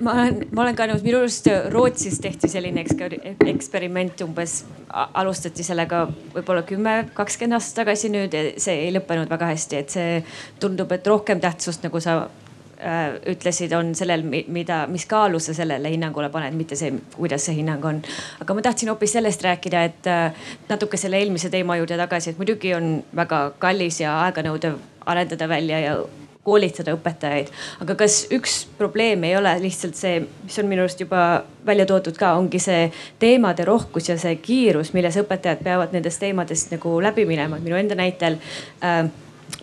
ma 0.00 0.12
olen, 0.14 0.42
ma 0.54 0.64
olen 0.64 0.76
ka 0.78 0.86
nõus, 0.90 1.04
minu 1.04 1.20
arust 1.22 1.48
Rootsis 1.72 2.18
tehti 2.22 2.50
selline 2.50 2.82
eksperiment 2.84 4.24
umbes, 4.24 4.60
alustati 4.88 5.66
sellega 5.66 6.04
võib-olla 6.34 6.64
kümme, 6.68 6.98
kakskümmend 7.16 7.58
aastat 7.58 7.82
tagasi 7.82 8.10
nüüd 8.12 8.34
ja 8.34 8.44
see 8.60 8.84
ei 8.86 8.92
lõppenud 8.94 9.30
väga 9.30 9.52
hästi, 9.52 9.80
et 9.80 9.96
see 9.96 10.20
tundub, 10.62 10.92
et 10.94 11.06
rohkem 11.06 11.40
tähtsust, 11.42 11.82
nagu 11.86 12.02
sa 12.04 12.18
äh, 12.22 13.16
ütlesid, 13.32 13.74
on 13.78 13.94
sellel, 13.98 14.24
mida, 14.28 14.84
mis 14.90 15.06
kaalu 15.10 15.40
sa 15.42 15.56
sellele 15.56 15.92
hinnangule 15.94 16.30
paned, 16.34 16.56
mitte 16.58 16.78
see, 16.78 16.94
kuidas 17.16 17.48
see 17.48 17.58
hinnang 17.60 17.84
on. 17.88 18.02
aga 18.42 18.56
ma 18.56 18.64
tahtsin 18.68 18.92
hoopis 18.92 19.16
sellest 19.18 19.44
rääkida, 19.46 19.82
et 19.90 20.12
äh, 20.12 20.46
natuke 20.70 21.00
selle 21.00 21.20
eelmise 21.20 21.50
teema 21.54 21.78
juurde 21.80 21.98
tagasi, 22.00 22.32
et 22.32 22.40
muidugi 22.40 22.74
on 22.78 22.98
väga 23.16 23.48
kallis 23.58 24.02
ja 24.04 24.20
aeganõudev 24.28 24.78
arendada 25.08 25.48
välja 25.48 25.80
ja 25.80 26.00
koolitada 26.48 26.96
õpetajaid. 26.96 27.52
aga 27.84 27.98
kas 27.98 28.20
üks 28.34 28.58
probleem 28.80 29.24
ei 29.28 29.36
ole 29.36 29.52
lihtsalt 29.62 29.98
see, 29.98 30.24
mis 30.44 30.58
on 30.62 30.68
minu 30.70 30.84
arust 30.86 31.04
juba 31.04 31.44
välja 31.68 31.86
toodud 31.88 32.16
ka, 32.18 32.32
ongi 32.40 32.60
see 32.62 32.88
teemade 33.20 33.66
rohkus 33.68 34.08
ja 34.08 34.18
see 34.20 34.36
kiirus, 34.42 34.94
milles 34.96 35.20
õpetajad 35.20 35.64
peavad 35.64 35.94
nendest 35.96 36.22
teemadest 36.24 36.72
nagu 36.74 36.98
läbi 37.04 37.28
minema, 37.28 37.58
et 37.58 37.66
minu 37.66 37.80
enda 37.80 37.98
näitel 37.98 38.38
äh, 38.82 39.02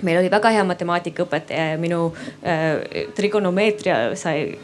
meil 0.03 0.20
oli 0.20 0.30
väga 0.32 0.52
hea 0.52 0.64
matemaatikaõpetaja 0.68 1.68
ja 1.74 1.78
minu 1.80 2.07
äh, 2.44 3.06
trigonomeetria 3.16 4.16
sai 4.20 4.57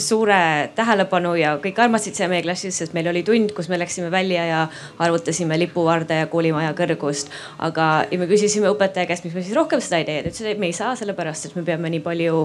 suure 0.00 0.38
tähelepanu 0.74 1.36
ja 1.38 1.54
kõik 1.62 1.78
armastasid 1.82 2.18
seda 2.18 2.30
meie 2.32 2.42
klassis, 2.44 2.78
sest 2.80 2.96
meil 2.96 3.06
oli 3.12 3.22
tund, 3.26 3.52
kus 3.56 3.70
me 3.70 3.78
läksime 3.78 4.10
välja 4.10 4.46
ja 4.48 4.62
arvutasime 5.02 5.58
lipuvarde 5.60 6.18
ja 6.22 6.30
koolimaja 6.30 6.74
kõrgust. 6.78 7.30
aga, 7.58 8.06
ja 8.10 8.18
me 8.18 8.26
küsisime 8.30 8.72
õpetaja 8.72 9.06
käest, 9.06 9.24
miks 9.24 9.36
me 9.36 9.44
siis 9.46 9.56
rohkem 9.56 9.80
seda 9.80 10.02
ei 10.02 10.08
tee, 10.08 10.18
ta 10.22 10.34
ütles, 10.34 10.50
et 10.50 10.58
me 10.58 10.70
ei 10.72 10.76
saa, 10.76 10.96
sellepärast 10.98 11.50
et 11.50 11.56
me 11.56 11.62
peame 11.66 11.92
nii 11.94 12.02
palju 12.02 12.42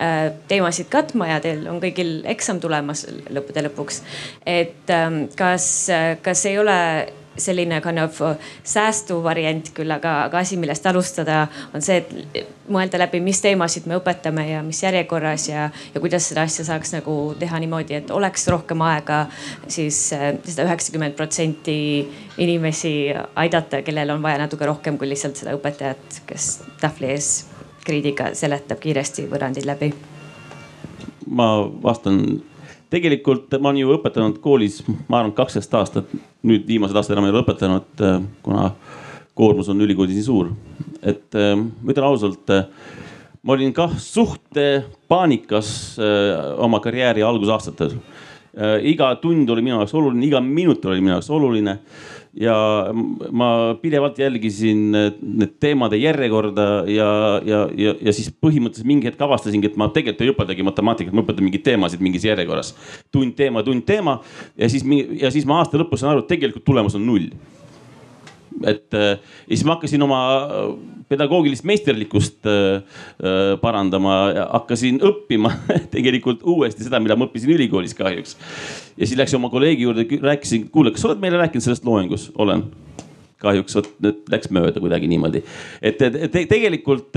äh, 0.00 0.32
teemasid 0.48 0.88
katma 0.92 1.28
ja 1.34 1.40
teil 1.44 1.66
on 1.68 1.80
kõigil 1.82 2.20
eksam 2.32 2.60
tulemas 2.62 3.04
lõppude 3.28 3.68
lõpuks. 3.68 4.02
et 4.46 4.96
ähm, 4.96 5.26
kas, 5.36 5.90
kas 6.24 6.46
ei 6.48 6.58
ole 6.58 6.80
selline 7.38 7.80
kind 7.80 7.98
of 8.02 8.16
säästuvariant 8.66 9.70
küll, 9.74 9.90
aga, 9.94 10.24
aga 10.26 10.40
asi, 10.42 10.56
millest 10.60 10.86
alustada 10.86 11.44
on 11.74 11.84
see, 11.84 12.00
et 12.00 12.48
mõelda 12.70 12.98
läbi, 13.00 13.20
mis 13.24 13.40
teemasid 13.42 13.86
me 13.90 13.98
õpetame 14.00 14.46
ja 14.48 14.62
mis 14.66 14.82
järjekorras 14.82 15.48
ja, 15.50 15.68
ja 15.94 16.02
kuidas 16.02 16.28
seda 16.30 16.44
asja 16.48 16.66
saaks 16.66 16.94
nagu 16.96 17.16
teha 17.38 17.60
niimoodi, 17.62 18.00
et 18.00 18.10
oleks 18.14 18.48
rohkem 18.50 18.82
aega 18.86 19.22
siis 19.68 20.02
äh, 20.16 20.32
seda 20.44 20.66
üheksakümmend 20.68 21.16
protsenti 21.18 21.78
inimesi 22.40 22.94
aidata, 23.38 23.82
kellel 23.86 24.16
on 24.16 24.22
vaja 24.22 24.42
natuke 24.42 24.68
rohkem 24.68 24.98
kui 24.98 25.10
lihtsalt 25.10 25.38
seda 25.40 25.54
õpetajat, 25.58 26.22
kes 26.28 26.52
tahvli 26.82 27.14
ees 27.14 27.32
kriidiga 27.84 28.34
seletab 28.36 28.80
kiiresti 28.82 29.26
võrrandid 29.30 29.66
läbi. 29.68 29.92
ma 31.30 31.46
vastan 31.82 32.40
tegelikult 32.90 33.54
ma 33.60 33.70
olen 33.70 33.82
ju 33.84 33.92
õpetanud 33.94 34.40
koolis, 34.42 34.80
ma 35.08 35.20
arvan, 35.20 35.34
kaksteist 35.36 35.74
aastat. 35.78 36.10
nüüd 36.46 36.64
viimased 36.68 36.96
aastad 36.96 37.16
enam 37.16 37.28
ei 37.28 37.34
ole 37.34 37.42
õpetanud, 37.44 38.02
äh, 38.06 38.22
kuna 38.42 38.70
koormus 39.36 39.68
on 39.68 39.80
ülikoolis 39.84 40.16
nii 40.16 40.26
suur. 40.26 40.52
et 41.02 41.34
äh, 41.34 41.54
ma 41.56 41.92
ütlen 41.92 42.08
ausalt, 42.08 42.50
äh, 42.50 42.66
ma 43.42 43.54
olin 43.54 43.72
kah 43.72 43.92
suht 43.98 44.58
paanikas 45.08 45.96
oma 46.58 46.80
karjääri 46.80 47.22
algusaastatel. 47.22 47.94
iga 48.82 49.14
tund 49.22 49.48
oli 49.48 49.62
minu 49.62 49.78
jaoks 49.78 49.94
oluline, 49.94 50.26
iga 50.26 50.40
minut 50.40 50.84
oli 50.84 51.00
minu 51.00 51.14
jaoks 51.14 51.30
oluline 51.30 51.78
ja 52.34 52.54
ma 53.30 53.74
pidevalt 53.82 54.18
jälgisin 54.18 54.90
need 54.92 55.54
teemade 55.60 55.98
järjekorda 55.98 56.66
ja, 56.86 57.08
ja, 57.44 57.60
ja, 57.76 57.94
ja 58.00 58.14
siis 58.14 58.30
põhimõtteliselt 58.30 58.86
mingi 58.86 59.10
hetk 59.10 59.22
avastasingi, 59.26 59.72
et 59.72 59.78
ma 59.80 59.90
tegelikult 59.90 60.22
ei 60.22 60.34
õpetagi 60.34 60.66
matemaatikat, 60.66 61.16
ma 61.16 61.24
õpetan 61.24 61.46
mingeid 61.46 61.64
teemasid 61.66 62.04
mingis 62.04 62.26
järjekorras. 62.28 62.74
tund 63.10 63.34
teema, 63.38 63.64
tund 63.66 63.82
teema 63.86 64.20
ja 64.58 64.70
siis, 64.70 64.86
ja 65.20 65.30
siis 65.34 65.46
ma 65.46 65.58
aasta 65.58 65.80
lõpus 65.80 66.04
saan 66.04 66.14
aru, 66.14 66.24
et 66.24 66.30
tegelikult 66.30 66.64
tulemus 66.66 66.94
on 66.98 67.06
null 67.06 67.32
et 68.66 68.94
äh, 68.94 69.16
ja 69.16 69.56
siis 69.56 69.64
ma 69.64 69.76
hakkasin 69.76 70.02
oma 70.04 70.20
äh, 70.44 70.72
pedagoogilist 71.08 71.64
meisterlikkust 71.68 72.46
äh, 72.46 72.82
parandama, 73.60 74.18
hakkasin 74.58 75.00
õppima 75.06 75.52
tegelikult 75.94 76.44
uuesti 76.44 76.84
seda, 76.84 77.00
mida 77.02 77.16
ma 77.16 77.28
õppisin 77.28 77.54
ülikoolis 77.54 77.96
kahjuks. 77.98 78.36
ja 78.96 79.06
siis 79.06 79.18
läksin 79.18 79.40
oma 79.40 79.50
kolleegi 79.52 79.86
juurde, 79.86 80.06
rääkisin, 80.22 80.68
kuule, 80.70 80.92
kas 80.94 81.04
sa 81.04 81.10
oled 81.10 81.24
meile 81.24 81.40
rääkinud 81.40 81.64
sellest 81.64 81.88
loengus? 81.88 82.30
olen 82.38 82.66
kahjuks 83.40 83.76
vot 83.78 83.90
nüüd 84.04 84.26
läks 84.28 84.50
mööda 84.52 84.82
kuidagi 84.82 85.08
niimoodi. 85.08 85.44
et, 85.80 85.98
te, 85.98 86.44
tegelikult 86.50 87.16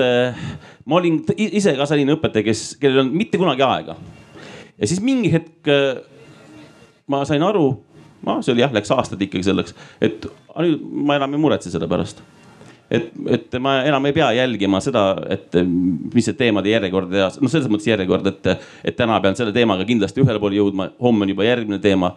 ma 0.85 0.99
olin 1.01 1.19
ise 1.35 1.75
ka 1.75 1.87
selline 1.89 2.15
õpetaja, 2.15 2.47
kes, 2.47 2.65
kellel 2.79 3.01
ei 3.01 3.05
olnud 3.05 3.23
mitte 3.25 3.41
kunagi 3.41 3.67
aega. 3.67 3.97
ja 4.77 4.87
siis 4.87 5.03
mingi 5.03 5.33
hetk 5.33 5.73
ma 7.11 7.25
sain 7.27 7.43
aru 7.43 7.73
no 8.25 8.39
see 8.41 8.53
oli 8.55 8.63
jah, 8.63 8.71
läks 8.73 8.93
aastad 8.95 9.21
ikkagi 9.21 9.45
selleks, 9.49 9.75
et 10.03 10.25
nüüd 10.55 10.87
ma 11.07 11.19
enam 11.19 11.35
ei 11.35 11.43
muretse 11.43 11.73
selle 11.73 11.89
pärast. 11.91 12.23
Et, 12.93 13.07
et 13.31 13.55
ma 13.63 13.77
enam 13.87 14.05
ei 14.05 14.13
pea 14.13 14.27
jälgima 14.35 14.77
seda, 14.83 15.15
et 15.33 15.55
mis 15.63 16.27
see 16.27 16.35
teemade 16.37 16.69
järjekord 16.69 17.13
ja 17.15 17.29
noh, 17.31 17.49
selles 17.49 17.69
mõttes 17.71 17.87
järjekord, 17.89 18.27
et, 18.29 18.67
et 18.85 18.97
täna 18.97 19.17
pean 19.23 19.37
selle 19.39 19.53
teemaga 19.55 19.87
kindlasti 19.87 20.21
ühele 20.21 20.41
poole 20.41 20.59
jõudma, 20.59 20.91
homme 21.01 21.25
on 21.25 21.31
juba 21.33 21.47
järgmine 21.47 21.79
teema. 21.81 22.11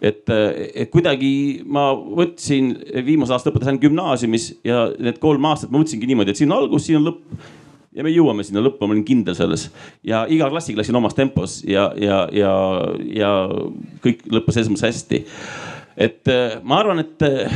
et, 0.00 0.24
et 0.30 0.88
kuidagi 0.92 1.32
ma 1.66 1.90
võtsin, 1.92 2.72
viimase 3.04 3.34
aasta 3.36 3.52
õpetasin 3.52 3.82
gümnaasiumis 3.82 4.48
ja 4.64 4.86
need 4.96 5.20
kolm 5.20 5.44
aastat 5.50 5.74
ma 5.74 5.82
mõtlesingi 5.82 6.08
niimoodi, 6.08 6.32
et 6.32 6.40
siin 6.40 6.52
on 6.52 6.62
algus, 6.62 6.86
siin 6.88 7.02
on 7.02 7.10
lõpp 7.10 7.52
ja 7.94 8.04
me 8.04 8.12
jõuame 8.12 8.44
sinna 8.46 8.62
lõppu, 8.64 8.86
ma 8.86 8.96
olin 8.96 9.06
kindel 9.06 9.36
selles 9.38 9.68
ja 10.06 10.24
iga 10.30 10.48
klassiga 10.52 10.80
läksin 10.80 10.98
omas 10.98 11.16
tempos 11.16 11.60
ja, 11.68 11.88
ja, 12.00 12.24
ja, 12.34 12.52
ja 13.06 13.32
kõik 14.04 14.26
lõppes 14.34 14.58
selles 14.58 14.72
mõttes 14.72 14.88
hästi. 14.88 15.22
et 15.96 16.32
äh, 16.32 16.58
ma 16.62 16.80
arvan, 16.82 17.04
et 17.04 17.26
äh, 17.26 17.54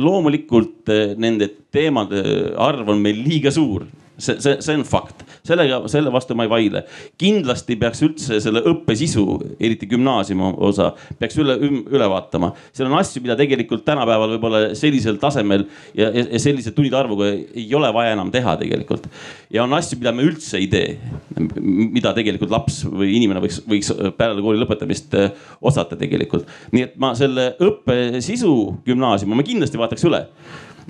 loomulikult 0.00 0.88
äh, 0.94 1.14
nende 1.20 1.50
teemade 1.74 2.22
arv 2.56 2.88
on 2.94 3.02
meil 3.04 3.20
liiga 3.26 3.52
suur 3.54 3.86
see, 4.18 4.36
see, 4.42 4.56
see 4.64 4.76
on 4.76 4.84
fakt, 4.88 5.22
sellega, 5.46 5.80
selle 5.90 6.10
vastu 6.12 6.36
ma 6.38 6.46
ei 6.46 6.50
vaidle. 6.52 6.82
kindlasti 7.20 7.76
peaks 7.80 8.02
üldse 8.06 8.40
selle 8.42 8.62
õppe 8.68 8.96
sisu, 8.98 9.24
eriti 9.60 9.88
gümnaasiumi 9.90 10.52
osa, 10.68 10.90
peaks 11.20 11.38
üle, 11.40 11.56
üle 11.62 12.08
vaatama. 12.10 12.52
seal 12.76 12.90
on 12.90 12.98
asju, 12.98 13.22
mida 13.24 13.36
tegelikult 13.38 13.84
tänapäeval 13.86 14.34
võib-olla 14.34 14.62
sellisel 14.78 15.20
tasemel 15.22 15.66
ja, 15.94 16.10
ja, 16.10 16.26
ja 16.34 16.42
sellise 16.42 16.74
tundide 16.76 16.98
arvuga 16.98 17.30
ei 17.32 17.68
ole 17.78 17.90
vaja 17.94 18.16
enam 18.16 18.32
teha 18.34 18.56
tegelikult. 18.60 19.08
ja 19.54 19.64
on 19.64 19.76
asju, 19.78 20.00
mida 20.02 20.14
me 20.14 20.26
üldse 20.26 20.58
ei 20.60 20.70
tee, 20.72 20.96
mida 21.38 22.12
tegelikult 22.16 22.52
laps 22.54 22.82
või 22.88 23.14
inimene 23.20 23.42
võiks, 23.44 23.62
võiks 23.68 23.92
peale 24.18 24.42
kooli 24.44 24.62
lõpetamist 24.62 25.14
äh, 25.18 25.30
osata 25.62 25.98
tegelikult. 25.98 26.48
nii 26.74 26.88
et 26.90 26.96
ma 27.00 27.14
selle 27.18 27.52
õppe 27.62 28.18
sisu 28.24 28.54
gümnaasiumi 28.86 29.38
ma 29.38 29.46
kindlasti 29.46 29.80
vaataks 29.80 30.08
üle 30.08 30.26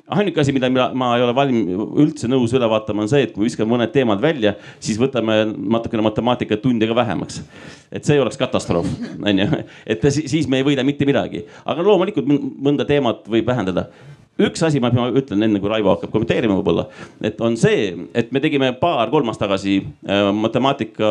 ainuke 0.09 0.40
asi, 0.40 0.55
mida 0.56 0.70
ma 0.70 1.12
ei 1.16 1.24
ole 1.24 1.35
valmis 1.36 1.72
üldse 2.05 2.30
nõus 2.30 2.55
üle 2.56 2.68
vaatama, 2.70 3.05
on 3.05 3.10
see, 3.12 3.26
et 3.26 3.32
kui 3.35 3.47
viskame 3.47 3.70
mõned 3.74 3.93
teemad 3.94 4.22
välja, 4.22 4.55
siis 4.80 5.01
võtame 5.01 5.40
natukene 5.55 6.05
matemaatikat 6.06 6.62
tunde 6.64 6.89
ka 6.89 6.97
vähemaks. 6.97 7.43
et 7.93 8.05
see 8.05 8.20
oleks 8.20 8.40
katastroof, 8.40 8.89
onju, 9.28 9.48
et 9.86 10.06
siis 10.18 10.48
me 10.48 10.60
ei 10.60 10.66
võida 10.66 10.85
mitte 10.85 11.09
midagi, 11.09 11.44
aga 11.64 11.85
loomulikult 11.85 12.28
mõnda 12.28 12.89
teemat 12.89 13.28
võib 13.28 13.48
vähendada 13.48 13.89
üks 14.39 14.62
asi, 14.62 14.78
ma 14.82 14.90
ütlen 14.93 15.43
enne 15.43 15.59
kui 15.59 15.70
Raivo 15.70 15.90
hakkab 15.94 16.12
kommenteerima 16.14 16.56
võib-olla, 16.60 16.86
et 17.24 17.40
on 17.43 17.56
see, 17.59 17.90
et 18.16 18.30
me 18.35 18.43
tegime 18.43 18.70
paar-kolm 18.78 19.32
aastat 19.32 19.48
tagasi 19.48 19.80
äh, 19.82 20.28
matemaatika, 20.35 21.10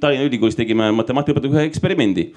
Tallinna 0.00 0.28
Ülikoolis 0.28 0.58
tegime 0.58 0.90
matemaatikaõpetajatega 0.94 1.64
ühe 1.64 1.70
eksperimendi. 1.70 2.28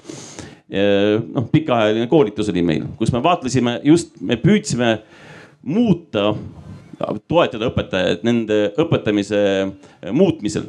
Äh, 0.68 1.20
noh, 1.22 1.46
pikaajaline 1.52 2.08
koolitus 2.10 2.50
oli 2.50 2.64
meil, 2.66 2.88
kus 2.98 3.14
me 3.14 3.22
vaatlesime 3.24 3.78
just, 3.86 4.16
me 4.18 4.36
püüdsime 4.42 4.96
muuta, 5.62 6.32
toetada 7.30 7.68
õpetajaid 7.70 8.24
nende 8.26 8.56
õpetamise 8.80 9.38
muutmisel, 10.14 10.64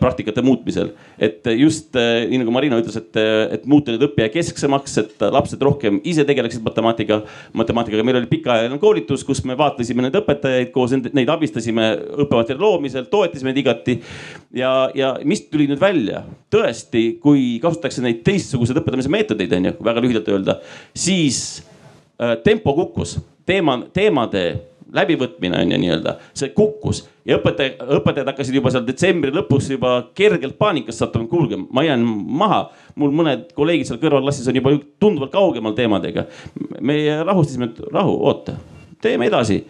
praktikate 0.00 0.40
muutmisel. 0.44 0.92
et 1.18 1.44
just 1.56 1.96
nii 1.96 2.38
nagu 2.40 2.52
Marina 2.54 2.78
ütles, 2.80 2.96
et, 2.96 3.16
et 3.56 3.66
muuta 3.68 3.92
nüüd 3.92 4.06
õppija 4.08 4.30
kesksemaks, 4.32 4.96
et 5.02 5.24
lapsed 5.32 5.60
rohkem 5.60 5.98
ise 6.08 6.24
tegeleksid 6.28 6.64
matemaatika, 6.64 7.20
matemaatikaga. 7.52 8.04
meil 8.04 8.20
oli 8.22 8.30
pikaajaline 8.30 8.78
koolitus, 8.80 9.24
kus 9.24 9.42
me 9.44 9.56
vaatlesime 9.58 10.06
neid 10.06 10.16
õpetajaid 10.20 10.72
koos 10.72 10.94
neid 10.96 11.32
abistasime 11.32 11.90
õppematerjali 12.24 12.64
loomisel, 12.64 13.08
toetasime 13.12 13.52
neid 13.52 13.60
igati. 13.60 13.98
ja, 14.56 14.90
ja 14.96 15.14
mis 15.24 15.44
tuli 15.48 15.68
nüüd 15.68 15.80
välja, 15.80 16.24
tõesti, 16.52 17.18
kui 17.20 17.58
kasutatakse 17.60 18.04
neid 18.04 18.24
teistsuguseid 18.24 18.80
õpetamise 18.80 19.12
meetodeid, 19.12 19.52
on 19.58 19.68
ju, 19.68 19.76
väga 19.90 20.06
lühidalt 20.06 20.32
öelda, 20.32 20.56
siis 20.96 21.60
tempo 22.44 22.72
kukkus 22.76 23.18
teema, 23.46 23.78
teemade 23.92 24.44
läbivõtmine 24.94 25.60
on 25.62 25.72
ju 25.72 25.78
nii-öelda, 25.80 26.16
see 26.36 26.50
kukkus 26.54 27.04
ja 27.28 27.38
õpetaja, 27.38 27.76
õpetajad 27.98 28.30
hakkasid 28.32 28.56
juba 28.58 28.72
seal 28.72 28.86
detsembri 28.86 29.32
lõpus 29.34 29.68
juba 29.70 29.92
kergelt 30.18 30.56
paanikasse 30.58 31.04
sattuma, 31.04 31.28
kuulge, 31.30 31.58
ma 31.70 31.84
jään 31.86 32.02
maha. 32.40 32.64
mul 32.98 33.14
mõned 33.14 33.52
kolleegid 33.56 33.88
seal 33.88 34.00
kõrvalklassis 34.02 34.48
on 34.50 34.58
juba 34.58 34.74
tunduvalt 35.02 35.32
kaugemal 35.32 35.76
teemadega. 35.78 36.26
me 36.80 36.98
rahustasime, 37.24 37.70
et 37.70 37.80
rahu, 37.92 38.18
oota, 38.26 38.56
teeme 39.02 39.26
edasi. 39.30 39.64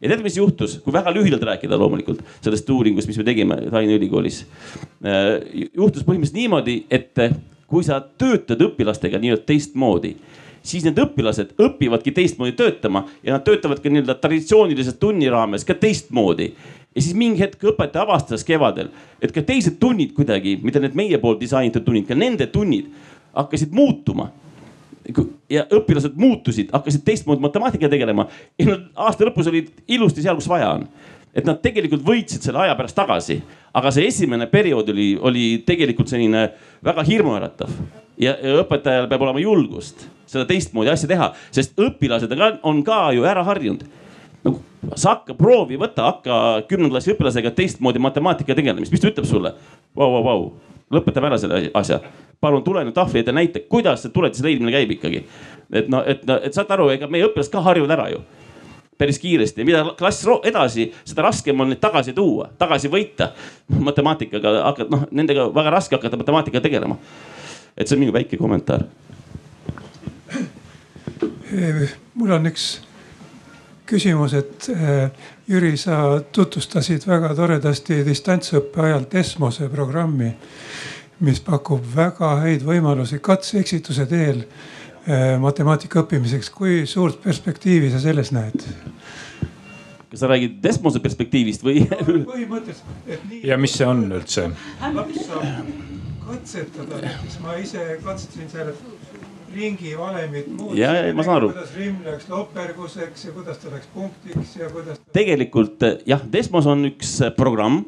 ja 0.00 0.08
tead, 0.08 0.22
mis 0.22 0.36
juhtus, 0.36 0.78
kui 0.84 0.92
väga 0.92 1.12
lühidalt 1.14 1.42
rääkida 1.42 1.78
loomulikult 1.78 2.20
sellest 2.40 2.70
uuringust, 2.70 3.08
mis 3.08 3.18
me 3.18 3.24
tegime 3.24 3.60
Tallinna 3.70 3.96
Ülikoolis. 3.96 4.44
Äh, 5.04 5.68
juhtus 5.74 6.04
põhimõtteliselt 6.04 6.40
niimoodi, 6.42 6.82
et 6.90 7.16
kui 7.66 7.84
sa 7.84 8.00
töötad 8.00 8.60
õpilastega 8.62 9.18
nii-öelda 9.18 9.46
teistmoodi 9.46 10.16
siis 10.66 10.86
need 10.86 10.98
õpilased 11.00 11.54
õpivadki 11.62 12.12
teistmoodi 12.16 12.56
töötama 12.58 13.04
ja 13.22 13.36
nad 13.36 13.44
töötavad 13.46 13.80
ka 13.82 13.92
nii-öelda 13.92 14.18
traditsioonilises 14.20 14.98
tunni 15.00 15.30
raames 15.32 15.64
ka 15.66 15.74
teistmoodi. 15.78 16.52
ja 16.94 17.02
siis 17.02 17.14
mingi 17.14 17.42
hetk 17.44 17.62
õpetaja 17.62 18.06
avastas 18.06 18.44
kevadel, 18.44 18.88
et 19.22 19.32
ka 19.32 19.42
teised 19.42 19.78
tunnid 19.80 20.14
kuidagi, 20.16 20.58
mida 20.62 20.80
need 20.80 20.96
meie 20.96 21.18
poolt 21.18 21.40
disainitud 21.40 21.84
tunnid, 21.84 22.06
ka 22.08 22.14
nende 22.14 22.46
tunnid 22.46 22.88
hakkasid 23.36 23.72
muutuma 23.72 24.30
ja 25.50 25.66
õpilased 25.70 26.16
muutusid, 26.18 26.72
hakkasid 26.72 27.04
teistmoodi 27.06 27.44
matemaatikaga 27.44 27.92
tegelema 27.92 28.26
ja 28.58 28.70
nad 28.70 28.88
aasta 29.06 29.26
lõpus 29.28 29.50
olid 29.50 29.70
ilusti 29.88 30.24
seal, 30.24 30.38
kus 30.38 30.48
vaja 30.50 30.72
on. 30.78 30.88
Et 31.36 31.44
nad 31.44 31.60
tegelikult 31.62 32.04
võitsid 32.06 32.46
selle 32.46 32.64
aja 32.64 32.76
pärast 32.78 32.96
tagasi, 32.96 33.38
aga 33.76 33.92
see 33.92 34.08
esimene 34.08 34.48
periood 34.50 34.88
oli, 34.94 35.10
oli 35.20 35.46
tegelikult 35.68 36.08
selline 36.12 36.48
väga 36.84 37.04
hirmuäratav 37.06 37.72
ja, 38.16 38.32
ja 38.32 38.60
õpetajal 38.62 39.10
peab 39.10 39.26
olema 39.26 39.42
julgust 39.42 40.06
seda 40.26 40.46
teistmoodi 40.48 40.90
asja 40.90 41.10
teha, 41.10 41.30
sest 41.54 41.76
õpilased 41.78 42.32
on 42.66 42.82
ka 42.86 43.10
ju 43.14 43.26
ära 43.28 43.44
harjunud 43.46 43.84
nagu 44.46 44.62
sa 44.94 45.16
hakka, 45.16 45.34
proovi 45.34 45.78
võtta, 45.80 46.06
hakka 46.06 46.38
kümnenda 46.70 46.94
klassi 46.94 47.12
õpilasega 47.14 47.50
teistmoodi 47.56 48.02
matemaatika 48.02 48.54
tegelemist, 48.54 48.94
mis 48.94 49.02
ta 49.02 49.10
ütleb 49.10 49.26
sulle? 49.26 49.52
Vau, 49.96 50.06
vau, 50.12 50.22
vau, 50.22 50.44
lõpetame 50.94 51.30
ära 51.32 51.38
selle 51.42 51.64
asja. 51.74 52.00
palun 52.40 52.62
tule 52.62 52.84
nüüd 52.84 52.94
tahvli 52.94 53.22
ette, 53.22 53.32
näita, 53.34 53.62
kuidas 53.68 54.04
see 54.04 54.12
tuletise 54.14 54.44
leidmine 54.44 54.70
käib 54.74 54.92
ikkagi. 54.94 55.24
et 55.72 55.88
noh, 55.90 56.04
et, 56.06 56.22
et 56.22 56.54
saate 56.54 56.72
aru, 56.76 56.90
ega 56.94 57.08
meie 57.10 57.26
õpilased 57.26 57.52
ka 57.52 57.64
harjuvad 57.66 57.96
ära 57.96 58.10
ju 58.12 58.22
päris 58.98 59.18
kiiresti 59.22 59.60
ja 59.60 59.68
mida 59.68 59.84
klass 59.98 60.26
edasi, 60.44 60.90
seda 61.04 61.26
raskem 61.28 61.60
on 61.60 61.72
neid 61.72 61.80
tagasi 61.80 62.12
tuua, 62.16 62.50
tagasi 62.58 62.88
võita. 62.92 63.32
matemaatikaga 63.68 64.54
hakkad, 64.70 64.90
noh, 64.90 65.08
nendega 65.10 65.48
väga 65.54 65.70
raske 65.78 65.96
hakata 65.96 66.16
matemaatikaga 66.16 66.62
tegelema. 66.68 66.96
et 67.76 67.88
see 67.88 67.96
on 67.96 68.00
minu 68.00 68.12
väike 68.12 68.36
kommentaar 68.36 68.86
mul 72.14 72.30
on 72.34 72.48
üks 72.50 72.66
küsimus, 73.86 74.34
et 74.34 74.68
äh, 74.72 75.10
Jüri, 75.48 75.76
sa 75.78 76.18
tutvustasid 76.34 77.06
väga 77.06 77.30
toredasti 77.38 78.00
distantsõppe 78.06 78.82
ajal 78.82 79.06
Desmose 79.12 79.68
programmi, 79.70 80.32
mis 81.22 81.38
pakub 81.40 81.84
väga 81.94 82.32
häid 82.42 82.66
võimalusi 82.66 83.20
katse-eksituse 83.22 84.08
teel 84.10 84.42
äh, 84.42 85.36
matemaatika 85.40 86.02
õppimiseks. 86.02 86.50
kui 86.50 86.82
suurt 86.86 87.22
perspektiivi 87.22 87.92
sa 87.94 88.02
selles 88.02 88.34
näed? 88.34 88.66
Kas 90.16 90.24
sa 90.24 90.30
räägid 90.32 90.60
Desmose 90.64 91.00
perspektiivist 91.04 91.64
või? 91.66 91.82
põhimõtteliselt, 92.30 93.00
et 93.04 93.24
nii. 93.28 93.42
ja 93.44 93.58
mis 93.60 93.74
see 93.76 93.88
on 93.88 94.06
üldse? 94.08 94.48
laps 94.96 95.26
saab 95.28 95.68
katsetada, 96.26 97.02
näiteks 97.04 97.36
ma 97.44 97.56
ise 97.60 97.84
katsetasin 98.00 98.48
seal 98.50 98.70
ringivalemit 99.52 100.48
muuta. 100.48 100.78
ja, 100.80 100.94
ja 101.04 101.12
ma 101.16 101.26
saan 101.26 101.42
aru. 101.42 101.50
kuidas 101.52 101.74
rimm 101.76 102.00
läks 102.06 102.30
loperguseks 102.32 103.28
ja 103.28 103.34
kuidas 103.36 103.60
ta 103.60 103.74
läks 103.74 103.92
punktiks 103.92 104.56
ja 104.56 104.70
kuidas. 104.72 105.02
tegelikult 105.12 105.84
jah, 106.08 106.24
Desmos 106.32 106.68
on 106.72 106.88
üks 106.88 107.18
programm 107.36 107.82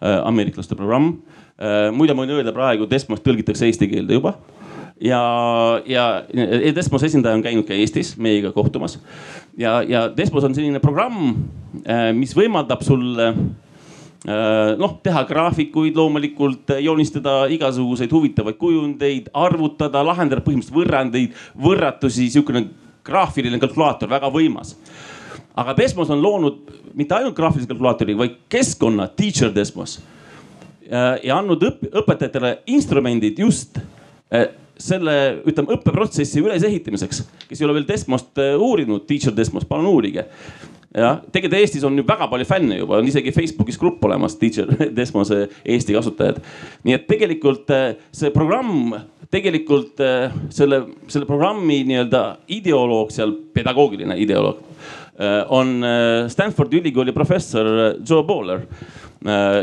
äh,, 0.00 0.22
ameeriklaste 0.24 0.78
programm 0.78 1.18
äh,. 1.60 1.90
muide, 1.92 2.16
ma 2.16 2.24
võin 2.24 2.38
öelda 2.38 2.56
praegu 2.56 2.88
Desmos 2.88 3.20
tõlgitakse 3.20 3.68
eesti 3.68 3.92
keelde 3.92 4.16
juba 4.16 4.38
ja, 5.00 5.22
ja 5.86 6.24
Desmos 6.74 7.02
esindaja 7.02 7.38
on 7.38 7.42
käinud 7.42 7.66
ka 7.68 7.76
Eestis 7.76 8.16
meiega 8.18 8.52
kohtumas. 8.52 8.98
ja, 9.58 9.82
ja 9.82 10.08
Desmos 10.16 10.44
on 10.44 10.54
selline 10.54 10.80
programm, 10.80 11.34
äh, 11.84 12.10
mis 12.14 12.34
võimaldab 12.36 12.82
sul 12.86 13.04
äh, 13.22 13.34
noh, 14.78 14.98
teha 15.02 15.24
graafikuid 15.28 15.96
loomulikult, 15.96 16.74
joonistada 16.82 17.46
igasuguseid 17.54 18.12
huvitavaid 18.12 18.58
kujundeid, 18.58 19.30
arvutada, 19.34 20.02
lahendada 20.06 20.42
põhimõtteliselt 20.44 20.80
võrrandeid, 20.80 21.38
võrratusi, 21.62 22.30
sihukene 22.34 22.66
graafiline 23.06 23.60
kalkulaator, 23.62 24.10
väga 24.10 24.30
võimas. 24.34 24.76
aga 25.58 25.74
Desmos 25.78 26.10
on 26.10 26.22
loonud 26.22 26.58
mitte 26.94 27.14
ainult 27.14 27.36
graafilise 27.36 27.68
kalkulaatori, 27.70 28.16
vaid 28.18 28.38
keskkonna, 28.50 29.08
teacher 29.08 29.54
Desmos. 29.54 30.00
ja 31.22 31.36
andnud 31.36 31.62
õp 31.62 31.82
õpetajatele 32.00 32.58
instrumendid 32.66 33.38
just 33.38 33.76
selle, 34.78 35.14
ütleme 35.48 35.74
õppeprotsessi 35.76 36.42
ülesehitamiseks, 36.44 37.22
kes 37.50 37.60
ei 37.60 37.66
ole 37.66 37.80
veel 37.80 37.88
Desmost 37.88 38.38
uurinud, 38.38 39.06
teacher 39.08 39.34
Desmos, 39.36 39.66
palun 39.68 39.90
uurige 39.90 40.28
jah, 40.94 41.18
tegelikult 41.32 41.60
Eestis 41.60 41.84
on 41.84 41.98
ju 41.98 42.04
väga 42.06 42.28
palju 42.30 42.46
fänne 42.48 42.78
juba, 42.78 42.98
on 42.98 43.08
isegi 43.08 43.32
Facebookis 43.34 43.78
grupp 43.80 44.04
olemas, 44.08 44.36
Teacher 44.40 44.70
Desmose 44.96 45.46
Eesti 45.64 45.96
kasutajad. 45.96 46.40
nii 46.86 46.96
et 46.96 47.06
tegelikult 47.10 47.70
äh, 47.74 47.90
see 48.14 48.32
programm, 48.34 48.94
tegelikult 49.32 50.00
äh, 50.04 50.32
selle, 50.54 50.84
selle 51.10 51.28
programmi 51.28 51.82
nii-öelda 51.88 52.24
ideoloog 52.58 53.12
seal, 53.14 53.34
pedagoogiline 53.54 54.16
ideoloog 54.22 54.62
äh, 55.20 55.42
on 55.52 55.76
Stanfordi 56.32 56.80
ülikooli 56.80 57.12
professor 57.16 57.98
Joe 58.00 58.24
Bowler 58.24 58.64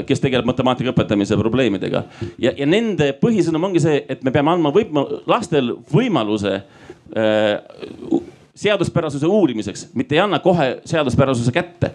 kes 0.07 0.19
tegeleb 0.19 0.47
matemaatika 0.49 0.91
õpetamise 0.91 1.37
probleemidega. 1.39 2.01
Ja, 2.41 2.51
ja 2.57 2.65
nende 2.67 3.13
põhisõnum 3.21 3.69
ongi 3.69 3.83
see, 3.83 4.01
et 4.09 4.23
me 4.25 4.33
peame 4.35 4.51
andma 4.51 4.73
võib, 4.75 4.91
lastel 5.31 5.77
võimaluse 5.91 6.57
seaduspärasuse 8.55 9.27
uurimiseks, 9.27 9.89
mitte 9.93 10.15
ei 10.15 10.23
anna 10.23 10.39
kohe 10.43 10.79
seaduspärasuse 10.87 11.51
kätte. 11.55 11.91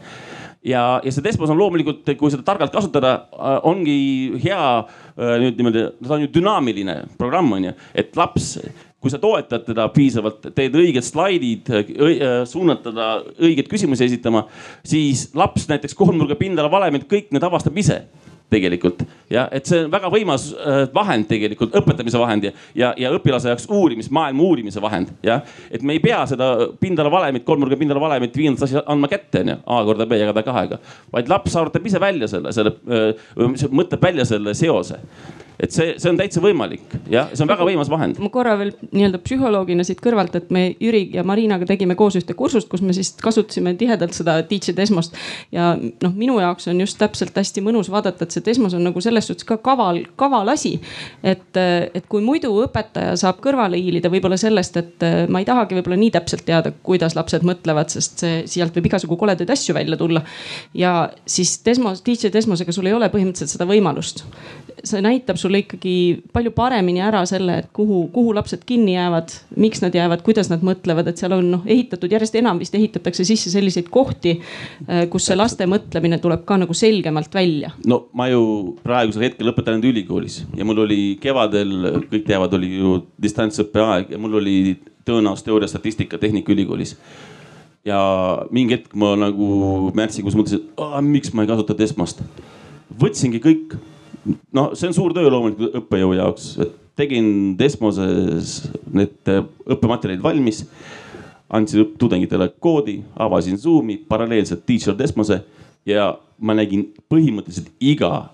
Ja, 0.64 1.00
ja 1.04 1.12
see 1.12 1.24
Desmos 1.24 1.48
on 1.48 1.56
loomulikult, 1.56 2.04
kui 2.20 2.32
seda 2.32 2.44
targalt 2.44 2.72
kasutada, 2.74 3.14
äh, 3.32 3.54
ongi 3.64 3.96
hea 4.42 4.60
äh, 4.60 5.38
nüüd 5.40 5.56
niimoodi, 5.56 5.86
ta 6.04 6.18
on 6.18 6.26
ju 6.26 6.32
dünaamiline 6.34 6.98
programm 7.20 7.54
on 7.56 7.70
ju, 7.70 7.72
et 7.96 8.12
laps 8.20 8.58
kui 9.00 9.12
sa 9.12 9.18
toetad 9.20 9.64
teda 9.64 9.86
piisavalt, 9.94 10.50
teed 10.56 10.74
õiged 10.76 11.04
slaidid, 11.04 11.70
äh, 11.72 12.32
suunad 12.48 12.82
teda 12.84 13.12
õigeid 13.40 13.70
küsimusi 13.70 14.06
esitama, 14.06 14.44
siis 14.84 15.30
laps 15.34 15.68
näiteks 15.70 15.96
kolmnurga 15.96 16.36
pindala 16.40 16.70
valemit, 16.72 17.08
kõik 17.10 17.32
need 17.32 17.46
avastab 17.46 17.78
ise 17.80 18.02
tegelikult 18.50 19.04
ja 19.30 19.46
et 19.54 19.68
see 19.68 19.84
on 19.84 19.92
väga 19.92 20.10
võimas 20.12 20.48
äh, 20.52 20.82
vahend 20.94 21.28
tegelikult, 21.30 21.74
õpetamise 21.80 22.20
vahend 22.20 22.48
ja, 22.48 22.52
ja, 22.74 22.92
ja 22.98 23.12
õpilase 23.14 23.52
jaoks 23.52 23.68
uurimis, 23.70 24.10
maailma 24.14 24.44
uurimise 24.46 24.82
vahend 24.82 25.12
jah. 25.26 25.44
et 25.70 25.84
me 25.86 25.96
ei 25.96 26.02
pea 26.02 26.22
seda 26.30 26.50
pindala 26.80 27.12
valemit, 27.12 27.46
kolmnurga 27.46 27.78
pindala 27.80 28.02
valemit 28.02 28.36
viiendas 28.36 28.66
asjas 28.66 28.86
andma 28.90 29.10
kätte 29.12 29.44
onju, 29.44 29.60
A 29.70 29.82
korda 29.86 30.06
B 30.10 30.18
jagada 30.18 30.42
kahega. 30.46 30.80
vaid 31.12 31.30
laps 31.30 31.56
arvutab 31.56 31.86
ise 31.86 32.02
välja 32.02 32.28
selle, 32.30 32.52
selle, 32.52 32.74
mõtleb 33.70 34.02
välja 34.10 34.26
selle 34.28 34.56
seose 34.58 34.98
et 35.62 35.74
see, 35.74 35.94
see 36.00 36.10
on 36.10 36.18
täitsa 36.18 36.42
võimalik 36.42 36.96
jah, 37.10 37.30
see 37.34 37.44
on 37.44 37.50
väga 37.50 37.66
võimas 37.68 37.90
vahend. 37.92 38.18
ma 38.22 38.30
korra 38.32 38.56
veel 38.60 38.72
nii-öelda 38.90 39.20
psühholoogina 39.24 39.84
siit 39.86 40.00
kõrvalt, 40.02 40.36
et 40.38 40.50
me 40.54 40.64
Jüri 40.80 41.02
ja 41.14 41.24
Marinaga 41.26 41.68
tegime 41.68 41.96
koos 41.98 42.16
ühte 42.18 42.34
kursust, 42.38 42.68
kus 42.70 42.82
me 42.84 42.94
siis 42.96 43.12
kasutasime 43.20 43.74
tihedalt 43.80 44.16
seda 44.16 44.38
Teach 44.48 44.74
Desmost. 44.76 45.16
ja 45.54 45.72
noh, 45.76 46.14
minu 46.16 46.38
jaoks 46.40 46.70
on 46.72 46.80
just 46.80 46.98
täpselt 47.00 47.36
hästi 47.36 47.64
mõnus 47.64 47.90
vaadata, 47.92 48.24
et 48.24 48.36
see 48.36 48.44
Desmos 48.46 48.76
on 48.76 48.84
nagu 48.86 49.02
selles 49.04 49.28
suhtes 49.30 49.46
ka 49.48 49.58
kaval, 49.62 50.02
kaval 50.20 50.52
asi. 50.54 50.76
et, 51.22 51.56
et 51.56 52.06
kui 52.10 52.24
muidu 52.24 52.52
õpetaja 52.64 53.16
saab 53.20 53.40
kõrvale 53.44 53.80
hiilida 53.80 54.10
võib-olla 54.12 54.38
sellest, 54.40 54.76
et 54.80 55.06
ma 55.28 55.42
ei 55.42 55.48
tahagi 55.48 55.76
võib-olla 55.78 56.00
nii 56.00 56.14
täpselt 56.16 56.46
teada, 56.48 56.72
kuidas 56.86 57.16
lapsed 57.18 57.44
mõtlevad, 57.46 57.92
sest 57.92 58.24
see, 58.24 58.42
sealt 58.50 58.76
võib 58.76 58.90
igasugu 58.90 59.18
koledaid 59.20 59.50
asju 59.52 59.76
välja 59.76 59.98
tulla. 60.00 60.24
ja 60.74 61.10
siis 61.26 61.58
Desmos, 61.66 62.02
Teach 62.06 62.30
Desmosega 62.32 62.72
sul 62.72 62.88
ei 62.88 62.96
ole 62.96 63.10
põhimõtteliselt 63.12 63.56
seda 63.56 63.68
võimalust. 63.68 64.24
See 64.84 65.00
näitab 65.04 65.38
sulle 65.40 65.62
ikkagi 65.64 65.94
palju 66.32 66.52
paremini 66.56 67.02
ära 67.04 67.22
selle, 67.28 67.58
et 67.62 67.70
kuhu, 67.76 68.02
kuhu 68.14 68.34
lapsed 68.36 68.62
kinni 68.68 68.94
jäävad, 68.94 69.32
miks 69.60 69.82
nad 69.84 69.94
jäävad, 69.96 70.22
kuidas 70.26 70.50
nad 70.52 70.64
mõtlevad, 70.66 71.10
et 71.10 71.20
seal 71.20 71.34
on 71.36 71.50
noh 71.54 71.66
ehitatud 71.66 72.12
järjest 72.12 72.38
enam 72.40 72.60
vist 72.60 72.74
ehitatakse 72.76 73.26
sisse 73.28 73.52
selliseid 73.52 73.90
kohti, 73.92 74.36
äh, 74.86 75.04
kus 75.12 75.28
see 75.28 75.38
laste 75.38 75.66
mõtlemine 75.70 76.20
tuleb 76.22 76.44
ka 76.48 76.60
nagu 76.60 76.76
selgemalt 76.76 77.34
välja. 77.34 77.72
no 77.86 78.06
ma 78.16 78.28
ju 78.30 78.76
praegusel 78.84 79.28
hetkel 79.28 79.52
õpetan 79.52 79.78
nüüd 79.78 79.90
ülikoolis 79.92 80.42
ja 80.56 80.64
mul 80.64 80.84
oli 80.86 81.00
kevadel, 81.20 81.74
kõik 82.10 82.24
teavad, 82.28 82.54
oli 82.56 82.76
ju 82.78 82.96
distantsõppe 83.22 83.84
aeg 83.84 84.14
ja 84.14 84.18
mul 84.18 84.40
oli 84.40 84.56
tõenäosusteooria 85.08 85.68
statistika 85.68 86.18
Tehnikaülikoolis 86.18 86.96
ja 87.84 88.00
mingi 88.50 88.76
hetk 88.76 88.96
ma 88.98 89.14
nagu 89.18 89.90
märtsikuus 89.96 90.36
mõtlesin, 90.36 90.66
et 90.68 91.06
miks 91.06 91.32
ma 91.34 91.44
ei 91.44 91.50
kasuta 91.50 91.76
Desmost. 91.78 92.20
võtsingi 93.00 93.40
kõik 93.40 93.78
no 94.52 94.70
see 94.74 94.90
on 94.90 94.96
suur 94.96 95.14
töö 95.16 95.30
loomulikult 95.32 95.76
õppejõu 95.80 96.14
jaoks, 96.18 96.52
et 96.62 96.74
tegin 97.00 97.56
Desmoses 97.58 98.70
need 98.92 99.30
õppematerjalid 99.30 100.22
valmis. 100.22 100.64
andsin 101.50 101.96
tudengitele 101.98 102.46
koodi, 102.62 103.00
avasin 103.18 103.58
Zoom'i 103.58 103.96
paralleelselt 104.08 104.66
Teacher 104.66 104.94
Desmose 104.98 105.40
ja 105.86 106.12
ma 106.38 106.54
nägin 106.54 106.92
põhimõtteliselt 107.10 107.72
iga 107.80 108.30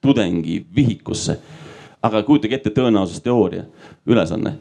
tudengi 0.00 0.64
vihikusse. 0.74 1.38
aga 2.02 2.22
kujutage 2.22 2.54
ette 2.54 2.70
tõenäosusteooria 2.70 3.64
ülesanne 4.06 4.56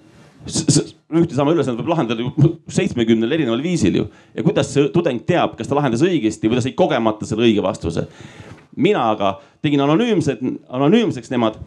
ühte 0.47 1.35
sama 1.35 1.51
ülesannet 1.53 1.81
võib 1.81 1.91
lahendada 1.91 2.23
ju 2.23 2.53
seitsmekümnel 2.71 3.35
erineval 3.35 3.61
viisil 3.63 3.99
ju. 3.99 4.07
ja 4.35 4.45
kuidas 4.45 4.71
see 4.73 4.87
tudeng 4.93 5.21
teab, 5.27 5.57
kas 5.59 5.69
ta 5.69 5.77
lahendas 5.77 6.03
õigesti 6.07 6.49
või 6.49 6.59
ta 6.59 6.65
sai 6.65 6.77
kogemata 6.77 7.27
selle 7.27 7.45
õige 7.49 7.63
vastuse 7.65 8.07
mina 8.75 9.03
aga 9.11 9.35
tegin 9.61 9.83
anonüümsed, 9.83 10.41
anonüümseks 10.69 11.31
nemad 11.33 11.59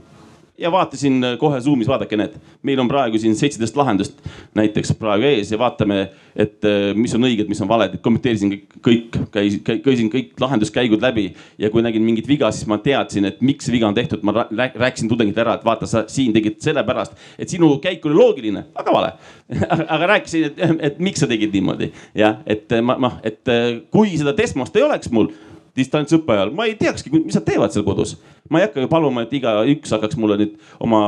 ja 0.58 0.70
vaatasin 0.72 1.24
kohe 1.38 1.58
Zoom'is, 1.60 1.88
vaadake 1.90 2.16
need, 2.18 2.36
meil 2.62 2.78
on 2.78 2.88
praegu 2.88 3.18
siin 3.18 3.34
seitseteist 3.36 3.76
lahendust 3.76 4.20
näiteks 4.54 4.92
praegu 4.98 5.26
ees 5.26 5.50
ja 5.50 5.58
vaatame, 5.58 5.98
et 6.36 6.66
äh, 6.68 6.92
mis 6.98 7.14
on 7.16 7.26
õiged, 7.26 7.48
mis 7.50 7.60
on 7.64 7.70
valed, 7.70 7.96
et 7.96 8.04
kommenteerisin 8.04 8.52
kõik, 8.84 9.18
käisin, 9.34 9.64
käisin 9.66 10.10
kõik 10.12 10.38
lahenduskäigud 10.40 11.02
läbi. 11.02 11.26
ja 11.58 11.70
kui 11.70 11.82
nägin 11.82 12.02
mingit 12.02 12.28
viga, 12.28 12.50
siis 12.54 12.68
ma 12.70 12.78
teadsin, 12.78 13.24
et 13.24 13.40
miks 13.42 13.66
see 13.66 13.74
viga 13.74 13.88
on 13.88 13.94
tehtud, 13.94 14.22
ma 14.22 14.46
rääkisin 14.50 15.10
tudengitele 15.10 15.46
ära, 15.46 15.56
et 15.58 15.64
vaata, 15.66 15.88
sa 15.90 16.04
siin 16.08 16.32
tegid 16.34 16.60
sellepärast, 16.62 17.16
et 17.38 17.50
sinu 17.50 17.72
käik 17.82 18.06
oli 18.06 18.14
loogiline, 18.18 18.66
aga 18.74 18.94
vale. 18.94 19.14
Aga 19.94 20.06
rääkisin, 20.08 20.46
et, 20.48 20.78
et 20.88 21.00
miks 21.04 21.20
sa 21.20 21.26
tegid 21.28 21.52
niimoodi. 21.52 21.90
Jah, 22.16 22.38
et 22.48 22.70
ma, 22.82 22.96
noh, 23.00 23.18
et 23.26 23.50
äh, 23.52 23.82
kui 23.92 24.14
seda 24.16 24.32
Desmost 24.36 24.76
ei 24.78 24.86
oleks 24.86 25.10
mul 25.12 25.28
distantsõppe 25.76 26.34
ajal, 26.34 26.52
ma 26.54 26.68
ei 26.68 26.76
teakski, 26.78 27.10
mis 27.16 27.34
nad 27.34 27.44
teevad 27.46 27.74
seal 27.74 27.84
kodus. 27.86 28.14
ma 28.50 28.60
ei 28.60 28.68
hakka 28.68 28.84
ju 28.84 28.90
paluma, 28.90 29.24
et 29.24 29.32
igaüks 29.34 29.94
hakkaks 29.96 30.18
mulle 30.20 30.36
nüüd 30.38 30.58
oma 30.84 31.00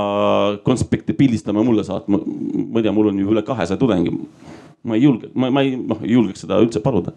konspekte 0.66 1.14
pildistama 1.14 1.62
ja 1.62 1.68
mulle 1.68 1.84
saatma. 1.86 2.18
ma 2.18 2.80
ei 2.80 2.86
tea, 2.86 2.94
mul 2.94 3.12
on 3.12 3.20
ju 3.20 3.34
üle 3.34 3.44
kahesaja 3.46 3.78
tudengi. 3.80 4.14
ma 4.82 4.98
ei 4.98 5.02
julge, 5.02 5.30
ma, 5.34 5.50
ma 5.50 5.62
ei, 5.62 5.76
noh 5.76 6.02
ei 6.02 6.16
julgeks 6.16 6.46
seda 6.46 6.58
üldse 6.62 6.82
paluda. 6.82 7.14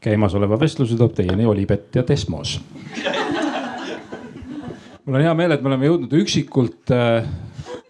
käimasoleva 0.00 0.58
vestluse 0.60 0.96
toob 0.98 1.14
teieni 1.14 1.46
Olipet 1.46 1.94
ja 1.94 2.06
Desmos. 2.08 2.58
mul 5.04 5.20
on 5.20 5.22
hea 5.22 5.34
meel, 5.34 5.54
et 5.54 5.62
me 5.62 5.70
oleme 5.70 5.86
jõudnud 5.86 6.18
üksikult 6.22 6.94
äh, 6.94 7.30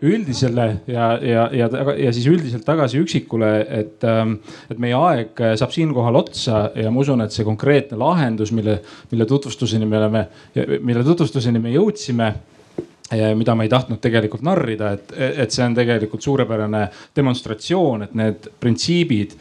üldisele 0.02 0.66
ja, 0.89 1.10
ja, 1.22 1.48
ja, 1.52 1.68
ja 1.98 2.12
siis 2.12 2.28
üldiselt 2.31 2.64
tagasi 2.64 3.01
üksikule, 3.02 3.51
et, 3.81 4.05
ähm, 4.09 4.39
et 4.72 4.81
meie 4.81 4.97
aeg 4.97 5.43
saab 5.60 5.74
siinkohal 5.74 6.16
otsa 6.22 6.70
ja 6.78 6.93
ma 6.93 7.02
usun, 7.02 7.20
et 7.24 7.35
see 7.35 7.44
konkreetne 7.47 7.98
lahendus, 8.01 8.55
mille, 8.56 8.78
mille 9.12 9.27
tutvustuseni 9.28 9.89
me 9.89 10.01
oleme, 10.01 10.24
mille 10.81 11.05
tutvustuseni 11.05 11.60
me 11.62 11.74
jõudsime 11.74 12.32
mida 13.10 13.54
ma 13.58 13.64
ei 13.66 13.70
tahtnud 13.70 13.98
tegelikult 14.02 14.42
narrida, 14.46 14.92
et, 14.94 15.12
et 15.42 15.50
see 15.50 15.64
on 15.66 15.74
tegelikult 15.74 16.22
suurepärane 16.22 16.84
demonstratsioon, 17.16 18.06
et 18.06 18.14
need 18.18 18.46
printsiibid, 18.62 19.34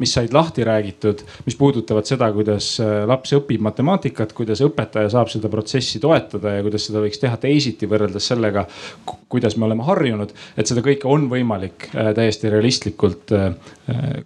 mis 0.00 0.12
said 0.12 0.34
lahti 0.36 0.66
räägitud, 0.66 1.24
mis 1.46 1.56
puudutavad 1.56 2.08
seda, 2.08 2.28
kuidas 2.36 2.74
laps 3.08 3.32
õpib 3.38 3.64
matemaatikat, 3.64 4.34
kuidas 4.36 4.60
õpetaja 4.66 5.12
saab 5.16 5.32
seda 5.32 5.48
protsessi 5.52 6.02
toetada 6.02 6.58
ja 6.58 6.64
kuidas 6.66 6.88
seda 6.90 7.00
võiks 7.04 7.22
teha 7.22 7.40
teisiti 7.40 7.88
võrreldes 7.88 8.28
sellega, 8.32 8.66
kuidas 9.32 9.56
me 9.56 9.68
oleme 9.70 9.86
harjunud. 9.88 10.34
et 10.56 10.68
seda 10.68 10.84
kõike 10.84 11.08
on 11.08 11.28
võimalik 11.30 11.88
täiesti 11.92 12.52
realistlikult 12.52 13.32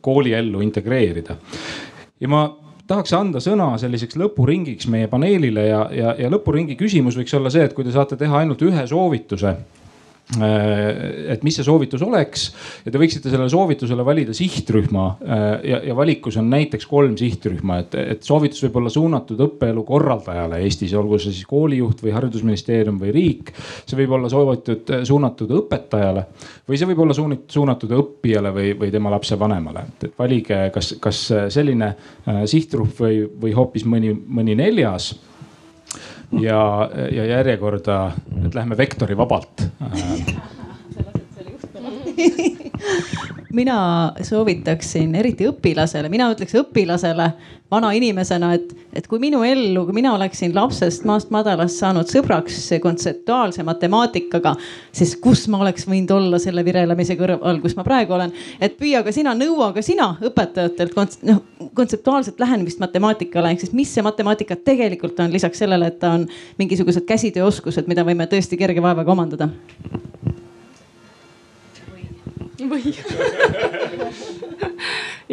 kooliellu 0.03 0.63
integreerida. 0.65 1.37
ja 2.21 2.29
ma 2.29 2.49
tahaks 2.89 3.13
anda 3.17 3.41
sõna 3.45 3.71
selliseks 3.81 4.17
lõpuringiks 4.19 4.89
meie 4.91 5.09
paneelile 5.13 5.67
ja, 5.69 5.83
ja, 5.93 6.15
ja 6.19 6.31
lõpuringi 6.33 6.77
küsimus 6.79 7.19
võiks 7.19 7.35
olla 7.37 7.53
see, 7.53 7.67
et 7.69 7.75
kui 7.77 7.87
te 7.87 7.93
saate 7.95 8.17
teha 8.17 8.41
ainult 8.43 8.63
ühe 8.65 8.87
soovituse 8.89 9.55
et 10.37 11.45
mis 11.47 11.57
see 11.57 11.65
soovitus 11.65 12.03
oleks? 12.05 12.43
Ja 12.85 12.93
te 12.93 13.01
võiksite 13.01 13.31
sellele 13.31 13.49
soovitusele 13.49 14.05
valida 14.05 14.35
sihtrühma 14.37 15.05
äh, 15.25 15.45
ja, 15.71 15.79
ja 15.89 15.95
valikus 15.97 16.37
on 16.37 16.51
näiteks 16.53 16.85
kolm 16.91 17.15
sihtrühma, 17.17 17.79
et, 17.81 17.97
et 18.17 18.27
soovitus 18.29 18.61
võib 18.67 18.77
olla 18.83 18.93
suunatud 18.93 19.41
õppeelu 19.47 19.85
korraldajale 19.89 20.61
Eestis, 20.67 20.93
olgu 20.99 21.17
see 21.23 21.33
siis 21.33 21.49
koolijuht 21.49 22.03
või 22.05 22.13
haridusministeerium 22.13 23.01
või 23.01 23.15
riik. 23.17 23.55
see 23.87 23.97
võib 24.03 24.13
olla 24.19 24.29
soovitud, 24.33 24.93
suunatud 25.09 25.55
õpetajale 25.63 26.27
või 26.69 26.81
see 26.81 26.91
võib 26.93 27.03
olla 27.07 27.17
suunatud 27.17 27.97
õppijale 28.03 28.53
või, 28.53 28.75
või 28.85 28.93
tema 28.93 29.15
lapsevanemale, 29.17 29.87
et, 29.89 30.13
valige, 30.19 30.61
kas, 30.75 30.93
kas 31.01 31.25
selline 31.57 31.95
äh, 31.95 32.45
sihtrühm 32.45 32.93
või, 33.01 33.25
või 33.47 33.57
hoopis 33.57 33.89
mõni, 33.89 34.13
mõni 34.13 34.59
neljas. 34.61 35.15
Ja, 36.29 36.61
ja 37.09 37.25
järjekorda, 37.25 37.95
et 38.45 38.53
lähme 38.53 38.77
vektori 38.77 39.17
vabalt 39.17 39.63
mina 43.59 44.13
soovitaksin 44.23 45.15
eriti 45.15 45.47
õpilasele, 45.49 46.11
mina 46.13 46.29
ütleks 46.33 46.55
õpilasele 46.59 47.31
vana 47.71 47.91
inimesena, 47.97 48.53
et, 48.57 48.73
et 48.97 49.07
kui 49.09 49.21
minu 49.21 49.43
ellu, 49.45 49.85
kui 49.87 49.97
mina 49.97 50.15
oleksin 50.17 50.55
lapsest 50.57 51.05
maast 51.09 51.33
madalast 51.35 51.81
saanud 51.81 52.09
sõbraks 52.11 52.61
kontseptuaalse 52.83 53.65
matemaatikaga, 53.67 54.55
siis 54.93 55.15
kus 55.21 55.47
ma 55.53 55.61
oleks 55.65 55.89
võinud 55.89 56.13
olla 56.17 56.41
selle 56.43 56.65
virelemise 56.65 57.17
kõrval, 57.19 57.61
kus 57.65 57.77
ma 57.77 57.85
praegu 57.87 58.17
olen. 58.17 58.33
et 58.61 58.77
püüa 58.81 59.03
ka 59.05 59.13
sina, 59.15 59.35
nõua 59.37 59.73
ka 59.77 59.85
sina 59.85 60.15
õpetajatelt 60.25 60.97
noh 61.29 61.43
kontseptuaalset 61.75 62.41
lähenemist 62.41 62.81
matemaatikale, 62.83 63.53
ehk 63.53 63.65
siis 63.65 63.75
mis 63.77 63.93
see 63.95 64.05
matemaatika 64.05 64.57
tegelikult 64.57 65.21
on, 65.21 65.33
lisaks 65.33 65.61
sellele, 65.65 65.93
et 65.93 65.99
ta 66.01 66.15
on 66.17 66.29
mingisugused 66.59 67.07
käsitööoskused, 67.09 67.89
mida 67.91 68.07
võime 68.07 68.27
tõesti 68.31 68.59
kerge 68.61 68.83
vaevaga 68.83 69.13
omandada 69.13 69.51
või 72.67 72.91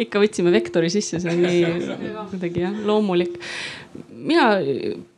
ikka 0.04 0.20
võtsime 0.22 0.52
vektori 0.54 0.90
sisse, 0.92 1.18
see 1.22 1.32
on 1.32 1.40
nii 1.42 1.60
kuidagi 2.32 2.58
jah 2.66 2.74
loomulik. 2.86 3.34
Mina 4.26 4.46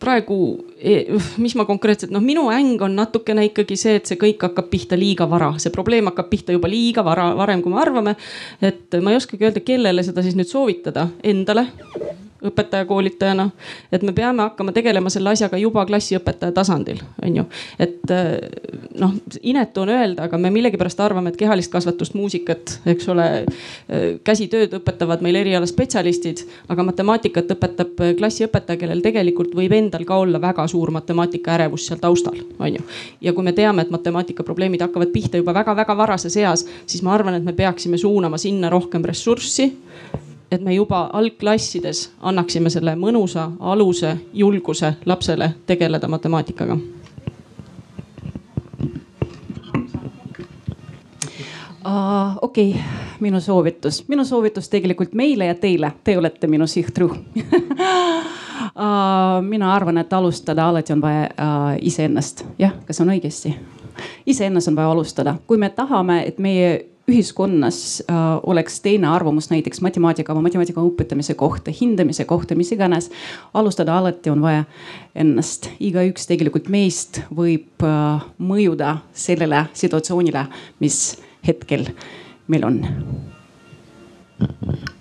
praegu, 0.02 0.38
e, 0.78 1.18
mis 1.42 1.56
ma 1.58 1.66
konkreetselt, 1.68 2.12
noh, 2.14 2.22
minu 2.24 2.48
äng 2.54 2.80
on 2.84 2.96
natukene 2.98 3.48
ikkagi 3.48 3.78
see, 3.80 3.96
et 3.98 4.10
see 4.10 4.20
kõik 4.20 4.46
hakkab 4.48 4.70
pihta 4.72 4.98
liiga 4.98 5.28
vara, 5.30 5.54
see 5.62 5.74
probleem 5.74 6.10
hakkab 6.10 6.30
pihta 6.30 6.56
juba 6.56 6.70
liiga 6.70 7.04
vara, 7.06 7.30
varem 7.38 7.64
kui 7.64 7.72
me 7.72 7.82
arvame. 7.82 8.16
et 8.62 9.00
ma 9.02 9.12
ei 9.12 9.20
oskagi 9.20 9.48
öelda, 9.48 9.64
kellele 9.64 10.04
seda 10.06 10.24
siis 10.24 10.38
nüüd 10.38 10.50
soovitada, 10.50 11.08
endale 11.24 11.68
õpetaja 12.44 12.86
koolitajana. 12.86 13.50
et 13.92 14.02
me 14.02 14.12
peame 14.12 14.42
hakkama 14.42 14.72
tegelema 14.72 15.10
selle 15.10 15.32
asjaga 15.32 15.58
juba 15.58 15.84
klassiõpetaja 15.86 16.52
tasandil, 16.54 17.00
on 17.22 17.36
ju. 17.36 17.44
et 17.78 18.10
eh, 18.14 18.38
noh, 19.00 19.14
inetu 19.42 19.82
on 19.82 19.92
öelda, 19.94 20.28
aga 20.28 20.38
me 20.38 20.50
millegipärast 20.54 21.00
arvame, 21.02 21.32
et 21.32 21.40
kehalist 21.40 21.72
kasvatust, 21.72 22.14
muusikat, 22.18 22.78
eks 22.94 23.08
ole, 23.08 23.28
eh, 23.88 24.06
käsitööd 24.24 24.78
õpetavad 24.78 25.24
meil 25.24 25.40
erialaspetsialistid, 25.42 26.44
aga 26.68 26.86
matemaatikat 26.86 27.50
õpetab 27.56 28.04
klassiõpetaja, 28.20 28.80
kellel 28.98 29.04
tegelikult 29.04 29.54
võib 29.54 29.72
endal 29.72 30.04
ka 30.04 30.16
olla 30.18 30.40
väga 30.40 30.66
suur 30.68 30.90
matemaatika 30.90 31.54
ärevus 31.54 31.86
seal 31.86 31.98
taustal, 32.00 32.38
on 32.58 32.74
ju. 32.74 32.82
ja 33.20 33.32
kui 33.32 33.44
me 33.44 33.52
teame, 33.52 33.82
et 33.82 33.90
matemaatika 33.90 34.42
probleemid 34.42 34.82
hakkavad 34.82 35.12
pihta 35.12 35.36
juba 35.36 35.54
väga-väga 35.54 35.96
varases 35.96 36.36
eas, 36.36 36.66
siis 36.86 37.02
ma 37.02 37.14
arvan, 37.14 37.34
et 37.34 37.44
me 37.44 37.52
peaksime 37.52 37.98
suunama 37.98 38.38
sinna 38.38 38.70
rohkem 38.70 39.04
ressurssi 39.04 39.72
et 40.50 40.62
me 40.62 40.74
juba 40.74 41.10
algklassides 41.12 42.10
annaksime 42.20 42.70
selle 42.70 42.94
mõnusa 42.96 43.50
aluse, 43.60 44.16
julguse 44.32 44.94
lapsele 45.06 45.54
tegeleda 45.66 46.08
matemaatikaga 46.08 46.78
Uh, 51.88 52.36
okei 52.42 52.70
okay., 52.70 52.82
minu 53.20 53.40
soovitus, 53.40 54.02
minu 54.08 54.24
soovitus 54.24 54.68
tegelikult 54.68 55.14
meile 55.16 55.46
ja 55.46 55.54
teile, 55.54 55.92
te 56.04 56.18
olete 56.18 56.46
minu 56.46 56.66
sihtrühm 56.66 57.14
mina 59.42 59.72
arvan, 59.74 59.98
et 59.98 60.12
alustada 60.12 60.68
alati 60.68 60.92
on 60.92 61.02
vaja 61.02 61.26
uh, 61.30 61.72
iseennast, 61.80 62.44
jah, 62.58 62.74
kas 62.86 63.00
on 63.04 63.12
õigesti? 63.14 63.54
iseennast 64.26 64.68
on 64.68 64.76
vaja 64.76 64.90
alustada, 64.90 65.34
kui 65.46 65.58
me 65.58 65.70
tahame, 65.74 66.22
et 66.26 66.38
meie 66.38 66.70
ühiskonnas 67.08 68.02
äh, 68.10 68.16
oleks 68.42 68.80
teine 68.80 69.08
arvamus 69.08 69.50
näiteks 69.50 69.80
matemaatika 69.80 70.34
või 70.36 70.42
matemaatika 70.48 70.84
õpetamise 70.84 71.34
kohta, 71.34 71.72
hindamise 71.80 72.24
kohta, 72.28 72.54
mis 72.54 72.72
iganes. 72.72 73.10
alustada 73.54 73.98
alati 73.98 74.30
on 74.30 74.42
vaja 74.44 74.64
ennast, 75.14 75.70
igaüks 75.80 76.28
tegelikult 76.28 76.68
meist 76.68 77.22
võib 77.34 77.86
äh, 77.86 78.28
mõjuda 78.38 78.98
sellele 79.12 79.66
situatsioonile, 79.72 80.46
mis 80.84 81.18
hetkel 81.46 81.88
meil 82.48 82.64
on 82.68 82.82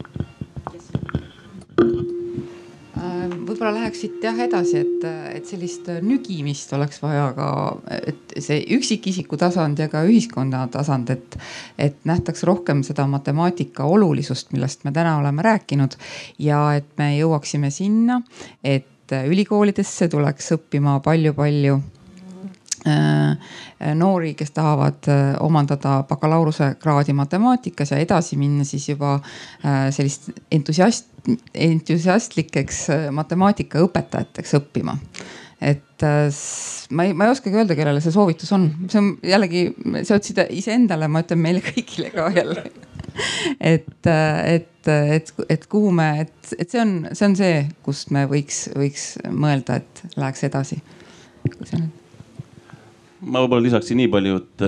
võib-olla 3.29 3.73
läheks 3.75 4.01
siit 4.03 4.23
jah 4.23 4.37
edasi, 4.43 4.81
et, 4.83 5.05
et 5.37 5.49
sellist 5.49 5.89
nügimist 6.03 6.71
oleks 6.77 7.01
vaja 7.03 7.29
ka, 7.37 7.49
et 7.97 8.35
see 8.43 8.61
üksikisiku 8.77 9.39
tasand 9.39 9.79
ja 9.81 9.89
ka 9.91 10.03
ühiskonna 10.07 10.65
tasand, 10.73 11.11
et, 11.13 11.37
et 11.77 11.99
nähtaks 12.07 12.45
rohkem 12.47 12.83
seda 12.87 13.07
matemaatika 13.09 13.87
olulisust, 13.87 14.53
millest 14.55 14.85
me 14.87 14.93
täna 14.95 15.17
oleme 15.21 15.45
rääkinud 15.45 15.97
ja 16.43 16.63
et 16.77 16.89
me 17.01 17.13
jõuaksime 17.17 17.71
sinna, 17.73 18.21
et 18.63 19.15
ülikoolidesse 19.27 20.09
tuleks 20.11 20.51
õppima 20.57 20.97
palju-palju 21.05 21.79
noori, 23.95 24.33
kes 24.37 24.51
tahavad 24.51 25.07
äh, 25.09 25.35
omandada 25.39 26.03
bakalaureusekraadi 26.09 27.13
matemaatikas 27.13 27.91
ja 27.91 27.97
edasi 27.97 28.37
minna 28.37 28.63
siis 28.63 28.89
juba 28.89 29.15
äh, 29.15 29.87
sellist 29.91 30.29
entusiast, 30.51 31.09
entusiastlikeks 31.53 32.89
äh, 32.89 33.09
matemaatikaõpetajateks 33.11 34.55
õppima. 34.59 34.97
Et 35.61 36.05
äh, 36.05 36.29
ma 36.89 37.07
ei, 37.07 37.13
ma 37.17 37.27
ei 37.27 37.33
oskagi 37.33 37.57
öelda, 37.57 37.77
kellele 37.77 38.01
see 38.03 38.13
soovitus 38.13 38.51
on, 38.55 38.69
see 38.91 39.01
on 39.01 39.11
jällegi, 39.25 39.63
sa 40.03 40.19
ütlesid 40.19 40.43
iseendale, 40.53 41.09
ma 41.09 41.23
ütlen 41.25 41.41
meile 41.41 41.63
kõigile 41.69 42.13
ka 42.13 42.29
jälle. 42.35 42.67
Et, 43.59 44.05
äh, 44.05 44.41
et, 44.53 44.89
et, 44.93 45.31
et 45.49 45.69
kuhu 45.69 45.91
me, 45.91 46.11
et, 46.25 46.51
et 46.57 46.69
see 46.69 46.81
on, 46.83 46.97
see 47.11 47.31
on 47.31 47.37
see, 47.39 47.61
kust 47.85 48.13
me 48.13 48.27
võiks, 48.29 48.67
võiks 48.77 49.15
mõelda, 49.33 49.81
et 49.81 50.19
läheks 50.19 50.45
edasi. 50.47 50.83
Ma 53.21 53.41
võib-olla 53.43 53.65
lisaksin 53.65 53.97
nii 54.01 54.11
palju, 54.13 54.41
et 54.41 54.65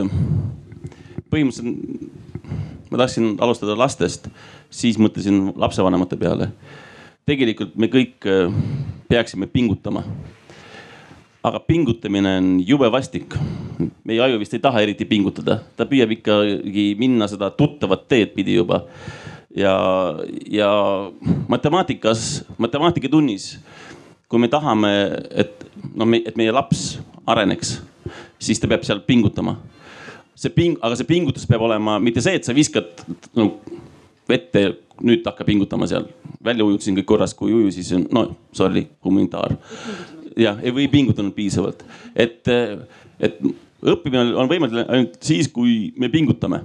põhimõtteliselt 1.29 2.17
ma 2.89 2.97
tahtsin 2.97 3.35
alustada 3.37 3.75
lastest 3.77 4.29
siis 4.69 4.97
mõtlesin 5.01 5.53
lapsevanemate 5.57 6.17
peale. 6.17 6.51
tegelikult 7.25 7.75
me 7.77 7.87
kõik 7.87 8.25
äh, 8.25 8.53
peaksime 9.09 9.47
pingutama. 9.47 10.03
aga 11.43 11.59
pingutamine 11.59 12.37
on 12.37 12.59
jube 12.67 12.91
vastik. 12.91 13.35
meie 14.03 14.21
aju 14.21 14.39
vist 14.39 14.53
ei 14.53 14.59
taha 14.59 14.81
eriti 14.81 15.05
pingutada, 15.05 15.59
ta 15.75 15.85
püüab 15.85 16.11
ikkagi 16.11 16.95
minna 16.99 17.27
seda 17.27 17.49
tuttavat 17.49 18.07
teed 18.07 18.33
pidi 18.33 18.55
juba. 18.55 18.85
ja, 19.55 20.15
ja 20.45 20.69
matemaatikas, 21.47 22.45
matemaatikatunnis, 22.57 23.59
kui 24.29 24.39
me 24.39 24.47
tahame, 24.47 24.91
et 25.31 25.65
noh, 25.95 26.07
et 26.13 26.35
meie 26.37 26.51
laps 26.51 26.99
areneks, 27.25 27.79
siis 28.39 28.59
ta 28.59 28.69
peab 28.71 28.85
seal 28.87 29.03
pingutama 29.07 29.57
see 30.39 30.51
ping-, 30.55 30.77
aga 30.81 30.97
see 30.97 31.07
pingutus 31.07 31.47
peab 31.49 31.63
olema 31.67 31.97
mitte 32.01 32.23
see, 32.23 32.37
et 32.39 32.47
sa 32.47 32.55
viskad 32.55 33.03
no, 33.37 33.51
vette, 34.29 34.63
nüüd 35.03 35.25
hakka 35.27 35.47
pingutama 35.47 35.87
seal. 35.89 36.07
välja 36.43 36.63
ujutasin 36.63 36.95
kõik 36.99 37.07
korras, 37.09 37.33
kui 37.35 37.51
ei 37.51 37.57
uju, 37.57 37.71
siis 37.75 37.89
on 37.97 38.05
no 38.15 38.25
sorry, 38.55 38.85
humanitaar. 39.03 39.57
jah, 40.39 40.61
ei 40.63 40.71
või 40.75 40.87
pingutanud 40.91 41.35
piisavalt, 41.35 41.83
et, 42.15 42.47
et 43.19 43.41
õppimine 43.83 44.35
on 44.39 44.47
võimalik 44.51 44.87
ainult 44.87 45.19
siis, 45.23 45.51
kui 45.51 45.91
me 45.99 46.11
pingutame. 46.13 46.61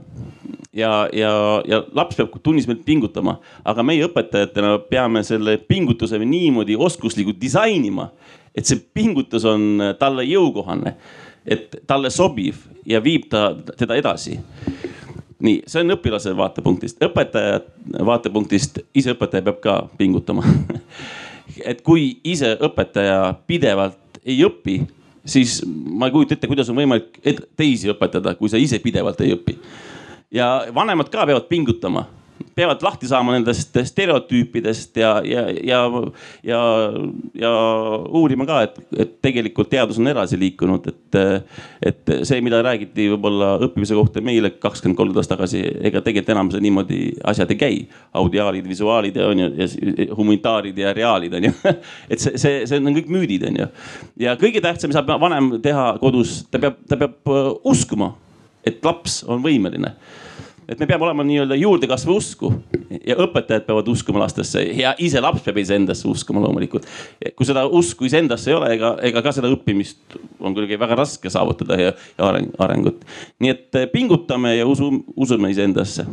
ja, 0.74 1.08
ja, 1.14 1.34
ja 1.66 1.82
laps 1.94 2.20
peab 2.20 2.38
tunnis 2.42 2.68
meil 2.70 2.82
pingutama, 2.86 3.40
aga 3.64 3.86
meie 3.86 4.06
õpetajatena 4.06 4.76
peame 4.90 5.24
selle 5.26 5.58
pingutuse 5.58 6.18
niimoodi 6.22 6.78
oskuslikult 6.78 7.42
disainima, 7.42 8.12
et 8.54 8.70
see 8.70 8.78
pingutus 8.78 9.42
on 9.50 9.94
talle 9.98 10.22
jõukohane 10.30 10.94
et 11.46 11.76
talle 11.86 12.10
sobiv 12.10 12.64
ja 12.86 13.00
viib 13.04 13.28
ta 13.30 13.50
teda 13.76 13.96
edasi. 14.00 14.38
Nii, 15.44 15.60
see 15.68 15.82
on 15.82 15.92
õpilase 15.92 16.32
vaatepunktist, 16.36 17.02
õpetaja 17.04 17.60
vaatepunktist, 18.06 18.80
ise 18.96 19.12
õpetaja 19.12 19.44
peab 19.44 19.60
ka 19.64 19.76
pingutama. 19.98 20.44
Et 21.70 21.82
kui 21.84 22.14
ise 22.24 22.54
õpetaja 22.64 23.34
pidevalt 23.46 24.22
ei 24.24 24.38
õpi, 24.46 24.78
siis 25.28 25.58
ma 25.66 26.08
ei 26.08 26.14
kujuta 26.14 26.38
ette, 26.38 26.48
kuidas 26.48 26.70
on 26.72 26.78
võimalik 26.78 27.18
teisi 27.58 27.90
õpetada, 27.92 28.32
kui 28.38 28.48
sa 28.48 28.60
ise 28.60 28.80
pidevalt 28.80 29.20
ei 29.20 29.34
õpi. 29.36 29.58
ja 30.34 30.64
vanemad 30.74 31.12
ka 31.12 31.26
peavad 31.26 31.44
pingutama 31.48 32.06
peavad 32.54 32.82
lahti 32.82 33.08
saama 33.10 33.34
nendest 33.34 33.76
stereotüüpidest 33.88 34.96
ja, 34.98 35.10
ja, 35.26 35.44
ja, 35.50 35.80
ja, 36.46 36.60
ja 37.38 37.52
uurima 38.14 38.46
ka, 38.46 38.60
et, 38.66 38.78
et 38.98 39.12
tegelikult 39.22 39.70
teadus 39.70 39.98
on 40.02 40.10
edasi 40.10 40.38
liikunud, 40.38 40.86
et, 40.90 41.18
et 41.90 42.12
see, 42.26 42.40
mida 42.44 42.60
räägiti 42.64 43.08
võib-olla 43.12 43.54
õppimise 43.66 43.98
kohta 43.98 44.22
meile 44.24 44.52
kakskümmend, 44.54 44.98
kolmkümmend 44.98 45.22
aastat 45.22 45.36
tagasi, 45.36 45.62
ega 45.90 46.02
tegelikult 46.02 46.34
enam 46.34 46.50
see 46.54 46.64
niimoodi 46.64 47.00
asjad 47.32 47.54
ei 47.54 47.60
käi. 47.60 47.78
audiaalid, 48.14 48.66
visuaalid 48.68 49.16
on 49.22 49.44
ju, 49.44 49.50
ja 49.58 50.10
humanitaarid 50.16 50.78
ja 50.78 50.92
reaalid 50.94 51.34
on 51.34 51.48
ju 51.48 51.54
et 52.12 52.20
see, 52.20 52.38
see, 52.38 52.64
see 52.70 52.78
on 52.78 52.94
kõik 52.94 53.10
müüdid, 53.10 53.46
on 53.50 53.62
ju. 53.64 53.70
ja 54.26 54.36
kõige 54.40 54.62
tähtsam 54.64 54.94
saab 54.94 55.10
vanem 55.20 55.56
teha 55.62 55.94
kodus, 56.02 56.42
ta 56.50 56.62
peab, 56.62 56.78
ta 56.88 56.98
peab 57.00 57.34
uskuma, 57.66 58.12
et 58.66 58.78
laps 58.86 59.22
on 59.26 59.42
võimeline 59.44 59.94
et 60.68 60.80
me 60.80 60.86
peame 60.86 61.04
olema 61.04 61.24
nii-öelda 61.26 61.56
juurdekasvu 61.58 62.16
usku 62.16 62.52
ja 63.06 63.16
õpetajad 63.20 63.66
peavad 63.66 63.88
uskuma 63.90 64.22
lastesse 64.24 64.62
ja 64.78 64.94
ise 64.98 65.20
laps 65.20 65.44
peab 65.44 65.58
iseendasse 65.60 66.08
uskuma 66.08 66.42
loomulikult. 66.44 66.86
kui 67.36 67.46
seda 67.46 67.66
usku 67.66 68.08
iseendasse 68.08 68.50
ei 68.50 68.56
ole, 68.56 68.70
ega, 68.76 68.94
ega 69.10 69.22
ka 69.24 69.34
seda 69.36 69.50
õppimist 69.52 70.18
on 70.40 70.56
kuidagi 70.56 70.78
väga 70.80 70.98
raske 71.02 71.30
saavutada 71.30 71.80
ja, 71.80 71.92
ja 72.18 72.30
areng, 72.30 72.54
arengut. 72.58 73.04
nii 73.40 73.52
et 73.52 73.80
eh, 73.80 73.88
pingutame 73.92 74.56
ja 74.56 74.66
usu, 74.66 74.90
usume 75.16 75.50
iseendasse. 75.54 76.06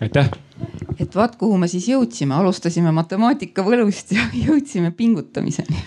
aitäh 0.00 0.30
et 0.98 1.14
vaat 1.14 1.36
kuhu 1.38 1.58
me 1.58 1.68
siis 1.70 1.86
jõudsime, 1.92 2.34
alustasime 2.34 2.92
matemaatika 2.92 3.62
võlust 3.66 4.12
ja 4.16 4.26
jõudsime 4.46 4.90
pingutamiseni 4.96 5.84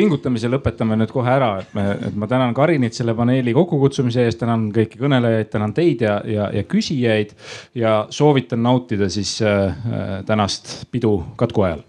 pingutamise 0.00 0.50
lõpetame 0.50 0.98
nüüd 1.00 1.12
kohe 1.12 1.32
ära, 1.32 1.52
et 1.62 1.74
me, 1.76 1.86
et 2.08 2.16
ma 2.18 2.28
tänan 2.30 2.54
Karinit 2.56 2.96
selle 2.96 3.14
paneeli 3.18 3.54
kokkukutsumise 3.56 4.26
eest, 4.26 4.40
tänan 4.42 4.68
kõiki 4.74 5.00
kõnelejaid, 5.00 5.52
tänan 5.52 5.76
teid 5.76 6.04
ja, 6.06 6.18
ja, 6.24 6.48
ja 6.54 6.64
küsijaid 6.68 7.36
ja 7.78 7.96
soovitan 8.14 8.64
nautida 8.64 9.10
siis 9.12 9.36
äh, 9.44 9.74
tänast 10.28 10.88
pidu 10.92 11.18
katku 11.40 11.68
ajal 11.68 11.84